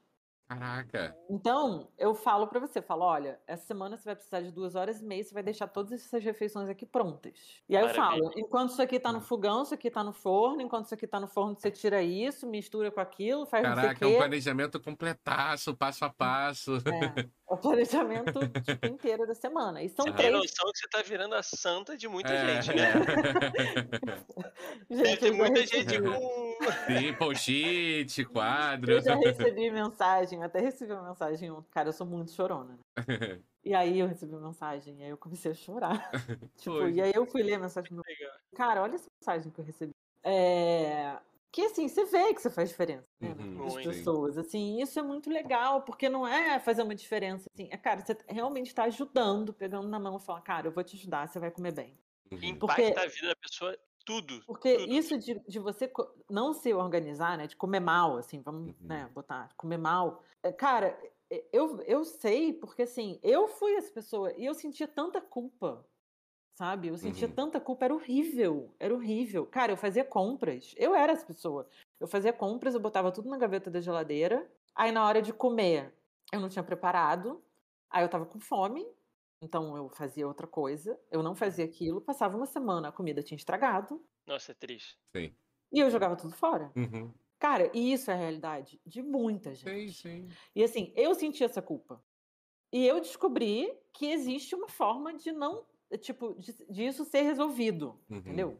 Caraca. 0.49 1.17
Então, 1.27 1.91
eu 1.97 2.13
falo 2.13 2.47
pra 2.47 2.59
você, 2.59 2.81
falo, 2.83 3.03
olha, 3.03 3.41
essa 3.47 3.65
semana 3.65 3.97
você 3.97 4.03
vai 4.05 4.15
precisar 4.15 4.41
de 4.41 4.51
duas 4.51 4.75
horas 4.75 5.01
e 5.01 5.05
meia, 5.05 5.23
você 5.23 5.33
vai 5.33 5.41
deixar 5.41 5.67
todas 5.67 5.91
essas 5.93 6.23
refeições 6.23 6.69
aqui 6.69 6.85
prontas. 6.85 7.63
E 7.67 7.75
aí 7.75 7.81
eu 7.83 7.89
Maravilha. 7.89 7.89
falo, 7.89 8.31
enquanto 8.37 8.69
isso 8.71 8.81
aqui 8.81 8.99
tá 8.99 9.11
no 9.11 9.21
fogão, 9.21 9.63
isso 9.63 9.73
aqui 9.73 9.89
tá 9.89 10.03
no 10.03 10.13
forno, 10.13 10.61
enquanto 10.61 10.85
isso 10.85 10.93
aqui 10.93 11.07
tá 11.07 11.19
no 11.19 11.27
forno, 11.27 11.55
você 11.59 11.71
tira 11.71 12.03
isso, 12.03 12.45
mistura 12.47 12.91
com 12.91 12.99
aquilo, 13.01 13.45
faz 13.47 13.65
não 13.65 13.73
Caraca, 13.73 14.05
é 14.05 14.07
sei 14.07 14.07
um 14.07 14.13
o 14.13 14.15
quê. 14.15 14.15
planejamento 14.15 14.79
completaço, 14.81 15.75
passo 15.75 16.05
a 16.05 16.13
passo. 16.13 16.73
É. 16.87 17.15
É 17.49 17.53
o 17.53 17.57
planejamento 17.57 18.39
tipo, 18.63 18.85
inteiro 18.87 19.27
da 19.27 19.35
semana. 19.35 19.81
E 19.83 19.89
são 19.89 20.05
Você 20.05 20.13
três. 20.13 20.31
tem 20.31 20.39
noção 20.41 20.71
que 20.71 20.79
você 20.79 20.87
tá 20.89 21.01
virando 21.03 21.35
a 21.35 21.43
santa 21.43 21.95
de 21.97 22.07
muita 22.07 22.33
É, 22.33 22.61
gente, 22.61 22.75
né? 22.75 22.91
Deve 24.89 25.05
Gente, 25.05 25.19
ter 25.19 25.27
já 25.31 25.33
muita 25.37 25.61
recebi- 25.61 25.89
gente 25.89 26.01
com. 26.01 26.55
Sim, 26.87 27.13
post-it, 27.13 28.25
quadro. 28.25 28.91
Eu 28.93 29.01
já 29.01 29.15
recebi 29.15 29.69
mensagem, 29.71 30.43
até 30.43 30.59
recebi 30.59 30.91
uma 30.93 31.07
mensagem 31.09 31.51
ontem. 31.51 31.69
Cara, 31.71 31.89
eu 31.89 31.93
sou 31.93 32.05
muito 32.07 32.31
chorona, 32.31 32.77
né? 32.97 33.39
E 33.63 33.73
aí 33.73 33.99
eu 33.99 34.07
recebi 34.07 34.33
uma 34.33 34.47
mensagem, 34.47 34.99
e 34.99 35.03
aí 35.03 35.09
eu 35.09 35.17
comecei 35.17 35.51
a 35.51 35.55
chorar. 35.55 36.09
tipo, 36.57 36.77
Foi. 36.77 36.93
e 36.93 37.01
aí 37.01 37.11
eu 37.13 37.25
fui 37.25 37.41
ler 37.43 37.55
a 37.55 37.59
mensagem 37.59 37.89
do 37.89 37.95
meu 37.95 38.03
Legal. 38.07 38.37
Cara, 38.55 38.81
olha 38.81 38.95
essa 38.95 39.07
mensagem 39.19 39.51
que 39.51 39.59
eu 39.59 39.65
recebi. 39.65 39.91
É... 40.23 41.17
Que 41.55 41.61
assim, 41.67 41.87
você 41.87 42.03
vê 42.03 42.33
que 42.33 42.41
você 42.41 42.49
faz 42.49 42.67
diferença 42.67 43.07
né, 43.17 43.33
Uhum, 43.39 43.75
pessoas. 43.81 44.37
Assim, 44.37 44.81
isso 44.81 44.99
é 44.99 45.01
muito 45.01 45.29
legal, 45.29 45.83
porque 45.83 46.09
não 46.09 46.27
é 46.27 46.59
fazer 46.59 46.83
uma 46.83 46.93
diferença. 46.93 47.49
Assim, 47.53 47.69
é, 47.71 47.77
cara, 47.77 48.01
você 48.01 48.17
realmente 48.27 48.67
está 48.67 48.83
ajudando, 48.83 49.53
pegando 49.53 49.87
na 49.87 49.97
mão 49.97 50.17
e 50.17 50.19
falando, 50.19 50.43
cara, 50.43 50.67
eu 50.67 50.71
vou 50.73 50.83
te 50.83 50.97
ajudar, 50.97 51.29
você 51.29 51.39
vai 51.39 51.49
comer 51.49 51.71
bem. 51.73 51.97
Uhum. 52.29 52.39
Impacta 52.43 53.03
a 53.03 53.07
vida 53.07 53.29
da 53.29 53.35
pessoa 53.37 53.73
tudo. 54.05 54.43
Porque 54.45 54.79
tudo. 54.79 54.91
isso 54.91 55.17
de, 55.17 55.39
de 55.47 55.59
você 55.59 55.89
não 56.29 56.51
se 56.51 56.73
organizar, 56.73 57.37
né? 57.37 57.47
De 57.47 57.55
comer 57.55 57.79
mal, 57.79 58.17
assim, 58.17 58.41
vamos 58.41 58.67
Uhum. 58.67 58.75
né, 58.81 59.09
botar, 59.13 59.47
comer 59.55 59.77
mal. 59.77 60.23
É, 60.43 60.51
Cara, 60.51 60.99
é, 61.31 61.41
eu, 61.53 61.79
eu 61.83 62.03
sei, 62.03 62.51
porque 62.51 62.81
assim, 62.81 63.17
eu 63.23 63.47
fui 63.47 63.75
essa 63.75 63.93
pessoa 63.93 64.33
e 64.33 64.43
eu 64.45 64.53
sentia 64.53 64.89
tanta 64.89 65.21
culpa, 65.21 65.87
sabe? 66.55 66.87
Eu 66.89 66.97
sentia 66.97 67.27
Uhum. 67.27 67.35
tanta 67.35 67.59
culpa, 67.59 67.85
era 67.85 67.93
horrível, 67.93 68.75
era 68.79 68.93
horrível. 68.93 69.45
Cara, 69.45 69.71
eu 69.73 69.77
fazia 69.77 70.05
compras, 70.05 70.73
eu 70.77 70.95
era 70.95 71.13
essa 71.13 71.25
pessoa. 71.25 71.69
Eu 71.99 72.07
fazia 72.07 72.33
compras, 72.33 72.73
eu 72.75 72.79
botava 72.81 73.11
tudo 73.11 73.29
na 73.29 73.37
gaveta 73.37 73.69
da 73.71 73.81
geladeira, 73.81 74.49
aí 74.75 74.91
na 74.91 75.05
hora 75.05 75.21
de 75.21 75.33
comer, 75.33 75.93
eu 76.33 76.39
não 76.39 76.49
tinha 76.49 76.63
preparado, 76.63 77.43
aí 77.89 78.03
eu 78.03 78.09
tava 78.09 78.25
com 78.25 78.39
fome, 78.39 78.85
então 79.41 79.75
eu 79.77 79.89
fazia 79.89 80.27
outra 80.27 80.47
coisa, 80.47 80.99
eu 81.11 81.21
não 81.23 81.35
fazia 81.35 81.65
aquilo, 81.65 82.01
passava 82.01 82.35
uma 82.37 82.45
semana, 82.45 82.89
a 82.89 82.91
comida 82.91 83.21
tinha 83.23 83.37
estragado, 83.37 84.03
Nossa, 84.27 84.51
é 84.51 84.55
triste. 84.55 84.99
Sim. 85.15 85.35
e 85.71 85.79
eu 85.79 85.89
jogava 85.89 86.15
tudo 86.15 86.33
fora. 86.35 86.73
Uhum. 86.75 87.13
Cara, 87.39 87.71
e 87.75 87.93
isso 87.93 88.11
é 88.11 88.15
a 88.15 88.17
realidade 88.17 88.81
de 88.85 89.01
muita 89.03 89.55
Sim, 89.63 89.91
gente. 89.91 89.93
sim. 89.93 90.37
E 90.55 90.63
assim, 90.63 90.93
eu 90.95 91.15
senti 91.15 91.43
essa 91.43 91.61
culpa. 91.61 92.03
E 92.73 92.85
eu 92.87 92.99
descobri 93.01 93.71
que 93.93 94.07
existe 94.07 94.55
uma 94.55 94.69
forma 94.69 95.13
de 95.13 95.31
não, 95.31 95.65
tipo, 96.01 96.33
de, 96.35 96.53
de 96.69 96.85
isso 96.85 97.05
ser 97.05 97.21
resolvido, 97.21 97.99
Uhum. 98.09 98.17
entendeu? 98.17 98.59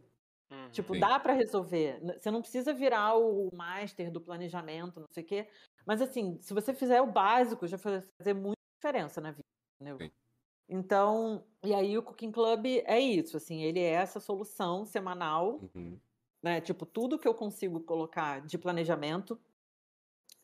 Uhum. 0.51 0.69
Tipo, 0.71 0.93
Sim. 0.93 0.99
dá 0.99 1.19
pra 1.19 1.33
resolver. 1.33 1.99
Você 2.19 2.29
não 2.31 2.41
precisa 2.41 2.73
virar 2.73 3.15
o 3.17 3.49
master 3.53 4.11
do 4.11 4.21
planejamento, 4.21 4.99
não 4.99 5.07
sei 5.13 5.23
o 5.23 5.25
quê. 5.27 5.49
Mas 5.85 6.01
assim, 6.01 6.39
se 6.41 6.53
você 6.53 6.73
fizer 6.73 7.01
o 7.01 7.11
básico, 7.11 7.67
já 7.67 7.77
vai 7.77 8.01
fazer 8.19 8.33
muita 8.33 8.55
diferença 8.79 9.19
na 9.21 9.31
vida, 9.31 9.41
entendeu? 9.81 9.97
Sim. 9.99 10.11
Então, 10.69 11.45
e 11.63 11.73
aí 11.73 11.97
o 11.97 12.03
Cooking 12.03 12.31
Club 12.31 12.65
é 12.85 12.99
isso, 12.99 13.37
assim, 13.37 13.61
ele 13.63 13.79
é 13.79 13.91
essa 13.91 14.19
solução 14.19 14.85
semanal 14.85 15.61
Uhum. 15.75 15.99
né? 16.43 16.61
Tipo, 16.61 16.85
tudo 16.85 17.19
que 17.19 17.27
eu 17.27 17.35
consigo 17.35 17.79
colocar 17.81 18.41
de 18.45 18.57
planejamento, 18.57 19.39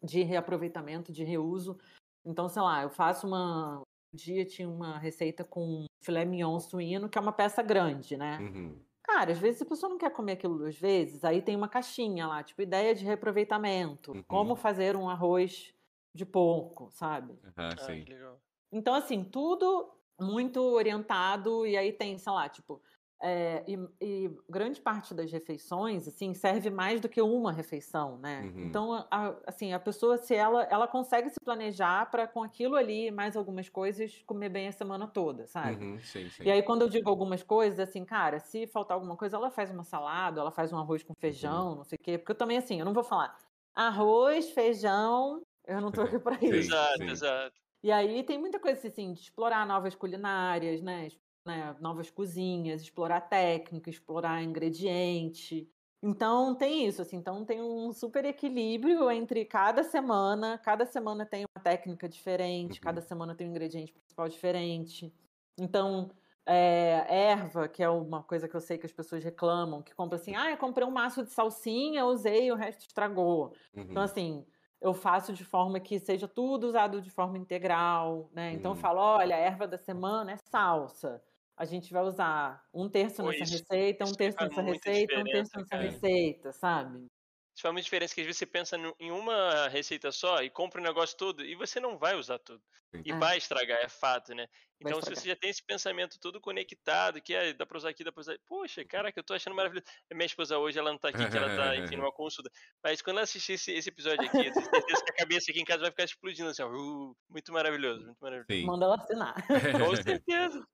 de 0.03 0.23
reaproveitamento, 0.23 1.11
de 1.11 1.23
reuso. 1.23 1.77
Então, 2.25 2.47
sei 2.49 2.61
lá, 2.61 2.83
eu 2.83 2.89
faço 2.89 3.27
uma. 3.27 3.81
Um 4.13 4.17
dia 4.17 4.45
tinha 4.45 4.69
uma 4.69 4.97
receita 4.97 5.43
com 5.43 5.85
filé 6.01 6.25
mignon 6.25 6.59
suíno, 6.59 7.07
que 7.07 7.17
é 7.17 7.21
uma 7.21 7.31
peça 7.31 7.63
grande, 7.63 8.17
né? 8.17 8.39
Uhum. 8.39 8.77
Cara, 9.03 9.31
às 9.31 9.39
vezes 9.39 9.61
a 9.61 9.65
pessoa 9.65 9.89
não 9.89 9.97
quer 9.97 10.11
comer 10.11 10.33
aquilo 10.33 10.57
duas 10.57 10.77
vezes, 10.77 11.23
aí 11.23 11.41
tem 11.41 11.55
uma 11.55 11.67
caixinha 11.67 12.27
lá, 12.27 12.43
tipo, 12.43 12.61
ideia 12.61 12.93
de 12.93 13.05
reaproveitamento. 13.05 14.11
Uhum. 14.11 14.23
Como 14.23 14.55
fazer 14.55 14.95
um 14.95 15.09
arroz 15.09 15.73
de 16.13 16.25
porco, 16.25 16.89
sabe? 16.91 17.39
Ah, 17.55 17.75
sim. 17.77 18.03
que 18.03 18.13
legal. 18.13 18.39
Então, 18.71 18.93
assim, 18.93 19.23
tudo 19.23 19.91
muito 20.19 20.61
orientado, 20.61 21.65
e 21.65 21.75
aí 21.75 21.91
tem, 21.91 22.17
sei 22.17 22.31
lá, 22.31 22.47
tipo, 22.47 22.81
é, 23.21 23.63
e, 23.67 23.77
e 24.01 24.31
grande 24.49 24.81
parte 24.81 25.13
das 25.13 25.31
refeições, 25.31 26.07
assim, 26.07 26.33
serve 26.33 26.69
mais 26.69 26.99
do 26.99 27.07
que 27.07 27.21
uma 27.21 27.51
refeição, 27.51 28.17
né? 28.17 28.41
Uhum. 28.55 28.65
Então, 28.67 28.93
a- 29.11 29.35
assim, 29.47 29.73
a 29.73 29.79
pessoa, 29.79 30.17
se 30.17 30.33
ela, 30.35 30.63
ela 30.63 30.87
consegue 30.87 31.29
se 31.29 31.39
planejar 31.43 32.09
para 32.09 32.27
com 32.27 32.43
aquilo 32.43 32.75
ali, 32.75 33.07
e 33.07 33.11
mais 33.11 33.37
algumas 33.37 33.69
coisas, 33.69 34.21
comer 34.25 34.49
bem 34.49 34.67
a 34.67 34.71
semana 34.71 35.07
toda, 35.07 35.47
sabe? 35.47 35.85
Uhum, 35.85 35.97
sim, 35.99 36.27
sim. 36.29 36.43
E 36.43 36.51
aí, 36.51 36.63
quando 36.63 36.81
eu 36.81 36.89
digo 36.89 37.09
algumas 37.09 37.43
coisas, 37.43 37.79
assim, 37.79 38.03
cara, 38.03 38.39
se 38.39 38.65
faltar 38.67 38.95
alguma 38.95 39.15
coisa, 39.15 39.37
ela 39.37 39.51
faz 39.51 39.69
uma 39.71 39.83
salada, 39.83 40.41
ela 40.41 40.51
faz 40.51 40.73
um 40.73 40.77
arroz 40.77 41.03
com 41.03 41.13
feijão, 41.19 41.75
não 41.75 41.83
sei 41.83 41.97
o 41.99 42.03
quê. 42.03 42.17
Porque 42.17 42.31
eu 42.31 42.37
também, 42.37 42.57
assim, 42.57 42.79
eu 42.79 42.85
não 42.85 42.93
vou 42.93 43.03
falar 43.03 43.37
arroz, 43.73 44.49
feijão, 44.51 45.41
eu 45.65 45.79
não 45.79 45.91
tô 45.91 46.01
aqui 46.17 46.19
para 46.19 46.35
isso. 46.35 46.55
Exato, 46.55 47.03
exato. 47.03 47.61
E 47.83 47.91
aí 47.91 48.23
tem 48.23 48.37
muita 48.37 48.59
coisa 48.59 48.87
assim, 48.87 49.13
de 49.13 49.21
explorar 49.21 49.65
novas 49.65 49.95
culinárias, 49.95 50.81
né? 50.81 51.07
Né, 51.45 51.75
Novas 51.79 52.09
cozinhas, 52.09 52.81
explorar 52.81 53.21
técnica, 53.21 53.89
explorar 53.89 54.43
ingrediente. 54.43 55.71
Então 56.03 56.55
tem 56.55 56.87
isso, 56.87 57.01
assim, 57.01 57.17
então 57.17 57.45
tem 57.45 57.61
um 57.61 57.91
super 57.93 58.25
equilíbrio 58.25 59.09
entre 59.11 59.45
cada 59.45 59.83
semana, 59.83 60.57
cada 60.57 60.83
semana 60.85 61.25
tem 61.27 61.45
uma 61.55 61.63
técnica 61.63 62.09
diferente, 62.09 62.81
Uhum. 62.81 62.81
cada 62.81 63.01
semana 63.01 63.35
tem 63.35 63.45
um 63.47 63.51
ingrediente 63.51 63.93
principal 63.93 64.27
diferente. 64.27 65.13
Então, 65.59 66.09
é, 66.43 67.05
erva, 67.07 67.67
que 67.69 67.83
é 67.83 67.89
uma 67.89 68.23
coisa 68.23 68.47
que 68.49 68.55
eu 68.55 68.61
sei 68.61 68.79
que 68.79 68.85
as 68.87 68.91
pessoas 68.91 69.23
reclamam, 69.23 69.83
que 69.83 69.93
compra 69.93 70.15
assim, 70.15 70.35
ah, 70.35 70.49
eu 70.49 70.57
comprei 70.57 70.87
um 70.87 70.91
maço 70.91 71.23
de 71.23 71.29
salsinha, 71.31 72.03
usei, 72.05 72.51
o 72.51 72.55
resto 72.55 72.81
estragou. 72.87 73.53
Então, 73.91 74.01
Uhum. 74.01 74.03
assim, 74.03 74.47
eu 74.81 74.93
faço 74.95 75.31
de 75.33 75.45
forma 75.45 75.79
que 75.79 75.99
seja 75.99 76.27
tudo 76.27 76.65
usado 76.65 76.99
de 76.99 77.11
forma 77.11 77.37
integral, 77.37 78.31
né? 78.33 78.53
Então, 78.53 78.71
eu 78.71 78.75
Uhum. 78.75 78.75
falo, 78.75 78.99
olha, 78.99 79.35
a 79.35 79.39
erva 79.39 79.67
da 79.67 79.77
semana 79.77 80.31
é 80.31 80.37
salsa. 80.37 81.21
A 81.57 81.65
gente 81.65 81.91
vai 81.93 82.01
usar 82.03 82.63
um 82.73 82.89
terço 82.89 83.21
nessa 83.23 83.43
isso- 83.43 83.53
receita, 83.53 84.05
um 84.05 84.13
terço 84.13 84.37
nessa 84.41 84.61
receita, 84.61 85.19
um 85.19 85.23
terço 85.23 85.51
nessa 85.57 85.69
cara. 85.69 85.83
receita, 85.83 86.51
sabe? 86.53 87.05
Isso 87.53 87.61
faz 87.63 87.73
muita 87.73 87.83
diferença 87.83 88.15
que 88.15 88.21
às 88.21 88.25
vezes 88.27 88.39
você 88.39 88.45
pensa 88.45 88.77
em 88.99 89.11
uma 89.11 89.67
receita 89.67 90.11
só 90.11 90.41
e 90.41 90.49
compra 90.49 90.79
o 90.79 90.83
negócio 90.83 91.17
todo 91.17 91.43
e 91.43 91.53
você 91.55 91.79
não 91.79 91.97
vai 91.97 92.15
usar 92.15 92.39
tudo. 92.39 92.61
E 93.05 93.11
É. 93.11 93.15
vai 93.17 93.37
estragar, 93.37 93.77
é 93.79 93.87
fato, 93.87 94.33
né? 94.33 94.47
Vai 94.81 94.91
Então, 94.91 95.01
se 95.01 95.09
você 95.09 95.29
já 95.29 95.35
tem 95.35 95.49
esse 95.49 95.63
pensamento 95.63 96.17
todo 96.19 96.41
conectado, 96.41 97.21
que 97.21 97.33
é, 97.33 97.53
dá 97.53 97.65
pra 97.65 97.77
usar 97.77 97.89
aqui, 97.89 98.03
dá 98.03 98.11
pra 98.11 98.19
usar. 98.21 98.37
Poxa, 98.45 98.83
caraca, 98.83 99.17
eu 99.19 99.23
tô 99.23 99.33
achando 99.33 99.55
maravilhoso. 99.55 99.85
Minha 100.13 100.25
esposa 100.25 100.57
hoje, 100.57 100.77
ela 100.79 100.91
não 100.91 100.97
tá 100.97 101.09
aqui, 101.09 101.29
que 101.29 101.37
ela 101.37 101.55
tá, 101.55 101.75
enfim, 101.77 101.95
numa 101.97 102.11
consulta. 102.13 102.49
Mas 102.83 103.01
quando 103.01 103.17
ela 103.17 103.23
assistir 103.23 103.53
esse, 103.53 103.71
esse 103.71 103.87
episódio 103.89 104.25
aqui, 104.27 104.37
eu 104.37 104.51
tenho 104.51 104.65
certeza 104.65 105.03
que 105.05 105.11
a 105.11 105.15
cabeça 105.15 105.51
aqui 105.51 105.61
em 105.61 105.65
casa 105.65 105.81
vai 105.81 105.91
ficar 105.91 106.03
explodindo 106.05 106.49
assim, 106.49 106.63
ó. 106.63 106.69
Uh, 106.69 107.15
muito 107.29 107.51
maravilhoso, 107.53 108.05
muito 108.05 108.19
maravilhoso. 108.19 108.47
Sim. 108.51 108.65
Manda 108.65 108.85
ela 108.85 108.95
assinar. 108.95 109.35
Com 109.47 109.95
certeza. 110.21 110.67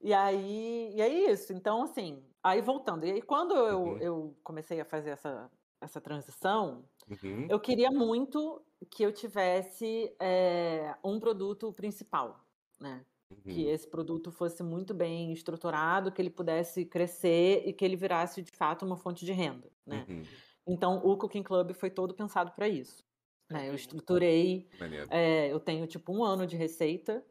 E 0.00 0.12
aí, 0.12 0.92
e 0.94 1.00
é 1.00 1.08
isso. 1.32 1.52
Então, 1.52 1.82
assim, 1.82 2.24
aí 2.42 2.60
voltando. 2.60 3.04
E 3.06 3.10
aí, 3.12 3.22
quando 3.22 3.54
eu, 3.54 3.82
Uhum. 3.84 3.98
eu 4.00 4.36
comecei 4.44 4.80
a 4.80 4.84
fazer 4.84 5.10
essa, 5.10 5.50
essa 5.80 6.00
transição, 6.00 6.88
Uhum. 7.08 7.48
eu 7.48 7.60
queria 7.60 7.90
muito 7.90 8.64
que 8.90 9.02
eu 9.04 9.12
tivesse 9.12 10.14
é, 10.20 10.96
um 11.04 11.20
produto 11.20 11.72
principal, 11.72 12.40
né? 12.80 13.06
que 13.48 13.62
Uhum. 13.62 13.68
esse 13.68 13.88
produto 13.88 14.32
fosse 14.32 14.62
muito 14.62 14.94
bem 14.94 15.32
estruturado, 15.32 16.12
que 16.12 16.22
ele 16.22 16.30
pudesse 16.30 16.84
crescer 16.86 17.62
e 17.66 17.72
que 17.72 17.84
ele 17.84 17.96
virasse 17.96 18.42
de 18.42 18.52
fato 18.52 18.84
uma 18.86 18.96
fonte 18.96 19.24
de 19.24 19.32
renda, 19.32 19.70
né? 19.86 20.08
Uhum. 20.08 20.36
Então 20.66 20.98
o 21.04 21.16
Cooking 21.18 21.42
Club 21.42 21.72
foi 21.74 21.90
todo 21.90 22.14
pensado 22.14 22.52
para 22.52 22.68
isso. 22.68 23.04
né? 23.50 23.68
Eu 23.68 23.74
Entendi. 23.74 23.76
estruturei, 23.76 24.68
é, 25.10 25.52
eu 25.52 25.60
tenho 25.60 25.86
tipo 25.86 26.12
um 26.12 26.24
ano 26.24 26.46
de 26.46 26.56
receita, 26.56 27.24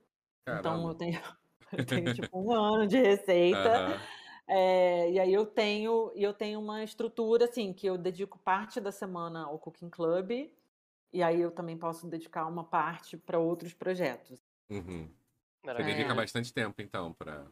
então 0.49 0.87
eu 0.89 0.93
Caramba. 0.93 0.95
tenho, 0.95 1.19
eu 1.71 1.85
tenho 1.85 2.09
tipo 2.13 2.39
um 2.39 2.51
ano 2.51 2.87
de 2.87 2.97
receita. 2.97 3.69
Aham. 3.69 4.01
é, 4.47 5.11
e 5.11 5.19
aí 5.19 5.33
eu 5.33 5.45
tenho, 5.45 6.11
e 6.15 6.23
eu 6.23 6.33
tenho 6.33 6.59
uma 6.59 6.83
estrutura 6.83 7.45
assim 7.45 7.73
que 7.73 7.87
eu 7.87 7.97
dedico 7.97 8.39
parte 8.39 8.79
da 8.79 8.91
semana 8.91 9.45
ao 9.45 9.59
Cooking 9.59 9.89
Club 9.89 10.31
e 11.13 11.23
aí 11.23 11.39
eu 11.39 11.51
também 11.51 11.77
posso 11.77 12.07
dedicar 12.07 12.45
uma 12.45 12.63
parte 12.63 13.17
para 13.17 13.39
outros 13.39 13.73
projetos. 13.73 14.39
Uhum. 14.69 15.07
Você 15.07 15.13
Maravilhoso. 15.65 15.97
dedica 15.97 16.13
É. 16.13 16.15
bastante 16.15 16.53
tempo, 16.53 16.81
então, 16.81 17.13
pra. 17.13 17.47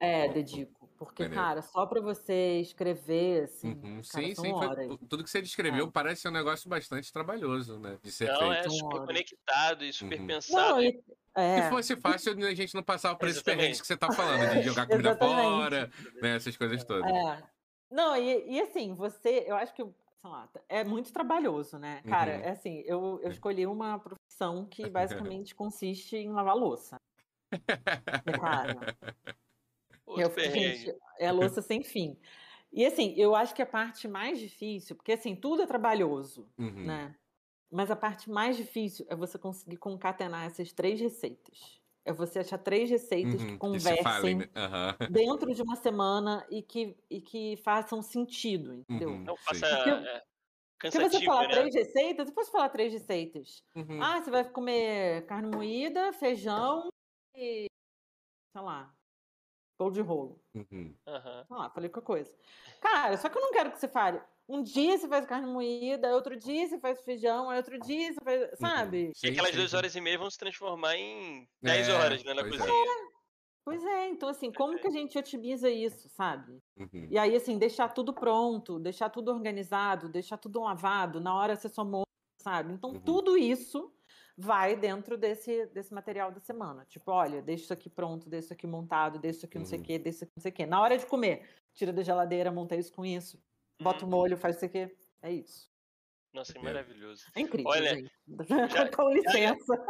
É, 0.00 0.28
dedico. 0.28 0.79
Porque, 1.00 1.22
maneiro. 1.22 1.42
cara, 1.42 1.62
só 1.62 1.86
pra 1.86 1.98
você 1.98 2.60
escrever, 2.60 3.44
assim, 3.44 3.70
Uhum. 3.70 4.02
cara, 4.06 4.26
Sim, 4.26 4.34
são 4.34 4.44
sim. 4.44 4.52
foi- 4.54 4.98
tudo 5.08 5.24
que 5.24 5.30
você 5.30 5.40
descreveu 5.40 5.86
É. 5.86 5.90
parece 5.90 6.20
ser 6.20 6.28
um 6.28 6.32
negócio 6.32 6.68
bastante 6.68 7.10
trabalhoso, 7.10 7.78
né? 7.80 7.98
De 8.02 8.12
ser 8.12 8.26
Não, 8.26 8.36
feito. 8.38 8.52
é 8.52 8.68
super 8.68 8.84
horas. 8.96 9.06
conectado 9.06 9.82
e 9.82 9.92
super 9.94 10.20
Uhum. 10.20 10.26
pensado. 10.26 10.72
Não, 10.72 10.82
e- 10.82 11.02
é, 11.34 11.62
Se 11.62 11.70
fosse 11.70 11.96
fácil, 11.96 12.32
a 12.46 12.54
gente 12.54 12.74
não 12.74 12.82
passava 12.82 13.16
por 13.16 13.28
esses 13.28 13.42
perrengues 13.42 13.80
que 13.80 13.86
você 13.86 13.96
tá 13.96 14.12
falando, 14.12 14.46
de 14.50 14.60
jogar 14.60 14.86
comida 15.14 15.16
fora, 15.16 15.90
né? 16.20 16.36
Essas 16.36 16.54
coisas 16.54 16.84
todas. 16.84 17.10
é. 17.10 17.42
Não, 17.90 18.14
e, 18.14 18.56
e 18.56 18.60
assim, 18.60 18.94
você, 18.94 19.44
eu 19.48 19.56
acho 19.56 19.74
que, 19.74 19.82
sei 19.82 19.92
lá, 20.30 20.50
é 20.68 20.84
muito 20.84 21.10
trabalhoso, 21.14 21.78
né? 21.78 22.02
Cara, 22.06 22.32
Uhum. 22.36 22.40
é 22.42 22.50
assim, 22.50 22.82
eu, 22.84 23.18
eu 23.22 23.30
escolhi 23.30 23.66
uma 23.66 23.98
profissão 23.98 24.66
que 24.66 24.82
basicamente 25.38 25.54
consiste 25.54 26.14
em 26.18 26.30
lavar 26.30 26.54
louça. 26.56 26.96
Cara, 28.38 28.96
Outro 30.10 30.22
eu, 30.22 30.34
perrengue. 30.34 30.86
gente, 30.86 30.94
é 31.18 31.32
louça 31.32 31.62
sem 31.62 31.82
fim. 31.82 32.18
E 32.72 32.84
assim, 32.86 33.14
eu 33.16 33.34
acho 33.34 33.54
que 33.54 33.62
a 33.62 33.66
parte 33.66 34.08
mais 34.08 34.38
difícil, 34.38 34.96
porque 34.96 35.12
assim, 35.12 35.34
tudo 35.36 35.62
é 35.62 35.66
trabalhoso, 35.66 36.52
Uhum. 36.58 36.84
né? 36.84 37.16
Mas 37.70 37.90
a 37.90 37.96
parte 37.96 38.30
mais 38.30 38.56
difícil 38.56 39.06
é 39.10 39.16
você 39.16 39.38
conseguir 39.38 39.78
concatenar 39.78 40.46
essas 40.46 40.72
três 40.72 41.00
receitas. 41.00 41.80
É 42.04 42.12
você 42.12 42.40
achar 42.40 42.58
três 42.58 42.90
receitas 42.90 43.44
que 43.44 43.52
Uhum, 43.52 43.58
que 43.70 43.80
se 43.80 43.96
falem, 44.02 44.36
conversem 44.36 44.38
né? 44.38 44.46
Aham. 44.56 44.96
dentro 45.06 45.54
de 45.54 45.62
uma 45.62 45.76
semana 45.76 46.46
e 46.50 46.62
que, 46.62 46.96
e 47.10 47.20
que 47.22 47.56
façam 47.58 48.02
sentido, 48.02 48.74
entendeu? 48.74 49.10
Uhum, 49.10 49.24
Não 49.24 49.36
faça 49.36 49.66
Porque- 49.66 49.90
é, 49.90 50.22
Porque 50.80 51.00
você 51.00 51.22
falar 51.24 51.42
né? 51.48 51.48
três 51.50 51.74
receitas, 51.74 52.28
eu 52.28 52.34
posso 52.34 52.50
falar 52.52 52.68
três 52.70 52.92
receitas. 52.92 53.62
Uhum. 53.76 54.00
Ah, 54.02 54.20
você 54.22 54.30
vai 54.30 54.50
comer 54.50 55.26
carne 55.26 55.48
moída, 55.48 56.12
feijão 56.14 56.88
e, 57.34 57.66
sei 58.52 58.62
lá, 58.62 58.94
bolo 59.80 59.92
de 59.92 60.00
rolo. 60.02 60.40
Uhum. 60.54 60.94
Lá, 61.48 61.70
falei 61.70 61.88
qualquer 61.88 62.06
coisa. 62.06 62.34
Cara, 62.80 63.16
só 63.16 63.28
que 63.28 63.38
eu 63.38 63.42
não 63.42 63.52
quero 63.52 63.72
que 63.72 63.78
você 63.78 63.88
fale. 63.88 64.20
Um 64.48 64.62
dia 64.62 64.98
você 64.98 65.08
faz 65.08 65.24
carne 65.26 65.46
moída, 65.46 66.12
outro 66.14 66.36
dia 66.36 66.68
você 66.68 66.78
faz 66.78 67.02
feijão, 67.04 67.54
outro 67.54 67.78
dia 67.78 68.12
você 68.12 68.20
faz. 68.22 68.58
Sabe? 68.58 69.10
E 69.14 69.18
Sim, 69.18 69.28
aquelas 69.28 69.54
duas 69.54 69.72
horas 69.74 69.94
e 69.94 70.00
meia 70.00 70.18
vão 70.18 70.30
se 70.30 70.38
transformar 70.38 70.96
em 70.96 71.48
10 71.62 71.88
É, 71.88 71.92
horas 71.92 72.24
né, 72.24 72.34
na 72.34 72.42
pois 72.42 72.54
é. 72.54 72.58
cozinha. 72.58 73.10
Pois 73.64 73.84
é, 73.84 74.08
então 74.08 74.28
assim, 74.28 74.50
como 74.52 74.78
que 74.78 74.88
a 74.88 74.90
gente 74.90 75.16
otimiza 75.18 75.70
isso, 75.70 76.08
sabe? 76.08 76.58
Uhum. 76.76 77.08
E 77.10 77.18
aí, 77.18 77.36
assim, 77.36 77.58
deixar 77.58 77.88
tudo 77.90 78.12
pronto, 78.12 78.78
deixar 78.80 79.10
tudo 79.10 79.30
organizado, 79.30 80.08
deixar 80.08 80.38
tudo 80.38 80.60
lavado, 80.60 81.20
na 81.20 81.34
hora 81.34 81.54
você 81.54 81.68
só 81.68 81.84
monta, 81.84 82.08
sabe? 82.42 82.72
Então, 82.72 82.90
Uhum. 82.90 83.00
tudo 83.00 83.36
isso 83.36 83.92
vai 84.40 84.74
dentro 84.74 85.18
desse, 85.18 85.66
desse 85.66 85.92
material 85.92 86.32
da 86.32 86.40
semana. 86.40 86.84
Tipo, 86.86 87.10
olha, 87.12 87.42
deixa 87.42 87.64
isso 87.64 87.72
aqui 87.72 87.90
pronto, 87.90 88.28
deixa 88.28 88.46
isso 88.46 88.52
aqui 88.54 88.66
montado, 88.66 89.18
deixa 89.18 89.38
isso 89.38 89.46
aqui 89.46 89.58
não 89.58 89.66
sei 89.66 89.78
o 89.78 89.80
Uhum. 89.80 89.86
quê, 89.86 89.98
deixa 89.98 90.16
isso 90.16 90.24
aqui 90.24 90.32
não 90.36 90.42
sei 90.42 90.50
o 90.50 90.54
quê. 90.54 90.66
Na 90.66 90.80
hora 90.80 90.96
de 90.96 91.04
comer, 91.06 91.46
tira 91.74 91.92
da 91.92 92.02
geladeira, 92.02 92.50
monta 92.50 92.74
isso 92.74 92.92
com 92.92 93.04
isso, 93.04 93.38
bota 93.80 94.00
o 94.00 94.08
Uhum. 94.08 94.10
molho, 94.10 94.36
faz 94.38 94.56
isso 94.56 94.64
aqui. 94.64 94.90
É 95.22 95.30
isso. 95.30 95.68
Nossa, 96.32 96.52
que 96.52 96.58
É. 96.58 96.62
maravilhoso. 96.62 97.24
É 97.34 97.40
incrível, 97.40 97.70
Olha, 97.70 97.94
gente. 97.96 98.10
já- 98.70 98.88
Com 98.96 99.10
licença. 99.10 99.84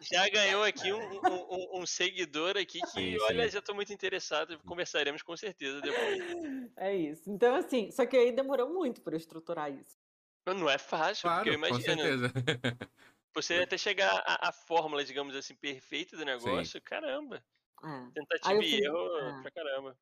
Já 0.00 0.28
ganhou 0.30 0.62
aqui 0.64 0.92
um, 0.92 0.98
um- 1.00 1.46
um- 1.50 1.80
um 1.82 1.86
seguidor 1.86 2.56
aqui 2.56 2.80
que, 2.80 2.86
Sim, 2.86 3.18
olha, 3.22 3.44
sim. 3.44 3.50
já 3.50 3.60
tô 3.60 3.74
muito 3.74 3.92
interessado. 3.92 4.58
Conversaremos 4.60 5.20
com 5.20 5.36
certeza 5.36 5.80
depois. 5.80 6.70
É 6.76 6.94
isso. 6.96 7.28
Então, 7.30 7.54
assim, 7.56 7.90
só 7.90 8.06
que 8.06 8.16
aí 8.16 8.32
demorou 8.32 8.72
muito 8.72 9.02
para 9.02 9.16
estruturar 9.16 9.70
isso. 9.70 9.98
Não 10.46 10.70
é 10.70 10.78
fácil, 10.78 11.28
porque 11.28 11.50
eu 11.50 11.58
Claro, 11.58 11.74
com 11.74 11.80
imagino. 11.80 12.02
certeza. 12.02 12.32
Você 13.34 13.54
até 13.62 13.78
chegar 13.78 14.22
à, 14.26 14.48
à 14.48 14.52
fórmula, 14.52 15.04
digamos 15.04 15.36
assim, 15.36 15.54
perfeita 15.54 16.16
do 16.16 16.24
negócio, 16.24 16.80
caramba. 16.82 17.44
É. 17.82 18.10
Tentativa 18.14 18.64
e 18.64 18.84
erro 18.84 19.18
é. 19.18 19.42
pra 19.42 19.50
caramba. 19.52 19.98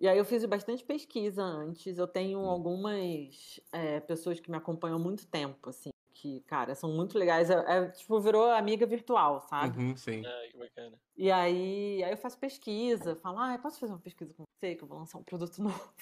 E 0.00 0.08
aí 0.08 0.16
eu 0.16 0.24
fiz 0.24 0.42
bastante 0.46 0.82
pesquisa 0.84 1.42
antes. 1.42 1.98
Eu 1.98 2.08
tenho 2.08 2.40
Hum. 2.40 2.46
algumas 2.46 3.60
é, 3.70 4.00
pessoas 4.00 4.40
que 4.40 4.50
me 4.50 4.56
acompanham 4.56 4.96
há 4.96 4.98
muito 4.98 5.26
tempo, 5.28 5.68
assim, 5.68 5.89
que, 6.20 6.40
cara, 6.42 6.74
são 6.74 6.92
muito 6.92 7.18
legais. 7.18 7.48
É, 7.48 7.54
é, 7.54 7.88
tipo, 7.88 8.20
virou 8.20 8.50
amiga 8.50 8.84
virtual, 8.86 9.40
sabe? 9.40 9.78
Uhum, 9.78 9.96
sim. 9.96 10.22
Que 10.50 10.58
bacana. 10.58 10.98
E 11.16 11.30
aí, 11.30 12.02
aí 12.04 12.10
eu 12.10 12.16
faço 12.16 12.38
pesquisa, 12.38 13.16
falo, 13.16 13.38
ah, 13.38 13.54
eu 13.54 13.58
posso 13.58 13.80
fazer 13.80 13.92
uma 13.92 13.98
pesquisa 13.98 14.34
com 14.34 14.44
você, 14.44 14.74
que 14.74 14.84
eu 14.84 14.88
vou 14.88 14.98
lançar 14.98 15.18
um 15.18 15.24
produto 15.24 15.58
novo. 15.62 15.94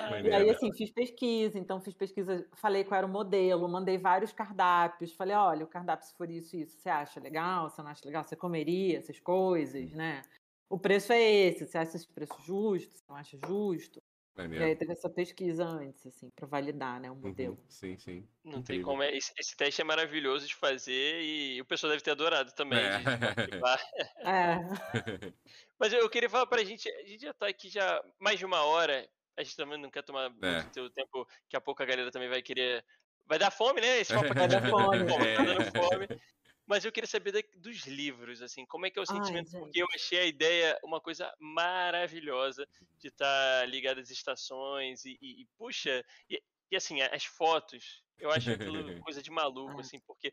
Ai, 0.00 0.22
E 0.22 0.32
aí, 0.32 0.50
assim, 0.50 0.72
fiz 0.72 0.90
pesquisa, 0.90 1.58
então 1.58 1.80
fiz 1.80 1.94
pesquisa, 1.94 2.46
falei 2.54 2.82
qual 2.82 2.98
era 2.98 3.06
o 3.06 3.10
modelo, 3.10 3.68
mandei 3.68 3.96
vários 3.96 4.32
cardápios, 4.32 5.12
falei, 5.12 5.36
olha, 5.36 5.64
o 5.64 5.68
cardápio 5.68 6.06
se 6.06 6.14
for 6.14 6.28
isso, 6.28 6.56
isso, 6.56 6.76
você 6.76 6.88
acha 6.88 7.20
legal? 7.20 7.70
Você 7.70 7.80
não 7.80 7.90
acha 7.90 8.04
legal? 8.04 8.24
Você 8.24 8.34
comeria 8.34 8.98
essas 8.98 9.20
coisas, 9.20 9.92
né? 9.92 10.22
O 10.68 10.78
preço 10.78 11.12
é 11.12 11.20
esse, 11.20 11.66
você 11.66 11.78
acha 11.78 11.96
esse 11.96 12.08
preço 12.08 12.34
justo? 12.42 12.96
Você 12.96 13.04
não 13.08 13.16
acha 13.16 13.38
justo? 13.46 14.00
E 14.54 14.62
Maneiro. 14.62 14.64
aí 14.64 14.76
teve 14.76 14.92
essa 14.92 15.08
pesquisa 15.08 15.64
antes, 15.64 16.06
assim, 16.06 16.28
para 16.30 16.46
validar, 16.46 17.00
né, 17.00 17.10
o 17.10 17.14
Uhum, 17.22 17.24
modelo. 17.28 17.64
Sim, 17.68 17.98
sim. 17.98 18.28
Não 18.44 18.62
tem 18.62 18.80
como. 18.80 19.02
é- 19.02 19.16
Esse, 19.16 19.32
esse 19.38 19.56
teste 19.56 19.80
é 19.82 19.84
maravilhoso 19.84 20.46
de 20.48 20.54
fazer 20.56 21.22
e 21.22 21.60
o 21.60 21.66
pessoal 21.66 21.90
deve 21.92 22.02
ter 22.04 22.12
adorado 22.12 22.54
também. 22.54 22.88
É. 22.88 22.98
É, 24.24 24.56
Mas 25.78 25.92
eu 25.92 26.08
queria 26.10 26.30
falar 26.30 26.46
pra 26.46 26.64
gente, 26.64 26.88
a 26.90 27.06
gente 27.06 27.22
já 27.22 27.34
tá 27.34 27.48
aqui 27.48 27.68
já 27.70 28.02
mais 28.20 28.38
de 28.38 28.46
uma 28.46 28.64
hora, 28.64 29.08
a 29.36 29.42
gente 29.42 29.56
também 29.56 29.80
não 29.80 29.90
quer 29.90 30.02
tomar 30.04 30.30
muito 30.30 30.64
É. 30.64 30.64
do 30.66 30.70
teu 30.72 30.90
tempo, 30.92 31.24
daqui 31.44 31.56
a 31.56 31.60
pouco 31.60 31.82
a 31.82 31.86
galera 31.86 32.10
também 32.12 32.28
vai 32.28 32.42
querer... 32.42 32.84
Vai 33.26 33.38
dar 33.38 33.50
fome, 33.52 33.80
né? 33.80 33.98
Esse 34.00 34.12
papo 34.12 34.34
Vai 34.36 34.48
dar 34.48 34.62
fome. 34.62 35.04
Bom, 35.04 35.26
tá 35.28 35.44
dando 35.44 35.64
fome. 35.64 36.08
Mas 36.70 36.84
eu 36.84 36.92
queria 36.92 37.08
saber 37.08 37.32
da- 37.32 37.42
dos 37.58 37.84
livros, 37.86 38.40
assim, 38.42 38.64
como 38.64 38.86
é 38.86 38.90
que 38.90 38.98
é 38.98 39.02
o 39.02 39.06
Ai, 39.08 39.16
sentimento, 39.16 39.50
gente. 39.50 39.58
porque 39.58 39.82
eu 39.82 39.86
achei 39.94 40.20
a 40.20 40.24
ideia 40.26 40.78
uma 40.84 41.00
coisa 41.00 41.34
maravilhosa 41.40 42.66
de 42.98 43.08
estar 43.08 43.68
ligado 43.68 43.98
às 44.00 44.08
estações 44.10 45.04
e, 45.04 45.18
e- 45.20 45.42
e, 45.42 45.46
puxa, 45.58 46.04
e, 46.30 46.40
e, 46.70 46.76
assim, 46.76 47.00
as 47.02 47.24
fotos, 47.24 48.04
eu 48.20 48.30
acho 48.30 48.52
aquilo 48.52 48.94
coisa 49.04 49.20
de 49.22 49.30
maluco, 49.32 49.80
assim, 49.80 49.98
porque 50.00 50.32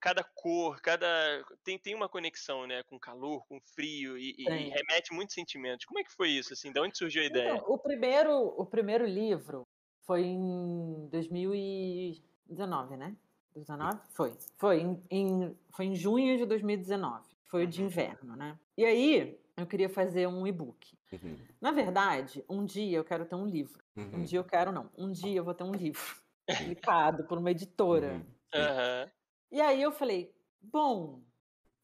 cada 0.00 0.22
cor, 0.22 0.80
cada. 0.80 1.44
Tem, 1.64 1.78
tem 1.78 1.94
uma 1.94 2.08
conexão, 2.08 2.66
né, 2.66 2.82
com 2.84 2.98
calor, 2.98 3.44
com 3.46 3.60
frio, 3.60 4.16
e, 4.18 4.30
e- 4.38 4.66
e 4.66 4.70
remete 4.70 5.12
muitos 5.12 5.34
sentimentos. 5.34 5.84
Como 5.86 5.98
é 5.98 6.04
que 6.04 6.12
foi 6.12 6.30
isso, 6.30 6.52
assim? 6.52 6.72
De 6.72 6.80
onde 6.80 6.96
surgiu 6.96 7.22
a 7.22 7.26
ideia? 7.26 7.48
Então, 7.54 7.64
o 7.66 7.78
primeiro, 7.78 8.32
o 8.32 8.66
primeiro 8.66 9.04
livro 9.06 9.66
foi 10.06 10.22
em 10.22 11.08
2019, 11.08 12.96
né? 12.96 13.16
19? 13.54 14.00
Foi. 14.10 14.36
Foi 14.58 14.80
em, 14.80 15.02
em- 15.10 15.58
foi 15.70 15.86
em 15.86 15.94
junho 15.96 16.36
de 16.38 16.46
2019. 16.46 17.28
Foi 17.46 17.64
o 17.64 17.66
de 17.66 17.82
Uhum. 17.82 17.82
inverno, 17.82 18.36
né? 18.36 18.58
E 18.76 18.84
aí, 18.84 19.40
eu 19.56 19.66
queria 19.66 19.88
fazer 19.88 20.26
um 20.28 20.46
e-book. 20.46 20.96
Uhum, 21.12 21.48
Na 21.60 21.72
verdade, 21.72 22.44
um 22.48 22.64
dia 22.64 22.98
eu 22.98 23.04
quero 23.04 23.26
ter 23.26 23.34
um 23.36 23.46
livro. 23.46 23.84
Um 24.12 24.22
uhum, 24.22 24.24
dia 24.24 24.38
eu 24.40 24.44
quero, 24.44 24.72
não. 24.72 24.90
Um 24.98 25.12
dia 25.12 25.38
eu 25.38 25.44
vou 25.44 25.54
ter 25.54 25.64
um 25.64 25.72
livro 25.72 26.02
publicado 26.56 27.24
por 27.26 27.38
uma 27.38 27.50
editora. 27.50 28.22
uhum. 28.56 29.10
E 29.50 29.60
aí 29.60 29.82
eu 29.82 29.92
falei, 29.92 30.34
bom, 30.60 31.22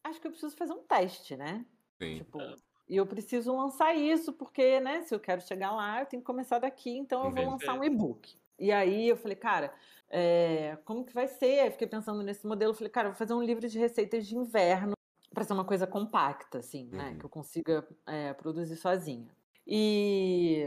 acho 0.04 0.20
que 0.20 0.26
eu 0.26 0.32
preciso 0.32 0.56
fazer 0.56 0.72
um 0.72 0.84
teste, 0.84 1.36
né? 1.36 1.66
Sim. 2.00 2.24
Tipo, 2.24 2.62
e 2.88 2.96
eu 2.96 3.06
preciso 3.06 3.54
lançar 3.56 3.94
isso, 3.96 4.32
porque, 4.34 4.80
né, 4.80 5.02
se 5.02 5.14
eu 5.14 5.20
quero 5.20 5.42
chegar 5.42 5.72
lá, 5.72 6.00
eu 6.02 6.06
tenho 6.06 6.22
que 6.22 6.26
começar 6.26 6.58
daqui, 6.60 6.90
então 6.90 7.24
eu 7.26 7.32
vou 7.32 7.44
Entendi. 7.46 7.50
lançar 7.50 7.74
um 7.74 7.84
e-book. 7.84 8.38
E 8.58 8.72
aí 8.72 9.08
eu 9.08 9.16
falei, 9.16 9.36
cara, 9.36 9.74
é, 10.08 10.76
como 10.84 11.04
que 11.04 11.12
vai 11.12 11.28
ser? 11.28 11.60
Aí 11.60 11.70
fiquei 11.70 11.86
pensando 11.86 12.22
nesse 12.22 12.46
modelo, 12.46 12.74
falei, 12.74 12.90
cara, 12.90 13.08
vou 13.08 13.16
fazer 13.18 13.34
um 13.34 13.42
livro 13.42 13.68
de 13.68 13.78
receitas 13.78 14.26
de 14.26 14.36
inverno 14.36 14.92
para 15.32 15.44
ser 15.44 15.52
uma 15.52 15.64
coisa 15.64 15.86
compacta, 15.86 16.58
assim, 16.58 16.88
né, 16.90 17.10
Uhum. 17.10 17.18
que 17.18 17.24
eu 17.24 17.28
consiga 17.28 17.86
é, 18.06 18.32
produzir 18.32 18.76
sozinha. 18.76 19.28
E, 19.66 20.64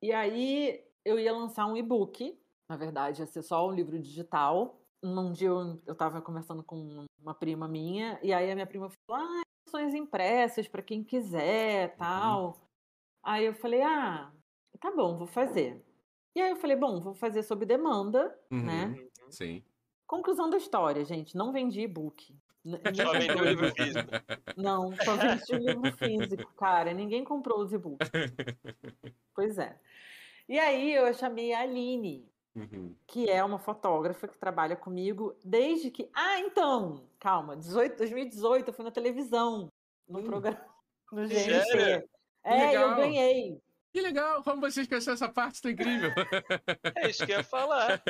e 0.00 0.12
aí 0.12 0.82
eu 1.04 1.18
ia 1.18 1.32
lançar 1.32 1.66
um 1.66 1.76
e-book, 1.76 2.38
na 2.68 2.76
verdade, 2.76 3.20
ia 3.20 3.26
ser 3.26 3.42
só 3.42 3.68
um 3.68 3.72
livro 3.72 3.98
digital. 3.98 4.80
Num 5.02 5.32
dia 5.32 5.48
eu, 5.48 5.80
eu 5.86 5.94
tava 5.94 6.22
conversando 6.22 6.62
com 6.62 7.04
uma 7.20 7.34
prima 7.34 7.68
minha, 7.68 8.18
e 8.22 8.32
aí 8.32 8.50
a 8.50 8.54
minha 8.54 8.66
prima 8.66 8.88
falou, 9.06 9.22
ah, 9.24 9.42
edições 9.66 9.94
impressas 9.94 10.66
para 10.68 10.82
quem 10.82 11.04
quiser, 11.04 11.94
tal. 11.96 12.58
Aí 13.22 13.44
eu 13.44 13.54
falei, 13.54 13.82
ah, 13.82 14.32
tá 14.80 14.90
bom, 14.90 15.16
vou 15.18 15.26
fazer. 15.26 15.84
E 16.34 16.40
aí 16.40 16.50
eu 16.50 16.56
falei, 16.56 16.76
bom, 16.76 17.00
vou 17.00 17.14
fazer 17.14 17.42
sob 17.42 17.64
demanda, 17.66 18.38
Uhum, 18.50 18.62
né? 18.64 18.94
Sim. 19.30 19.62
Conclusão 20.06 20.48
da 20.48 20.56
história, 20.56 21.04
gente, 21.04 21.36
não 21.36 21.52
vendi 21.52 21.80
e-book. 21.82 22.34
Só 22.94 23.12
vendeu 23.12 23.44
livro 23.44 23.72
físico. 23.74 24.10
Não, 24.56 24.94
só 24.96 25.16
vendi 25.16 25.54
o 25.54 25.58
livro 25.58 25.92
físico, 25.96 26.52
cara. 26.54 26.92
Ninguém 26.92 27.24
comprou 27.24 27.60
os 27.60 27.72
e-books. 27.72 28.10
Pois 29.34 29.56
é. 29.56 29.78
E 30.48 30.58
aí 30.58 30.92
eu 30.94 31.14
chamei 31.14 31.52
a 31.52 31.60
Aline, 31.60 32.28
Uhum. 32.56 32.96
que 33.06 33.30
é 33.30 33.44
uma 33.44 33.60
fotógrafa 33.60 34.26
que 34.26 34.36
trabalha 34.36 34.74
comigo 34.74 35.36
desde 35.44 35.92
que. 35.92 36.10
Ah, 36.12 36.40
então! 36.40 37.08
Calma, 37.20 37.56
18, 37.56 37.96
2018 37.98 38.68
eu 38.68 38.74
fui 38.74 38.84
na 38.84 38.90
televisão, 38.90 39.68
no 40.08 40.18
Hum. 40.18 40.24
programa 40.24 40.66
no 41.12 41.28
Sério? 41.28 42.00
GNT. 42.00 42.08
É, 42.42 42.76
eu 42.76 42.96
ganhei. 42.96 43.62
Que 43.92 44.00
legal, 44.02 44.42
como 44.42 44.60
você 44.60 44.82
esqueceu 44.82 45.14
essa 45.14 45.28
parte, 45.30 45.62
tá 45.62 45.70
incrível. 45.70 46.10
É 46.94 47.08
isso 47.08 47.24
que 47.24 47.32
eu 47.32 47.38
ia 47.38 47.42
falar. 47.44 48.02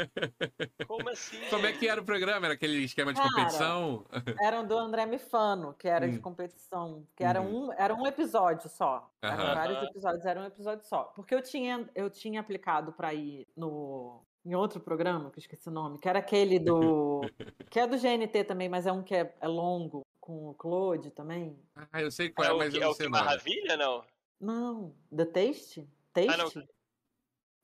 Como 0.89 1.09
assim? 1.09 1.39
Como 1.49 1.67
é 1.67 1.73
que 1.73 1.87
era 1.89 2.01
o 2.01 2.05
programa? 2.05 2.47
Era 2.47 2.55
aquele 2.55 2.83
esquema 2.83 3.13
de 3.13 3.21
Cara, 3.21 3.31
competição? 3.31 4.05
Era 4.41 4.63
do 4.63 4.77
André 4.77 5.07
Mifano, 5.07 5.75
que 5.75 5.87
era 5.89 6.09
de 6.09 6.19
Hum. 6.19 6.21
competição, 6.21 7.07
que 7.17 7.23
era 7.23 7.41
Uhum. 7.41 7.69
um, 7.69 7.73
era 7.73 7.95
um 7.95 8.07
episódio 8.07 8.69
só. 8.69 9.11
Eram 9.23 9.55
vários 9.55 9.83
episódios, 9.85 10.25
era 10.25 10.41
um 10.41 10.45
episódio 10.47 10.85
só. 10.85 11.05
Porque 11.05 11.35
eu 11.35 11.43
tinha, 11.43 11.89
eu 11.95 12.11
tinha 12.11 12.41
aplicado 12.41 12.93
para 12.93 13.15
ir 13.15 13.47
no 13.57 14.25
em 14.45 14.55
outro 14.55 14.81
programa, 14.81 15.31
que 15.31 15.39
eu 15.39 15.43
esqueci 15.43 15.69
o 15.69 15.73
nome, 15.73 15.99
que 15.99 16.09
era 16.09 16.21
aquele 16.21 16.59
do 16.59 17.21
que 17.71 17.79
é 17.79 17.87
do 17.87 17.99
GNT 17.99 18.45
também, 18.45 18.69
mas 18.69 18.87
é 18.87 18.93
um 18.93 19.03
que 19.03 19.15
é, 19.15 19.35
é 19.41 19.47
longo 19.49 20.01
com 20.21 20.49
o 20.49 20.55
Claude 20.55 21.11
também. 21.11 21.59
Ah, 21.93 22.01
eu 22.01 22.11
sei 22.11 22.31
qual 22.31 22.49
É 22.49 22.51
é, 22.51 22.55
mas 22.57 22.71
que- 22.73 22.79
eu 22.79 22.83
é 22.83 22.85
não 22.87 22.93
o 22.93 22.95
sei 22.95 23.07
que 23.07 23.13
o 23.13 23.15
nome. 23.15 23.25
maravilha, 23.25 23.77
não? 23.77 24.05
Não, 24.41 24.95
The 25.15 25.25
Taste? 25.27 25.89
Taste? 26.13 26.31
Ah, 26.31 26.37
não. 26.37 26.69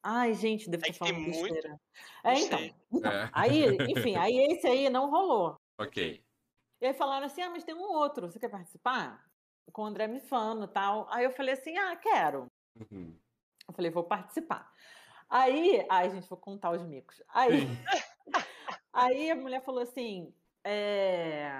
Ai, 0.02 0.34
gente, 0.34 0.68
devo 0.68 0.82
É 0.82 0.86
tem 0.86 0.92
falando 0.92 1.18
muito- 1.18 1.42
besteira. 1.42 1.80
É, 2.22 2.34
então. 2.34 2.60
então 2.92 3.10
É. 3.12 3.30
aí, 3.32 3.64
enfim, 3.90 4.16
aí 4.16 4.36
esse 4.52 4.66
aí 4.66 4.90
não 4.90 5.08
rolou. 5.10 5.56
Ok. 5.78 6.22
E 6.80 6.86
aí 6.86 6.92
falaram 6.94 7.26
assim: 7.26 7.40
ah, 7.42 7.50
mas 7.50 7.64
tem 7.64 7.74
um 7.74 7.80
outro, 7.82 8.30
você 8.30 8.38
quer 8.38 8.50
participar? 8.50 9.24
Com 9.72 9.82
o 9.82 9.86
André 9.86 10.06
Mifano 10.06 10.64
e 10.64 10.68
tal. 10.68 11.06
Aí 11.10 11.24
eu 11.24 11.30
falei 11.30 11.54
assim: 11.54 11.76
ah, 11.78 11.96
quero. 11.96 12.46
Uhum. 12.78 13.18
Eu 13.66 13.72
falei, 13.74 13.90
vou 13.90 14.04
participar. 14.04 14.70
Aí, 15.30 15.86
ai, 15.88 16.10
gente, 16.10 16.28
vou 16.28 16.36
contar 16.38 16.70
os 16.72 16.82
micos. 16.82 17.22
Aí, 17.28 17.50
Aí 18.92 19.30
a 19.30 19.34
mulher 19.36 19.64
falou 19.64 19.80
assim: 19.82 20.34
é... 20.62 21.50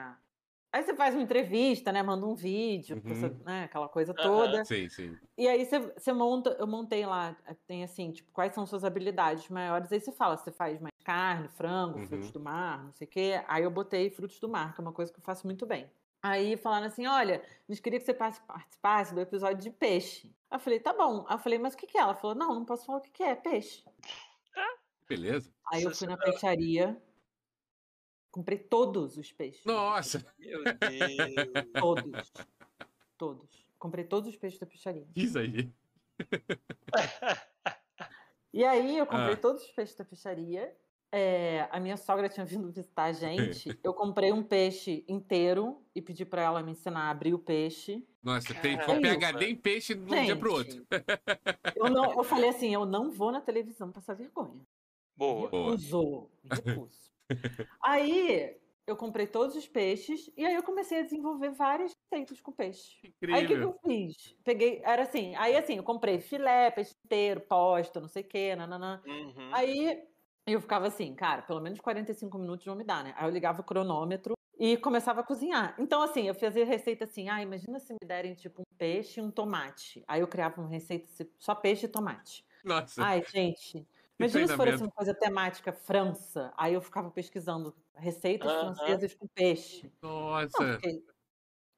Aí 0.75 0.83
você 0.83 0.93
faz 0.97 1.15
uma 1.15 1.23
entrevista, 1.23 1.93
né? 1.93 2.03
Manda 2.03 2.27
um 2.27 2.35
vídeo, 2.35 2.97
Uhum. 2.97 3.15
você- 3.15 3.29
né? 3.45 3.63
aquela 3.65 3.89
coisa 3.89 4.13
toda. 4.13 4.65
Sim, 4.65 4.89
sim. 4.89 5.17
E 5.39 5.47
aí 5.47 5.65
você, 5.65 5.79
você 5.79 6.13
monta, 6.13 6.51
eu 6.59 6.67
montei 6.67 7.07
lá, 7.07 7.37
tem 7.65 7.85
assim, 7.85 8.11
tipo, 8.11 8.29
quais 8.33 8.53
são 8.53 8.67
suas 8.67 8.83
habilidades 8.83 9.49
maiores? 9.49 9.93
Aí 9.93 10.01
você 10.01 10.11
fala, 10.11 10.37
você 10.37 10.51
faz 10.51 10.81
mais 10.81 10.93
carne, 11.05 11.47
frango, 11.47 11.99
Uhum. 12.01 12.07
frutos 12.09 12.33
do 12.33 12.41
mar, 12.41 12.83
não 12.87 12.93
sei 12.93 13.07
o 13.07 13.11
quê. 13.11 13.45
Aí 13.47 13.63
eu 13.63 13.71
botei 13.71 14.11
frutos 14.11 14.41
do 14.41 14.49
mar, 14.49 14.75
que 14.75 14.81
é 14.81 14.83
uma 14.83 14.93
coisa 14.93 15.13
que 15.13 15.21
eu 15.21 15.23
faço 15.23 15.47
muito 15.47 15.65
bem. 15.65 15.89
Aí 16.21 16.57
falaram 16.57 16.87
assim: 16.87 17.07
olha, 17.07 17.41
a 17.69 17.73
gente 17.73 17.81
queria 17.81 18.01
que 18.01 18.05
você 18.07 18.15
passe- 18.15 18.43
participasse 18.43 19.15
do 19.15 19.21
episódio 19.21 19.63
de 19.63 19.71
peixe. 19.71 20.27
Aí 20.51 20.57
eu 20.57 20.61
falei, 20.61 20.81
tá 20.81 20.93
bom. 20.93 21.25
Aí 21.29 21.37
eu 21.37 21.39
falei, 21.39 21.59
mas 21.61 21.75
o 21.75 21.77
que, 21.77 21.87
que 21.87 21.97
é? 21.97 22.01
Ela 22.01 22.17
falou, 22.17 22.35
não, 22.35 22.53
não 22.53 22.65
posso 22.65 22.85
falar 22.85 22.99
o 22.99 23.01
que, 23.01 23.11
que 23.13 23.23
é, 23.23 23.37
peixe. 23.37 23.85
Beleza. 25.09 25.53
Aí 25.71 25.85
eu 25.85 25.95
fui 25.95 26.07
na 26.09 26.17
peixaria, 26.17 27.01
comprei 28.35 28.59
todos 28.59 29.17
os 29.17 29.31
peixes. 29.31 29.65
Nossa, 29.65 30.27
Meu 30.41 30.65
Deus. 30.65 31.65
Todos. 31.81 32.33
todos. 33.17 33.65
Comprei 33.79 34.05
todos 34.05 34.29
os 34.29 34.35
peixes 34.37 34.59
da 34.59 34.67
peixaria. 34.67 35.07
diz 35.15 35.37
aí. 35.37 35.71
E 38.53 38.65
aí 38.65 38.99
eu 38.99 39.07
comprei 39.07 39.35
Ah. 39.35 39.37
todos 39.37 39.63
os 39.63 39.71
peixes 39.71 39.95
da 39.97 40.05
peixaria. 40.05 40.75
É, 41.13 41.69
a 41.71 41.79
minha 41.79 41.97
sogra 41.97 42.29
tinha 42.29 42.45
vindo 42.45 42.69
visitar 42.73 43.05
a 43.05 43.13
gente. 43.13 43.69
Eu 43.85 43.95
comprei 43.95 44.33
um 44.33 44.43
peixe 44.43 45.05
inteiro 45.07 45.81
e 45.95 46.03
pedi 46.03 46.25
pra 46.25 46.43
ela 46.43 46.61
me 46.61 46.73
ensinar 46.73 47.03
a 47.03 47.11
abrir 47.11 47.33
o 47.33 47.39
peixe. 47.39 48.05
Nossa, 48.21 48.53
tem 48.55 48.77
ficou 48.77 49.01
PHD 49.01 49.47
em 49.47 49.55
peixe 49.55 49.95
de 49.95 50.13
um 50.13 50.25
dia 50.25 50.35
pro 50.35 50.53
outro. 50.55 50.73
Gente, 50.75 50.87
Eu, 51.77 51.89
não, 51.89 52.13
eu 52.19 52.25
falei 52.25 52.49
assim, 52.51 52.75
eu 52.75 52.85
não 52.85 53.13
vou 53.13 53.31
na 53.31 53.41
televisão 53.41 53.93
passar 53.93 54.15
vergonha. 54.15 54.61
Boa. 55.17 55.49
Boa. 55.49 55.71
Recuso, 55.71 56.29
recuso. 56.51 57.14
Aí 57.83 58.57
eu 58.87 58.97
comprei 58.97 59.27
todos 59.27 59.57
os 59.57 59.67
peixes 59.67 60.31
e 60.37 60.45
aí 60.45 60.55
eu 60.55 60.63
comecei 60.63 61.01
a 61.01 61.03
desenvolver 61.03 61.51
várias 61.51 61.93
receitas 62.11 62.41
com 62.41 62.53
peixe. 62.53 62.99
Aí 63.31 63.45
o 63.45 63.49
que, 63.49 63.57
que 63.57 63.63
Incrível. 63.63 63.71
eu 63.71 63.91
fiz? 63.91 64.37
Peguei, 64.45 64.81
era 64.85 65.03
assim, 65.03 65.35
aí 65.37 65.57
assim, 65.57 65.77
eu 65.77 65.83
comprei 65.83 66.21
filé, 66.21 66.71
peixe 66.71 66.95
inteiro, 67.05 67.41
posta, 67.41 68.01
não 68.01 68.09
sei 68.09 68.23
o 68.23 68.29
quê, 68.29 68.55
nananã. 68.55 69.03
Uhum. 69.07 69.55
Aí 69.55 70.03
eu 70.47 70.61
ficava 70.61 70.87
assim, 70.87 71.15
cara, 71.15 71.43
pelo 71.43 71.61
menos 71.61 71.81
45 71.81 72.39
minutos 72.39 72.67
vão 72.67 72.77
me 72.77 72.85
dar, 72.85 73.03
né? 73.03 73.15
Aí 73.17 73.27
eu 73.27 73.33
ligava 73.33 73.63
o 73.63 73.65
cronômetro 73.65 74.35
e 74.59 74.77
começava 74.77 75.21
a 75.21 75.25
cozinhar. 75.25 75.75
Então, 75.79 76.03
assim, 76.03 76.29
eu 76.29 76.35
fazia 76.35 76.65
receita 76.65 77.05
assim, 77.05 77.29
ah, 77.29 77.43
imagina 77.43 77.79
se 77.79 77.93
me 77.93 77.99
derem 78.07 78.35
tipo 78.35 78.63
um 78.63 78.77
peixe 78.77 79.21
e 79.21 79.23
um 79.23 79.31
tomate. 79.31 80.05
Aí 80.07 80.21
eu 80.21 80.29
criava 80.29 80.61
uma 80.61 80.69
receita 80.69 81.07
assim, 81.07 81.25
só 81.39 81.55
peixe 81.55 81.87
e 81.87 81.89
tomate. 81.89 82.45
Nossa, 82.63 83.03
Ai, 83.03 83.23
gente. 83.33 83.87
Imagina 84.19 84.47
se 84.47 84.53
fosse 84.53 84.57
treinamento. 84.63 84.85
uma 84.85 84.91
coisa 84.93 85.15
temática 85.15 85.73
França. 85.73 86.53
Aí 86.57 86.75
eu 86.75 86.81
ficava 86.81 87.11
pesquisando 87.11 87.75
receitas 87.95 88.49
Aham. 88.51 88.75
francesas 88.75 89.15
com 89.15 89.27
peixe. 89.29 89.93
Não, 90.03 90.31
nossa. 90.31 90.49
porque... 90.57 91.03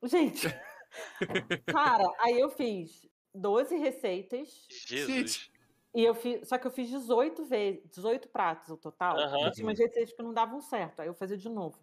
Gente, 0.05 0.47
cara, 1.67 2.05
aí 2.21 2.39
eu 2.39 2.51
fiz 2.51 3.09
12 3.35 3.77
receitas 3.77 4.67
Jesus. 4.69 5.51
e 5.95 6.05
eu 6.05 6.15
fiz, 6.15 6.47
só 6.49 6.59
que 6.59 6.67
eu 6.67 6.71
fiz 6.71 6.89
18 6.91 7.45
vezes, 7.47 7.83
18 7.91 8.29
pratos 8.29 8.69
no 8.69 8.77
total. 8.77 9.17
Aham. 9.19 9.31
porque 9.39 9.51
tinha 9.53 9.67
umas 9.67 9.79
receitas 9.79 10.13
que 10.13 10.23
não 10.23 10.33
davam 10.35 10.61
certo, 10.61 11.01
aí 11.01 11.09
eu 11.09 11.15
fazia 11.15 11.37
de 11.37 11.49
novo. 11.49 11.79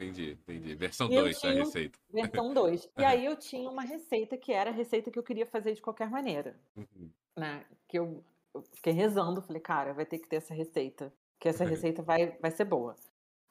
Entendi, 0.00 0.32
entendi. 0.32 0.74
Versão 0.74 1.08
E 1.08 1.14
eu 1.14 1.22
2 1.22 1.40
da 1.40 1.48
um- 1.48 1.54
receita. 1.54 1.98
Versão 2.12 2.52
2. 2.54 2.90
E 2.98 3.04
aí 3.04 3.24
eu 3.24 3.36
tinha 3.36 3.70
uma 3.70 3.82
receita 3.82 4.36
que 4.36 4.52
era 4.52 4.70
a 4.70 4.72
receita 4.72 5.10
que 5.12 5.18
eu 5.18 5.22
queria 5.22 5.46
fazer 5.46 5.74
de 5.74 5.80
qualquer 5.80 6.10
maneira, 6.10 6.58
Uhum. 6.76 7.08
né? 7.36 7.64
Que 7.88 7.98
eu, 8.00 8.24
eu 8.54 8.62
fiquei 8.72 8.92
rezando, 8.92 9.42
falei, 9.42 9.60
cara, 9.60 9.92
vai 9.94 10.04
ter 10.06 10.18
que 10.18 10.28
ter 10.28 10.36
essa 10.36 10.54
receita, 10.54 11.12
que 11.38 11.48
essa 11.48 11.64
Uhum. 11.64 11.70
receita 11.70 12.02
vai, 12.02 12.38
vai 12.38 12.50
ser 12.50 12.64
boa. 12.64 12.94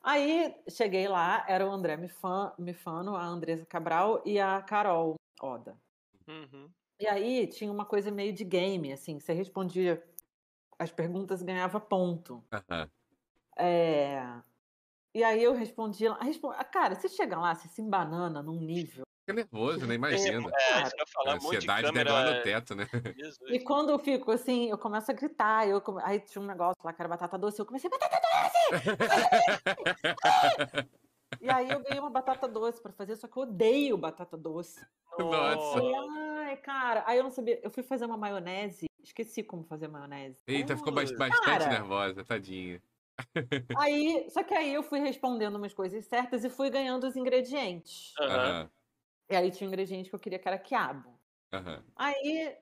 Aí 0.04 0.56
cheguei 0.70 1.08
lá, 1.08 1.46
era 1.48 1.66
o 1.68 1.72
André 1.72 1.96
Mifan- 1.98 2.54
Mifano, 2.58 3.16
a 3.16 3.24
Andresa 3.26 3.66
Cabral 3.66 4.22
e 4.26 4.40
a 4.40 4.62
Carol 4.62 5.16
Oda. 5.42 5.78
Uhum. 6.28 6.70
E 7.00 7.08
aí 7.08 7.48
tinha 7.48 7.72
uma 7.72 7.86
coisa 7.86 8.12
meio 8.12 8.34
de 8.34 8.44
game, 8.44 8.92
assim, 8.94 9.20
você 9.20 9.34
respondia 9.34 10.04
as 10.80 10.92
perguntas 10.92 11.42
e 11.42 11.46
ganhava 11.46 11.80
ponto. 11.80 12.44
Aham. 12.52 12.90
É, 13.58 14.42
E 15.14 15.24
aí 15.26 15.44
eu 15.44 15.54
respondi, 15.54 16.08
lá- 16.08 16.18
respo- 16.22 16.52
ah, 16.52 16.64
cara, 16.64 16.96
você 16.96 17.10
chega 17.10 17.38
lá, 17.38 17.54
você 17.54 17.68
se 17.68 17.82
embanana 17.82 18.42
num 18.42 18.60
nível. 18.62 19.04
Fica 19.22 19.34
nervoso, 19.34 19.86
né? 19.86 19.96
Imagina. 19.96 20.50
É, 20.50 20.52
Cara, 20.52 20.88
isso 20.88 20.96
que 20.96 21.02
eu 21.02 21.26
ia 21.26 21.32
A 21.32 21.36
um 21.36 21.36
monte 21.36 21.42
de 21.44 21.58
ansiedade 21.58 21.88
câmera. 21.88 22.04
degola 22.10 22.34
no 22.38 22.44
teto, 22.44 22.76
né? 22.76 22.86
Jesus. 23.18 23.50
E 23.52 23.60
quando 23.60 23.90
eu 23.92 24.00
fico 24.00 24.32
assim, 24.32 24.70
eu 24.70 24.78
começo 24.78 25.12
a 25.12 25.14
gritar, 25.14 25.68
eu 25.68 25.80
come- 25.82 26.02
aí 26.04 26.20
tinha 26.20 26.42
um 26.42 26.46
negócio 26.46 26.82
lá 26.84 26.92
que 26.94 27.02
era 27.02 27.10
batata 27.10 27.38
doce, 27.38 27.60
eu 27.60 27.66
comecei, 27.66 27.90
batata 27.90 28.20
doce! 28.20 28.58
e 31.40 31.50
aí 31.50 31.72
eu 31.72 31.80
ganhei 31.82 32.00
uma 32.00 32.10
batata 32.10 32.48
doce 32.48 32.82
pra 32.82 32.92
fazer, 32.92 33.16
só 33.16 33.28
que 33.28 33.38
eu 33.38 33.44
odeio 33.44 33.98
batata 33.98 34.38
doce. 34.38 34.86
Nossa. 35.18 35.80
Ai, 36.40 36.58
cara, 36.58 37.04
aí 37.06 37.18
eu 37.18 37.24
não 37.24 37.32
sabia, 37.32 37.60
eu 37.64 37.70
fui 37.70 37.84
fazer 37.84 38.06
uma 38.06 38.18
maionese, 38.18 38.88
esqueci 39.04 39.44
como 39.44 39.64
fazer 39.66 39.88
maionese. 39.88 40.40
Eita, 40.48 40.76
ficou 40.76 40.94
bastante 40.94 41.40
Cara. 41.42 41.70
nervosa, 41.70 42.24
tadinha. 42.26 42.82
Aí, 43.78 44.30
só 44.30 44.44
que 44.44 44.54
aí 44.54 44.74
eu 44.74 44.84
fui 44.84 45.00
respondendo 45.00 45.56
umas 45.56 45.74
coisas 45.74 46.06
certas 46.06 46.44
e 46.44 46.50
fui 46.50 46.70
ganhando 46.70 47.08
os 47.08 47.16
ingredientes. 47.16 48.14
Aham. 48.20 48.36
Aham, 48.36 48.70
E 49.32 49.36
aí 49.36 49.50
tinha 49.52 49.68
um 49.68 49.72
ingrediente 49.72 50.10
que 50.10 50.16
eu 50.16 50.20
queria 50.20 50.38
que 50.40 50.48
era 50.48 50.58
quiabo. 50.58 51.10
aham. 51.54 51.84
Aí 51.96 52.56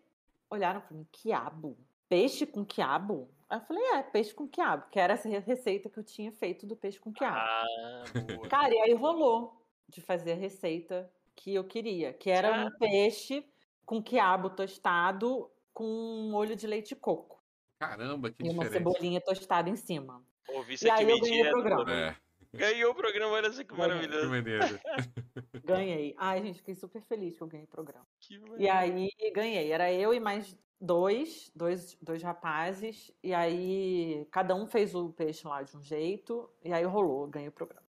olharam 0.49 0.81
pra 0.81 0.95
mim, 0.95 1.05
quiabo? 1.11 1.77
Peixe 2.07 2.45
com 2.45 2.63
quiabo? 2.65 3.29
Aí 3.49 3.57
eu 3.57 3.61
falei, 3.65 3.83
é, 3.95 4.03
peixe 4.03 4.33
com 4.33 4.47
quiabo, 4.47 4.85
que 4.91 4.99
era 4.99 5.13
essa 5.13 5.27
re- 5.27 5.39
receita 5.39 5.89
que 5.89 5.97
eu 5.97 6.03
tinha 6.03 6.31
feito 6.31 6.65
do 6.67 6.75
peixe 6.75 6.99
com 6.99 7.11
quiabo. 7.11 7.37
Ah. 7.37 8.03
Cara, 8.49 8.73
e 8.73 8.79
aí 8.81 8.93
rolou 8.93 9.65
de 9.87 10.01
fazer 10.01 10.33
a 10.33 10.35
receita 10.35 11.11
que 11.35 11.53
eu 11.55 11.63
queria, 11.63 12.13
que 12.13 12.29
era 12.29 12.65
um 12.65 12.71
peixe 12.77 13.43
com 13.85 14.01
quiabo 14.03 14.49
tostado 14.51 15.49
com 15.73 15.85
um 15.85 16.29
molho 16.31 16.55
de 16.55 16.67
leite 16.67 16.89
de 16.89 16.95
coco 16.95 17.41
Caramba, 17.79 18.29
que 18.29 18.43
e 18.45 18.49
uma 18.49 18.63
diferente. 18.65 18.73
cebolinha 18.73 19.21
tostada 19.21 19.69
em 19.69 19.75
cima. 19.75 20.21
Ouvi 20.49 20.73
isso 20.73 20.85
E 20.85 20.89
aqui 20.91 21.03
aí 21.05 21.09
eu 21.09 21.19
ganhei 21.19 21.47
o 21.47 21.51
programa. 21.51 21.91
É, 21.91 22.15
Ganhou 22.53 22.91
o 22.91 22.95
programa, 22.95 23.33
olha 23.33 23.51
só 23.51 23.63
que 23.63 23.73
Ganhei. 23.75 24.07
que 24.07 24.07
maravilhoso. 24.07 24.29
maneiro. 24.29 24.79
Ganhei. 25.63 26.15
Ai, 26.17 26.41
gente, 26.41 26.57
fiquei 26.57 26.75
super 26.75 27.01
feliz 27.03 27.35
que 27.37 27.43
eu 27.43 27.47
ganhei 27.47 27.65
o 27.65 27.69
programa. 27.69 28.05
Que 28.19 28.41
E 28.57 28.67
aí 28.67 29.09
ganhei. 29.33 29.71
Era 29.71 29.91
eu 29.93 30.13
e 30.13 30.19
mais 30.19 30.57
dois, 30.81 31.51
dois, 31.55 31.95
dois 32.01 32.23
rapazes. 32.23 33.11
E 33.23 33.33
aí 33.33 34.25
cada 34.31 34.55
um 34.55 34.65
fez 34.65 34.95
o 34.95 35.09
peixe 35.11 35.47
lá 35.47 35.61
de 35.61 35.77
um 35.77 35.83
jeito. 35.83 36.49
E 36.63 36.73
aí 36.73 36.83
rolou, 36.85 37.27
ganhei 37.27 37.49
o 37.49 37.51
programa. 37.51 37.85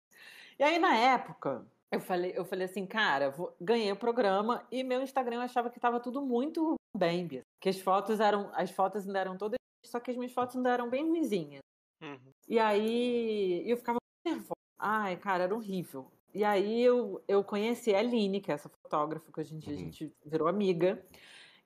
E 0.58 0.62
aí 0.62 0.78
na 0.78 0.94
época, 0.94 1.66
eu 1.90 2.00
falei, 2.00 2.32
eu 2.36 2.44
falei 2.44 2.66
assim, 2.66 2.84
cara, 2.86 3.30
vou- 3.30 3.56
ganhei 3.60 3.90
o 3.90 3.96
programa 3.96 4.66
e 4.70 4.82
meu 4.84 5.00
Instagram 5.00 5.36
eu 5.36 5.40
achava 5.42 5.70
que 5.70 5.80
tava 5.80 5.98
tudo 6.00 6.20
muito 6.20 6.74
bem. 6.94 7.26
Que 7.58 7.68
as 7.70 7.80
fotos 7.80 8.20
eram, 8.20 8.50
as 8.52 8.70
fotos 8.70 9.06
ainda 9.06 9.20
eram 9.20 9.38
todas, 9.38 9.56
só 9.86 9.98
que 9.98 10.10
as 10.10 10.16
minhas 10.18 10.32
fotos 10.32 10.56
ainda 10.56 10.70
eram 10.70 10.90
bem 10.90 11.08
ruinzinhas. 11.08 11.60
Uhum. 12.02 12.32
E 12.48 12.58
aí 12.58 13.62
eu 13.66 13.76
ficava 13.78 13.99
nervosa. 14.24 14.54
Ai, 14.78 15.16
cara, 15.18 15.44
era 15.44 15.54
horrível. 15.54 16.10
E 16.32 16.44
aí 16.44 16.80
eu, 16.80 17.22
eu 17.28 17.44
conheci 17.44 17.94
a 17.94 17.98
Aline, 17.98 18.40
que 18.40 18.50
é 18.50 18.54
essa 18.54 18.68
fotógrafa 18.68 19.30
que 19.32 19.40
hoje 19.40 19.54
em 19.54 19.58
dia 19.58 19.74
a 19.74 19.76
Uhum. 19.76 19.84
gente 19.84 20.16
virou 20.24 20.48
amiga. 20.48 21.06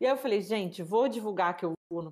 E 0.01 0.07
aí 0.07 0.13
eu 0.13 0.17
falei, 0.19 0.41
gente, 0.43 0.83
vou 0.83 1.09
divulgar 1.09 1.57
que 1.57 1.65
eu 1.65 1.75
vou 1.91 2.03
no 2.03 2.11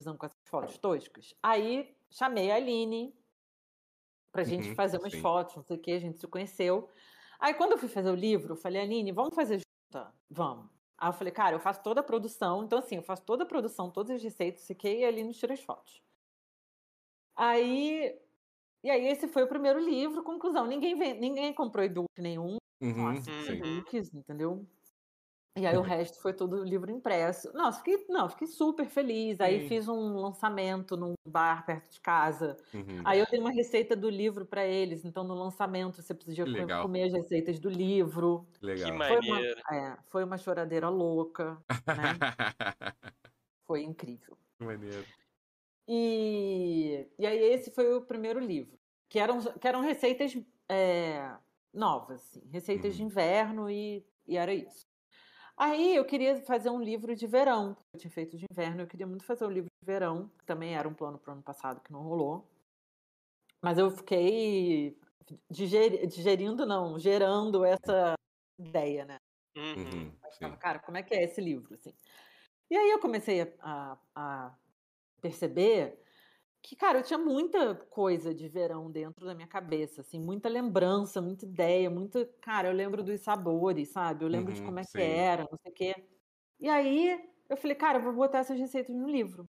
televisão 0.00 0.18
com 0.18 0.26
essas 0.26 0.38
fotos 0.48 0.78
toscas. 0.78 1.34
Aí 1.42 1.96
chamei 2.10 2.50
a 2.50 2.56
Aline 2.56 3.14
pra 4.32 4.44
gente 4.44 4.68
Uhum, 4.68 4.74
fazer 4.74 4.98
umas 4.98 5.12
sim. 5.12 5.20
fotos, 5.20 5.56
não 5.56 5.62
sei 5.62 5.76
o 5.76 5.80
que, 5.80 5.92
a 5.92 5.98
gente 5.98 6.18
se 6.18 6.26
conheceu. 6.26 6.90
Aí 7.38 7.54
quando 7.54 7.72
eu 7.72 7.78
fui 7.78 7.88
fazer 7.88 8.10
o 8.10 8.14
livro, 8.14 8.52
eu 8.54 8.56
falei, 8.56 8.82
Aline, 8.82 9.12
vamos 9.12 9.34
fazer 9.34 9.60
junta? 9.60 10.14
Vamos. 10.30 10.70
Aí 10.98 11.08
eu 11.08 11.12
falei, 11.12 11.32
cara, 11.32 11.56
eu 11.56 11.60
faço 11.60 11.82
toda 11.82 12.00
a 12.00 12.04
produção, 12.04 12.64
então 12.64 12.78
assim, 12.78 12.96
eu 12.96 13.02
faço 13.02 13.22
toda 13.24 13.44
a 13.44 13.46
produção, 13.46 13.90
todas 13.90 14.16
as 14.16 14.22
receitas, 14.22 14.62
não 14.62 14.66
sei 14.66 14.76
o 14.76 14.78
que, 14.78 14.98
e 14.98 15.04
a 15.04 15.08
Aline 15.08 15.32
tira 15.34 15.54
as 15.54 15.62
fotos. 15.62 16.02
Aí. 17.36 18.20
E 18.84 18.90
aí, 18.90 19.06
esse 19.06 19.26
foi 19.26 19.42
o 19.42 19.48
primeiro 19.48 19.80
livro. 19.80 20.22
Conclusão: 20.22 20.66
ninguém, 20.66 20.94
vem, 20.96 21.18
ninguém 21.18 21.54
comprou 21.54 21.84
e-book 21.84 22.10
nenhum. 22.18 22.58
Uhum, 22.82 23.14
Nossa, 23.14 23.22
sim. 23.22 23.30
Uhum. 23.62 23.78
e-books, 23.78 24.14
entendeu? 24.14 24.66
E 25.56 25.66
aí 25.66 25.76
o 25.76 25.82
resto 25.82 26.20
foi 26.20 26.34
todo 26.34 26.64
livro 26.64 26.90
impresso. 26.90 27.52
Nossa, 27.54 27.78
fiquei, 27.78 28.04
não, 28.08 28.28
fiquei 28.28 28.48
super 28.48 28.86
feliz. 28.86 29.40
Aí 29.40 29.60
Sim. 29.62 29.68
fiz 29.68 29.88
um 29.88 30.16
lançamento 30.16 30.96
num 30.96 31.14
bar 31.26 31.64
perto 31.64 31.92
de 31.92 32.00
casa. 32.00 32.56
Uhum. 32.74 33.00
Aí 33.04 33.20
eu 33.20 33.26
dei 33.30 33.38
uma 33.38 33.52
receita 33.52 33.94
do 33.94 34.10
livro 34.10 34.44
para 34.44 34.66
eles. 34.66 35.04
Então, 35.04 35.22
no 35.22 35.32
lançamento, 35.34 36.02
você 36.02 36.12
podia 36.12 36.44
Que 36.44 36.50
legal. 36.50 36.82
comer 36.82 37.04
as 37.04 37.12
receitas 37.12 37.60
do 37.60 37.70
livro. 37.70 38.46
Que 38.58 38.66
Legal. 38.66 38.98
Foi 38.98 39.20
uma, 39.20 39.34
maneiro. 39.36 39.60
é, 39.72 39.98
foi 40.08 40.24
uma 40.24 40.36
choradeira 40.36 40.88
louca, 40.88 41.56
né? 41.86 42.18
Foi 43.66 43.82
incrível. 43.82 44.36
que 44.58 44.64
maneiro. 44.64 45.06
E, 45.86 47.10
e 47.18 47.26
aí 47.26 47.38
esse 47.38 47.70
foi 47.70 47.92
o 47.94 48.02
primeiro 48.06 48.40
livro, 48.40 48.78
que 49.08 49.18
eram, 49.18 49.40
que 49.40 49.68
eram 49.68 49.80
receitas 49.82 50.34
é, 50.68 51.36
novas, 51.72 52.22
assim, 52.22 52.48
receitas 52.50 52.96
de 52.96 53.02
Uhum. 53.02 53.06
inverno 53.06 53.70
e, 53.70 54.06
e 54.26 54.36
era 54.36 54.54
isso. 54.54 54.86
Aí 55.56 55.96
eu 55.96 56.04
queria 56.06 56.42
fazer 56.44 56.70
um 56.70 56.80
livro 56.82 57.14
de 57.16 57.26
verão, 57.26 57.76
eu 57.94 58.00
tinha 58.00 58.10
feito 58.10 58.36
de 58.38 58.46
inverno, 58.50 58.82
eu 58.82 58.86
queria 58.88 59.06
muito 59.06 59.24
fazer 59.24 59.46
um 59.46 59.50
livro 59.50 59.70
de 59.82 59.86
verão, 59.86 60.30
que 60.38 60.44
também 60.46 60.76
era 60.76 60.88
um 60.88 60.94
plano 60.94 61.18
para 61.18 61.30
o 61.32 61.34
ano 61.34 61.42
passado 61.44 61.80
que 61.82 61.92
não 61.92 62.02
rolou. 62.02 62.48
Mas 63.62 63.78
eu 63.78 63.90
fiquei 63.90 64.98
diger, 65.50 66.06
digerindo, 66.06 66.66
não, 66.66 66.98
gerando 66.98 67.64
essa 67.64 68.14
ideia, 68.58 69.04
né? 69.04 69.18
Uhum, 69.56 70.16
Tava, 70.40 70.56
cara, 70.56 70.78
como 70.80 70.96
é 70.98 71.02
que 71.02 71.14
é 71.14 71.22
esse 71.24 71.40
livro, 71.40 71.74
assim? 71.74 71.94
E 72.70 72.76
aí 72.76 72.90
eu 72.90 73.00
comecei 73.00 73.42
a, 73.42 73.48
a, 73.60 73.98
a 74.14 74.58
perceber 75.24 75.98
que, 76.62 76.76
cara, 76.76 76.98
eu 77.00 77.04
tinha 77.04 77.18
muita 77.18 77.74
coisa 77.76 78.34
de 78.34 78.48
verão 78.48 78.90
dentro 78.90 79.26
da 79.26 79.34
minha 79.34 79.48
cabeça, 79.48 80.02
assim, 80.02 80.20
muita 80.20 80.48
lembrança, 80.48 81.22
muita 81.22 81.46
ideia, 81.46 81.90
muito. 81.90 82.26
Cara, 82.42 82.68
eu 82.68 82.74
lembro 82.74 83.02
dos 83.04 83.20
sabores, 83.22 83.90
sabe? 83.92 84.24
Eu 84.24 84.28
lembro 84.28 84.52
de 84.54 84.62
Uhum, 84.62 84.64
como 84.64 84.80
é 84.80 84.86
que 84.86 85.00
sim. 85.00 85.02
era, 85.02 85.44
não 85.50 85.58
sei 85.62 85.72
o 85.72 85.74
quê. 85.74 85.94
E 86.60 86.68
aí 86.68 87.30
eu 87.48 87.56
falei, 87.56 87.76
cara, 87.76 87.98
eu 87.98 88.02
vou 88.02 88.14
botar 88.14 88.38
essas 88.40 88.58
receitas 88.58 88.94
no 88.96 89.08
livro. 89.08 89.48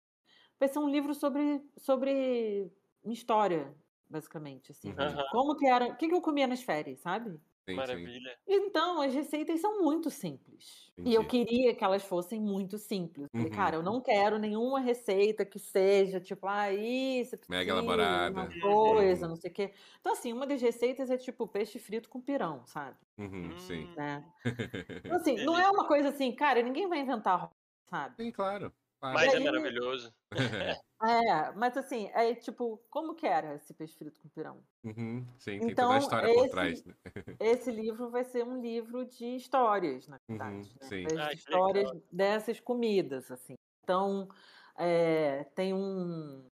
Vai 0.59 0.69
ser 0.69 0.79
um 0.79 0.89
livro 0.89 1.13
sobre, 1.15 1.63
sobre 1.77 2.71
minha 3.03 3.13
história, 3.15 3.75
basicamente, 4.09 4.71
assim. 4.71 4.97
Uhum. 4.97 5.23
Como 5.29 5.57
que 5.57 5.67
era. 5.67 5.87
O 5.93 5.97
que, 5.97 6.07
que 6.09 6.15
eu 6.15 6.21
comia 6.21 6.47
nas 6.47 6.63
férias, 6.63 7.01
sabe? 7.01 7.39
Sim, 7.67 7.83
sim. 7.83 8.09
Maravilha. 8.09 8.37
Então, 8.47 9.01
as 9.01 9.13
receitas 9.13 9.61
são 9.61 9.81
muito 9.81 10.09
simples. 10.09 10.91
E 11.05 11.13
eu 11.13 11.23
Entendi. 11.23 11.25
queria 11.25 11.75
que 11.75 11.83
elas 11.83 12.03
fossem 12.03 12.39
muito 12.41 12.77
simples. 12.77 13.27
Uhum. 13.33 13.49
cara, 13.51 13.77
eu 13.77 13.83
não 13.83 14.01
quero 14.01 14.37
nenhuma 14.39 14.79
receita 14.79 15.45
que 15.45 15.59
seja 15.59 16.19
tipo, 16.19 16.47
ah, 16.47 16.71
isso, 16.73 17.37
Mega 17.47 17.71
precisa, 17.71 17.73
elaborada. 17.73 18.31
uma 18.31 18.49
coisa, 18.59 19.27
Uhum. 19.27 19.29
não 19.29 19.35
sei 19.35 19.51
o 19.51 19.53
quê. 19.53 19.73
Então, 19.99 20.13
assim, 20.13 20.33
uma 20.33 20.45
das 20.47 20.61
receitas 20.61 21.09
é 21.09 21.17
tipo 21.17 21.47
peixe 21.47 21.79
frito 21.79 22.09
com 22.09 22.21
pirão, 22.21 22.65
sabe? 22.65 22.97
Uhum, 23.17 23.55
sim. 23.57 23.87
Hum, 23.87 23.95
Né? 23.95 24.33
Então, 25.05 25.17
assim, 25.17 25.39
não 25.43 25.57
é 25.59 25.69
uma 25.69 25.87
coisa 25.87 26.09
assim, 26.09 26.35
cara, 26.35 26.61
ninguém 26.63 26.87
vai 26.89 26.99
inventar 26.99 27.51
sabe? 27.89 28.17
Sim, 28.19 28.31
claro. 28.31 28.73
Mas 29.11 29.33
E 29.33 29.35
é 29.35 29.37
aí- 29.39 29.43
maravilhoso. 29.43 30.13
É, 31.05 31.51
mas 31.51 31.75
assim, 31.75 32.07
é 32.13 32.33
tipo, 32.33 32.81
como 32.89 33.13
que 33.13 33.27
era 33.27 33.55
esse 33.55 33.73
peixe 33.73 33.93
frito 33.97 34.21
com 34.21 34.29
pirão? 34.29 34.63
Uhum, 34.85 35.27
sim, 35.37 35.59
tem 35.59 35.71
Então, 35.71 35.87
toda 35.87 35.95
a 35.95 35.97
história 35.99 36.33
por 36.33 36.39
esse- 36.45 36.49
trás. 36.49 36.85
né? 36.85 36.93
Esse 37.41 37.71
livro 37.71 38.09
vai 38.09 38.23
ser 38.23 38.45
um 38.45 38.61
livro 38.61 39.05
de 39.05 39.35
histórias, 39.35 40.07
na 40.07 40.15
Uhum, 40.29 40.37
verdade. 40.37 40.73
né? 40.81 40.87
sim. 40.87 41.03
Das 41.03 41.19
Ah, 41.19 41.33
histórias 41.33 41.91
dessas 42.09 42.59
comidas, 42.61 43.29
assim. 43.29 43.55
Então, 43.83 44.29
é, 44.77 45.43
tem 45.55 45.73
um... 45.73 46.47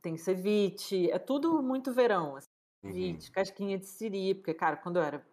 Tem 0.00 0.16
ceviche, 0.16 1.08
é 1.10 1.18
tudo 1.20 1.62
muito 1.62 1.92
verão, 1.92 2.34
assim. 2.34 2.46
Uhum, 2.82 2.92
Ceviche, 2.92 3.30
casquinha 3.30 3.78
de 3.78 3.86
siri, 3.86 4.34
porque, 4.34 4.52
cara, 4.54 4.76
quando 4.78 4.96
eu 4.96 5.02
era... 5.04 5.24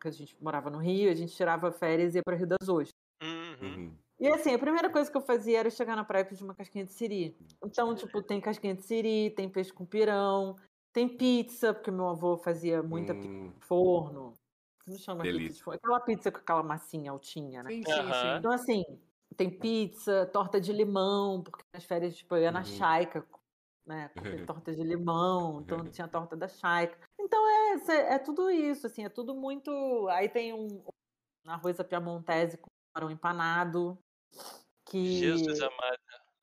que 0.00 0.08
a 0.08 0.10
gente 0.10 0.36
morava 0.42 0.70
no 0.70 0.78
Rio, 0.78 1.08
a 1.08 1.14
gente 1.14 1.36
tirava 1.36 1.70
férias 1.70 2.16
e 2.16 2.18
ia 2.18 2.22
para 2.24 2.34
Rio 2.34 2.48
das 2.48 2.68
Ostras. 2.68 2.90
Uhum. 3.22 3.96
Uhum. 4.20 4.28
E 4.28 4.32
assim, 4.32 4.54
a 4.54 4.58
primeira 4.58 4.90
coisa 4.90 5.10
que 5.10 5.16
eu 5.16 5.20
fazia 5.20 5.60
era 5.60 5.70
chegar 5.70 5.96
na 5.96 6.04
praia 6.04 6.22
e 6.22 6.26
pedir 6.26 6.44
uma 6.44 6.54
casquinha 6.54 6.84
de 6.84 6.92
siri. 6.92 7.36
Então, 7.64 7.94
tipo, 7.94 8.22
tem 8.22 8.40
casquinha 8.40 8.74
de 8.74 8.82
siri, 8.82 9.30
tem 9.30 9.48
peixe 9.48 9.72
com 9.72 9.84
pirão, 9.84 10.56
tem 10.92 11.08
pizza, 11.08 11.72
porque 11.72 11.90
meu 11.90 12.08
avô 12.08 12.36
fazia 12.36 12.82
muita 12.82 13.14
pizza 13.14 13.28
Hum, 13.28 13.52
no 13.54 13.60
forno. 13.60 14.34
Não 14.86 14.98
chama 14.98 15.22
pizza 15.22 15.52
de 15.52 15.62
forno. 15.62 15.80
Aquela 15.82 16.00
pizza 16.00 16.32
com 16.32 16.38
aquela 16.38 16.62
massinha 16.62 17.10
altinha, 17.10 17.62
né? 17.62 17.70
Sim, 17.70 17.84
sim, 17.84 17.92
Aham. 17.92 18.12
sim. 18.14 18.38
Então, 18.38 18.52
assim, 18.52 18.84
tem 19.36 19.50
pizza, 19.50 20.26
torta 20.26 20.60
de 20.60 20.72
limão, 20.72 21.42
porque 21.42 21.62
nas 21.72 21.84
férias, 21.84 22.16
tipo, 22.16 22.34
eu 22.34 22.42
ia 22.42 22.50
na 22.50 22.60
Uhum. 22.60 22.64
Chaica, 22.64 23.24
né? 23.86 24.08
Comer 24.10 24.44
torta 24.46 24.74
de 24.74 24.82
limão, 24.82 25.60
então 25.60 25.84
tinha 25.90 26.08
torta 26.08 26.36
da 26.36 26.48
Chaica. 26.48 26.98
Então, 27.20 27.40
é, 27.48 27.92
é, 27.92 28.14
é 28.14 28.18
tudo 28.18 28.50
isso, 28.50 28.86
assim, 28.86 29.04
é 29.04 29.08
tudo 29.08 29.34
muito... 29.34 29.70
Aí 30.08 30.28
tem 30.28 30.52
um, 30.52 30.82
um 31.46 31.50
arroz 31.50 31.78
à 31.78 31.84
piamontese 31.84 32.58
com 32.58 32.68
camarão 32.92 33.12
empanado, 33.12 33.98
que... 34.86 35.20
Jesus 35.20 35.60
amado. 35.60 35.98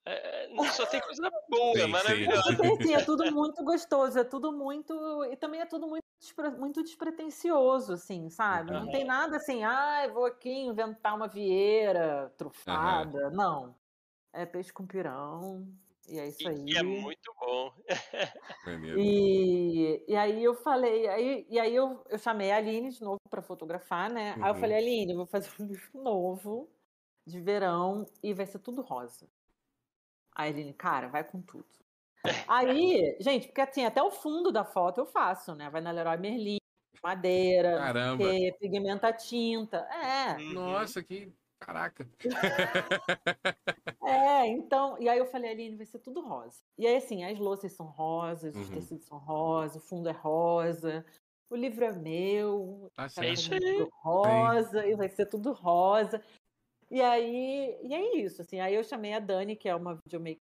É, 0.05 0.45
é, 0.53 0.71
só 0.71 0.85
tem 0.85 1.01
coisa 1.01 1.29
boa, 1.49 1.73
Sim, 1.73 1.83
sim. 1.85 1.89
maravilhosa. 1.89 2.55
Porque, 2.57 2.67
assim, 2.83 2.93
é 2.93 3.01
tudo 3.03 3.31
muito 3.31 3.63
gostoso, 3.63 4.19
é 4.19 4.23
tudo 4.23 4.51
muito. 4.51 4.93
E 5.25 5.35
também 5.35 5.61
é 5.61 5.65
tudo 5.65 5.87
muito, 5.87 6.03
despre- 6.19 6.51
muito 6.51 6.83
despretensioso, 6.83 7.93
assim, 7.93 8.29
sabe? 8.29 8.71
Não 8.71 8.87
tem 8.91 9.03
nada 9.03 9.37
assim, 9.37 9.63
ah, 9.63 10.05
eu 10.05 10.13
vou 10.13 10.25
aqui 10.25 10.49
inventar 10.51 11.15
uma 11.15 11.27
vieira 11.27 12.31
trufada. 12.37 13.31
Não. 13.31 13.75
É 14.31 14.45
peixe 14.45 14.71
com 14.71 14.85
pirão. 14.85 15.67
E 16.07 16.19
é 16.19 16.27
isso 16.27 16.43
E, 16.43 16.47
aí. 16.47 16.65
e 16.67 16.77
é 16.77 16.83
muito 16.83 17.33
bom. 17.39 17.73
E, 18.97 20.05
e 20.07 20.15
aí 20.15 20.43
eu 20.43 20.55
falei, 20.55 21.07
aí, 21.07 21.45
e 21.49 21.59
aí 21.59 21.75
eu, 21.75 22.03
eu 22.09 22.17
chamei 22.17 22.51
a 22.51 22.57
Aline 22.57 22.89
de 22.89 23.01
novo 23.01 23.19
para 23.29 23.41
fotografar, 23.41 24.09
né? 24.09 24.35
Aí 24.41 24.49
eu 24.49 24.53
Uhum. 24.55 24.59
falei, 24.61 24.77
Aline, 24.77 25.11
eu 25.11 25.17
vou 25.17 25.25
fazer 25.27 25.49
um 25.59 25.65
livro 25.67 26.01
novo 26.01 26.74
de 27.25 27.39
verão 27.41 28.05
e 28.21 28.33
vai 28.33 28.45
ser 28.45 28.59
tudo 28.59 28.81
rosa. 28.81 29.27
Aí 30.35 30.51
a 30.51 30.53
Aline, 30.53 30.73
cara, 30.73 31.07
vai 31.07 31.23
com 31.23 31.41
tudo. 31.41 31.65
Aí, 32.47 33.15
gente, 33.19 33.47
porque 33.47 33.61
assim, 33.61 33.85
até 33.85 34.01
o 34.01 34.11
fundo 34.11 34.51
da 34.51 34.63
foto 34.63 34.99
eu 34.99 35.05
faço, 35.05 35.55
né? 35.55 35.69
Vai 35.69 35.81
na 35.81 35.91
Leroy 35.91 36.17
Merlin, 36.17 36.57
madeira, 37.01 37.77
Caramba. 37.77 38.23
que 38.31 38.51
pigmenta 38.59 39.13
tinta. 39.13 39.77
É, 39.91 40.37
Uhum. 40.37 40.53
Nossa, 40.53 41.03
que. 41.03 41.33
Caraca. 41.59 42.07
é, 44.03 44.47
então. 44.47 44.99
E 44.99 45.07
aí 45.07 45.17
eu 45.17 45.25
falei, 45.25 45.51
Aline, 45.51 45.77
vai 45.77 45.85
ser 45.85 45.99
tudo 45.99 46.21
rosa. 46.21 46.63
E 46.77 46.85
aí, 46.85 46.97
assim, 46.97 47.23
as 47.23 47.39
louças 47.39 47.71
são 47.71 47.87
rosas, 47.87 48.55
os 48.55 48.69
Uhum. 48.69 48.75
tecidos 48.75 49.05
são 49.05 49.17
rosas, 49.17 49.81
o 49.83 49.87
fundo 49.87 50.09
é 50.09 50.11
rosa, 50.11 51.05
o 51.49 51.55
livro 51.55 51.85
é 51.85 51.91
meu, 51.91 52.91
Tá 52.95 53.07
livro 53.31 53.91
rosa, 54.03 54.85
e 54.85 54.95
vai 54.95 55.09
ser 55.09 55.27
tudo 55.27 55.53
rosa. 55.53 56.21
E 56.89 57.01
aí, 57.01 57.77
e 57.83 57.93
é 57.93 58.17
isso, 58.17 58.41
assim. 58.41 58.59
Aí 58.59 58.75
eu 58.75 58.83
chamei 58.83 59.13
a 59.13 59.19
Dani, 59.19 59.55
que 59.55 59.67
é 59.67 59.75
uma 59.75 59.95
videomaker, 59.95 60.41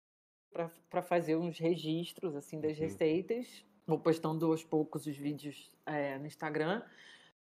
para 0.90 1.02
fazer 1.02 1.36
uns 1.36 1.58
registros, 1.60 2.36
assim, 2.36 2.60
das 2.60 2.78
Uhum. 2.78 2.84
receitas. 2.84 3.66
Vou 3.86 4.00
postando 4.00 4.46
aos 4.48 4.64
poucos 4.64 5.06
os 5.06 5.16
vídeos 5.16 5.72
é, 5.86 6.18
no 6.18 6.26
Instagram. 6.26 6.84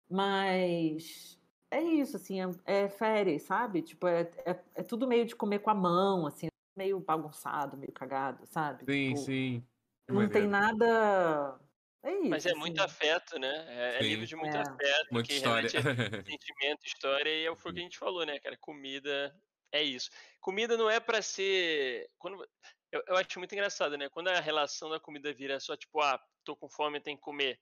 Mas 0.09 1.41
é 1.71 1.83
isso, 1.83 2.17
assim, 2.17 2.41
é, 2.41 2.85
é 2.85 2.89
férias, 2.89 3.43
sabe? 3.43 3.83
Tipo, 3.83 4.07
é, 4.07 4.23
é, 4.45 4.65
é 4.75 4.83
tudo 4.83 5.07
meio 5.07 5.27
de 5.27 5.35
comer 5.35 5.59
com 5.59 5.71
a 5.71 5.75
mão, 5.75 6.27
assim, 6.27 6.49
meio 6.77 7.01
bagunçado, 7.01 7.77
meio 7.77 7.93
cagado, 7.93 8.47
sabe? 8.47 8.85
Sim, 8.85 9.15
Tipo, 9.15 9.17
sim. 9.17 9.67
Que 10.07 10.13
Não 10.13 10.29
tem 10.29 10.47
nada. 10.47 11.59
É 12.07 12.13
isso. 12.21 12.29
Mas 12.31 12.47
é 12.47 12.55
muito 12.55 12.81
assim. 12.83 12.93
afeto, 12.95 13.39
né? 13.39 13.67
É, 13.69 14.01
é 14.01 14.03
Sim. 14.03 14.09
livro 14.09 14.27
de 14.27 14.37
muito 14.37 14.57
É. 14.57 14.61
afeto, 14.61 15.09
Muita 15.11 15.29
que 15.29 15.35
história. 15.35 15.71
realmente 15.71 15.77
é 15.77 15.81
sentimento, 16.31 16.87
história, 16.87 17.31
e 17.31 17.45
é 17.45 17.51
o 17.51 17.57
que 17.57 17.69
a 17.69 17.73
gente 17.83 17.99
falou, 17.99 18.25
né, 18.27 18.39
cara? 18.41 18.57
Comida 18.59 19.35
é 19.73 19.83
isso. 19.83 20.11
Comida 20.41 20.77
não 20.77 20.89
é 20.91 21.01
pra 21.01 21.21
ser. 21.23 22.11
Quando... 22.19 22.47
Eu, 22.93 23.03
eu 23.09 23.17
acho 23.17 23.39
muito 23.41 23.53
engraçado, 23.53 23.99
né? 23.99 24.09
Quando 24.09 24.29
a 24.29 24.41
relação 24.41 24.89
da 24.91 25.01
comida 25.01 25.33
vira 25.35 25.59
só 25.61 25.77
tipo, 25.77 26.01
ah, 26.01 26.21
tô 26.45 26.57
com 26.57 26.69
fome, 26.69 27.01
tem 27.01 27.17
que 27.17 27.23
comer. 27.23 27.61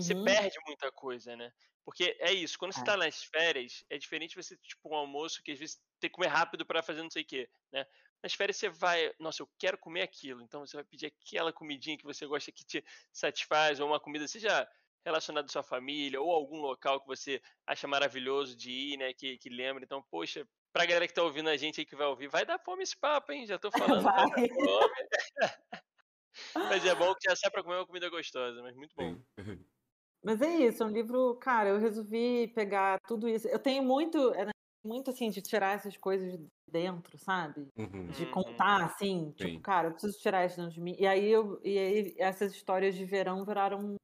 Você 0.00 0.14
Uhum. 0.14 0.24
perde 0.24 0.58
muita 0.66 0.92
coisa, 0.92 1.36
né? 1.36 1.52
Porque 1.84 2.16
é 2.20 2.32
isso, 2.32 2.58
quando 2.58 2.72
você 2.74 2.82
É. 2.82 2.84
tá 2.84 2.96
nas 2.96 3.22
férias, 3.24 3.84
é 3.90 3.98
diferente 3.98 4.36
você, 4.36 4.56
tipo, 4.58 4.90
um 4.90 4.96
almoço 4.96 5.42
que 5.42 5.52
às 5.52 5.58
vezes 5.58 5.76
tem 6.00 6.10
que 6.10 6.14
comer 6.16 6.28
rápido 6.28 6.66
pra 6.66 6.82
fazer 6.82 7.02
não 7.02 7.10
sei 7.10 7.22
o 7.22 7.26
quê, 7.26 7.50
né? 7.72 7.86
Nas 8.22 8.34
férias 8.34 8.56
você 8.56 8.68
vai, 8.68 9.12
nossa, 9.18 9.42
eu 9.42 9.48
quero 9.58 9.78
comer 9.78 10.02
aquilo, 10.02 10.42
então 10.42 10.66
você 10.66 10.76
vai 10.76 10.84
pedir 10.84 11.06
aquela 11.06 11.52
comidinha 11.52 11.96
que 11.96 12.04
você 12.04 12.26
gosta 12.26 12.50
que 12.50 12.64
te 12.64 12.84
satisfaz, 13.12 13.78
ou 13.78 13.88
uma 13.88 14.00
comida, 14.00 14.26
seja 14.26 14.68
relacionada 15.04 15.46
à 15.46 15.48
sua 15.48 15.62
família, 15.62 16.20
ou 16.20 16.32
algum 16.32 16.60
local 16.60 17.00
que 17.00 17.06
você 17.06 17.40
acha 17.66 17.86
maravilhoso 17.86 18.56
de 18.56 18.70
ir, 18.70 18.96
né? 18.98 19.12
Que, 19.12 19.38
que 19.38 19.48
lembra. 19.48 19.84
Então, 19.84 20.02
poxa, 20.10 20.46
pra 20.72 20.84
galera 20.84 21.06
que 21.06 21.14
tá 21.14 21.22
ouvindo 21.22 21.48
a 21.48 21.56
gente 21.56 21.80
aí 21.80 21.86
que 21.86 21.96
vai 21.96 22.06
ouvir, 22.06 22.28
vai 22.28 22.44
dar 22.44 22.58
fome 22.58 22.82
esse 22.82 22.96
papo, 22.96 23.32
hein? 23.32 23.46
Já 23.46 23.58
tô 23.58 23.70
falando, 24.00 24.02
vai 24.02 24.48
fome. 24.48 24.94
Mas 26.54 26.84
é 26.84 26.94
bom 26.94 27.14
que 27.14 27.28
já 27.28 27.36
sai 27.36 27.50
pra 27.50 27.62
comer 27.62 27.76
uma 27.76 27.86
comida 27.86 28.08
gostosa, 28.08 28.62
mas 28.62 28.76
muito 28.76 28.94
bom. 28.94 29.16
Mas 30.22 30.42
é 30.42 30.48
isso, 30.48 30.82
é 30.82 30.86
um 30.86 30.90
livro, 30.90 31.36
cara, 31.36 31.68
eu 31.68 31.78
resolvi 31.78 32.48
pegar 32.48 32.98
tudo 33.06 33.28
isso. 33.28 33.46
Eu 33.48 33.58
tenho 33.58 33.82
muito, 33.84 34.34
é, 34.34 34.46
né, 34.46 34.50
muito 34.84 35.10
assim, 35.10 35.30
de 35.30 35.42
tirar 35.42 35.74
essas 35.76 35.96
coisas 35.96 36.32
de 36.38 36.46
dentro, 36.70 37.18
sabe? 37.18 37.68
Uhum. 37.76 38.08
De 38.08 38.24
Uhum. 38.24 38.30
contar, 38.32 38.84
assim, 38.84 39.32
Sim. 39.36 39.36
tipo, 39.36 39.60
cara, 39.60 39.88
eu 39.88 39.92
preciso 39.92 40.18
tirar 40.20 40.46
isso 40.46 40.56
dentro 40.56 40.72
de 40.74 40.80
mim. 40.80 40.96
E 40.98 41.06
aí, 41.06 41.28
eu, 41.28 41.60
e 41.64 41.78
aí 41.78 42.14
essas 42.18 42.52
histórias 42.52 42.94
de 42.94 43.04
verão 43.04 43.44
viraram. 43.44 43.96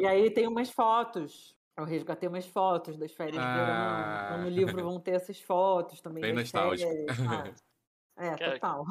E 0.00 0.06
aí 0.06 0.30
tem 0.32 0.48
umas 0.48 0.70
fotos. 0.70 1.54
Eu 1.76 1.84
resgatei 1.84 2.28
umas 2.28 2.46
fotos 2.46 2.98
das 2.98 3.12
férias 3.12 3.42
de 3.44 3.50
verão. 3.50 4.12
Então 4.24 4.38
Ah. 4.38 4.42
no 4.42 4.48
livro 4.50 4.82
vão 4.84 5.00
ter 5.00 5.12
essas 5.16 5.40
fotos 5.40 6.00
também. 6.00 6.22
Bem 6.22 6.32
nostálgico. 6.34 6.90
férias? 6.92 7.06
É, 8.18 8.36
Cara, 8.36 8.60
total. 8.60 8.84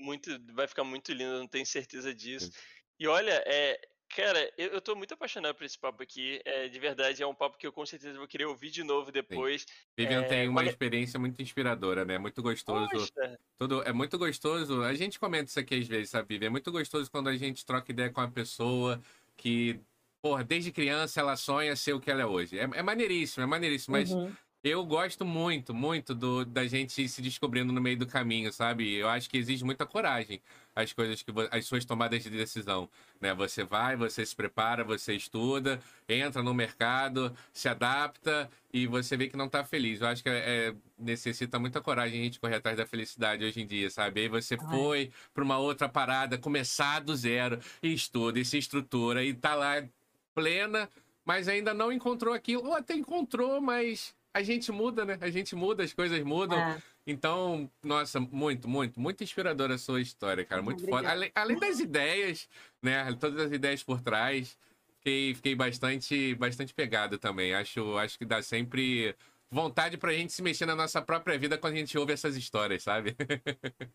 muito, 0.00 0.30
vai 0.54 0.68
ficar 0.68 0.84
muito 0.84 1.12
lindo, 1.12 1.32
eu 1.34 1.40
não 1.40 1.48
tenho 1.48 1.66
certeza 1.66 2.14
disso. 2.14 2.50
E 2.98 3.08
olha, 3.08 3.42
é, 3.46 3.80
cara, 4.14 4.52
eu, 4.58 4.68
eu 4.68 4.80
tô 4.80 4.94
muito 4.94 5.14
apaixonado 5.14 5.54
por 5.54 5.64
esse 5.64 5.78
papo 5.78 6.02
aqui. 6.02 6.40
É, 6.44 6.68
de 6.68 6.78
verdade, 6.78 7.22
é 7.22 7.26
um 7.26 7.34
papo 7.34 7.56
que 7.56 7.66
eu 7.66 7.72
com 7.72 7.84
certeza 7.86 8.18
vou 8.18 8.28
querer 8.28 8.44
ouvir 8.46 8.70
de 8.70 8.82
novo 8.82 9.10
depois. 9.10 9.66
Vivian 9.96 10.22
É, 10.22 10.24
tem 10.28 10.48
uma 10.48 10.60
olha- 10.60 10.68
experiência 10.70 11.18
muito 11.18 11.40
inspiradora, 11.40 12.04
né? 12.04 12.18
Muito 12.18 12.42
gostoso. 12.42 12.88
Poxa, 12.90 13.38
Tudo, 13.58 13.82
é 13.82 13.92
muito 13.92 14.18
gostoso. 14.18 14.82
A 14.82 14.94
gente 14.94 15.18
comenta 15.18 15.44
isso 15.50 15.60
aqui 15.60 15.74
às 15.76 15.86
vezes, 15.86 16.10
sabe, 16.10 16.28
Vivian? 16.34 16.48
É 16.48 16.50
muito 16.50 16.70
gostoso 16.72 17.10
quando 17.10 17.28
a 17.28 17.36
gente 17.36 17.64
troca 17.64 17.90
ideia 17.92 18.10
com 18.10 18.20
uma 18.20 18.30
pessoa 18.30 19.00
que, 19.36 19.80
porra, 20.22 20.42
desde 20.44 20.72
criança 20.72 21.20
ela 21.20 21.36
sonha 21.36 21.76
ser 21.76 21.92
o 21.92 22.00
que 22.00 22.10
ela 22.10 22.22
é 22.22 22.26
hoje. 22.26 22.58
É, 22.58 22.62
é 22.62 22.82
maneiríssimo, 22.82 23.42
é 23.42 23.46
maneiríssimo. 23.46 23.96
Mas 23.96 24.10
Uhum. 24.10 24.32
eu 24.64 24.84
gosto 24.84 25.24
muito, 25.24 25.72
muito 25.74 26.14
do, 26.14 26.44
da 26.44 26.66
gente 26.66 27.06
se 27.08 27.22
descobrindo 27.22 27.72
no 27.72 27.80
meio 27.80 27.98
do 27.98 28.06
caminho, 28.06 28.52
sabe? 28.52 28.94
Eu 28.94 29.08
acho 29.08 29.28
que 29.28 29.36
exige 29.38 29.64
muita 29.64 29.86
coragem. 29.86 30.40
As 30.80 30.92
coisas 30.92 31.22
que 31.22 31.32
as 31.50 31.64
suas 31.66 31.84
tomadas 31.84 32.22
de 32.22 32.30
decisão, 32.30 32.88
né? 33.20 33.34
Você 33.34 33.64
vai, 33.64 33.96
você 33.96 34.24
se 34.24 34.34
prepara, 34.34 34.82
você 34.84 35.14
estuda, 35.14 35.80
entra 36.08 36.42
no 36.42 36.52
mercado, 36.52 37.34
se 37.52 37.68
adapta 37.68 38.50
e 38.72 38.86
você 38.86 39.16
vê 39.16 39.28
que 39.28 39.36
não 39.36 39.46
está 39.46 39.64
feliz. 39.64 40.00
Eu 40.00 40.08
acho 40.08 40.22
que 40.22 40.28
é, 40.28 40.68
é, 40.68 40.74
necessita 40.98 41.58
muita 41.58 41.80
coragem 41.80 42.20
a 42.20 42.24
gente 42.24 42.40
correr 42.40 42.56
atrás 42.56 42.76
da 42.76 42.86
felicidade 42.86 43.44
hoje 43.44 43.60
em 43.60 43.66
dia, 43.66 43.90
sabe? 43.90 44.22
Aí 44.22 44.28
você 44.28 44.56
Ai. 44.60 44.68
foi 44.68 45.10
para 45.32 45.44
uma 45.44 45.58
outra 45.58 45.88
parada, 45.88 46.38
começar 46.38 47.00
do 47.00 47.14
zero 47.14 47.58
e 47.82 47.92
estuda 47.92 48.38
e 48.38 48.44
se 48.44 48.58
estrutura 48.58 49.24
e 49.24 49.34
tá 49.34 49.54
lá 49.54 49.82
plena, 50.34 50.88
mas 51.24 51.48
ainda 51.48 51.74
não 51.74 51.92
encontrou 51.92 52.34
aquilo, 52.34 52.66
ou 52.66 52.74
até 52.74 52.94
encontrou, 52.94 53.60
mas 53.60 54.14
a 54.32 54.42
gente 54.42 54.70
muda, 54.70 55.04
né? 55.04 55.18
A 55.20 55.30
gente 55.30 55.54
muda, 55.54 55.82
as 55.82 55.92
coisas 55.92 56.22
mudam. 56.22 56.58
É. 56.58 56.82
Então, 57.06 57.70
nossa, 57.82 58.20
muito, 58.20 58.68
muito, 58.68 59.00
muito 59.00 59.24
inspiradora 59.24 59.74
a 59.74 59.78
sua 59.78 60.00
história, 60.00 60.44
cara. 60.44 60.62
Muito 60.62 60.78
Obrigada. 60.78 61.02
foda. 61.02 61.12
Além, 61.12 61.32
além, 61.34 61.58
das 61.58 61.80
ideias, 61.80 62.48
né? 62.82 63.12
Todas 63.14 63.46
as 63.46 63.52
ideias 63.52 63.82
por 63.82 64.00
trás. 64.00 64.56
Fiquei, 64.98 65.34
fiquei 65.34 65.54
bastante, 65.54 66.34
bastante 66.34 66.74
pegado 66.74 67.18
também. 67.18 67.54
Acho, 67.54 67.96
acho 67.98 68.18
que 68.18 68.24
dá 68.24 68.42
sempre 68.42 69.16
vontade 69.50 69.96
pra 69.96 70.12
gente 70.12 70.32
se 70.32 70.42
mexer 70.42 70.66
na 70.66 70.76
nossa 70.76 71.02
própria 71.02 71.38
vida 71.38 71.58
quando 71.58 71.74
a 71.74 71.78
gente 71.78 71.96
ouve 71.98 72.12
essas 72.12 72.36
histórias, 72.36 72.82
sabe? 72.82 73.16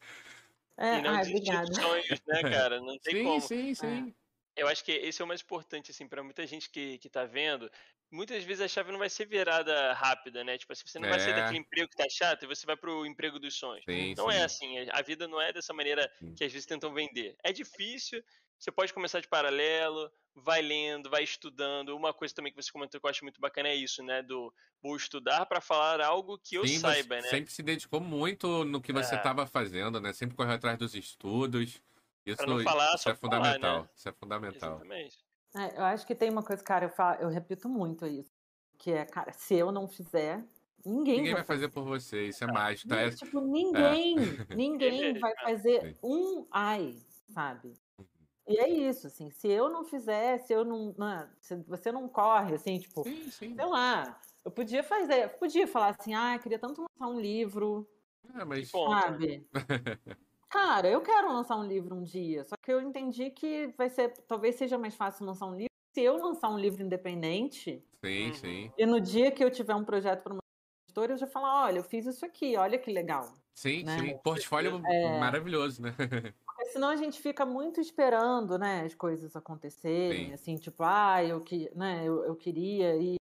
É, 0.78 0.99
e 0.99 1.02
não 1.02 1.16
ah, 1.16 1.22
obrigada. 1.22 1.74
sonhos, 1.74 2.22
né, 2.28 2.41
cara? 2.41 2.82
Não 2.82 2.99
tem 2.99 3.16
sim, 3.16 3.24
como. 3.24 3.40
Sim, 3.40 3.74
sim, 3.74 3.76
sim. 3.76 4.14
É. 4.57 4.62
Eu 4.62 4.68
acho 4.68 4.84
que 4.84 4.91
esse 4.91 5.22
é 5.22 5.26
o 5.26 5.28
mais 5.28 5.41
importante, 5.41 5.91
assim, 5.91 6.07
para 6.07 6.24
muita 6.24 6.45
gente 6.48 6.70
que, 6.70 6.98
que 6.98 7.10
tá 7.10 7.26
vendo 7.26 7.70
muitas 8.16 8.44
vezes 8.44 8.62
a 8.62 8.68
chave 8.68 8.92
não 8.92 9.00
vai 9.00 9.10
ser 9.10 9.26
virada 9.26 9.94
rápida, 9.94 10.44
né? 10.44 10.58
Tipo 10.58 10.74
assim, 10.74 10.84
você 10.86 10.98
não 10.98 11.08
é. 11.08 11.12
vai 11.12 11.20
sair 11.20 11.36
daquele 11.36 11.60
emprego 11.60 11.90
que 11.90 11.98
tá 11.98 12.08
chato 12.10 12.44
e 12.44 12.48
você 12.48 12.66
vai 12.66 12.78
pro 12.78 13.06
emprego 13.06 13.38
dos 13.38 13.54
sonhos. 13.54 13.84
Sim, 13.86 14.16
não 14.16 14.32
é 14.32 14.36
sim. 14.48 14.78
é 14.78 14.80
assim, 14.80 14.90
a 14.92 15.02
vida 15.02 15.28
não 15.28 15.42
é 15.42 15.52
dessa 15.52 15.74
maneira 15.74 16.10
que 16.36 16.44
às 16.44 16.52
vezes 16.52 16.66
tentam 16.66 16.94
vender. 16.94 17.36
É 17.44 17.52
difícil, 17.52 18.24
você 18.58 18.72
pode 18.72 18.94
começar 18.94 19.20
de 19.20 19.28
paralelo, 19.28 20.10
vai 20.34 20.62
lendo, 20.62 21.10
vai 21.10 21.24
estudando. 21.24 21.96
Uma 21.96 22.14
coisa 22.14 22.34
também 22.34 22.52
que 22.52 22.62
você 22.62 22.72
comentou 22.72 23.00
que 23.00 23.06
eu 23.06 23.10
acho 23.10 23.24
muito 23.24 23.40
bacana 23.40 23.70
é 23.70 23.76
isso, 23.76 24.02
né? 24.02 24.24
Do 24.24 24.54
vou 24.82 24.96
estudar 24.96 25.46
para 25.46 25.60
falar 25.60 26.02
algo 26.02 26.38
que 26.38 26.56
eu 26.56 26.68
Sim, 26.68 26.80
saiba, 26.80 27.16
né? 27.16 27.24
Sempre 27.24 27.52
se 27.52 27.62
dedicou 27.62 28.00
muito 28.00 28.64
no 28.64 28.82
que 28.82 28.94
você 28.94 29.16
estava 29.16 29.44
é. 29.44 29.48
fazendo, 29.48 30.00
né? 30.00 30.14
Sempre 30.14 30.36
correu 30.36 30.54
atrás 30.54 30.78
dos 30.78 30.96
estudos. 30.96 31.82
Isso, 32.26 32.46
não 32.46 32.64
falar, 32.64 32.96
isso 32.96 33.10
é 33.10 33.16
fundamental. 33.16 33.60
Falar, 33.60 33.82
né? 33.84 33.90
Isso 33.96 34.10
é 34.10 34.12
fundamental. 34.14 34.70
Exatamente. 34.76 35.18
É, 35.56 35.77
eu 35.77 35.84
acho 35.86 36.06
que 36.06 36.14
tem 36.14 36.30
uma 36.30 36.44
coisa, 36.44 36.61
cara, 36.61 36.86
eu, 36.86 36.90
falo, 36.90 37.22
eu 37.22 37.30
repito 37.30 37.69
muito 37.69 38.06
isso. 38.06 38.32
Que 38.77 38.91
é, 38.91 39.06
cara, 39.06 39.32
se 39.32 39.56
eu 39.56 39.72
não 39.72 39.88
fizer, 39.88 40.44
ninguém, 40.86 41.18
ninguém 41.18 41.34
vai 41.34 41.45
fazer. 41.45 41.69
por 41.69 41.84
você. 41.86 42.27
Isso 42.27 42.44
é 42.44 42.48
mágico, 42.48 42.90
tá? 42.90 43.10
Tipo, 43.10 43.40
ninguém, 43.40 44.18
é. 44.49 44.56
ninguém 44.56 45.18
vai 45.19 45.34
fazer 45.41 45.98
um 46.03 46.45
ai, 46.52 46.98
sabe? 47.30 47.73
Uhum. 47.98 48.06
E 48.48 48.57
é 48.57 48.69
isso, 48.69 49.07
assim, 49.07 49.32
se 49.32 49.48
eu 49.48 49.69
não 49.69 49.86
fizer, 49.86 50.40
se 50.40 50.52
eu 50.52 50.65
não. 50.65 50.94
não 50.98 51.07
né, 51.07 51.30
se 51.40 51.56
você 51.68 51.90
não 51.91 52.07
corre, 52.10 52.56
assim, 52.56 52.77
tipo, 52.77 53.03
sim, 53.03 53.32
sim. 53.32 53.56
sei 53.56 53.65
lá, 53.65 54.19
eu 54.44 54.52
podia 54.52 54.84
fazer, 54.84 55.30
podia 55.40 55.68
falar 55.68 55.95
assim, 55.98 56.14
ah, 56.14 56.38
queria 56.38 56.60
tanto 56.60 56.82
lançar 56.82 57.15
um 57.15 57.19
livro. 57.19 57.90
É, 58.36 58.44
mas. 58.44 58.69
Sabe? 58.69 59.48
Cara, 60.56 60.90
eu 60.90 61.02
quero 61.02 61.34
lançar 61.34 61.57
um 61.57 61.68
livro 61.68 61.94
um 61.94 62.02
dia, 62.02 62.45
só 62.45 62.56
que 62.56 62.72
eu 62.72 62.80
entendi 62.80 63.30
que 63.30 63.68
vai 63.77 63.90
ser, 63.90 64.14
talvez 64.26 64.56
seja 64.56 64.77
mais 64.77 64.95
fácil 64.95 65.26
lançar 65.26 65.48
um 65.48 65.53
livro 65.53 65.69
se 65.94 66.02
eu 66.02 66.18
lançar 66.18 66.49
um 66.49 66.57
livro 66.57 66.82
independente. 66.82 67.84
Sim, 68.03 68.34
sim. 68.34 68.72
E 68.77 68.86
no 68.86 69.02
dia 69.02 69.32
que 69.32 69.44
eu 69.44 69.52
tiver 69.52 69.76
um 69.76 69.84
projeto 69.84 70.23
para 70.23 70.32
uma 70.32 70.40
editora, 70.88 71.11
eu 71.11 71.18
já 71.18 71.27
falar, 71.27 71.65
olha, 71.65 71.80
eu 71.80 71.84
fiz 71.84 72.06
isso 72.06 72.26
aqui, 72.26 72.56
olha 72.56 72.80
que 72.80 72.90
legal. 72.90 73.34
Sim, 73.53 73.84
né? 73.84 73.99
sim. 73.99 74.18
Portfólio 74.23 74.82
é... 74.86 75.19
maravilhoso, 75.19 75.82
né? 75.82 75.94
Porque 76.45 76.65
senão 76.68 76.88
a 76.88 76.95
gente 76.95 77.19
fica 77.19 77.45
muito 77.45 77.82
esperando, 77.82 78.57
né, 78.57 78.84
as 78.86 78.95
coisas 78.95 79.36
acontecerem, 79.36 80.27
sim. 80.27 80.34
assim, 80.34 80.56
tipo, 80.56 80.84
ah, 80.84 81.22
eu 81.22 81.41
que, 81.41 81.69
né, 81.76 82.02
eu, 82.06 82.23
eu 82.23 82.36
queria 82.36 82.95
e 82.95 83.18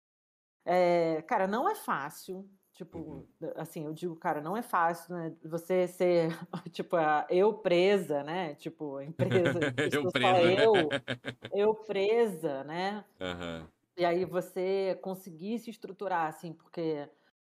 é, 0.65 1.23
cara, 1.23 1.47
não 1.47 1.69
é 1.71 1.77
fácil. 1.77 2.49
Tipo, 2.81 2.99
uhum. 2.99 3.27
assim, 3.57 3.85
eu 3.85 3.93
digo, 3.93 4.17
cara, 4.17 4.41
não 4.41 4.57
é 4.57 4.63
fácil, 4.63 5.15
né? 5.15 5.35
Você 5.45 5.87
ser, 5.87 6.31
tipo, 6.73 6.97
a 6.97 7.27
eu 7.29 7.53
presa, 7.53 8.23
né? 8.23 8.55
Tipo, 8.55 8.97
a 8.97 9.05
empresa, 9.05 9.61
eu 9.93 10.11
presa. 10.11 10.63
eu, 10.65 10.89
eu 11.53 11.75
presa, 11.75 12.65
né? 12.65 13.05
Uhum. 13.21 13.67
E 13.99 14.05
aí 14.07 14.25
você 14.25 14.99
conseguir 15.03 15.59
se 15.59 15.69
estruturar, 15.69 16.29
assim, 16.29 16.55
porque, 16.55 17.07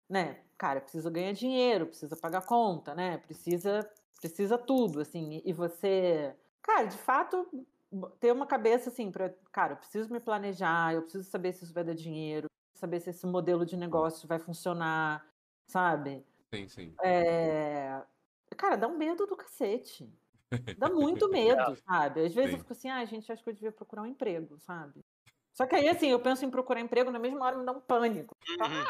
né, 0.08 0.38
cara, 0.56 0.80
precisa 0.80 1.10
ganhar 1.10 1.32
dinheiro, 1.32 1.86
precisa 1.86 2.16
pagar 2.16 2.46
conta, 2.46 2.94
né? 2.94 3.18
Precisa, 3.18 3.84
precisa 4.20 4.56
tudo, 4.56 5.00
assim. 5.00 5.42
E 5.44 5.52
você, 5.52 6.36
cara, 6.62 6.84
de 6.84 6.98
fato, 6.98 7.66
ter 8.20 8.30
uma 8.30 8.46
cabeça 8.46 8.90
assim, 8.90 9.10
para, 9.10 9.34
cara, 9.50 9.72
eu 9.72 9.78
preciso 9.78 10.12
me 10.12 10.20
planejar, 10.20 10.94
eu 10.94 11.02
preciso 11.02 11.28
saber 11.28 11.52
se 11.52 11.64
isso 11.64 11.74
vai 11.74 11.82
dar 11.82 11.94
dinheiro, 11.96 12.46
saber 12.78 13.00
se 13.00 13.10
esse 13.10 13.26
modelo 13.26 13.64
de 13.64 13.76
negócio 13.76 14.28
vai 14.28 14.38
funcionar, 14.38 15.26
sabe? 15.66 16.24
Sim, 16.52 16.68
sim. 16.68 16.94
É... 17.02 18.02
Cara, 18.56 18.76
dá 18.76 18.88
um 18.88 18.96
medo 18.96 19.26
do 19.26 19.36
cacete. 19.36 20.10
Dá 20.78 20.88
muito 20.88 21.28
medo, 21.30 21.76
sabe? 21.76 22.24
Às 22.24 22.34
vezes 22.34 22.50
sim. 22.50 22.56
eu 22.56 22.58
fico 22.60 22.72
assim, 22.72 22.90
ah, 22.90 23.04
gente, 23.04 23.30
acho 23.30 23.42
que 23.42 23.50
eu 23.50 23.54
devia 23.54 23.72
procurar 23.72 24.02
um 24.02 24.06
emprego, 24.06 24.58
sabe? 24.60 25.04
Só 25.52 25.66
que 25.66 25.74
aí, 25.74 25.88
assim, 25.88 26.08
eu 26.08 26.20
penso 26.20 26.44
em 26.44 26.50
procurar 26.50 26.80
emprego, 26.80 27.10
na 27.10 27.18
mesma 27.18 27.44
hora 27.44 27.56
me 27.56 27.64
dá 27.64 27.72
um 27.72 27.80
pânico. 27.80 28.36
Uhum. 28.60 28.84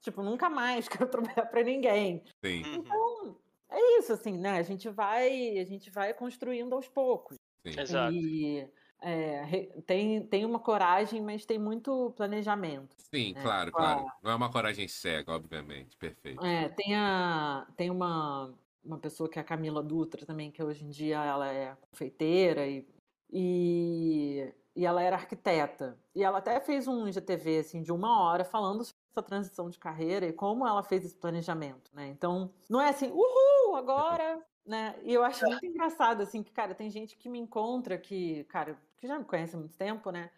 Tipo, 0.00 0.22
nunca 0.22 0.48
mais 0.48 0.88
quero 0.88 1.08
trabalhar 1.08 1.46
para 1.46 1.62
ninguém. 1.62 2.24
Sim. 2.44 2.62
Então, 2.66 3.36
é 3.70 3.98
isso, 3.98 4.12
assim, 4.12 4.38
né? 4.38 4.58
A 4.58 4.62
gente 4.62 4.88
vai, 4.88 5.58
a 5.58 5.64
gente 5.64 5.90
vai 5.90 6.14
construindo 6.14 6.74
aos 6.74 6.88
poucos. 6.88 7.36
Sim. 7.66 7.80
Exato. 7.80 8.14
E 8.14 8.68
é, 9.00 9.66
tem, 9.86 10.26
tem 10.26 10.44
uma 10.44 10.58
coragem, 10.58 11.20
mas 11.20 11.44
tem 11.44 11.58
muito 11.58 12.12
planejamento. 12.16 12.96
Sim, 12.96 13.34
né? 13.34 13.42
claro, 13.42 13.70
claro. 13.70 14.06
Não 14.22 14.30
é 14.30 14.34
uma 14.34 14.50
coragem 14.50 14.88
cega, 14.88 15.32
obviamente. 15.32 15.96
Perfeito. 15.96 16.44
É, 16.44 16.68
tem, 16.70 16.94
a, 16.94 17.66
tem 17.76 17.90
uma, 17.90 18.54
uma 18.82 18.98
pessoa 18.98 19.28
que 19.28 19.38
é 19.38 19.42
a 19.42 19.44
Camila 19.44 19.82
Dutra 19.82 20.24
também, 20.24 20.50
que 20.50 20.62
hoje 20.62 20.84
em 20.84 20.88
dia 20.88 21.22
ela 21.22 21.52
é 21.52 21.76
confeiteira 21.90 22.66
e, 22.66 22.86
e, 23.30 24.52
e 24.74 24.86
ela 24.86 25.02
era 25.02 25.16
arquiteta. 25.16 25.98
E 26.14 26.24
ela 26.24 26.38
até 26.38 26.58
fez 26.60 26.88
um 26.88 27.10
GTV 27.12 27.58
assim, 27.58 27.82
de 27.82 27.92
uma 27.92 28.22
hora 28.22 28.44
falando 28.44 28.84
sobre 28.84 29.02
essa 29.12 29.22
transição 29.22 29.68
de 29.68 29.78
carreira 29.78 30.26
e 30.26 30.32
como 30.32 30.66
ela 30.66 30.82
fez 30.82 31.04
esse 31.04 31.16
planejamento. 31.16 31.90
Né? 31.94 32.08
Então, 32.08 32.50
não 32.70 32.80
é 32.80 32.88
assim, 32.88 33.10
uhul, 33.10 33.76
agora 33.76 34.42
né? 34.66 34.98
E 35.02 35.12
eu 35.12 35.22
acho 35.22 35.44
muito 35.46 35.66
engraçado, 35.66 36.22
assim, 36.22 36.42
que, 36.42 36.52
cara, 36.52 36.74
tem 36.74 36.90
gente 36.90 37.16
que 37.16 37.28
me 37.28 37.38
encontra 37.38 37.98
que, 37.98 38.44
cara, 38.44 38.78
que 38.96 39.06
já 39.06 39.18
me 39.18 39.24
conhece 39.24 39.54
há 39.54 39.58
muito 39.58 39.76
tempo, 39.76 40.10
né? 40.10 40.30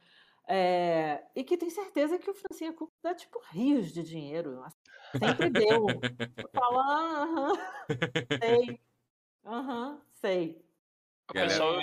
É, 0.49 1.25
e 1.35 1.43
que 1.43 1.57
tem 1.57 1.71
certeza 1.71 2.19
que 2.19 2.31
o 2.31 2.35
Francisco 2.35 2.91
dá, 3.03 3.15
tipo, 3.15 3.41
rios 3.51 3.93
de 3.93 4.03
dinheiro. 4.03 4.63
Sempre 5.19 5.51
deu. 5.51 6.01
Fala, 6.55 7.23
aham, 7.23 7.53
sei. 8.43 8.81
Aham, 9.45 10.03
sei. 10.15 10.65
pessoal, 11.33 11.81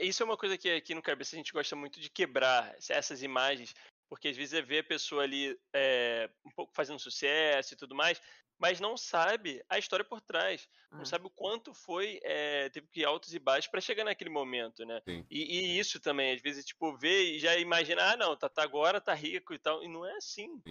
isso 0.00 0.22
é 0.22 0.26
uma 0.26 0.36
coisa 0.36 0.56
que 0.56 0.70
aqui 0.70 0.94
no 0.94 1.02
Cabeça 1.02 1.34
a 1.34 1.38
gente 1.38 1.52
gosta 1.52 1.74
muito 1.74 2.00
de 2.00 2.08
quebrar 2.08 2.74
essas 2.88 3.22
imagens, 3.22 3.74
porque 4.08 4.28
às 4.28 4.36
vezes 4.36 4.54
é 4.54 4.62
ver 4.62 4.80
a 4.80 4.84
pessoa 4.84 5.22
ali 5.22 5.58
é, 5.72 6.30
um 6.44 6.50
pouco 6.50 6.72
fazendo 6.74 6.98
sucesso 6.98 7.74
e 7.74 7.76
tudo 7.76 7.94
mais, 7.94 8.20
mas 8.58 8.80
não 8.80 8.96
sabe 8.96 9.64
a 9.68 9.78
história 9.78 10.04
por 10.04 10.20
trás. 10.20 10.68
Ah. 10.90 10.98
Não 10.98 11.04
sabe 11.04 11.26
o 11.26 11.30
quanto 11.30 11.74
foi, 11.74 12.20
é, 12.22 12.68
teve 12.70 12.86
que 12.88 13.00
ir 13.00 13.04
altos 13.04 13.34
e 13.34 13.38
baixos 13.38 13.70
para 13.70 13.80
chegar 13.80 14.04
naquele 14.04 14.30
momento, 14.30 14.84
né? 14.84 15.00
E, 15.06 15.24
e, 15.30 15.78
isso 15.78 16.00
também, 16.00 16.34
às 16.34 16.40
vezes, 16.40 16.64
tipo, 16.64 16.96
vê 16.96 17.34
e 17.34 17.38
já 17.38 17.56
imagina, 17.58 18.12
ah, 18.12 18.16
não, 18.16 18.36
tá, 18.36 18.48
tá 18.48 18.62
agora, 18.62 19.00
tá 19.00 19.14
rico 19.14 19.54
e 19.54 19.58
tal. 19.58 19.82
E 19.82 19.88
não 19.88 20.06
é 20.06 20.16
assim. 20.16 20.62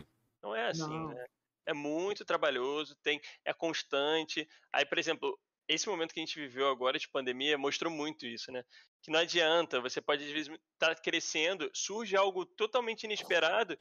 Não 0.41 0.55
é 0.55 0.68
assim, 0.68 0.81
não. 0.81 1.10
né? 1.10 1.26
É 1.65 1.73
muito 1.73 2.26
trabalhoso, 2.26 2.95
tem, 2.95 3.22
é 3.45 3.53
constante. 3.53 4.47
Aí, 4.72 4.85
por 4.85 4.97
exemplo, 4.97 5.39
esse 5.68 5.88
momento 5.88 6.14
que 6.14 6.19
a 6.19 6.26
gente 6.26 6.39
viveu 6.39 6.68
agora 6.68 6.99
de 6.99 7.07
pandemia 7.07 7.57
mostrou 7.57 7.91
muito 7.91 8.26
isso, 8.26 8.51
né? 8.51 8.64
Que 9.01 9.11
não 9.11 9.19
adianta, 9.19 9.80
você 9.80 10.01
pode 10.01 10.23
às 10.23 10.31
vezes 10.31 10.51
estar 10.73 10.95
tá 10.95 11.01
crescendo, 11.01 11.69
surge 11.73 12.15
algo 12.15 12.45
totalmente 12.45 13.03
inesperado 13.03 13.77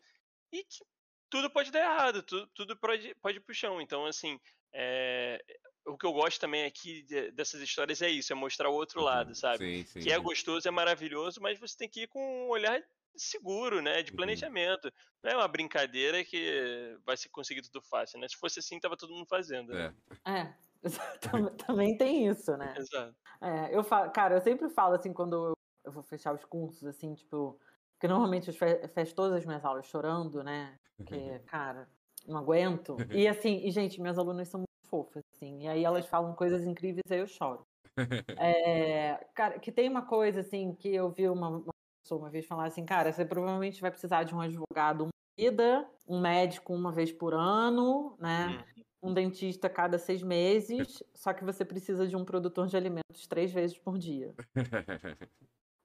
e 0.52 0.64
que 0.64 0.84
tudo 1.32 1.48
pode 1.48 1.72
dar 1.72 1.80
errado, 1.80 2.22
tudo, 2.22 2.46
tudo 2.54 2.76
pode, 2.76 3.14
pode 3.22 3.38
ir 3.38 3.40
pro 3.40 3.54
chão. 3.54 3.80
Então, 3.80 4.04
assim, 4.04 4.38
é, 4.74 5.42
o 5.86 5.96
que 5.96 6.04
eu 6.04 6.12
gosto 6.12 6.38
também 6.38 6.66
aqui 6.66 7.06
dessas 7.32 7.62
histórias 7.62 8.02
é 8.02 8.10
isso, 8.10 8.34
é 8.34 8.36
mostrar 8.36 8.68
o 8.68 8.74
outro 8.74 9.00
uhum. 9.00 9.06
lado, 9.06 9.34
sabe? 9.34 9.78
Sim, 9.78 9.86
sim, 9.86 10.00
que 10.00 10.12
é 10.12 10.18
gostoso, 10.18 10.68
é 10.68 10.70
maravilhoso, 10.70 11.40
mas 11.40 11.58
você 11.58 11.74
tem 11.74 11.88
que 11.88 12.02
ir 12.02 12.08
com 12.08 12.20
um 12.20 12.50
olhar 12.50 12.78
seguro, 13.16 13.80
né? 13.80 14.02
De 14.02 14.10
uhum. 14.10 14.16
planejamento. 14.18 14.84
Uhum. 14.84 14.90
Não 15.24 15.30
é 15.30 15.36
uma 15.36 15.48
brincadeira 15.48 16.22
que 16.22 16.98
vai 17.02 17.16
se 17.16 17.30
conseguir 17.30 17.62
tudo 17.62 17.80
fácil, 17.80 18.20
né? 18.20 18.28
Se 18.28 18.36
fosse 18.36 18.58
assim, 18.58 18.78
tava 18.78 18.96
todo 18.96 19.14
mundo 19.14 19.26
fazendo. 19.26 19.72
Né? 19.72 19.94
É. 20.26 20.32
é. 20.32 20.54
Também 21.66 21.96
tem 21.96 22.28
isso, 22.28 22.54
né? 22.58 22.74
Exato. 22.76 23.16
É, 23.40 23.74
eu 23.74 23.82
falo, 23.82 24.10
cara, 24.10 24.34
eu 24.34 24.40
sempre 24.42 24.68
falo 24.68 24.96
assim, 24.96 25.14
quando 25.14 25.56
eu 25.82 25.92
vou 25.92 26.02
fechar 26.02 26.34
os 26.34 26.44
cursos, 26.44 26.84
assim, 26.84 27.14
tipo, 27.14 27.58
porque 27.94 28.06
normalmente 28.06 28.50
eu 28.50 28.88
fecho 28.90 29.14
todas 29.14 29.38
as 29.38 29.46
minhas 29.46 29.64
aulas 29.64 29.86
chorando, 29.86 30.44
né? 30.44 30.78
Porque, 31.02 31.38
cara, 31.46 31.88
não 32.26 32.38
aguento. 32.38 32.96
E 33.24 33.28
assim, 33.28 33.60
e 33.64 33.70
gente, 33.70 34.00
minhas 34.00 34.18
alunas 34.18 34.48
são 34.48 34.60
muito 34.60 34.88
fofas, 34.88 35.22
assim. 35.34 35.62
E 35.62 35.68
aí 35.68 35.84
elas 35.84 36.06
falam 36.06 36.34
coisas 36.34 36.64
incríveis, 36.64 37.10
aí 37.10 37.18
eu 37.18 37.26
choro. 37.26 37.66
É, 38.38 39.26
cara, 39.34 39.58
que 39.58 39.70
tem 39.70 39.88
uma 39.88 40.02
coisa 40.02 40.40
assim 40.40 40.74
que 40.74 40.88
eu 40.88 41.10
vi 41.10 41.28
uma, 41.28 41.48
uma 41.48 41.74
pessoa 42.02 42.20
uma 42.20 42.30
vez 42.30 42.46
falar 42.46 42.66
assim, 42.66 42.84
cara, 42.84 43.12
você 43.12 43.24
provavelmente 43.24 43.80
vai 43.80 43.90
precisar 43.90 44.24
de 44.24 44.34
um 44.34 44.40
advogado 44.40 45.04
uma 45.04 45.10
vida, 45.38 45.88
um 46.08 46.20
médico 46.20 46.74
uma 46.74 46.90
vez 46.90 47.12
por 47.12 47.34
ano, 47.34 48.16
né? 48.18 48.64
Uhum. 48.76 49.10
Um 49.10 49.14
dentista 49.14 49.68
cada 49.68 49.98
seis 49.98 50.22
meses, 50.22 51.02
só 51.14 51.32
que 51.32 51.44
você 51.44 51.64
precisa 51.64 52.06
de 52.06 52.16
um 52.16 52.24
produtor 52.24 52.66
de 52.66 52.76
alimentos 52.76 53.26
três 53.28 53.52
vezes 53.52 53.76
por 53.76 53.98
dia. 53.98 54.32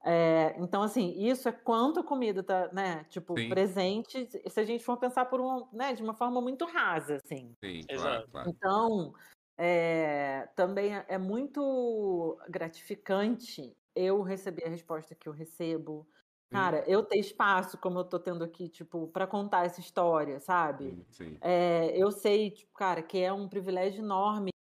É, 0.10 0.56
então, 0.58 0.82
assim, 0.84 1.14
isso 1.18 1.50
é 1.50 1.52
quanto 1.52 2.00
a 2.00 2.04
comida 2.04 2.42
tá, 2.42 2.72
né, 2.72 3.04
tipo, 3.10 3.38
Sim. 3.38 3.50
presente, 3.50 4.26
se 4.48 4.60
a 4.60 4.64
gente 4.64 4.82
for 4.82 4.96
pensar 4.96 5.26
por 5.26 5.42
um, 5.42 5.68
né, 5.74 5.94
de 5.94 6.02
uma 6.02 6.14
forma 6.14 6.40
muito 6.40 6.64
rasa, 6.66 7.18
assim. 7.18 7.54
Sim, 7.62 7.82
claro, 7.90 8.26
claro. 8.32 8.50
Então, 8.50 9.14
é, 9.58 10.48
também 10.56 10.96
é, 10.96 11.06
é 11.10 11.18
muito 11.18 12.38
gratificante 12.48 13.76
eu 13.94 14.22
receber 14.22 14.66
a 14.66 14.70
resposta 14.70 15.14
que 15.14 15.28
eu 15.28 15.34
recebo. 15.34 16.08
Cara, 16.50 16.86
eu 16.88 17.04
ter 17.04 17.20
espaço, 17.20 17.78
como 17.78 18.00
eu 18.00 18.06
tô 18.06 18.18
tendo 18.18 18.42
aqui, 18.42 18.70
tipo, 18.70 19.10
para 19.10 19.28
contar 19.28 19.66
essa 19.66 19.82
história, 19.82 20.40
sabe? 20.40 21.06
Sim. 21.10 21.38
É, 21.42 21.92
eu 22.02 22.10
sei, 22.10 22.52
tipo, 22.52 22.74
cara, 22.74 23.04
que 23.04 23.20
é 23.20 23.34
um 23.34 23.50
privilégio 23.50 24.02
enorme 24.02 24.52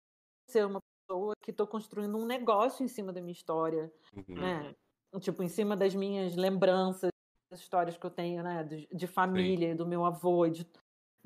ser 0.49 0.65
uma 0.65 0.81
pessoa 0.81 1.33
que 1.41 1.53
tô 1.53 1.65
construindo 1.65 2.17
um 2.17 2.25
negócio 2.25 2.83
em 2.83 2.89
cima 2.89 3.13
da 3.13 3.21
minha 3.21 3.31
história, 3.31 3.89
uhum. 4.13 4.35
né? 4.35 4.75
Tipo, 5.19 5.43
em 5.43 5.47
cima 5.47 5.75
das 5.75 5.95
minhas 5.95 6.35
lembranças, 6.35 7.09
das 7.51 7.59
histórias 7.59 7.97
que 7.97 8.05
eu 8.05 8.09
tenho, 8.09 8.43
né? 8.43 8.63
De, 8.63 8.87
de 8.91 9.07
família, 9.07 9.71
Sim. 9.71 9.75
do 9.75 9.87
meu 9.87 10.05
avô, 10.05 10.47
de, 10.47 10.69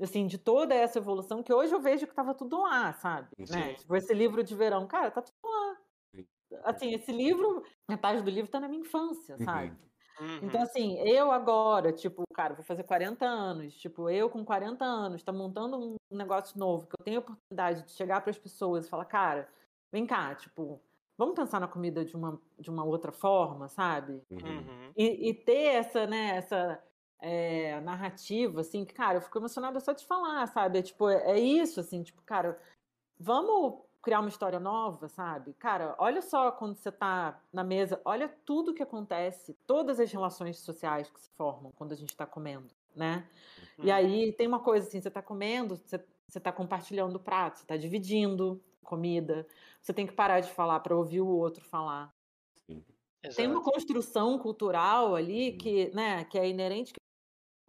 assim, 0.01 0.27
de 0.27 0.37
toda 0.37 0.73
essa 0.75 0.99
evolução, 0.99 1.43
que 1.43 1.53
hoje 1.53 1.73
eu 1.73 1.81
vejo 1.81 2.05
que 2.05 2.11
estava 2.11 2.33
tudo 2.33 2.61
lá, 2.61 2.93
sabe? 2.93 3.29
Né? 3.37 3.73
Tipo, 3.75 3.95
esse 3.95 4.13
livro 4.13 4.43
de 4.43 4.55
verão, 4.55 4.87
cara, 4.87 5.11
tá 5.11 5.21
tudo 5.21 5.35
lá. 5.43 5.77
Sim. 6.15 6.27
Assim, 6.63 6.93
esse 6.93 7.11
livro, 7.11 7.63
metade 7.89 8.21
do 8.21 8.29
livro 8.29 8.51
tá 8.51 8.59
na 8.59 8.67
minha 8.67 8.81
infância, 8.81 9.35
uhum. 9.37 9.45
sabe? 9.45 9.77
Uhum. 10.19 10.39
Então, 10.43 10.61
assim, 10.61 10.99
eu 10.99 11.31
agora, 11.31 11.91
tipo, 11.91 12.23
cara, 12.33 12.53
vou 12.53 12.63
fazer 12.63 12.83
40 12.83 13.25
anos, 13.25 13.75
tipo, 13.75 14.09
eu 14.09 14.29
com 14.29 14.45
40 14.45 14.85
anos, 14.85 15.23
tá 15.23 15.31
montando 15.31 15.95
um 16.11 16.17
negócio 16.17 16.59
novo, 16.59 16.85
que 16.85 16.93
eu 16.99 17.03
tenho 17.03 17.17
a 17.17 17.21
oportunidade 17.21 17.83
de 17.83 17.91
chegar 17.91 18.21
para 18.21 18.29
as 18.29 18.37
pessoas 18.37 18.85
e 18.85 18.89
falar, 18.89 19.05
cara, 19.05 19.49
vem 19.91 20.05
cá, 20.05 20.35
tipo, 20.35 20.79
vamos 21.21 21.35
pensar 21.35 21.59
na 21.59 21.67
comida 21.67 22.03
de 22.03 22.15
uma, 22.15 22.41
de 22.57 22.71
uma 22.71 22.83
outra 22.83 23.11
forma, 23.11 23.67
sabe? 23.67 24.23
Uhum. 24.31 24.91
E, 24.97 25.29
e, 25.29 25.33
ter 25.35 25.75
essa, 25.75 26.07
né, 26.07 26.37
essa 26.37 26.83
é, 27.19 27.79
narrativa, 27.81 28.61
assim, 28.61 28.83
que, 28.83 28.91
cara, 28.91 29.19
eu 29.19 29.21
fico 29.21 29.37
emocionada 29.37 29.79
só 29.79 29.93
de 29.93 30.03
falar, 30.03 30.47
sabe? 30.47 30.79
É, 30.79 30.81
tipo, 30.81 31.07
é, 31.07 31.39
isso, 31.39 31.79
assim, 31.79 32.01
tipo, 32.01 32.23
cara, 32.23 32.57
vamos 33.19 33.83
criar 34.01 34.19
uma 34.19 34.29
história 34.29 34.59
nova, 34.59 35.07
sabe? 35.07 35.53
Cara, 35.59 35.95
olha 35.99 36.23
só 36.23 36.51
quando 36.51 36.73
você 36.75 36.91
tá 36.91 37.39
na 37.53 37.63
mesa, 37.63 38.01
olha 38.03 38.27
tudo 38.43 38.73
que 38.73 38.81
acontece, 38.81 39.55
todas 39.67 39.99
as 39.99 40.11
relações 40.11 40.57
sociais 40.57 41.07
que 41.07 41.21
se 41.21 41.29
formam 41.37 41.71
quando 41.75 41.91
a 41.91 41.95
gente 41.95 42.09
está 42.09 42.25
comendo, 42.25 42.73
né? 42.95 43.29
Uhum. 43.77 43.85
E 43.85 43.91
aí 43.91 44.33
tem 44.33 44.47
uma 44.47 44.59
coisa 44.59 44.87
assim, 44.87 44.99
você 44.99 45.07
está 45.07 45.21
comendo, 45.21 45.75
você, 45.75 46.03
você 46.27 46.39
tá 46.39 46.51
compartilhando 46.51 47.17
o 47.17 47.19
prato, 47.19 47.59
você 47.59 47.63
está 47.63 47.77
dividindo 47.77 48.59
comida, 48.83 49.47
você 49.81 49.93
tem 49.93 50.05
que 50.05 50.13
parar 50.13 50.39
de 50.39 50.51
falar 50.51 50.79
para 50.79 50.95
ouvir 50.95 51.21
o 51.21 51.27
outro 51.27 51.63
falar. 51.63 52.13
Sim. 52.55 52.83
Tem 53.35 53.47
uma 53.47 53.63
construção 53.63 54.37
cultural 54.39 55.15
ali 55.15 55.51
uhum. 55.51 55.57
que, 55.57 55.95
né, 55.95 56.23
que 56.25 56.37
é 56.37 56.47
inerente, 56.47 56.93
que 56.93 56.99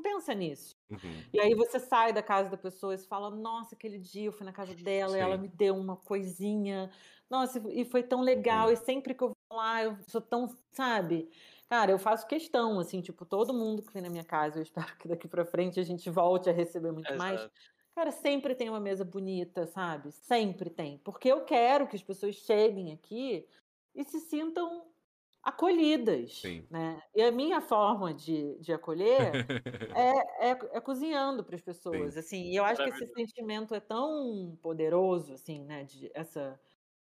pensa 0.03 0.35
nisso. 0.35 0.75
Uhum. 0.91 1.25
E 1.33 1.41
aí 1.41 1.55
você 1.55 1.79
sai 1.79 2.13
da 2.13 2.23
casa 2.23 2.51
da 2.51 2.57
pessoa 2.57 2.95
e 2.95 2.99
fala, 2.99 3.31
nossa, 3.31 3.75
aquele 3.75 3.99
dia 3.99 4.27
eu 4.27 4.33
fui 4.33 4.45
na 4.45 4.53
casa 4.53 4.75
dela 4.75 5.13
Sim. 5.13 5.19
e 5.19 5.21
ela 5.21 5.37
me 5.37 5.49
deu 5.49 5.77
uma 5.77 5.97
coisinha. 5.97 6.91
Nossa, 7.31 7.63
e 7.71 7.85
foi 7.85 8.03
tão 8.03 8.21
legal. 8.21 8.67
Uhum. 8.67 8.73
E 8.73 8.77
sempre 8.77 9.15
que 9.15 9.23
eu 9.23 9.29
vou 9.29 9.59
lá, 9.59 9.83
eu 9.85 9.97
sou 10.07 10.21
tão, 10.21 10.49
sabe? 10.73 11.31
Cara, 11.69 11.91
eu 11.91 11.99
faço 11.99 12.27
questão, 12.27 12.79
assim, 12.79 13.01
tipo, 13.01 13.25
todo 13.25 13.55
mundo 13.55 13.83
que 13.83 13.93
vem 13.93 14.03
na 14.03 14.11
minha 14.11 14.25
casa, 14.25 14.59
eu 14.59 14.63
espero 14.63 14.95
que 14.99 15.09
daqui 15.09 15.27
para 15.27 15.45
frente 15.45 15.81
a 15.81 15.83
gente 15.83 16.11
volte 16.11 16.51
a 16.51 16.53
receber 16.53 16.93
muito 16.93 17.11
Exato. 17.11 17.19
mais. 17.19 17.51
Cara, 17.95 18.11
sempre 18.11 18.55
tem 18.55 18.69
uma 18.69 18.81
mesa 18.81 19.05
bonita, 19.05 19.67
sabe? 19.67 20.13
Sempre 20.13 20.71
tem. 20.71 20.99
Porque 20.99 21.29
eu 21.29 21.45
quero 21.45 21.87
que 21.87 21.97
as 21.97 22.03
pessoas 22.03 22.35
cheguem 22.37 22.93
aqui 22.93 23.47
e 23.95 24.05
se 24.05 24.21
sintam 24.21 24.87
acolhidas. 25.43 26.39
Sim. 26.41 26.67
Né? 26.71 27.03
E 27.15 27.23
a 27.23 27.31
minha 27.31 27.61
forma 27.61 28.15
de, 28.15 28.59
de 28.61 28.73
acolher 28.73 29.33
é, 29.95 30.51
é, 30.51 30.51
é, 30.51 30.81
cozinhando 30.81 31.45
para 31.45 31.57
as 31.57 31.61
pessoas. 31.61 32.15
Sim. 32.15 32.21
Assim, 32.21 32.43
e 32.51 32.57
eu 32.57 32.65
acho 32.65 32.83
que 32.83 32.89
esse 32.89 33.07
sentimento 33.13 33.75
é 33.75 33.81
tão 33.81 34.57
poderoso, 34.63 35.35
assim, 35.35 35.63
né? 35.65 35.85
De 35.85 36.11
essa, 36.15 36.59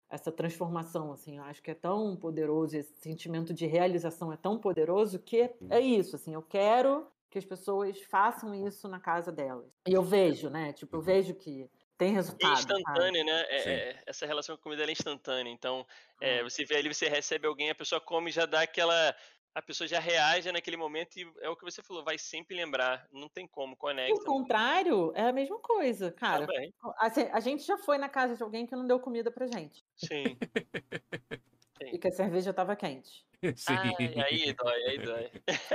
essa 0.08 0.32
transformação, 0.32 1.12
assim, 1.12 1.38
eu 1.38 1.44
acho 1.44 1.62
que 1.62 1.70
é 1.70 1.74
tão 1.74 2.16
poderoso, 2.16 2.76
esse 2.76 2.94
sentimento 3.00 3.54
de 3.54 3.66
realização 3.66 4.32
é 4.32 4.36
tão 4.36 4.58
poderoso 4.58 5.20
que 5.20 5.42
é, 5.42 5.56
é 5.70 5.80
isso, 5.80 6.16
assim, 6.16 6.34
eu 6.34 6.42
quero 6.42 7.06
que 7.30 7.38
as 7.38 7.44
pessoas 7.44 8.02
façam 8.02 8.52
isso 8.66 8.88
na 8.88 8.98
casa 8.98 9.30
delas. 9.30 9.70
E 9.86 9.92
eu 9.92 10.02
vejo, 10.02 10.50
né? 10.50 10.72
Tipo, 10.72 10.96
eu 10.96 10.98
uhum. 10.98 11.06
vejo 11.06 11.34
que 11.34 11.70
tem 11.96 12.12
resultado. 12.12 12.50
É 12.50 12.54
instantâneo, 12.54 13.24
né? 13.24 13.46
É, 13.48 13.70
é, 13.70 14.02
essa 14.04 14.26
relação 14.26 14.56
com 14.56 14.60
a 14.60 14.62
comida 14.64 14.84
é 14.84 14.90
instantânea. 14.90 15.50
Então, 15.52 15.86
é, 16.20 16.42
você 16.42 16.64
vê 16.64 16.76
ali, 16.76 16.92
você 16.92 17.08
recebe 17.08 17.46
alguém, 17.46 17.70
a 17.70 17.74
pessoa 17.74 18.00
come 18.00 18.30
e 18.30 18.32
já 18.32 18.46
dá 18.46 18.62
aquela. 18.62 19.14
A 19.52 19.60
pessoa 19.60 19.86
já 19.86 19.98
reage 19.98 20.50
naquele 20.52 20.76
momento 20.76 21.16
e 21.16 21.28
é 21.40 21.48
o 21.48 21.56
que 21.56 21.64
você 21.64 21.82
falou, 21.82 22.04
vai 22.04 22.16
sempre 22.16 22.56
lembrar. 22.56 23.06
Não 23.12 23.28
tem 23.28 23.48
como, 23.48 23.76
conecta. 23.76 24.14
O 24.14 24.24
contrário, 24.24 25.12
é 25.14 25.22
a 25.22 25.32
mesma 25.32 25.58
coisa, 25.58 26.12
cara. 26.12 26.46
Também. 26.46 26.72
Assim, 26.98 27.22
a 27.32 27.40
gente 27.40 27.64
já 27.64 27.76
foi 27.76 27.98
na 27.98 28.08
casa 28.08 28.36
de 28.36 28.42
alguém 28.42 28.64
que 28.64 28.76
não 28.76 28.86
deu 28.86 29.00
comida 29.00 29.30
pra 29.30 29.46
gente. 29.46 29.84
Sim. 29.96 30.36
E 31.82 31.98
que 31.98 32.08
a 32.08 32.12
cerveja 32.12 32.52
tava 32.52 32.76
quente. 32.76 33.24
Sim. 33.56 33.74
Ah, 33.74 34.24
aí 34.24 34.52
dói, 34.52 34.82
aí 34.84 34.98
dói. 34.98 35.30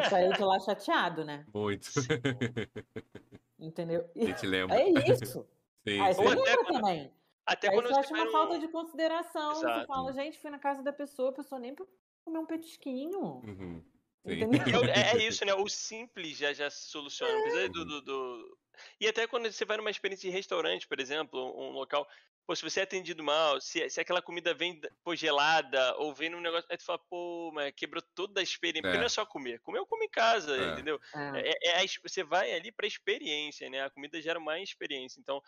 Saiu 0.10 0.34
de 0.34 0.44
lá 0.44 0.60
chateado, 0.60 1.26
né? 1.26 1.46
Muito. 1.54 1.90
Entendeu? 3.60 4.10
A 4.16 4.26
gente 4.26 4.46
lembra. 4.46 4.80
É 4.80 4.90
isso. 4.90 5.48
Sim, 5.88 6.00
Aí 6.00 6.14
você 6.14 6.24
lembra 6.24 6.66
também. 6.66 7.12
Até 7.46 7.70
Aí 7.70 7.76
quando 7.76 7.88
você 7.88 8.00
acha 8.00 8.14
uma 8.14 8.24
um... 8.24 8.32
falta 8.32 8.60
de 8.60 8.68
consideração. 8.68 9.52
Exato. 9.52 9.80
Você 9.82 9.86
fala, 9.86 10.14
gente, 10.14 10.40
fui 10.40 10.50
na 10.50 10.60
casa 10.60 10.82
da 10.82 10.92
pessoa, 10.92 11.30
a 11.30 11.34
pessoa 11.34 11.60
nem 11.60 11.76
pra 11.76 11.86
comer 12.24 12.40
um 12.40 12.46
petisquinho. 12.46 13.20
Uhum. 13.20 13.84
É, 14.26 15.18
é, 15.18 15.28
isso, 15.28 15.46
né? 15.46 15.54
O 15.54 15.70
simples 15.70 16.38
já, 16.38 16.52
já 16.52 16.70
se 16.70 16.90
soluciona. 16.90 17.32
É. 17.60 17.68
Do, 17.68 17.86
do, 17.86 18.02
do, 18.02 18.58
E 19.00 19.08
até 19.08 19.28
quando 19.28 19.52
você 19.52 19.64
vai 19.64 19.78
numa 19.78 19.92
experiência 19.92 20.28
de 20.28 20.36
restaurante, 20.36 20.88
por 20.88 21.00
exemplo, 21.00 21.40
um 21.40 21.72
local. 21.72 22.08
Pô, 22.48 22.56
se 22.56 22.62
você 22.62 22.82
é 22.82 22.84
atendido 22.84 23.24
mal, 23.24 23.60
se, 23.60 23.90
se 23.90 24.00
aquela 24.00 24.22
comida 24.22 24.54
vem 24.54 24.80
pô, 25.04 25.16
gelada, 25.16 25.96
ou 25.98 26.14
vem 26.14 26.30
num 26.30 26.40
negócio. 26.40 26.68
Aí 26.70 26.78
tu 26.78 26.84
fala, 26.84 27.00
pô, 27.10 27.52
mas 27.54 27.74
quebrou 27.76 28.04
toda 28.14 28.40
a 28.40 28.44
experiência. 28.44 28.80
É. 28.80 28.84
Porque 28.84 28.98
não 28.98 29.06
é 29.06 29.10
só 29.10 29.26
comer. 29.26 29.60
Comer 29.62 29.80
eu 29.80 29.86
como 29.88 30.04
em 30.04 30.10
casa, 30.10 30.56
é. 30.56 30.74
entendeu? 30.74 31.00
É. 31.36 31.80
é. 31.80 31.84
é 31.84 31.88
você 32.04 32.24
vai 32.24 32.54
ali 32.54 32.72
pra 32.72 32.86
experiência, 32.86 33.70
né? 33.70 33.84
A 33.84 33.90
comida 33.90 34.22
gera 34.22 34.40
mais 34.40 34.70
experiência. 34.70 35.20
Então, 35.20 35.42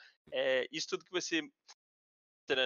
isso 0.72 0.88
tudo 0.88 1.06
que 1.06 1.12
você 1.12 1.42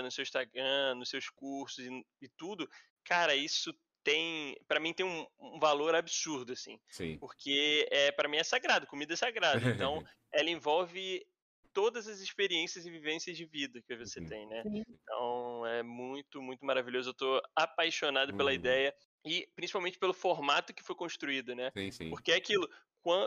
no 0.03 0.11
seu 0.11 0.21
Instagram, 0.21 0.95
nos 0.95 1.09
seus 1.09 1.27
cursos 1.29 1.83
e, 1.83 2.05
e 2.21 2.29
tudo, 2.37 2.69
cara, 3.03 3.35
isso 3.35 3.73
tem, 4.03 4.55
para 4.67 4.79
mim 4.79 4.93
tem 4.93 5.05
um, 5.05 5.25
um, 5.39 5.59
valor 5.59 5.95
absurdo 5.95 6.53
assim. 6.53 6.79
Sim. 6.87 7.17
Porque 7.17 7.87
é 7.91 8.11
para 8.11 8.27
mim 8.27 8.37
é 8.37 8.43
sagrado, 8.43 8.87
comida 8.87 9.13
é 9.13 9.17
sagrada. 9.17 9.59
Então, 9.89 10.03
ela 10.31 10.49
envolve 10.49 11.25
todas 11.73 12.07
as 12.07 12.19
experiências 12.19 12.85
e 12.85 12.91
vivências 12.91 13.35
de 13.37 13.45
vida 13.45 13.81
que 13.81 13.95
você 13.95 14.19
uhum. 14.19 14.27
tem, 14.27 14.47
né? 14.47 14.63
Sim. 14.63 14.83
Então, 14.87 15.65
é 15.65 15.83
muito, 15.83 16.41
muito 16.41 16.65
maravilhoso. 16.65 17.09
Eu 17.09 17.13
tô 17.13 17.41
apaixonado 17.55 18.31
uhum. 18.31 18.37
pela 18.37 18.53
ideia 18.53 18.93
e 19.25 19.47
principalmente 19.55 19.99
pelo 19.99 20.13
formato 20.13 20.73
que 20.73 20.83
foi 20.83 20.95
construído, 20.95 21.55
né? 21.55 21.71
Sim, 21.75 21.91
sim. 21.91 22.09
Porque 22.09 22.31
é 22.31 22.35
aquilo, 22.35 22.67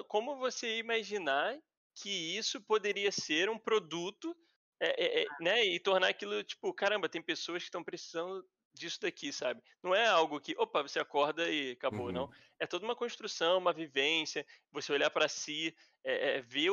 como 0.09 0.37
você 0.37 0.79
imaginar 0.79 1.59
que 1.95 2.37
isso 2.37 2.61
poderia 2.61 3.13
ser 3.13 3.49
um 3.49 3.59
produto 3.59 4.37
é, 4.81 5.05
é, 5.05 5.23
é, 5.23 5.27
né, 5.41 5.65
e 5.65 5.79
tornar 5.79 6.09
aquilo 6.09 6.43
tipo, 6.43 6.73
caramba, 6.75 7.09
tem 7.09 7.23
pessoas 7.23 7.63
que 7.63 7.69
estão 7.69 7.85
precisando 7.85 8.45
disso 8.75 9.01
daqui, 9.01 9.33
sabe? 9.33 9.63
Não 9.83 9.95
é 9.95 10.07
algo 10.07 10.41
que, 10.41 10.55
opa, 10.59 10.83
você 10.83 10.99
acorda 10.99 11.49
e 11.49 11.73
acabou, 11.73 12.07
uhum. 12.07 12.13
não. 12.13 12.31
É 12.59 12.67
toda 12.67 12.85
uma 12.85 12.97
construção, 12.97 13.59
uma 13.59 13.73
vivência, 13.73 14.45
você 14.73 14.93
olhar 14.93 15.11
para 15.11 15.29
si, 15.29 15.75
é, 16.03 16.39
é, 16.39 16.43
ver 16.43 16.71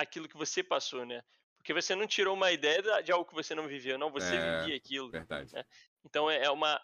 aquilo 0.00 0.28
que 0.28 0.36
você 0.36 0.62
passou, 0.62 1.04
né? 1.04 1.22
Porque 1.56 1.74
você 1.74 1.94
não 1.94 2.06
tirou 2.06 2.34
uma 2.34 2.50
ideia 2.50 3.02
de 3.02 3.12
algo 3.12 3.28
que 3.28 3.34
você 3.34 3.54
não 3.54 3.68
vivia, 3.68 3.98
não, 3.98 4.10
você 4.10 4.34
é, 4.34 4.60
vivia 4.60 4.76
aquilo. 4.76 5.10
Verdade. 5.10 5.54
Né? 5.54 5.64
Então 6.04 6.30
é, 6.30 6.44
é 6.44 6.50
uma. 6.50 6.80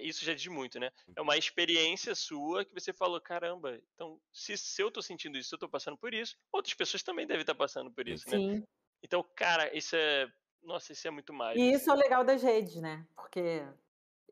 Isso 0.00 0.24
já 0.24 0.32
diz 0.32 0.46
muito, 0.46 0.78
né? 0.78 0.90
É 1.16 1.20
uma 1.20 1.36
experiência 1.36 2.14
sua 2.14 2.64
que 2.64 2.72
você 2.72 2.92
falou, 2.92 3.20
caramba, 3.20 3.80
então 3.94 4.20
se, 4.32 4.56
se 4.56 4.82
eu 4.82 4.90
tô 4.90 5.02
sentindo 5.02 5.38
isso, 5.38 5.48
se 5.48 5.54
eu 5.54 5.58
tô 5.58 5.68
passando 5.68 5.96
por 5.96 6.14
isso, 6.14 6.36
outras 6.52 6.74
pessoas 6.74 7.02
também 7.02 7.26
devem 7.26 7.40
estar 7.40 7.54
passando 7.54 7.90
por 7.90 8.06
isso, 8.06 8.28
né? 8.30 8.36
Sim. 8.36 8.56
né? 8.58 8.62
Então, 9.02 9.24
cara, 9.34 9.76
isso 9.76 9.96
é. 9.96 10.30
Nossa, 10.62 10.92
isso 10.92 11.08
é 11.08 11.10
muito 11.10 11.32
mais. 11.32 11.58
E 11.58 11.72
isso 11.72 11.90
é 11.90 11.92
o 11.92 11.96
legal 11.96 12.22
das 12.22 12.42
redes, 12.42 12.76
né? 12.76 13.04
Porque 13.16 13.64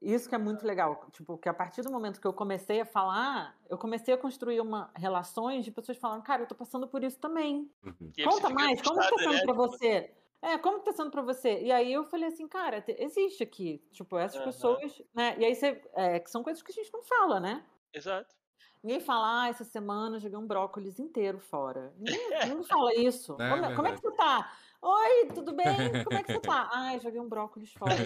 isso 0.00 0.28
que 0.28 0.34
é 0.34 0.38
muito 0.38 0.66
legal, 0.66 1.06
tipo, 1.12 1.36
que 1.38 1.48
a 1.48 1.54
partir 1.54 1.82
do 1.82 1.90
momento 1.90 2.20
que 2.20 2.26
eu 2.26 2.32
comecei 2.32 2.80
a 2.80 2.86
falar, 2.86 3.58
eu 3.68 3.76
comecei 3.76 4.14
a 4.14 4.18
construir 4.18 4.60
uma 4.60 4.90
relações 4.96 5.64
de 5.64 5.70
pessoas 5.70 5.98
falando, 5.98 6.22
cara, 6.22 6.42
eu 6.42 6.46
tô 6.46 6.54
passando 6.54 6.88
por 6.88 7.04
isso 7.04 7.18
também. 7.18 7.70
Uhum. 7.84 8.12
Conta 8.24 8.48
mais, 8.50 8.80
como 8.82 9.00
está 9.00 9.18
sendo 9.18 9.32
né? 9.34 9.40
para 9.42 9.52
você? 9.52 10.14
É, 10.42 10.56
como 10.56 10.78
que 10.78 10.86
tá 10.86 10.92
sendo 10.92 11.10
pra 11.10 11.20
você? 11.20 11.60
E 11.60 11.70
aí 11.70 11.92
eu 11.92 12.02
falei 12.04 12.28
assim, 12.28 12.48
cara, 12.48 12.80
te- 12.80 12.96
existe 12.98 13.42
aqui, 13.42 13.84
tipo, 13.92 14.16
essas 14.16 14.36
Aham. 14.36 14.46
pessoas, 14.46 15.02
né? 15.14 15.36
E 15.38 15.44
aí 15.44 15.54
você, 15.54 15.82
é, 15.94 16.18
que 16.18 16.30
são 16.30 16.42
coisas 16.42 16.62
que 16.62 16.72
a 16.72 16.74
gente 16.74 16.92
não 16.92 17.02
fala, 17.02 17.38
né? 17.38 17.62
Exato. 17.92 18.34
Ninguém 18.82 19.00
fala, 19.00 19.42
ah, 19.42 19.48
essa 19.48 19.64
semana 19.64 20.16
eu 20.16 20.20
joguei 20.20 20.38
um 20.38 20.46
brócolis 20.46 20.98
inteiro 20.98 21.38
fora. 21.38 21.92
Ninguém, 21.98 22.16
ninguém 22.48 22.64
fala 22.64 22.94
isso. 22.94 23.36
É 23.38 23.50
como, 23.50 23.74
como 23.74 23.88
é 23.88 23.92
que 23.92 24.00
você 24.00 24.10
tá? 24.12 24.52
Oi, 24.82 25.32
tudo 25.34 25.52
bem? 25.52 26.02
Como 26.04 26.16
é 26.16 26.22
que 26.22 26.32
você 26.32 26.40
tá? 26.40 26.68
Ah, 26.72 26.94
eu 26.94 27.00
joguei 27.00 27.20
um 27.20 27.28
brócolis 27.28 27.72
fora. 27.72 27.96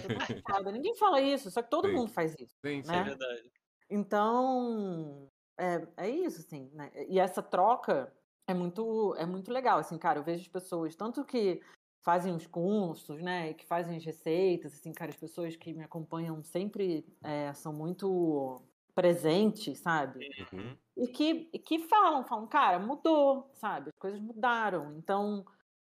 Ninguém 0.72 0.94
fala 0.96 1.20
isso, 1.20 1.50
só 1.50 1.62
que 1.62 1.70
todo 1.70 1.88
Sim. 1.88 1.94
mundo 1.94 2.10
faz 2.10 2.34
isso. 2.38 2.54
Sim, 2.64 2.82
sim. 2.82 2.92
né? 2.92 2.98
É 2.98 3.02
verdade. 3.02 3.52
Então, 3.90 5.28
é, 5.58 5.86
é 5.96 6.08
isso, 6.10 6.40
assim, 6.40 6.70
né? 6.72 6.90
E 7.08 7.18
essa 7.18 7.42
troca 7.42 8.12
é 8.46 8.54
muito, 8.54 9.14
é 9.16 9.24
muito 9.24 9.52
legal, 9.52 9.78
assim, 9.78 9.96
cara, 9.96 10.18
eu 10.18 10.24
vejo 10.24 10.42
as 10.42 10.48
pessoas, 10.48 10.96
tanto 10.96 11.24
que 11.24 11.62
fazem 12.02 12.34
os 12.34 12.46
cursos, 12.46 13.22
né, 13.22 13.50
e 13.50 13.54
que 13.54 13.64
fazem 13.64 13.96
as 13.96 14.04
receitas, 14.04 14.74
assim, 14.74 14.92
cara, 14.92 15.10
as 15.10 15.16
pessoas 15.16 15.56
que 15.56 15.72
me 15.72 15.82
acompanham 15.82 16.42
sempre 16.42 17.06
é, 17.22 17.54
são 17.54 17.72
muito 17.72 18.60
presentes, 18.94 19.78
sabe? 19.78 20.28
Uhum. 20.52 20.76
E 20.96 21.08
que, 21.08 21.46
que 21.60 21.78
falam, 21.78 22.24
falam, 22.24 22.46
cara, 22.46 22.78
mudou, 22.78 23.50
sabe? 23.54 23.88
As 23.88 23.98
coisas 23.98 24.20
mudaram. 24.20 24.94
Então, 24.98 25.44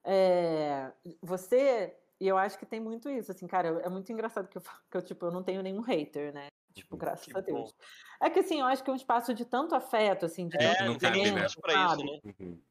é, 0.05 0.93
você, 1.21 1.97
e 2.19 2.27
eu 2.27 2.37
acho 2.37 2.57
que 2.59 2.65
tem 2.65 2.79
muito 2.79 3.09
isso, 3.09 3.31
assim, 3.31 3.47
cara, 3.47 3.81
é 3.81 3.89
muito 3.89 4.11
engraçado 4.11 4.47
que 4.47 4.57
eu, 4.57 4.61
falo 4.61 4.79
que 4.89 4.97
eu 4.97 5.01
tipo, 5.03 5.25
eu 5.25 5.31
não 5.31 5.43
tenho 5.43 5.61
nenhum 5.63 5.81
hater, 5.81 6.33
né? 6.33 6.47
Tipo, 6.73 6.97
graças 6.97 7.27
Que 7.27 7.33
a 7.35 7.41
Deus. 7.41 7.69
bom. 7.69 7.73
É 8.21 8.29
que 8.29 8.39
assim, 8.39 8.59
eu 8.61 8.65
acho 8.67 8.83
que 8.83 8.89
é 8.89 8.93
um 8.93 8.95
espaço 8.95 9.33
de 9.33 9.45
tanto 9.45 9.75
afeto, 9.75 10.25
assim, 10.25 10.47
de 10.47 10.57
É, 10.59 10.59
tanto 10.59 10.83
não 10.83 10.97
tem 10.99 11.23
espaço 11.23 11.59
pra 11.61 11.75
isso, 11.75 12.03
né? 12.03 12.19
Uhum. 12.23 12.61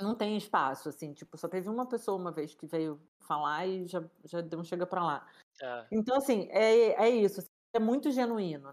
Não 0.00 0.16
tem 0.16 0.36
espaço, 0.36 0.88
assim, 0.88 1.12
tipo, 1.14 1.36
só 1.38 1.48
teve 1.48 1.68
uma 1.68 1.86
pessoa 1.88 2.18
uma 2.20 2.32
vez 2.32 2.54
que 2.54 2.66
veio 2.66 3.00
falar 3.20 3.66
e 3.66 3.86
já, 3.86 4.04
já 4.24 4.40
deu 4.40 4.58
um 4.60 4.64
chega 4.64 4.86
pra 4.86 5.04
lá. 5.04 5.28
Ah, 5.62 5.90
Então, 5.92 6.16
assim, 6.18 6.48
é, 6.50 6.94
é 7.06 7.10
isso, 7.10 7.40
assim, 7.40 7.48
é 7.74 7.80
muito 7.80 8.10
genuíno, 8.12 8.70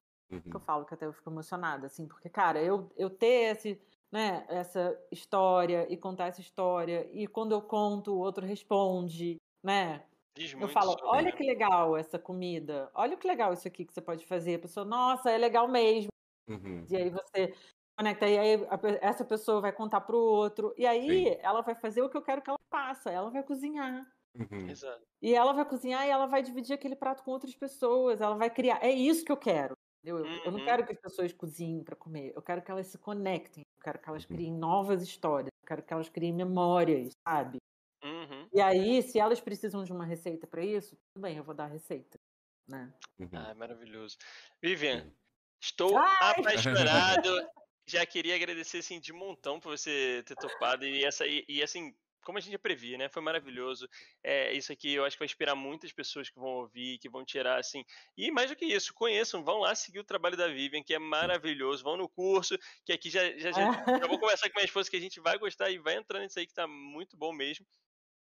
que 0.51 0.57
eu 0.57 0.59
Uhum. 0.59 0.61
falo 0.61 0.85
que 0.85 0.93
até 0.95 1.05
eu 1.07 1.13
fico 1.13 1.29
emocionada, 1.31 1.87
assim, 1.87 2.07
porque, 2.07 2.29
cara, 2.29 2.61
eu, 2.63 2.91
eu 2.97 3.09
ter 3.09 3.55
esse, 3.55 3.81
né, 4.11 4.45
essa 4.49 4.97
história 5.11 5.87
e 5.91 5.97
contar 5.97 6.27
essa 6.27 6.41
história, 6.41 7.09
e 7.13 7.27
quando 7.27 7.53
eu 7.53 7.61
conto, 7.61 8.13
o 8.13 8.19
outro 8.19 8.45
responde, 8.45 9.37
né? 9.63 10.03
diz 10.35 10.53
Eu 10.53 10.67
falo, 10.67 10.91
sobre, 10.91 11.05
olha 11.05 11.25
né? 11.25 11.31
que 11.31 11.43
legal 11.43 11.95
essa 11.97 12.19
comida, 12.19 12.89
olha 12.93 13.17
que 13.17 13.27
legal 13.27 13.53
isso 13.53 13.67
aqui 13.67 13.85
que 13.85 13.93
você 13.93 14.01
pode 14.01 14.25
fazer. 14.25 14.55
A 14.55 14.59
pessoa, 14.59 14.85
nossa, 14.85 15.29
é 15.29 15.37
legal 15.37 15.67
mesmo. 15.67 16.09
Uhum. 16.49 16.85
E 16.89 16.95
aí 16.95 17.09
você 17.09 17.53
conecta, 17.97 18.27
e 18.27 18.37
aí 18.37 18.67
a 18.69 19.07
essa 19.07 19.23
pessoa 19.23 19.61
vai 19.61 19.71
contar 19.71 20.01
pro 20.01 20.17
outro, 20.17 20.73
e 20.77 20.85
aí 20.85 21.25
Sim. 21.25 21.37
ela 21.41 21.61
vai 21.61 21.75
fazer 21.75 22.01
o 22.01 22.09
que 22.09 22.17
eu 22.17 22.21
quero 22.21 22.41
que 22.41 22.49
ela 22.49 22.59
faça, 22.69 23.11
ela 23.11 23.29
vai 23.29 23.43
cozinhar. 23.43 24.05
Uhum. 24.35 24.69
Exato. 24.69 25.03
E 25.21 25.33
ela 25.33 25.53
vai 25.53 25.65
cozinhar 25.65 26.07
e 26.07 26.09
ela 26.09 26.25
vai 26.25 26.41
dividir 26.41 26.73
aquele 26.73 26.95
prato 26.95 27.23
com 27.23 27.31
outras 27.31 27.55
pessoas, 27.55 28.21
ela 28.21 28.35
vai 28.35 28.49
criar. 28.49 28.79
É 28.81 28.89
isso 28.89 29.25
que 29.25 29.31
eu 29.31 29.37
quero. 29.37 29.75
Eu, 30.03 30.17
eu 30.17 30.51
não 30.51 30.59
Uhum. 30.59 30.65
quero 30.65 30.85
que 30.85 30.93
as 30.93 30.99
pessoas 30.99 31.31
cozinhem 31.33 31.83
para 31.83 31.95
comer, 31.95 32.33
eu 32.35 32.41
quero 32.41 32.61
que 32.63 32.71
elas 32.71 32.87
se 32.87 32.97
conectem, 32.97 33.61
eu 33.79 33.83
quero 33.83 33.99
que 33.99 34.09
elas 34.09 34.25
Uhum. 34.25 34.35
criem 34.35 34.53
novas 34.53 35.03
histórias, 35.03 35.49
eu 35.63 35.67
quero 35.67 35.83
que 35.83 35.93
elas 35.93 36.09
criem 36.09 36.33
memórias, 36.33 37.13
sabe? 37.27 37.57
Uhum. 38.03 38.49
E 38.51 38.59
aí, 38.59 39.01
se 39.03 39.19
elas 39.19 39.39
precisam 39.39 39.83
de 39.83 39.93
uma 39.93 40.05
receita 40.05 40.47
para 40.47 40.65
isso, 40.65 40.95
tudo 41.13 41.21
bem, 41.23 41.37
eu 41.37 41.43
vou 41.43 41.53
dar 41.53 41.65
a 41.65 41.67
receita, 41.67 42.19
né? 42.67 42.93
Uhum. 43.19 43.29
Ah, 43.33 43.53
maravilhoso. 43.53 44.17
Vivian, 44.61 45.13
estou 45.61 45.97
Ai! 45.97 46.39
apaixonado. 46.39 47.29
Já 47.87 48.05
queria 48.05 48.35
agradecer 48.35 48.79
assim 48.79 48.99
de 48.99 49.11
montão 49.11 49.59
por 49.59 49.77
você 49.77 50.23
ter 50.25 50.35
topado 50.35 50.85
e 50.85 51.03
essa 51.03 51.25
e, 51.27 51.43
e, 51.49 51.61
assim, 51.61 51.93
como 52.23 52.37
a 52.37 52.41
gente 52.41 52.51
já 52.53 52.59
previa, 52.59 52.97
né? 52.97 53.09
Foi 53.09 53.21
maravilhoso. 53.21 53.87
É, 54.23 54.53
isso 54.53 54.71
aqui 54.71 54.93
eu 54.93 55.05
acho 55.05 55.15
que 55.15 55.19
vai 55.19 55.25
inspirar 55.25 55.55
muitas 55.55 55.91
pessoas 55.91 56.29
que 56.29 56.39
vão 56.39 56.49
ouvir, 56.49 56.97
que 56.99 57.09
vão 57.09 57.25
tirar 57.25 57.59
assim. 57.59 57.83
E 58.17 58.31
mais 58.31 58.49
do 58.49 58.55
que 58.55 58.65
isso, 58.65 58.93
conheçam, 58.93 59.43
vão 59.43 59.59
lá 59.59 59.73
seguir 59.75 59.99
o 59.99 60.03
trabalho 60.03 60.37
da 60.37 60.47
Vivian, 60.47 60.83
que 60.83 60.93
é 60.93 60.99
maravilhoso. 60.99 61.83
Vão 61.83 61.97
no 61.97 62.09
curso, 62.09 62.57
que 62.85 62.93
aqui 62.93 63.09
já 63.09 63.37
já, 63.37 63.51
já, 63.51 63.63
já 63.95 64.07
vou 64.07 64.19
conversar 64.19 64.49
com 64.49 64.55
minha 64.57 64.65
esposa 64.65 64.89
que 64.89 64.97
a 64.97 65.01
gente 65.01 65.19
vai 65.19 65.37
gostar 65.37 65.69
e 65.69 65.77
vai 65.79 65.95
entrando 65.95 66.23
nisso 66.23 66.39
aí 66.39 66.47
que 66.47 66.53
tá 66.53 66.67
muito 66.67 67.17
bom 67.17 67.33
mesmo. 67.33 67.65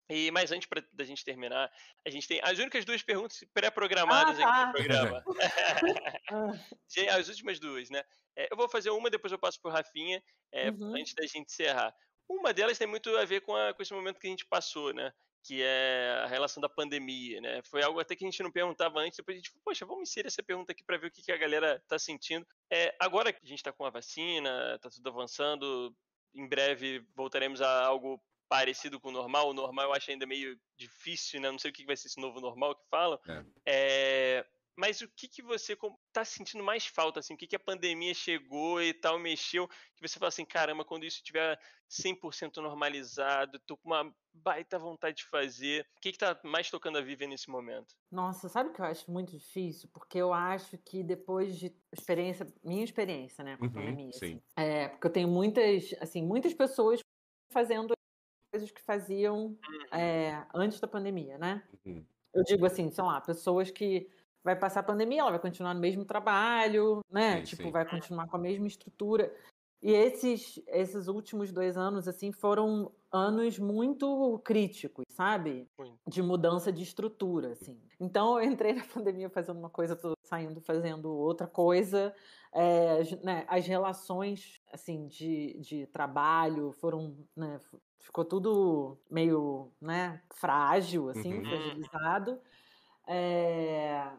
E 0.10 0.30
mas 0.32 0.52
antes 0.52 0.68
pra, 0.68 0.84
da 0.94 1.04
gente 1.04 1.24
terminar, 1.26 1.72
a 2.06 2.10
gente 2.12 2.28
tem 2.28 2.40
as 2.44 2.60
únicas 2.60 2.86
duas 2.86 3.02
perguntas 3.02 3.44
pré-programadas 3.54 4.38
Ah, 4.40 4.44
tá. 4.44 4.50
aqui 4.50 4.66
no 4.68 4.72
programa. 4.72 5.24
Ah, 6.32 7.16
As 7.18 7.28
últimas 7.30 7.60
duas, 7.60 7.90
né? 7.90 8.04
É, 8.36 8.48
eu 8.52 8.58
vou 8.58 8.70
fazer 8.70 8.90
uma, 8.90 9.10
depois 9.10 9.32
eu 9.32 9.40
passo 9.40 9.60
pro 9.62 9.72
Rafinha, 9.72 10.22
é, 10.52 10.70
Uhum. 10.70 10.96
antes 10.96 11.14
da 11.16 11.24
gente 11.26 11.40
encerrar. 11.52 11.94
Uma 12.30 12.54
delas 12.54 12.78
tem 12.78 12.88
muito 12.88 13.16
a 13.18 13.26
ver 13.26 13.42
com, 13.42 13.56
a- 13.56 13.74
com 13.74 13.82
esse 13.82 13.94
momento 13.94 14.20
que 14.20 14.28
a 14.28 14.30
gente 14.30 14.46
passou, 14.46 14.94
né? 14.94 15.12
Que 15.44 15.62
é 15.62 16.22
a 16.24 16.28
relação 16.28 16.60
da 16.60 16.68
pandemia, 16.68 17.40
né? 17.40 17.62
Foi 17.64 17.84
algo 17.84 18.00
até 18.00 18.16
que 18.16 18.26
a 18.26 18.28
gente 18.28 18.42
não 18.42 18.52
perguntava 18.52 19.00
antes, 19.00 19.18
depois 19.18 19.36
a 19.36 19.40
gente 19.40 19.50
falou, 19.52 19.62
poxa, 19.64 19.86
vamos 19.86 20.10
inserir 20.10 20.28
essa 20.28 20.42
pergunta 20.42 20.72
aqui 20.72 20.84
para 20.84 20.98
ver 20.98 21.08
o 21.08 21.12
que, 21.12 21.22
que 21.22 21.32
a 21.32 21.38
galera 21.38 21.82
tá 21.88 22.00
sentindo. 22.00 22.46
É, 22.72 22.96
agora 23.00 23.32
que 23.32 23.40
a 23.44 23.48
gente 23.48 23.62
tá 23.62 23.72
com 23.72 23.86
a 23.86 23.90
vacina, 23.92 24.80
tá 24.82 24.90
tudo 24.90 25.08
avançando, 25.10 25.96
em 26.34 26.48
breve 26.48 27.06
voltaremos 27.16 27.62
a 27.62 27.86
algo 27.86 28.20
parecido 28.50 29.00
com 29.00 29.10
o 29.10 29.12
normal. 29.12 29.50
O 29.50 29.54
normal 29.54 29.86
eu 29.86 29.94
acho 29.94 30.10
ainda 30.10 30.26
meio 30.26 30.60
difícil, 30.78 31.40
né? 31.40 31.52
Não 31.52 31.60
sei 31.60 31.70
o 31.70 31.74
que 31.74 31.86
vai 31.86 31.96
ser 31.96 32.08
esse 32.08 32.20
novo 32.20 32.42
normal 32.42 32.76
que 32.76 32.84
falam. 32.90 33.20
É, 33.66 34.46
mas 34.78 35.02
o 35.02 35.10
que, 35.10 35.28
que 35.28 35.42
você 35.42 35.76
com- 35.76 35.98
tá 36.12 36.26
sentindo 36.26 36.64
mais 36.64 36.86
falta, 36.86 37.20
assim? 37.20 37.34
O 37.34 37.38
que, 37.38 37.48
que 37.48 37.56
a 37.56 37.60
pandemia 37.60 38.14
chegou 38.14 38.82
e 38.82 38.94
tal, 38.94 39.18
mexeu, 39.20 39.68
que 39.68 40.02
você 40.08 40.20
fala 40.20 40.30
assim, 40.30 40.46
caramba, 40.46 40.86
quando 40.86 41.06
isso 41.06 41.18
estiver 41.18 41.60
100% 41.88 42.62
normalizado, 42.62 43.60
tô 43.60 43.78
com 43.78 43.90
uma 43.90 44.14
baita 44.34 44.78
vontade 44.80 45.18
de 45.18 45.26
fazer. 45.26 45.88
O 45.98 46.00
que 46.02 46.12
que 46.12 46.18
tá 46.18 46.40
mais 46.44 46.70
tocando 46.70 46.98
a 46.98 47.02
Vivian 47.02 47.28
nesse 47.30 47.50
momento? 47.50 47.96
Nossa, 48.12 48.48
sabe 48.48 48.70
o 48.70 48.74
que 48.74 48.80
eu 48.82 48.86
acho 48.86 49.12
muito 49.12 49.32
difícil? 49.38 49.90
Porque 49.92 50.18
eu 50.18 50.32
acho 50.34 50.78
que 50.78 51.04
depois 51.04 51.58
de 51.58 51.76
experiência, 51.92 52.46
minha 52.64 52.84
experiência, 52.84 53.44
né, 53.44 53.58
com 53.58 53.68
a 53.68 53.68
Uhum, 53.68 53.72
pandemia, 53.72 54.10
sim. 54.12 54.18
assim, 54.18 54.42
é, 54.56 54.88
porque 54.88 55.08
eu 55.08 55.12
tenho 55.12 55.28
muitas, 55.28 55.94
assim, 56.00 56.24
muitas 56.24 56.54
pessoas 56.54 57.02
fazendo 57.52 57.94
coisas 58.54 58.72
que 58.72 58.82
faziam 58.82 59.60
é, 59.94 60.46
antes 60.56 60.80
da 60.80 60.88
pandemia, 60.88 61.38
né? 61.38 61.68
Uhum. 61.86 62.08
Eu 62.34 62.44
digo 62.44 62.66
assim, 62.66 62.92
sei 62.92 63.04
lá, 63.04 63.22
pessoas 63.22 63.72
que 63.72 64.10
vai 64.46 64.56
passar 64.56 64.82
a 64.82 64.84
pandemia, 64.84 65.22
ela 65.22 65.32
vai 65.32 65.40
continuar 65.40 65.74
no 65.74 65.80
mesmo 65.82 66.06
trabalho, 66.06 67.02
né? 67.12 67.40
Sim, 67.40 67.44
tipo, 67.44 67.64
sim. 67.64 67.72
vai 67.72 67.84
continuar 67.84 68.28
com 68.28 68.38
a 68.38 68.40
mesma 68.40 68.68
estrutura. 68.68 69.36
E 69.82 69.92
esses, 69.92 70.62
esses 70.68 71.08
últimos 71.08 71.52
dois 71.52 71.76
anos, 71.76 72.08
assim, 72.08 72.32
foram 72.32 72.92
anos 73.12 73.58
muito 73.58 74.40
críticos, 74.46 75.04
sabe? 75.10 75.68
De 76.08 76.22
mudança 76.22 76.72
de 76.72 76.84
estrutura, 76.84 77.54
assim. 77.54 77.80
Então, 78.00 78.40
eu 78.40 78.50
entrei 78.52 78.74
na 78.74 78.84
pandemia 78.86 79.30
fazendo 79.30 79.58
uma 79.58 79.70
coisa, 79.70 79.96
tô 79.96 80.14
saindo 80.24 80.62
fazendo 80.62 81.12
outra 81.12 81.48
coisa. 81.48 82.14
É, 82.54 83.00
as- 83.02 83.12
né, 83.24 83.46
as 83.50 83.66
relações, 83.66 84.62
assim, 84.72 85.08
de, 85.08 85.60
de 85.60 85.88
trabalho 85.88 86.72
foram, 86.72 87.16
né, 87.36 87.60
ficou 88.00 88.24
tudo 88.26 88.98
meio, 89.10 89.72
né, 89.82 90.22
frágil, 90.34 91.10
assim, 91.10 91.34
Uhum. 91.34 91.46
fragilizado. 91.46 92.40
É, 93.08 94.10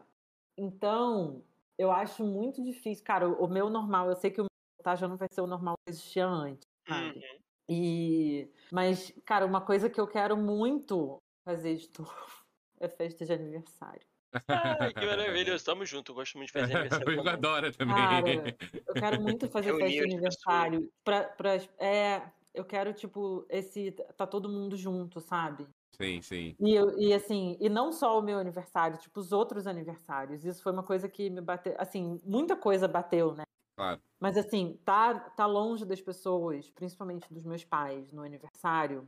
então, 0.57 1.43
eu 1.77 1.91
acho 1.91 2.25
muito 2.25 2.63
difícil. 2.63 3.03
Cara, 3.05 3.29
o, 3.29 3.45
o 3.45 3.47
meu 3.47 3.69
normal, 3.69 4.09
eu 4.09 4.15
sei 4.15 4.31
que 4.31 4.41
o 4.41 4.43
meu 4.43 4.83
tá, 4.83 4.95
já 4.95 5.07
não 5.07 5.17
vai 5.17 5.27
ser 5.31 5.41
o 5.41 5.47
normal 5.47 5.75
que 5.85 5.91
existia 5.91 6.25
antes, 6.25 6.67
sabe? 6.87 7.17
Uhum. 7.17 7.39
E, 7.69 8.49
mas, 8.71 9.13
cara, 9.25 9.45
uma 9.45 9.61
coisa 9.61 9.89
que 9.89 9.99
eu 9.99 10.07
quero 10.07 10.37
muito 10.37 11.21
fazer 11.45 11.75
de 11.75 11.89
novo 11.99 12.45
é 12.79 12.87
festa 12.87 13.25
de 13.25 13.33
aniversário. 13.33 14.05
Ai, 14.47 14.93
que 14.93 15.05
maravilhoso. 15.05 15.65
Tamo 15.65 15.85
junto, 15.85 16.11
eu 16.11 16.15
gosto 16.15 16.37
muito 16.37 16.47
de 16.47 16.53
fazer 16.53 16.75
aniversário. 16.75 17.07
O 17.07 17.11
Igor 17.11 17.23
também. 17.23 17.33
adora 17.33 17.71
também. 17.71 17.95
Cara, 17.95 18.57
eu 18.87 18.93
quero 18.93 19.21
muito 19.21 19.49
fazer 19.49 19.67
Reunir 19.67 19.83
festa 19.83 20.07
de 20.07 20.13
aniversário. 20.13 20.91
Pra, 21.03 21.23
pra, 21.23 21.55
é, 21.79 22.29
eu 22.53 22.65
quero, 22.65 22.93
tipo, 22.93 23.45
esse. 23.49 23.91
Tá 24.15 24.27
todo 24.27 24.49
mundo 24.49 24.75
junto, 24.75 25.19
sabe? 25.19 25.67
Sim, 26.01 26.21
sim. 26.21 26.55
E, 26.59 26.73
eu, 26.73 26.97
e 26.99 27.13
assim, 27.13 27.57
e 27.59 27.69
não 27.69 27.91
só 27.91 28.17
o 28.19 28.21
meu 28.21 28.39
aniversário, 28.39 28.97
tipo, 28.97 29.19
os 29.19 29.31
outros 29.31 29.67
aniversários. 29.67 30.43
Isso 30.45 30.61
foi 30.63 30.71
uma 30.71 30.83
coisa 30.83 31.07
que 31.07 31.29
me 31.29 31.41
bateu. 31.41 31.75
Assim, 31.77 32.19
muita 32.23 32.55
coisa 32.55 32.87
bateu, 32.87 33.33
né? 33.35 33.43
Claro. 33.75 34.01
Mas 34.19 34.37
assim, 34.37 34.79
tá, 34.83 35.19
tá 35.31 35.45
longe 35.45 35.85
das 35.85 36.01
pessoas, 36.01 36.69
principalmente 36.71 37.31
dos 37.33 37.43
meus 37.45 37.63
pais, 37.63 38.11
no 38.11 38.23
aniversário. 38.23 39.07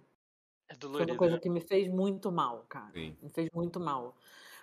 É 0.70 0.74
Foi 0.74 0.80
dolorido. 0.80 1.12
uma 1.14 1.18
coisa 1.18 1.36
né? 1.36 1.42
que 1.42 1.50
me 1.50 1.62
fez 1.62 1.88
muito 1.88 2.32
mal, 2.32 2.66
cara. 2.70 2.92
Sim. 2.94 3.18
Me 3.22 3.30
fez 3.30 3.50
muito 3.54 3.80
mal. 3.80 4.16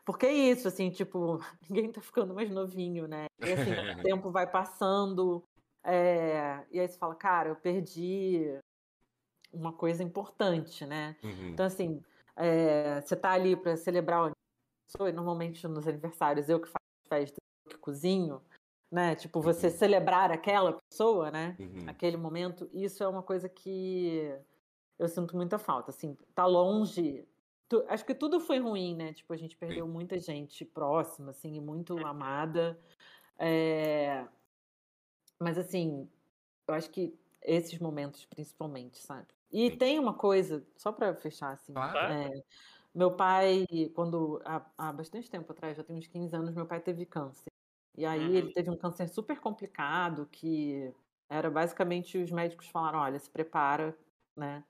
Porque 0.04 0.26
é 0.26 0.32
isso, 0.32 0.68
assim, 0.68 0.90
tipo, 0.90 1.38
ninguém 1.68 1.90
tá 1.90 2.00
ficando 2.00 2.34
mais 2.34 2.50
novinho, 2.50 3.08
né? 3.08 3.26
E 3.40 3.52
assim, 3.52 3.70
o 3.72 4.02
tempo 4.02 4.30
vai 4.30 4.48
passando. 4.50 5.42
é, 5.84 6.64
E 6.70 6.78
aí 6.80 6.88
você 6.88 6.98
fala, 6.98 7.14
cara, 7.16 7.48
eu 7.48 7.56
perdi 7.56 8.58
uma 9.52 9.72
coisa 9.72 10.02
importante, 10.02 10.84
né? 10.86 11.16
Uhum. 11.24 11.48
Então, 11.50 11.66
assim, 11.66 12.02
é, 12.36 13.00
você 13.00 13.16
tá 13.16 13.32
ali 13.32 13.56
para 13.56 13.76
celebrar 13.76 14.20
o 14.20 14.24
aniversário, 14.24 15.08
e 15.08 15.12
normalmente 15.12 15.66
nos 15.68 15.86
aniversários 15.88 16.48
eu 16.48 16.60
que 16.60 16.68
faço 16.68 17.08
festa, 17.08 17.36
eu 17.66 17.70
que 17.72 17.78
cozinho, 17.78 18.42
né? 18.90 19.14
Tipo, 19.16 19.40
você 19.40 19.66
Uhum. 19.68 19.72
celebrar 19.72 20.30
aquela 20.30 20.78
pessoa, 20.90 21.30
né? 21.30 21.56
Uhum. 21.58 21.88
Aquele 21.88 22.16
momento, 22.16 22.68
isso 22.72 23.02
é 23.02 23.08
uma 23.08 23.22
coisa 23.22 23.48
que 23.48 24.32
eu 24.98 25.08
sinto 25.08 25.36
muita 25.36 25.58
falta, 25.58 25.90
assim, 25.90 26.16
tá 26.34 26.46
longe 26.46 27.26
tu, 27.68 27.84
acho 27.88 28.04
que 28.04 28.14
tudo 28.14 28.40
foi 28.40 28.58
ruim, 28.58 28.94
né? 28.96 29.12
Tipo, 29.12 29.32
a 29.32 29.36
gente 29.36 29.56
perdeu 29.56 29.86
muita 29.86 30.18
gente 30.18 30.64
próxima, 30.64 31.30
assim, 31.30 31.56
e 31.56 31.60
muito 31.60 31.94
uhum. 31.94 32.06
amada. 32.06 32.78
É... 33.38 34.26
Mas, 35.38 35.58
assim, 35.58 36.08
eu 36.68 36.74
acho 36.74 36.90
que 36.90 37.14
esses 37.42 37.78
momentos, 37.78 38.24
principalmente, 38.24 38.98
sabe? 38.98 39.28
E 39.50 39.70
tem 39.70 39.98
uma 39.98 40.14
coisa, 40.14 40.66
só 40.76 40.92
para 40.92 41.14
fechar, 41.14 41.52
assim. 41.52 41.72
Claro. 41.72 42.12
É, 42.12 42.30
meu 42.94 43.12
pai, 43.14 43.66
quando 43.94 44.40
há, 44.44 44.64
há, 44.76 44.92
bastante 44.92 45.30
tempo 45.30 45.52
atrás, 45.52 45.76
já 45.76 45.84
tem 45.84 45.96
uns 45.96 46.06
15 46.06 46.34
anos, 46.34 46.54
meu 46.54 46.66
pai 46.66 46.80
teve 46.80 47.04
câncer. 47.04 47.50
E 47.96 48.04
aí 48.04 48.26
uhum. 48.26 48.34
ele 48.34 48.52
teve 48.52 48.70
um 48.70 48.76
câncer 48.76 49.08
super 49.08 49.38
complicado, 49.38 50.26
que 50.30 50.92
era 51.28 51.50
basicamente 51.50 52.18
os 52.18 52.30
médicos 52.30 52.68
falaram, 52.68 53.00
olha, 53.00 53.18
se 53.18 53.30
prepara, 53.30 53.96
né? 54.36 54.64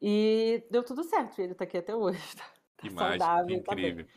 E 0.00 0.66
deu 0.70 0.82
tudo 0.82 1.04
certo, 1.04 1.40
ele 1.40 1.54
tá 1.54 1.64
aqui 1.64 1.78
até 1.78 1.94
hoje, 1.94 2.18
tá, 2.36 2.44
tá 2.76 2.90
saudável, 2.90 3.56
incrível. 3.56 4.04
tá. 4.04 4.12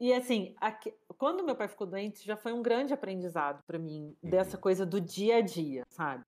E 0.00 0.12
assim, 0.12 0.54
aqui, 0.60 0.92
quando 1.16 1.44
meu 1.44 1.54
pai 1.54 1.68
ficou 1.68 1.86
doente, 1.86 2.26
já 2.26 2.36
foi 2.36 2.52
um 2.52 2.60
grande 2.60 2.92
aprendizado 2.92 3.62
para 3.64 3.78
mim, 3.78 4.16
uhum. 4.22 4.30
dessa 4.30 4.58
coisa 4.58 4.84
do 4.84 5.00
dia 5.00 5.36
a 5.36 5.40
dia, 5.40 5.84
sabe? 5.88 6.24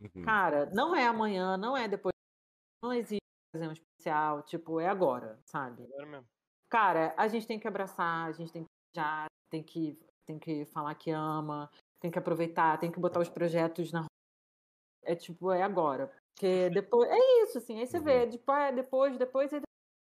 Uhum. 0.00 0.22
Cara, 0.24 0.66
não 0.74 0.94
é 0.94 1.06
amanhã, 1.06 1.56
não 1.56 1.76
é 1.76 1.88
depois, 1.88 2.12
não 2.82 2.92
existe 2.92 3.24
fazer 3.54 3.68
um 3.68 3.72
especial, 3.72 4.42
tipo, 4.42 4.80
é 4.80 4.88
agora, 4.88 5.40
sabe? 5.44 5.84
Agora 5.84 6.06
mesmo. 6.06 6.26
Cara, 6.68 7.14
a 7.16 7.28
gente 7.28 7.46
tem 7.46 7.58
que 7.58 7.68
abraçar, 7.68 8.28
a 8.28 8.32
gente 8.32 8.52
tem 8.52 8.62
que 8.62 8.68
já, 8.96 9.26
tem 9.50 9.62
que, 9.62 9.98
tem 10.26 10.38
que 10.38 10.64
falar 10.66 10.94
que 10.94 11.10
ama, 11.10 11.70
tem 12.00 12.10
que 12.10 12.18
aproveitar, 12.18 12.78
tem 12.78 12.90
que 12.90 13.00
botar 13.00 13.20
os 13.20 13.28
projetos 13.28 13.92
na 13.92 14.04
é 15.04 15.14
tipo, 15.14 15.52
é 15.52 15.62
agora. 15.62 16.10
Porque 16.34 16.70
depois. 16.70 17.08
É 17.10 17.42
isso, 17.42 17.58
assim. 17.58 17.78
Aí 17.78 17.86
você 17.86 17.98
uhum. 17.98 18.04
vê, 18.04 18.26
depois, 18.26 18.74
depois, 18.74 19.18
depois 19.18 19.52
é 19.52 19.60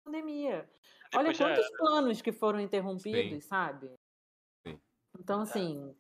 pandemia. 0.06 0.70
Olha 1.14 1.32
depois 1.32 1.38
quantos 1.38 1.66
já... 1.66 1.78
planos 1.78 2.22
que 2.22 2.32
foram 2.32 2.60
interrompidos, 2.60 3.44
Sim. 3.44 3.48
sabe? 3.48 3.92
Sim. 4.66 4.80
Então, 5.20 5.42
assim. 5.42 5.96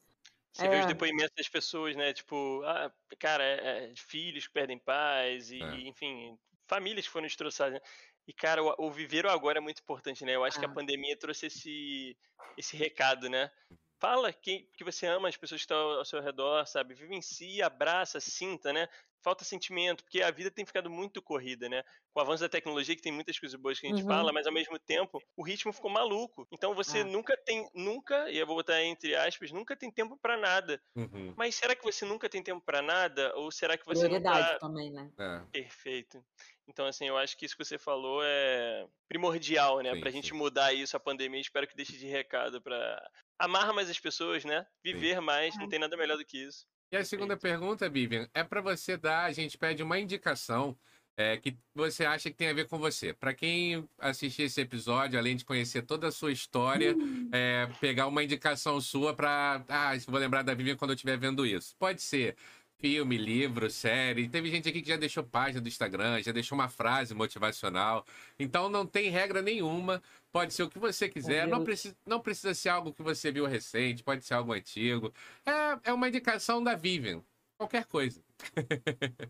Você 0.55 0.67
é... 0.67 0.69
vê 0.69 0.79
os 0.79 0.85
depoimentos 0.85 1.35
das 1.35 1.49
pessoas, 1.49 1.97
né? 1.97 2.13
Tipo, 2.13 2.63
ah, 2.63 2.89
cara, 3.19 3.43
é, 3.43 3.91
é, 3.91 3.93
filhos 3.95 4.47
que 4.47 4.53
perdem 4.53 4.79
pais, 4.79 5.51
e, 5.51 5.61
é. 5.61 5.75
enfim, 5.81 6.39
famílias 6.65 7.05
que 7.05 7.11
foram 7.11 7.27
destroçadas. 7.27 7.73
Né? 7.73 7.81
E, 8.25 8.31
cara, 8.31 8.63
o, 8.63 8.73
o, 8.77 8.89
viver 8.89 9.25
o 9.25 9.29
agora 9.29 9.57
é 9.57 9.61
muito 9.61 9.81
importante, 9.81 10.23
né? 10.23 10.33
Eu 10.33 10.45
acho 10.45 10.57
que 10.57 10.65
a 10.65 10.69
ah. 10.69 10.73
pandemia 10.73 11.17
trouxe 11.17 11.47
esse, 11.47 12.17
esse 12.57 12.77
recado, 12.77 13.29
né? 13.29 13.51
Fala 13.99 14.31
quem, 14.31 14.65
que 14.77 14.83
você 14.83 15.05
ama 15.07 15.27
as 15.27 15.35
pessoas 15.35 15.59
que 15.59 15.65
estão 15.65 15.77
ao 15.77 16.05
seu 16.05 16.21
redor, 16.21 16.65
sabe? 16.65 16.93
Vivencie, 16.93 17.61
abraça, 17.61 18.21
sinta, 18.21 18.71
né? 18.71 18.87
Falta 19.25 19.43
sentimento, 19.43 20.03
porque 20.03 20.21
a 20.21 20.29
vida 20.29 20.51
tem 20.51 20.63
ficado 20.63 20.87
muito 20.87 21.19
corrida, 21.19 21.67
né? 21.67 21.81
Com 22.13 22.19
o 22.19 22.23
avanço 22.23 22.43
da 22.43 22.49
tecnologia, 22.49 22.95
que 22.95 23.01
tem 23.01 23.11
muitas 23.11 23.39
coisas 23.39 23.59
boas 23.59 23.79
que 23.79 23.87
a 23.87 23.89
gente 23.89 24.03
uhum. 24.03 24.07
fala, 24.07 24.31
mas 24.31 24.45
ao 24.45 24.53
mesmo 24.53 24.77
tempo 24.77 25.19
o 25.35 25.43
ritmo 25.43 25.73
ficou 25.73 25.89
maluco. 25.89 26.47
Então 26.51 26.75
você 26.75 26.99
ah. 26.99 27.03
nunca 27.03 27.35
tem, 27.35 27.67
nunca, 27.73 28.29
e 28.29 28.37
eu 28.37 28.45
vou 28.45 28.55
botar 28.55 28.83
entre 28.83 29.15
aspas, 29.15 29.51
nunca 29.51 29.75
tem 29.75 29.89
tempo 29.89 30.15
para 30.15 30.37
nada. 30.37 30.79
Uhum. 30.95 31.33
Mas 31.35 31.55
será 31.55 31.75
que 31.75 31.83
você 31.83 32.05
nunca 32.05 32.29
tem 32.29 32.43
tempo 32.43 32.61
para 32.63 32.83
nada? 32.83 33.35
Ou 33.35 33.51
será 33.51 33.75
que 33.75 33.85
você 33.85 34.05
Prioridade 34.05 34.39
não 34.39 34.47
tá... 34.47 34.59
também, 34.59 34.91
né? 34.91 35.11
É. 35.17 35.41
Perfeito. 35.51 36.23
Então, 36.67 36.85
assim, 36.85 37.07
eu 37.07 37.17
acho 37.17 37.35
que 37.37 37.45
isso 37.45 37.57
que 37.57 37.63
você 37.63 37.77
falou 37.77 38.21
é 38.23 38.87
primordial, 39.07 39.81
né? 39.81 39.93
Sim, 39.93 39.99
pra 39.99 40.11
sim. 40.11 40.17
gente 40.17 40.33
mudar 40.33 40.73
isso, 40.73 40.95
a 40.95 40.99
pandemia. 40.99 41.41
Espero 41.41 41.67
que 41.67 41.75
deixe 41.75 41.97
de 41.97 42.07
recado 42.07 42.61
pra 42.61 43.11
amar 43.39 43.73
mais 43.73 43.89
as 43.89 43.99
pessoas, 43.99 44.45
né? 44.45 44.65
Viver 44.83 45.15
sim. 45.15 45.21
mais, 45.21 45.55
não 45.57 45.65
é. 45.65 45.69
tem 45.69 45.79
nada 45.79 45.97
melhor 45.97 46.17
do 46.17 46.25
que 46.25 46.37
isso. 46.37 46.67
E 46.91 46.97
a 46.97 47.03
segunda 47.03 47.35
pergunta, 47.35 47.89
Vivian, 47.89 48.27
é 48.33 48.43
para 48.43 48.61
você 48.61 48.95
dar, 48.95 49.25
a 49.25 49.31
gente 49.31 49.57
pede 49.57 49.83
uma 49.83 49.99
indicação 49.99 50.77
é, 51.17 51.37
que 51.37 51.57
você 51.73 52.05
acha 52.05 52.29
que 52.29 52.35
tem 52.35 52.49
a 52.49 52.53
ver 52.53 52.67
com 52.67 52.77
você. 52.77 53.13
Para 53.13 53.33
quem 53.33 53.87
assistir 53.97 54.43
esse 54.43 54.59
episódio, 54.61 55.17
além 55.17 55.35
de 55.35 55.45
conhecer 55.45 55.81
toda 55.83 56.07
a 56.07 56.11
sua 56.11 56.31
história, 56.31 56.95
é, 57.31 57.67
pegar 57.79 58.07
uma 58.07 58.23
indicação 58.23 58.79
sua 58.81 59.13
para. 59.13 59.63
Ah, 59.69 59.93
vou 60.07 60.19
lembrar 60.19 60.43
da 60.43 60.53
Vivian 60.53 60.75
quando 60.75 60.91
eu 60.91 60.95
estiver 60.95 61.17
vendo 61.17 61.45
isso. 61.45 61.75
Pode 61.79 62.01
ser 62.01 62.35
filme, 62.79 63.17
livro, 63.17 63.69
série. 63.69 64.27
Teve 64.27 64.49
gente 64.49 64.69
aqui 64.69 64.81
que 64.81 64.89
já 64.89 64.97
deixou 64.97 65.23
página 65.23 65.61
do 65.61 65.67
Instagram, 65.67 66.21
já 66.21 66.31
deixou 66.31 66.57
uma 66.57 66.69
frase 66.69 67.13
motivacional. 67.13 68.05
Então 68.39 68.69
não 68.69 68.85
tem 68.85 69.09
regra 69.09 69.41
nenhuma. 69.41 70.01
Pode 70.31 70.53
ser 70.53 70.63
o 70.63 70.69
que 70.69 70.79
você 70.79 71.07
quiser. 71.09 71.47
Não 71.47 71.63
precisa, 71.63 71.95
não 72.05 72.19
precisa 72.19 72.53
ser 72.53 72.69
algo 72.69 72.93
que 72.93 73.01
você 73.01 73.31
viu 73.31 73.45
recente, 73.45 74.03
pode 74.03 74.25
ser 74.25 74.33
algo 74.33 74.53
antigo. 74.53 75.13
É, 75.45 75.89
é 75.89 75.93
uma 75.93 76.07
indicação 76.07 76.63
da 76.63 76.75
Vivian. 76.75 77.23
Qualquer 77.57 77.85
coisa. 77.85 78.21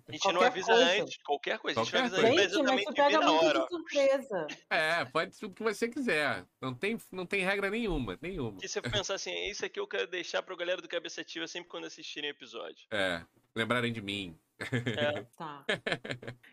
A 0.07 0.11
gente 0.11 0.22
qualquer 0.22 0.34
não 0.34 0.41
avisa 0.41 0.73
coisa. 0.73 1.02
antes, 1.03 1.18
qualquer 1.23 1.60
coisa. 1.60 1.80
Qualquer 1.80 1.97
a 1.97 2.07
gente 2.07 2.11
não 2.11 2.19
avisa 2.19 2.27
antes, 2.27 2.35
mas 2.35 2.52
exatamente 2.52 2.93
pega 2.93 3.19
na 3.19 3.31
hora. 3.31 3.60
De 3.61 3.68
surpresa. 3.69 4.47
É, 4.69 5.06
pode 5.06 5.35
ser 5.35 5.45
o 5.45 5.52
que 5.52 5.61
você 5.61 5.88
quiser. 5.88 6.43
Não 6.60 6.73
tem, 6.73 6.97
não 7.11 7.26
tem 7.26 7.43
regra 7.43 7.69
nenhuma, 7.69 8.18
nenhuma. 8.22 8.57
E 8.64 8.68
se 8.68 8.73
você 8.73 8.81
pensar 8.81 9.15
assim, 9.15 9.34
isso 9.47 9.64
aqui 9.64 9.80
eu 9.80 9.88
quero 9.88 10.07
deixar 10.07 10.41
pra 10.41 10.56
galera 10.56 10.81
do 10.81 10.88
Cabeça 10.88 11.22
Ativa 11.22 11.47
sempre 11.47 11.69
quando 11.69 11.85
assistirem 11.85 12.31
o 12.31 12.34
episódio. 12.34 12.88
É, 12.91 13.23
lembrarem 13.56 13.91
de 13.91 14.02
mim. 14.02 14.38
É. 14.60 15.26
Tá. 15.38 15.65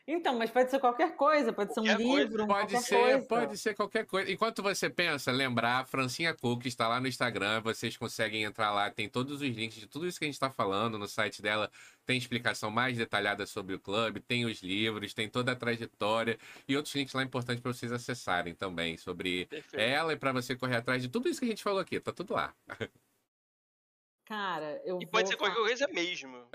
Então, 0.07 0.37
mas 0.37 0.51
pode 0.51 0.71
ser 0.71 0.81
qualquer 0.81 1.15
coisa, 1.15 1.53
pode 1.53 1.73
qualquer 1.73 1.97
ser 1.97 2.03
um 2.03 2.09
coisa. 2.09 2.23
livro, 2.25 2.47
pode 2.47 2.79
ser, 2.81 2.99
coisa. 2.99 3.27
pode 3.27 3.59
ser 3.59 3.75
qualquer 3.75 4.07
coisa. 4.07 4.31
Enquanto 4.31 4.63
você 4.63 4.91
pensa, 4.91 5.31
lembrar, 5.31 5.87
Francinha 5.87 6.35
Cook 6.35 6.67
está 6.67 6.89
lá 6.89 7.01
no 7.01 7.07
Instagram, 7.07 7.61
vocês 7.61 7.97
conseguem 7.97 8.43
entrar 8.43 8.73
lá, 8.73 8.91
tem 8.91 9.09
todos 9.09 9.41
os 9.41 9.49
links 9.49 9.79
de 9.79 9.87
tudo 9.87 10.07
isso 10.07 10.19
que 10.19 10.25
a 10.25 10.29
gente 10.29 10.35
está 10.35 10.51
falando 10.51 10.99
no 10.99 11.07
site 11.07 11.41
dela, 11.41 11.71
tem 12.05 12.19
explicação 12.19 12.71
mais 12.71 12.97
detalhada 12.97 13.47
sobre 13.47 13.75
o 13.77 13.81
clube, 13.81 14.21
tem 14.21 14.45
os 14.45 14.61
livros, 14.63 15.15
tem 15.15 15.29
toda 15.29 15.53
a 15.53 15.57
trajetória 15.57 16.37
e 16.67 16.77
outros 16.77 16.95
links 16.95 17.15
lá 17.15 17.23
importantes 17.23 17.63
para 17.63 17.73
vocês 17.73 17.93
acessarem 17.93 18.55
também 18.55 18.97
sobre 18.97 19.47
Perfeito. 19.47 19.81
ela 19.81 20.13
e 20.13 20.17
para 20.17 20.33
você 20.33 20.57
correr 20.57 20.77
atrás 20.77 21.03
de 21.03 21.09
tudo 21.09 21.29
isso 21.29 21.39
que 21.39 21.47
a 21.47 21.51
gente 21.51 21.63
falou 21.63 21.81
aqui, 21.81 22.01
tá 22.01 22.13
tudo 22.13 22.35
lá. 22.35 22.53
Cara, 24.33 24.81
eu 24.87 24.99
E 24.99 25.07
pode 25.07 25.29
ser 25.29 25.37
qualquer 25.37 25.57
coisa 25.57 25.87
mesmo. 25.89 26.49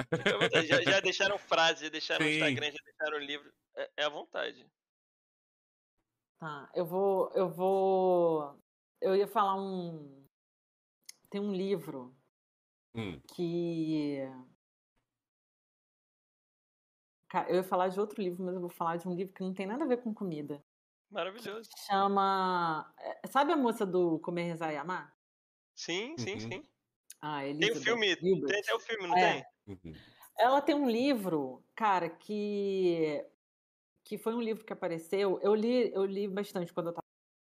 já, 0.68 0.82
já, 0.82 0.99
deixaram 0.99 1.38
frase, 1.38 1.84
já 1.84 1.91
deixaram 1.91 2.26
Sim. 2.26 2.32
Instagram, 2.32 2.72
já 2.72 2.80
deixaram 2.84 3.20
livro. 3.20 3.54
É, 3.76 3.91
é 3.98 4.04
à 4.04 4.10
vontade. 4.10 4.68
Tá, 6.40 6.72
eu 6.74 6.84
vou. 6.84 7.30
Eu 7.36 7.48
vou. 7.48 8.60
Eu 8.99 9.16
ia 9.16 9.28
falar 9.28 9.62
um. 9.62 10.26
Tem 11.30 11.40
um 11.40 11.54
livro 11.54 12.18
hum. 12.95 13.22
que. 13.36 14.24
Eu 17.48 17.58
ia 17.58 17.64
falar 17.64 17.90
de 17.90 17.99
outro 17.99 18.20
livro, 18.20 18.44
mas 18.44 18.56
eu 18.56 18.62
vou 18.62 18.72
falar 18.72 18.98
de 18.98 19.08
um 19.08 19.14
livro 19.14 19.36
que 19.36 19.44
não 19.44 19.54
tem 19.54 19.68
nada 19.68 19.84
a 19.84 19.88
ver 19.88 20.02
com 20.02 20.12
comida. 20.16 20.66
Maravilhoso. 21.12 21.70
Chama. 21.86 22.91
Eh, 22.98 23.28
sabe 23.28 23.54
a 23.54 23.56
moça 23.56 23.86
do 23.86 24.18
Comer, 24.18 24.45
Rezar 24.45 24.74
e 24.74 24.78
Amar? 24.78 25.16
Sim, 25.76 26.18
sim, 26.18 26.34
uhum. 26.34 26.40
sim. 26.40 26.77
Ah, 27.22 27.41
tem 27.41 27.72
o 27.72 27.76
filme, 27.76 28.15
Gilbert. 28.15 28.48
tem 28.49 28.60
até 28.60 28.76
o 28.76 28.80
filme, 28.80 29.07
não 29.07 29.18
é. 29.18 29.34
tem? 29.65 29.76
Uhum. 29.76 29.95
Ela 30.38 30.61
tem 30.61 30.76
um 30.76 30.89
livro, 30.89 31.64
cara, 31.76 32.10
que 32.10 33.26
que 34.03 34.18
foi 34.18 34.34
um 34.34 34.41
livro 34.41 34.64
que 34.64 34.72
apareceu. 34.72 35.38
Eu 35.41 35.53
li, 35.53 35.91
eu 35.94 36.06
li 36.06 36.27
bastante 36.27 36.73
quando 36.73 36.88
eu 36.88 36.91
estava 36.91 37.06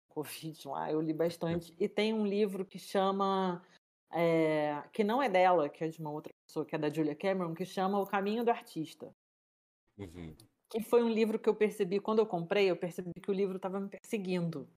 com 0.09 0.23
Covid 0.23 0.69
lá, 0.69 0.93
eu 0.93 1.01
li 1.01 1.15
bastante. 1.15 1.75
E 1.79 1.89
tem 1.89 2.13
um 2.13 2.27
livro 2.27 2.67
que 2.67 2.79
chama 2.79 3.65
é, 4.13 4.83
que 4.93 5.05
não 5.05 5.23
é 5.23 5.29
dela, 5.29 5.69
que 5.69 5.85
é 5.85 5.89
de 5.89 6.01
uma 6.01 6.11
outra 6.11 6.33
pessoa, 6.45 6.67
que 6.67 6.75
é 6.75 6.79
da 6.79 6.91
Julia 6.91 7.15
Cameron, 7.15 7.55
que 7.55 7.65
chama 7.65 8.01
O 8.01 8.07
Caminho 8.07 8.45
do 8.45 8.51
Artista. 8.51 9.15
Uhum. 9.97 10.37
Que 10.69 10.83
foi 10.83 11.03
um 11.03 11.09
livro 11.09 11.39
que 11.39 11.49
eu 11.49 11.55
percebi, 11.55 12.01
quando 12.01 12.19
eu 12.19 12.27
comprei, 12.27 12.71
eu 12.71 12.77
percebi 12.77 13.13
que 13.15 13.31
o 13.31 13.35
livro 13.35 13.57
estava 13.57 13.81
me 13.81 13.89
perseguindo. 13.89 14.69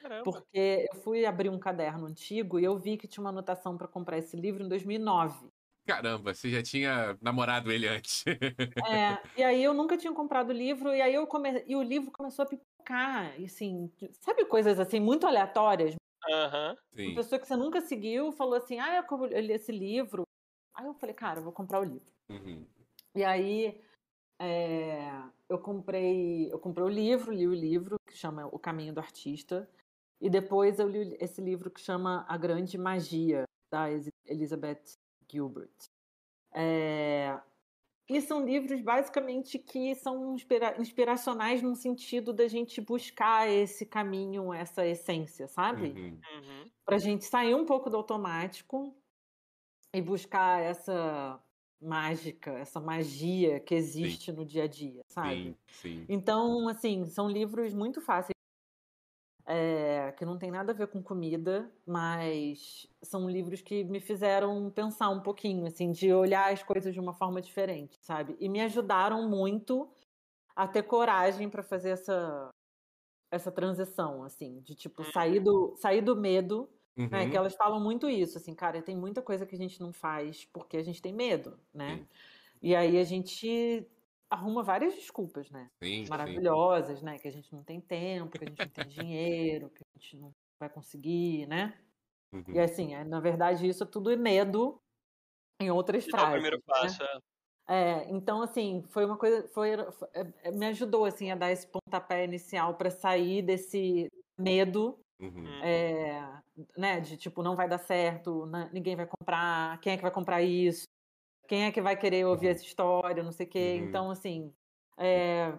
Caramba. 0.00 0.24
Porque 0.24 0.88
eu 0.92 1.00
fui 1.00 1.24
abrir 1.24 1.48
um 1.48 1.58
caderno 1.58 2.06
antigo 2.06 2.58
e 2.58 2.64
eu 2.64 2.78
vi 2.78 2.96
que 2.96 3.08
tinha 3.08 3.22
uma 3.22 3.30
anotação 3.30 3.76
para 3.76 3.88
comprar 3.88 4.18
esse 4.18 4.36
livro 4.36 4.64
em 4.64 4.68
2009. 4.68 5.50
Caramba, 5.86 6.34
você 6.34 6.50
já 6.50 6.62
tinha 6.62 7.18
namorado 7.20 7.72
ele 7.72 7.88
antes. 7.88 8.24
É, 8.86 9.18
e 9.36 9.42
aí 9.42 9.62
eu 9.62 9.74
nunca 9.74 9.96
tinha 9.96 10.12
comprado 10.12 10.50
o 10.50 10.52
livro, 10.52 10.94
e 10.94 11.02
aí 11.02 11.14
eu 11.14 11.26
come... 11.26 11.64
e 11.66 11.76
o 11.76 11.82
livro 11.82 12.10
começou 12.10 12.44
a 12.44 12.46
pipocar, 12.46 13.38
e 13.38 13.44
assim, 13.44 13.90
sabe 14.20 14.44
coisas 14.44 14.78
assim, 14.78 15.00
muito 15.00 15.26
aleatórias? 15.26 15.94
Aham. 16.30 16.76
Uhum. 16.96 17.06
Uma 17.06 17.14
pessoa 17.16 17.38
que 17.38 17.46
você 17.46 17.56
nunca 17.56 17.80
seguiu 17.80 18.32
falou 18.32 18.54
assim, 18.54 18.78
ah, 18.78 19.04
eu 19.30 19.40
li 19.40 19.52
esse 19.52 19.72
livro. 19.72 20.22
Aí 20.74 20.86
eu 20.86 20.94
falei, 20.94 21.14
cara, 21.14 21.40
eu 21.40 21.44
vou 21.44 21.52
comprar 21.52 21.80
o 21.80 21.84
livro. 21.84 22.12
Uhum. 22.28 22.66
E 23.14 23.24
aí 23.24 23.80
é, 24.40 25.22
eu 25.50 25.58
comprei, 25.58 26.50
eu 26.50 26.58
comprei 26.58 26.84
o 26.84 26.88
livro, 26.88 27.30
li 27.30 27.46
o 27.46 27.52
livro, 27.52 27.96
que 28.06 28.16
chama 28.16 28.46
O 28.46 28.58
Caminho 28.58 28.94
do 28.94 29.00
Artista. 29.00 29.68
E 30.18 30.30
depois 30.30 30.78
eu 30.78 30.88
li 30.88 31.14
esse 31.20 31.42
livro 31.42 31.70
que 31.70 31.80
chama 31.80 32.24
A 32.26 32.38
Grande 32.38 32.78
Magia, 32.78 33.44
da 33.70 33.86
Elizabeth 34.24 34.82
Gilbert. 35.30 35.70
É... 36.54 37.38
E 38.08 38.20
são 38.22 38.44
livros 38.44 38.80
basicamente 38.80 39.58
que 39.58 39.94
são 39.94 40.34
inspira 40.34 40.74
inspiracionais 40.80 41.62
no 41.62 41.76
sentido 41.76 42.32
da 42.32 42.48
gente 42.48 42.80
buscar 42.80 43.48
esse 43.48 43.86
caminho, 43.86 44.52
essa 44.52 44.86
essência, 44.86 45.46
sabe? 45.46 45.90
Uhum. 45.90 46.18
Uhum. 46.34 46.70
Para 46.84 46.96
a 46.96 46.98
gente 46.98 47.24
sair 47.24 47.54
um 47.54 47.64
pouco 47.64 47.88
do 47.88 47.96
automático 47.96 48.96
e 49.94 50.00
buscar 50.00 50.60
essa 50.60 51.40
mágica, 51.80 52.52
essa 52.58 52.80
magia 52.80 53.60
que 53.60 53.74
existe 53.74 54.30
sim. 54.30 54.32
no 54.32 54.44
dia 54.44 54.64
a 54.64 54.66
dia, 54.66 55.02
sabe? 55.08 55.40
Sim, 55.42 55.56
sim. 55.70 56.08
Então, 56.08 56.68
assim, 56.68 57.06
são 57.06 57.28
livros 57.28 57.74
muito 57.74 58.00
fáceis 58.00 58.34
é, 59.46 60.12
que 60.12 60.24
não 60.24 60.38
tem 60.38 60.50
nada 60.50 60.72
a 60.72 60.74
ver 60.74 60.86
com 60.88 61.02
comida, 61.02 61.72
mas 61.86 62.86
são 63.02 63.28
livros 63.28 63.60
que 63.60 63.82
me 63.84 64.00
fizeram 64.00 64.70
pensar 64.70 65.08
um 65.10 65.20
pouquinho, 65.20 65.66
assim, 65.66 65.90
de 65.90 66.12
olhar 66.12 66.52
as 66.52 66.62
coisas 66.62 66.94
de 66.94 67.00
uma 67.00 67.12
forma 67.14 67.40
diferente, 67.42 67.98
sabe? 68.00 68.36
E 68.38 68.48
me 68.48 68.60
ajudaram 68.60 69.28
muito 69.28 69.90
a 70.56 70.68
ter 70.68 70.84
coragem 70.84 71.50
para 71.50 71.62
fazer 71.62 71.90
essa 71.90 72.50
essa 73.32 73.52
transição, 73.52 74.24
assim, 74.24 74.60
de 74.60 74.74
tipo 74.74 75.04
sair 75.04 75.38
Uhum. 75.38 75.44
do 75.44 75.76
sair 75.76 76.02
do 76.02 76.16
medo, 76.16 76.68
né? 77.08 77.26
Que 77.28 77.36
Uhum. 77.36 77.38
elas 77.38 77.54
falam 77.56 77.80
muito 77.82 78.08
isso, 78.08 78.38
assim, 78.38 78.54
cara, 78.54 78.82
tem 78.82 78.96
muita 78.96 79.22
coisa 79.22 79.46
que 79.46 79.54
a 79.54 79.58
gente 79.58 79.80
não 79.80 79.92
faz 79.92 80.44
porque 80.46 80.76
a 80.76 80.82
gente 80.82 81.00
tem 81.02 81.12
medo, 81.14 81.58
né? 81.74 81.98
Sim. 81.98 82.08
E 82.62 82.74
aí 82.76 82.98
a 82.98 83.04
gente 83.04 83.86
arruma 84.30 84.62
várias 84.62 84.94
desculpas, 84.94 85.50
né? 85.50 85.70
Sim, 85.82 86.04
sim. 86.04 86.10
Maravilhosas, 86.10 87.02
né? 87.02 87.18
Que 87.18 87.28
a 87.28 87.32
gente 87.32 87.52
não 87.52 87.64
tem 87.64 87.80
tempo, 87.80 88.38
que 88.38 88.44
a 88.44 88.48
gente 88.48 88.64
não 88.64 88.72
tem 88.72 88.88
dinheiro, 88.88 89.70
que 89.70 89.82
a 89.82 89.98
gente 89.98 90.16
não 90.18 90.34
vai 90.58 90.68
conseguir, 90.70 91.46
né? 91.48 91.78
Uhum. 92.32 92.44
E 92.54 92.58
assim, 92.60 92.94
é, 92.94 93.04
na 93.04 93.20
verdade, 93.20 93.66
isso 93.68 93.86
tudo 93.86 94.10
é 94.10 94.16
medo 94.16 94.80
em 95.60 95.70
outras 95.70 96.06
E 96.06 96.12
dá 96.12 96.24
o 96.24 96.26
frases. 96.26 96.32
primeiro 96.32 96.56
né? 96.58 96.62
passo. 96.66 97.02
é. 97.02 97.18
É, 97.68 98.10
então, 98.10 98.42
assim, 98.42 98.82
foi 98.88 99.04
uma 99.04 99.16
coisa, 99.16 99.46
foi, 99.48 99.70
é, 100.42 100.50
me 100.50 100.66
ajudou, 100.66 101.04
assim, 101.04 101.30
a 101.30 101.36
dar 101.36 101.52
esse 101.52 101.68
pontapé 101.68 102.24
inicial 102.24 102.76
para 102.76 102.90
sair 102.90 103.42
desse 103.42 104.08
medo, 104.36 104.98
Uhum. 105.20 105.30
Hum. 105.46 105.60
é, 105.62 106.42
né, 106.76 107.00
de 107.00 107.16
tipo, 107.16 107.42
não 107.42 107.56
vai 107.56 107.68
dar 107.68 107.78
certo, 107.78 108.46
né, 108.46 108.70
ninguém 108.72 108.96
vai 108.96 109.06
comprar, 109.06 109.78
quem 109.80 109.92
é 109.94 109.96
que 109.96 110.02
vai 110.02 110.10
comprar 110.12 110.42
isso? 110.42 110.84
Quem 111.48 111.64
é 111.66 111.72
que 111.72 111.82
vai 111.82 111.96
querer 111.98 112.26
ouvir 112.26 112.46
Uhum. 112.46 112.52
essa 112.52 112.64
história, 112.64 113.22
não 113.22 113.32
sei 113.32 113.46
o 113.46 113.50
quê. 113.50 113.76
Uhum. 113.78 113.84
Então, 113.84 114.10
assim, 114.10 114.54
é, 114.98 115.58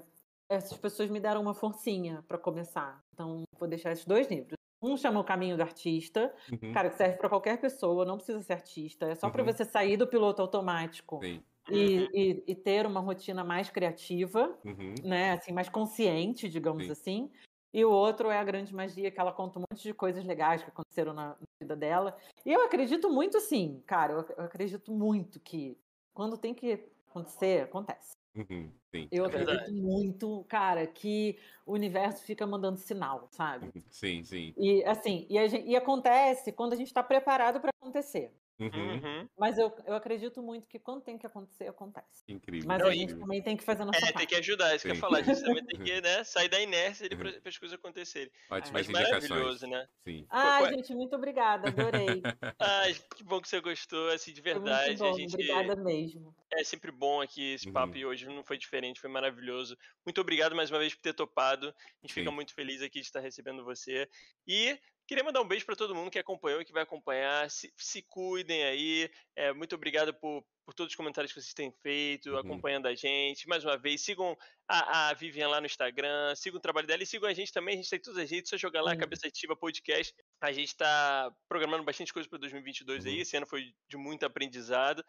essas 0.50 0.78
pessoas 0.78 1.10
me 1.10 1.20
deram 1.20 1.42
uma 1.42 1.54
forcinha 1.56 2.24
para 2.28 2.38
começar. 2.38 3.04
Então, 3.14 3.44
vou 3.60 3.68
deixar 3.70 3.92
esses 3.94 4.06
dois 4.06 4.28
livros. 4.30 4.56
Um 4.82 4.98
chama 4.98 5.20
O 5.20 5.24
Caminho 5.26 5.58
do 5.58 5.64
Artista, 5.64 6.34
Uhum. 6.50 6.74
cara, 6.74 6.90
que 6.90 6.98
serve 6.98 7.18
para 7.18 7.30
qualquer 7.30 7.60
pessoa, 7.62 8.06
não 8.06 8.18
precisa 8.18 8.42
ser 8.42 8.54
artista, 8.54 9.08
é 9.08 9.16
só 9.16 9.30
para 9.30 9.44
Uhum. 9.44 9.46
você 9.46 9.66
sair 9.66 9.98
do 9.98 10.08
piloto 10.08 10.42
automático 10.42 11.20
Sim. 11.22 11.44
e, 11.70 12.00
Uhum. 12.00 12.08
e- 12.14 12.44
e 12.48 12.56
ter 12.56 12.86
uma 12.88 13.00
rotina 13.02 13.44
mais 13.44 13.70
criativa, 13.70 14.58
Uhum. 14.64 14.96
né? 15.04 15.34
Assim, 15.34 15.52
mais 15.54 15.70
consciente, 15.70 16.50
digamos 16.50 16.88
Sim. 16.88 16.92
assim. 16.92 17.32
E 17.74 17.86
o 17.86 17.90
outro 17.92 18.30
é 18.30 18.38
a 18.38 18.44
grande 18.44 18.74
magia, 18.76 19.10
que 19.10 19.20
ela 19.20 19.32
conta 19.32 19.60
um 19.60 19.64
monte 19.72 19.84
de 19.84 19.94
coisas 19.94 20.24
legais 20.26 20.62
que 20.64 20.70
aconteceram 20.70 21.14
na, 21.14 21.30
na 21.30 21.38
vida 21.60 21.76
dela. 21.76 22.18
E 22.46 22.52
eu 22.52 22.64
acredito 22.66 23.10
muito, 23.10 23.40
sim, 23.40 23.82
cara, 23.88 24.14
eu, 24.14 24.26
eu 24.38 24.44
acredito 24.44 24.92
muito 24.92 25.40
que 25.40 25.78
quando 26.14 26.38
tem 26.38 26.54
que 26.54 26.90
acontecer, 27.10 27.64
acontece. 27.64 28.12
Uhum. 28.36 28.72
Sim. 28.94 29.08
Eu 29.12 29.26
É 29.26 29.30
verdade. 29.30 29.60
acredito 29.60 29.82
muito, 29.82 30.46
cara, 30.50 30.86
que 30.86 31.38
o 31.66 31.74
universo 31.74 32.24
fica 32.24 32.46
mandando 32.46 32.78
sinal, 32.78 33.28
sabe? 33.32 33.68
Uhum. 33.68 33.82
Sim, 33.90 34.24
sim. 34.24 34.54
E 34.58 34.84
assim, 34.84 35.26
e, 35.30 35.38
a 35.38 35.48
gen- 35.48 35.66
e 35.70 35.76
acontece 35.76 36.52
quando 36.52 36.74
a 36.74 36.76
gente 36.76 36.88
está 36.88 37.02
preparado 37.04 37.62
para 37.62 37.72
acontecer. 37.82 38.34
Uhum. 38.62 38.94
Uhum. 38.94 39.30
Mas 39.38 39.58
eu, 39.58 39.76
eu 39.86 39.96
acredito 39.96 40.42
muito 40.42 40.68
que 40.68 40.78
quando 40.78 41.02
tem 41.02 41.18
que 41.18 41.26
acontecer, 41.26 41.68
acontece. 41.68 42.24
Incrível. 42.28 42.68
Mas 42.68 42.84
a 42.84 42.92
gente 42.92 43.16
também 43.16 43.42
tem 43.42 43.58
que 43.58 43.64
fazer 43.64 43.82
a 43.82 43.86
nossa 43.86 43.98
É, 43.98 44.02
tem 44.04 44.14
parte. 44.14 44.28
que 44.28 44.36
ajudar, 44.36 44.76
isso 44.76 44.86
que 44.86 44.92
eu 44.92 44.96
ia 44.96 45.02
falar. 45.02 45.20
A 45.20 45.24
gente 45.24 45.42
também 45.42 45.66
tem 45.66 45.80
que 45.84 46.02
né, 46.02 46.24
sair 46.24 46.48
da 46.48 46.60
inércia 46.62 47.08
ali 47.08 47.16
para 47.16 47.30
Uhum. 47.32 47.40
as 47.46 47.58
coisas 47.58 47.78
acontecerem. 47.78 48.32
Ótimas 48.50 48.72
Mas 48.72 48.90
indicações. 48.90 49.30
maravilhoso, 49.30 49.68
né? 49.68 49.88
Sim. 50.04 50.26
Ai, 50.30 50.62
Qual- 50.62 50.74
gente, 50.74 50.94
muito 50.94 51.16
obrigada, 51.16 51.70
adorei. 51.70 52.22
Ai, 52.60 52.94
que 53.16 53.24
bom 53.24 53.42
que 53.42 53.50
você 53.50 53.60
gostou, 53.60 54.10
assim, 54.10 54.32
de 54.34 54.42
verdade. 54.42 54.90
muito 54.90 55.00
bom, 55.00 55.10
a 55.10 55.18
gente 55.18 55.34
obrigada 55.34 55.76
mesmo. 55.76 56.36
é 56.54 56.64
sempre 56.64 56.92
bom 56.92 57.20
aqui 57.22 57.54
esse 57.54 57.72
papo 57.72 57.94
Uhum. 57.94 58.00
e 58.00 58.06
hoje 58.06 58.26
não 58.28 58.44
foi 58.44 58.58
diferente, 58.58 59.00
foi 59.02 59.10
maravilhoso. 59.10 59.76
Muito 60.06 60.22
obrigado 60.22 60.56
mais 60.56 60.70
uma 60.70 60.78
vez 60.80 60.94
por 60.94 61.02
ter 61.02 61.14
topado. 61.14 61.70
A 61.70 61.74
gente 62.06 62.14
fica 62.14 62.30
Sim. 62.30 62.36
muito 62.36 62.54
feliz 62.54 62.82
aqui 62.82 63.00
de 63.00 63.06
estar 63.08 63.20
recebendo 63.22 63.64
você. 63.64 64.08
E 64.48 64.78
queria 65.12 65.26
mandar 65.26 65.42
um 65.42 65.48
beijo 65.48 65.66
para 65.66 65.76
todo 65.76 65.94
mundo 65.94 66.10
que 66.10 66.18
acompanhou 66.18 66.62
e 66.62 66.66
que 66.66 66.72
vai 66.72 66.84
acompanhar. 66.84 67.52
Se, 67.52 67.70
se 67.76 68.02
cuidem 68.02 68.64
aí. 68.64 69.12
É, 69.36 69.52
muito 69.52 69.76
obrigado 69.76 70.14
por, 70.14 70.42
por 70.66 70.74
todos 70.74 70.94
os 70.94 70.96
comentários 70.96 71.34
que 71.34 71.42
vocês 71.42 71.54
têm 71.54 71.70
feito, 71.70 72.30
Uhum. 72.30 72.38
acompanhando 72.38 72.88
a 72.88 72.96
gente. 72.96 73.46
Mais 73.46 73.66
uma 73.66 73.78
vez, 73.78 74.00
sigam 74.00 74.38
a, 74.70 75.10
a 75.10 75.14
Vivian 75.14 75.50
lá 75.50 75.60
no 75.60 75.66
Instagram, 75.66 76.34
sigam 76.36 76.60
o 76.60 76.62
trabalho 76.62 76.88
dela 76.88 77.04
e 77.04 77.06
sigam 77.06 77.28
a 77.28 77.34
gente 77.34 77.52
também. 77.52 77.74
A 77.74 77.76
gente 77.76 77.90
tem 77.90 78.00
todas 78.00 78.24
as 78.24 78.32
redes, 78.32 78.50
só 78.50 78.56
jogar 78.56 78.82
lá 78.82 78.92
Sim. 78.92 79.00
Cabeça 79.00 79.28
Ativa 79.28 79.54
Podcast. 79.54 80.16
A 80.40 80.54
gente 80.54 80.70
está 80.70 81.30
programando 81.50 81.84
bastante 81.84 82.14
coisa 82.14 82.30
para 82.30 82.40
2022 82.40 83.06
aí. 83.06 83.16
Uhum. 83.16 83.22
Esse 83.22 83.36
ano 83.36 83.46
foi 83.46 83.66
de 83.90 83.98
muito 83.98 84.26
aprendizado. 84.26 85.04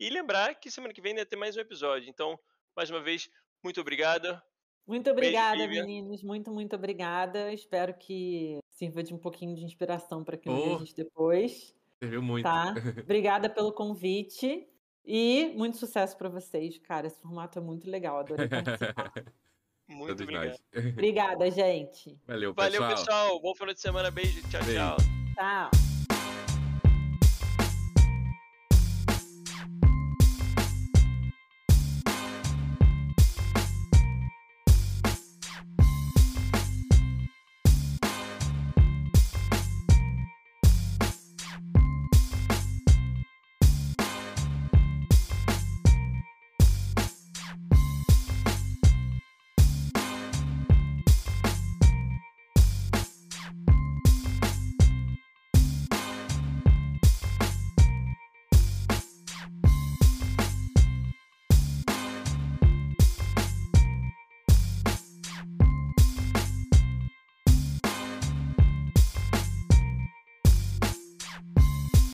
E 0.00 0.10
lembrar 0.10 0.56
que 0.56 0.68
semana 0.68 0.92
que 0.92 1.00
vem 1.00 1.14
vai 1.14 1.24
ter 1.24 1.36
mais 1.36 1.56
um 1.56 1.60
episódio. 1.60 2.10
Então, 2.10 2.36
mais 2.76 2.90
uma 2.90 3.00
vez, 3.00 3.30
muito 3.62 3.80
obrigado. 3.80 4.42
Muito 4.84 5.08
obrigada, 5.12 5.64
Vivian. 5.68 5.86
meninos. 5.86 6.24
Muito, 6.24 6.50
muito 6.50 6.74
obrigada. 6.74 7.52
Espero 7.52 7.96
que 7.96 8.58
sirva 8.74 9.02
de 9.02 9.14
um 9.14 9.18
pouquinho 9.18 9.54
de 9.56 9.64
inspiração 9.64 10.22
para 10.22 10.36
quem 10.36 10.52
Oh. 10.52 10.74
a 10.76 10.78
gente 10.78 10.94
depois, 10.94 11.74
Serviu 11.98 12.22
muito. 12.22 12.44
tá? 12.44 12.74
Obrigada 13.04 13.48
pelo 13.48 13.72
convite 13.72 14.68
e 15.04 15.52
muito 15.56 15.76
sucesso 15.76 16.16
para 16.16 16.28
vocês, 16.28 16.76
cara. 16.78 17.06
Esse 17.06 17.20
formato 17.20 17.58
é 17.58 17.62
muito 17.62 17.88
legal, 17.88 18.18
adorei 18.18 18.48
participar. 18.48 19.12
Muito 19.86 20.22
obrigado. 20.22 20.58
Obrigada, 20.92 21.50
gente. 21.50 22.18
Valeu, 22.26 22.54
Valeu, 22.54 22.80
pessoal. 22.88 22.96
pessoal. 22.96 23.40
Bom 23.42 23.54
final 23.54 23.74
de 23.74 23.80
semana. 23.82 24.10
Beijo. 24.10 24.40
Tchau, 24.48 24.64
Beijo. 24.64 24.80
tchau. 24.80 24.96
Tchau. 25.36 25.93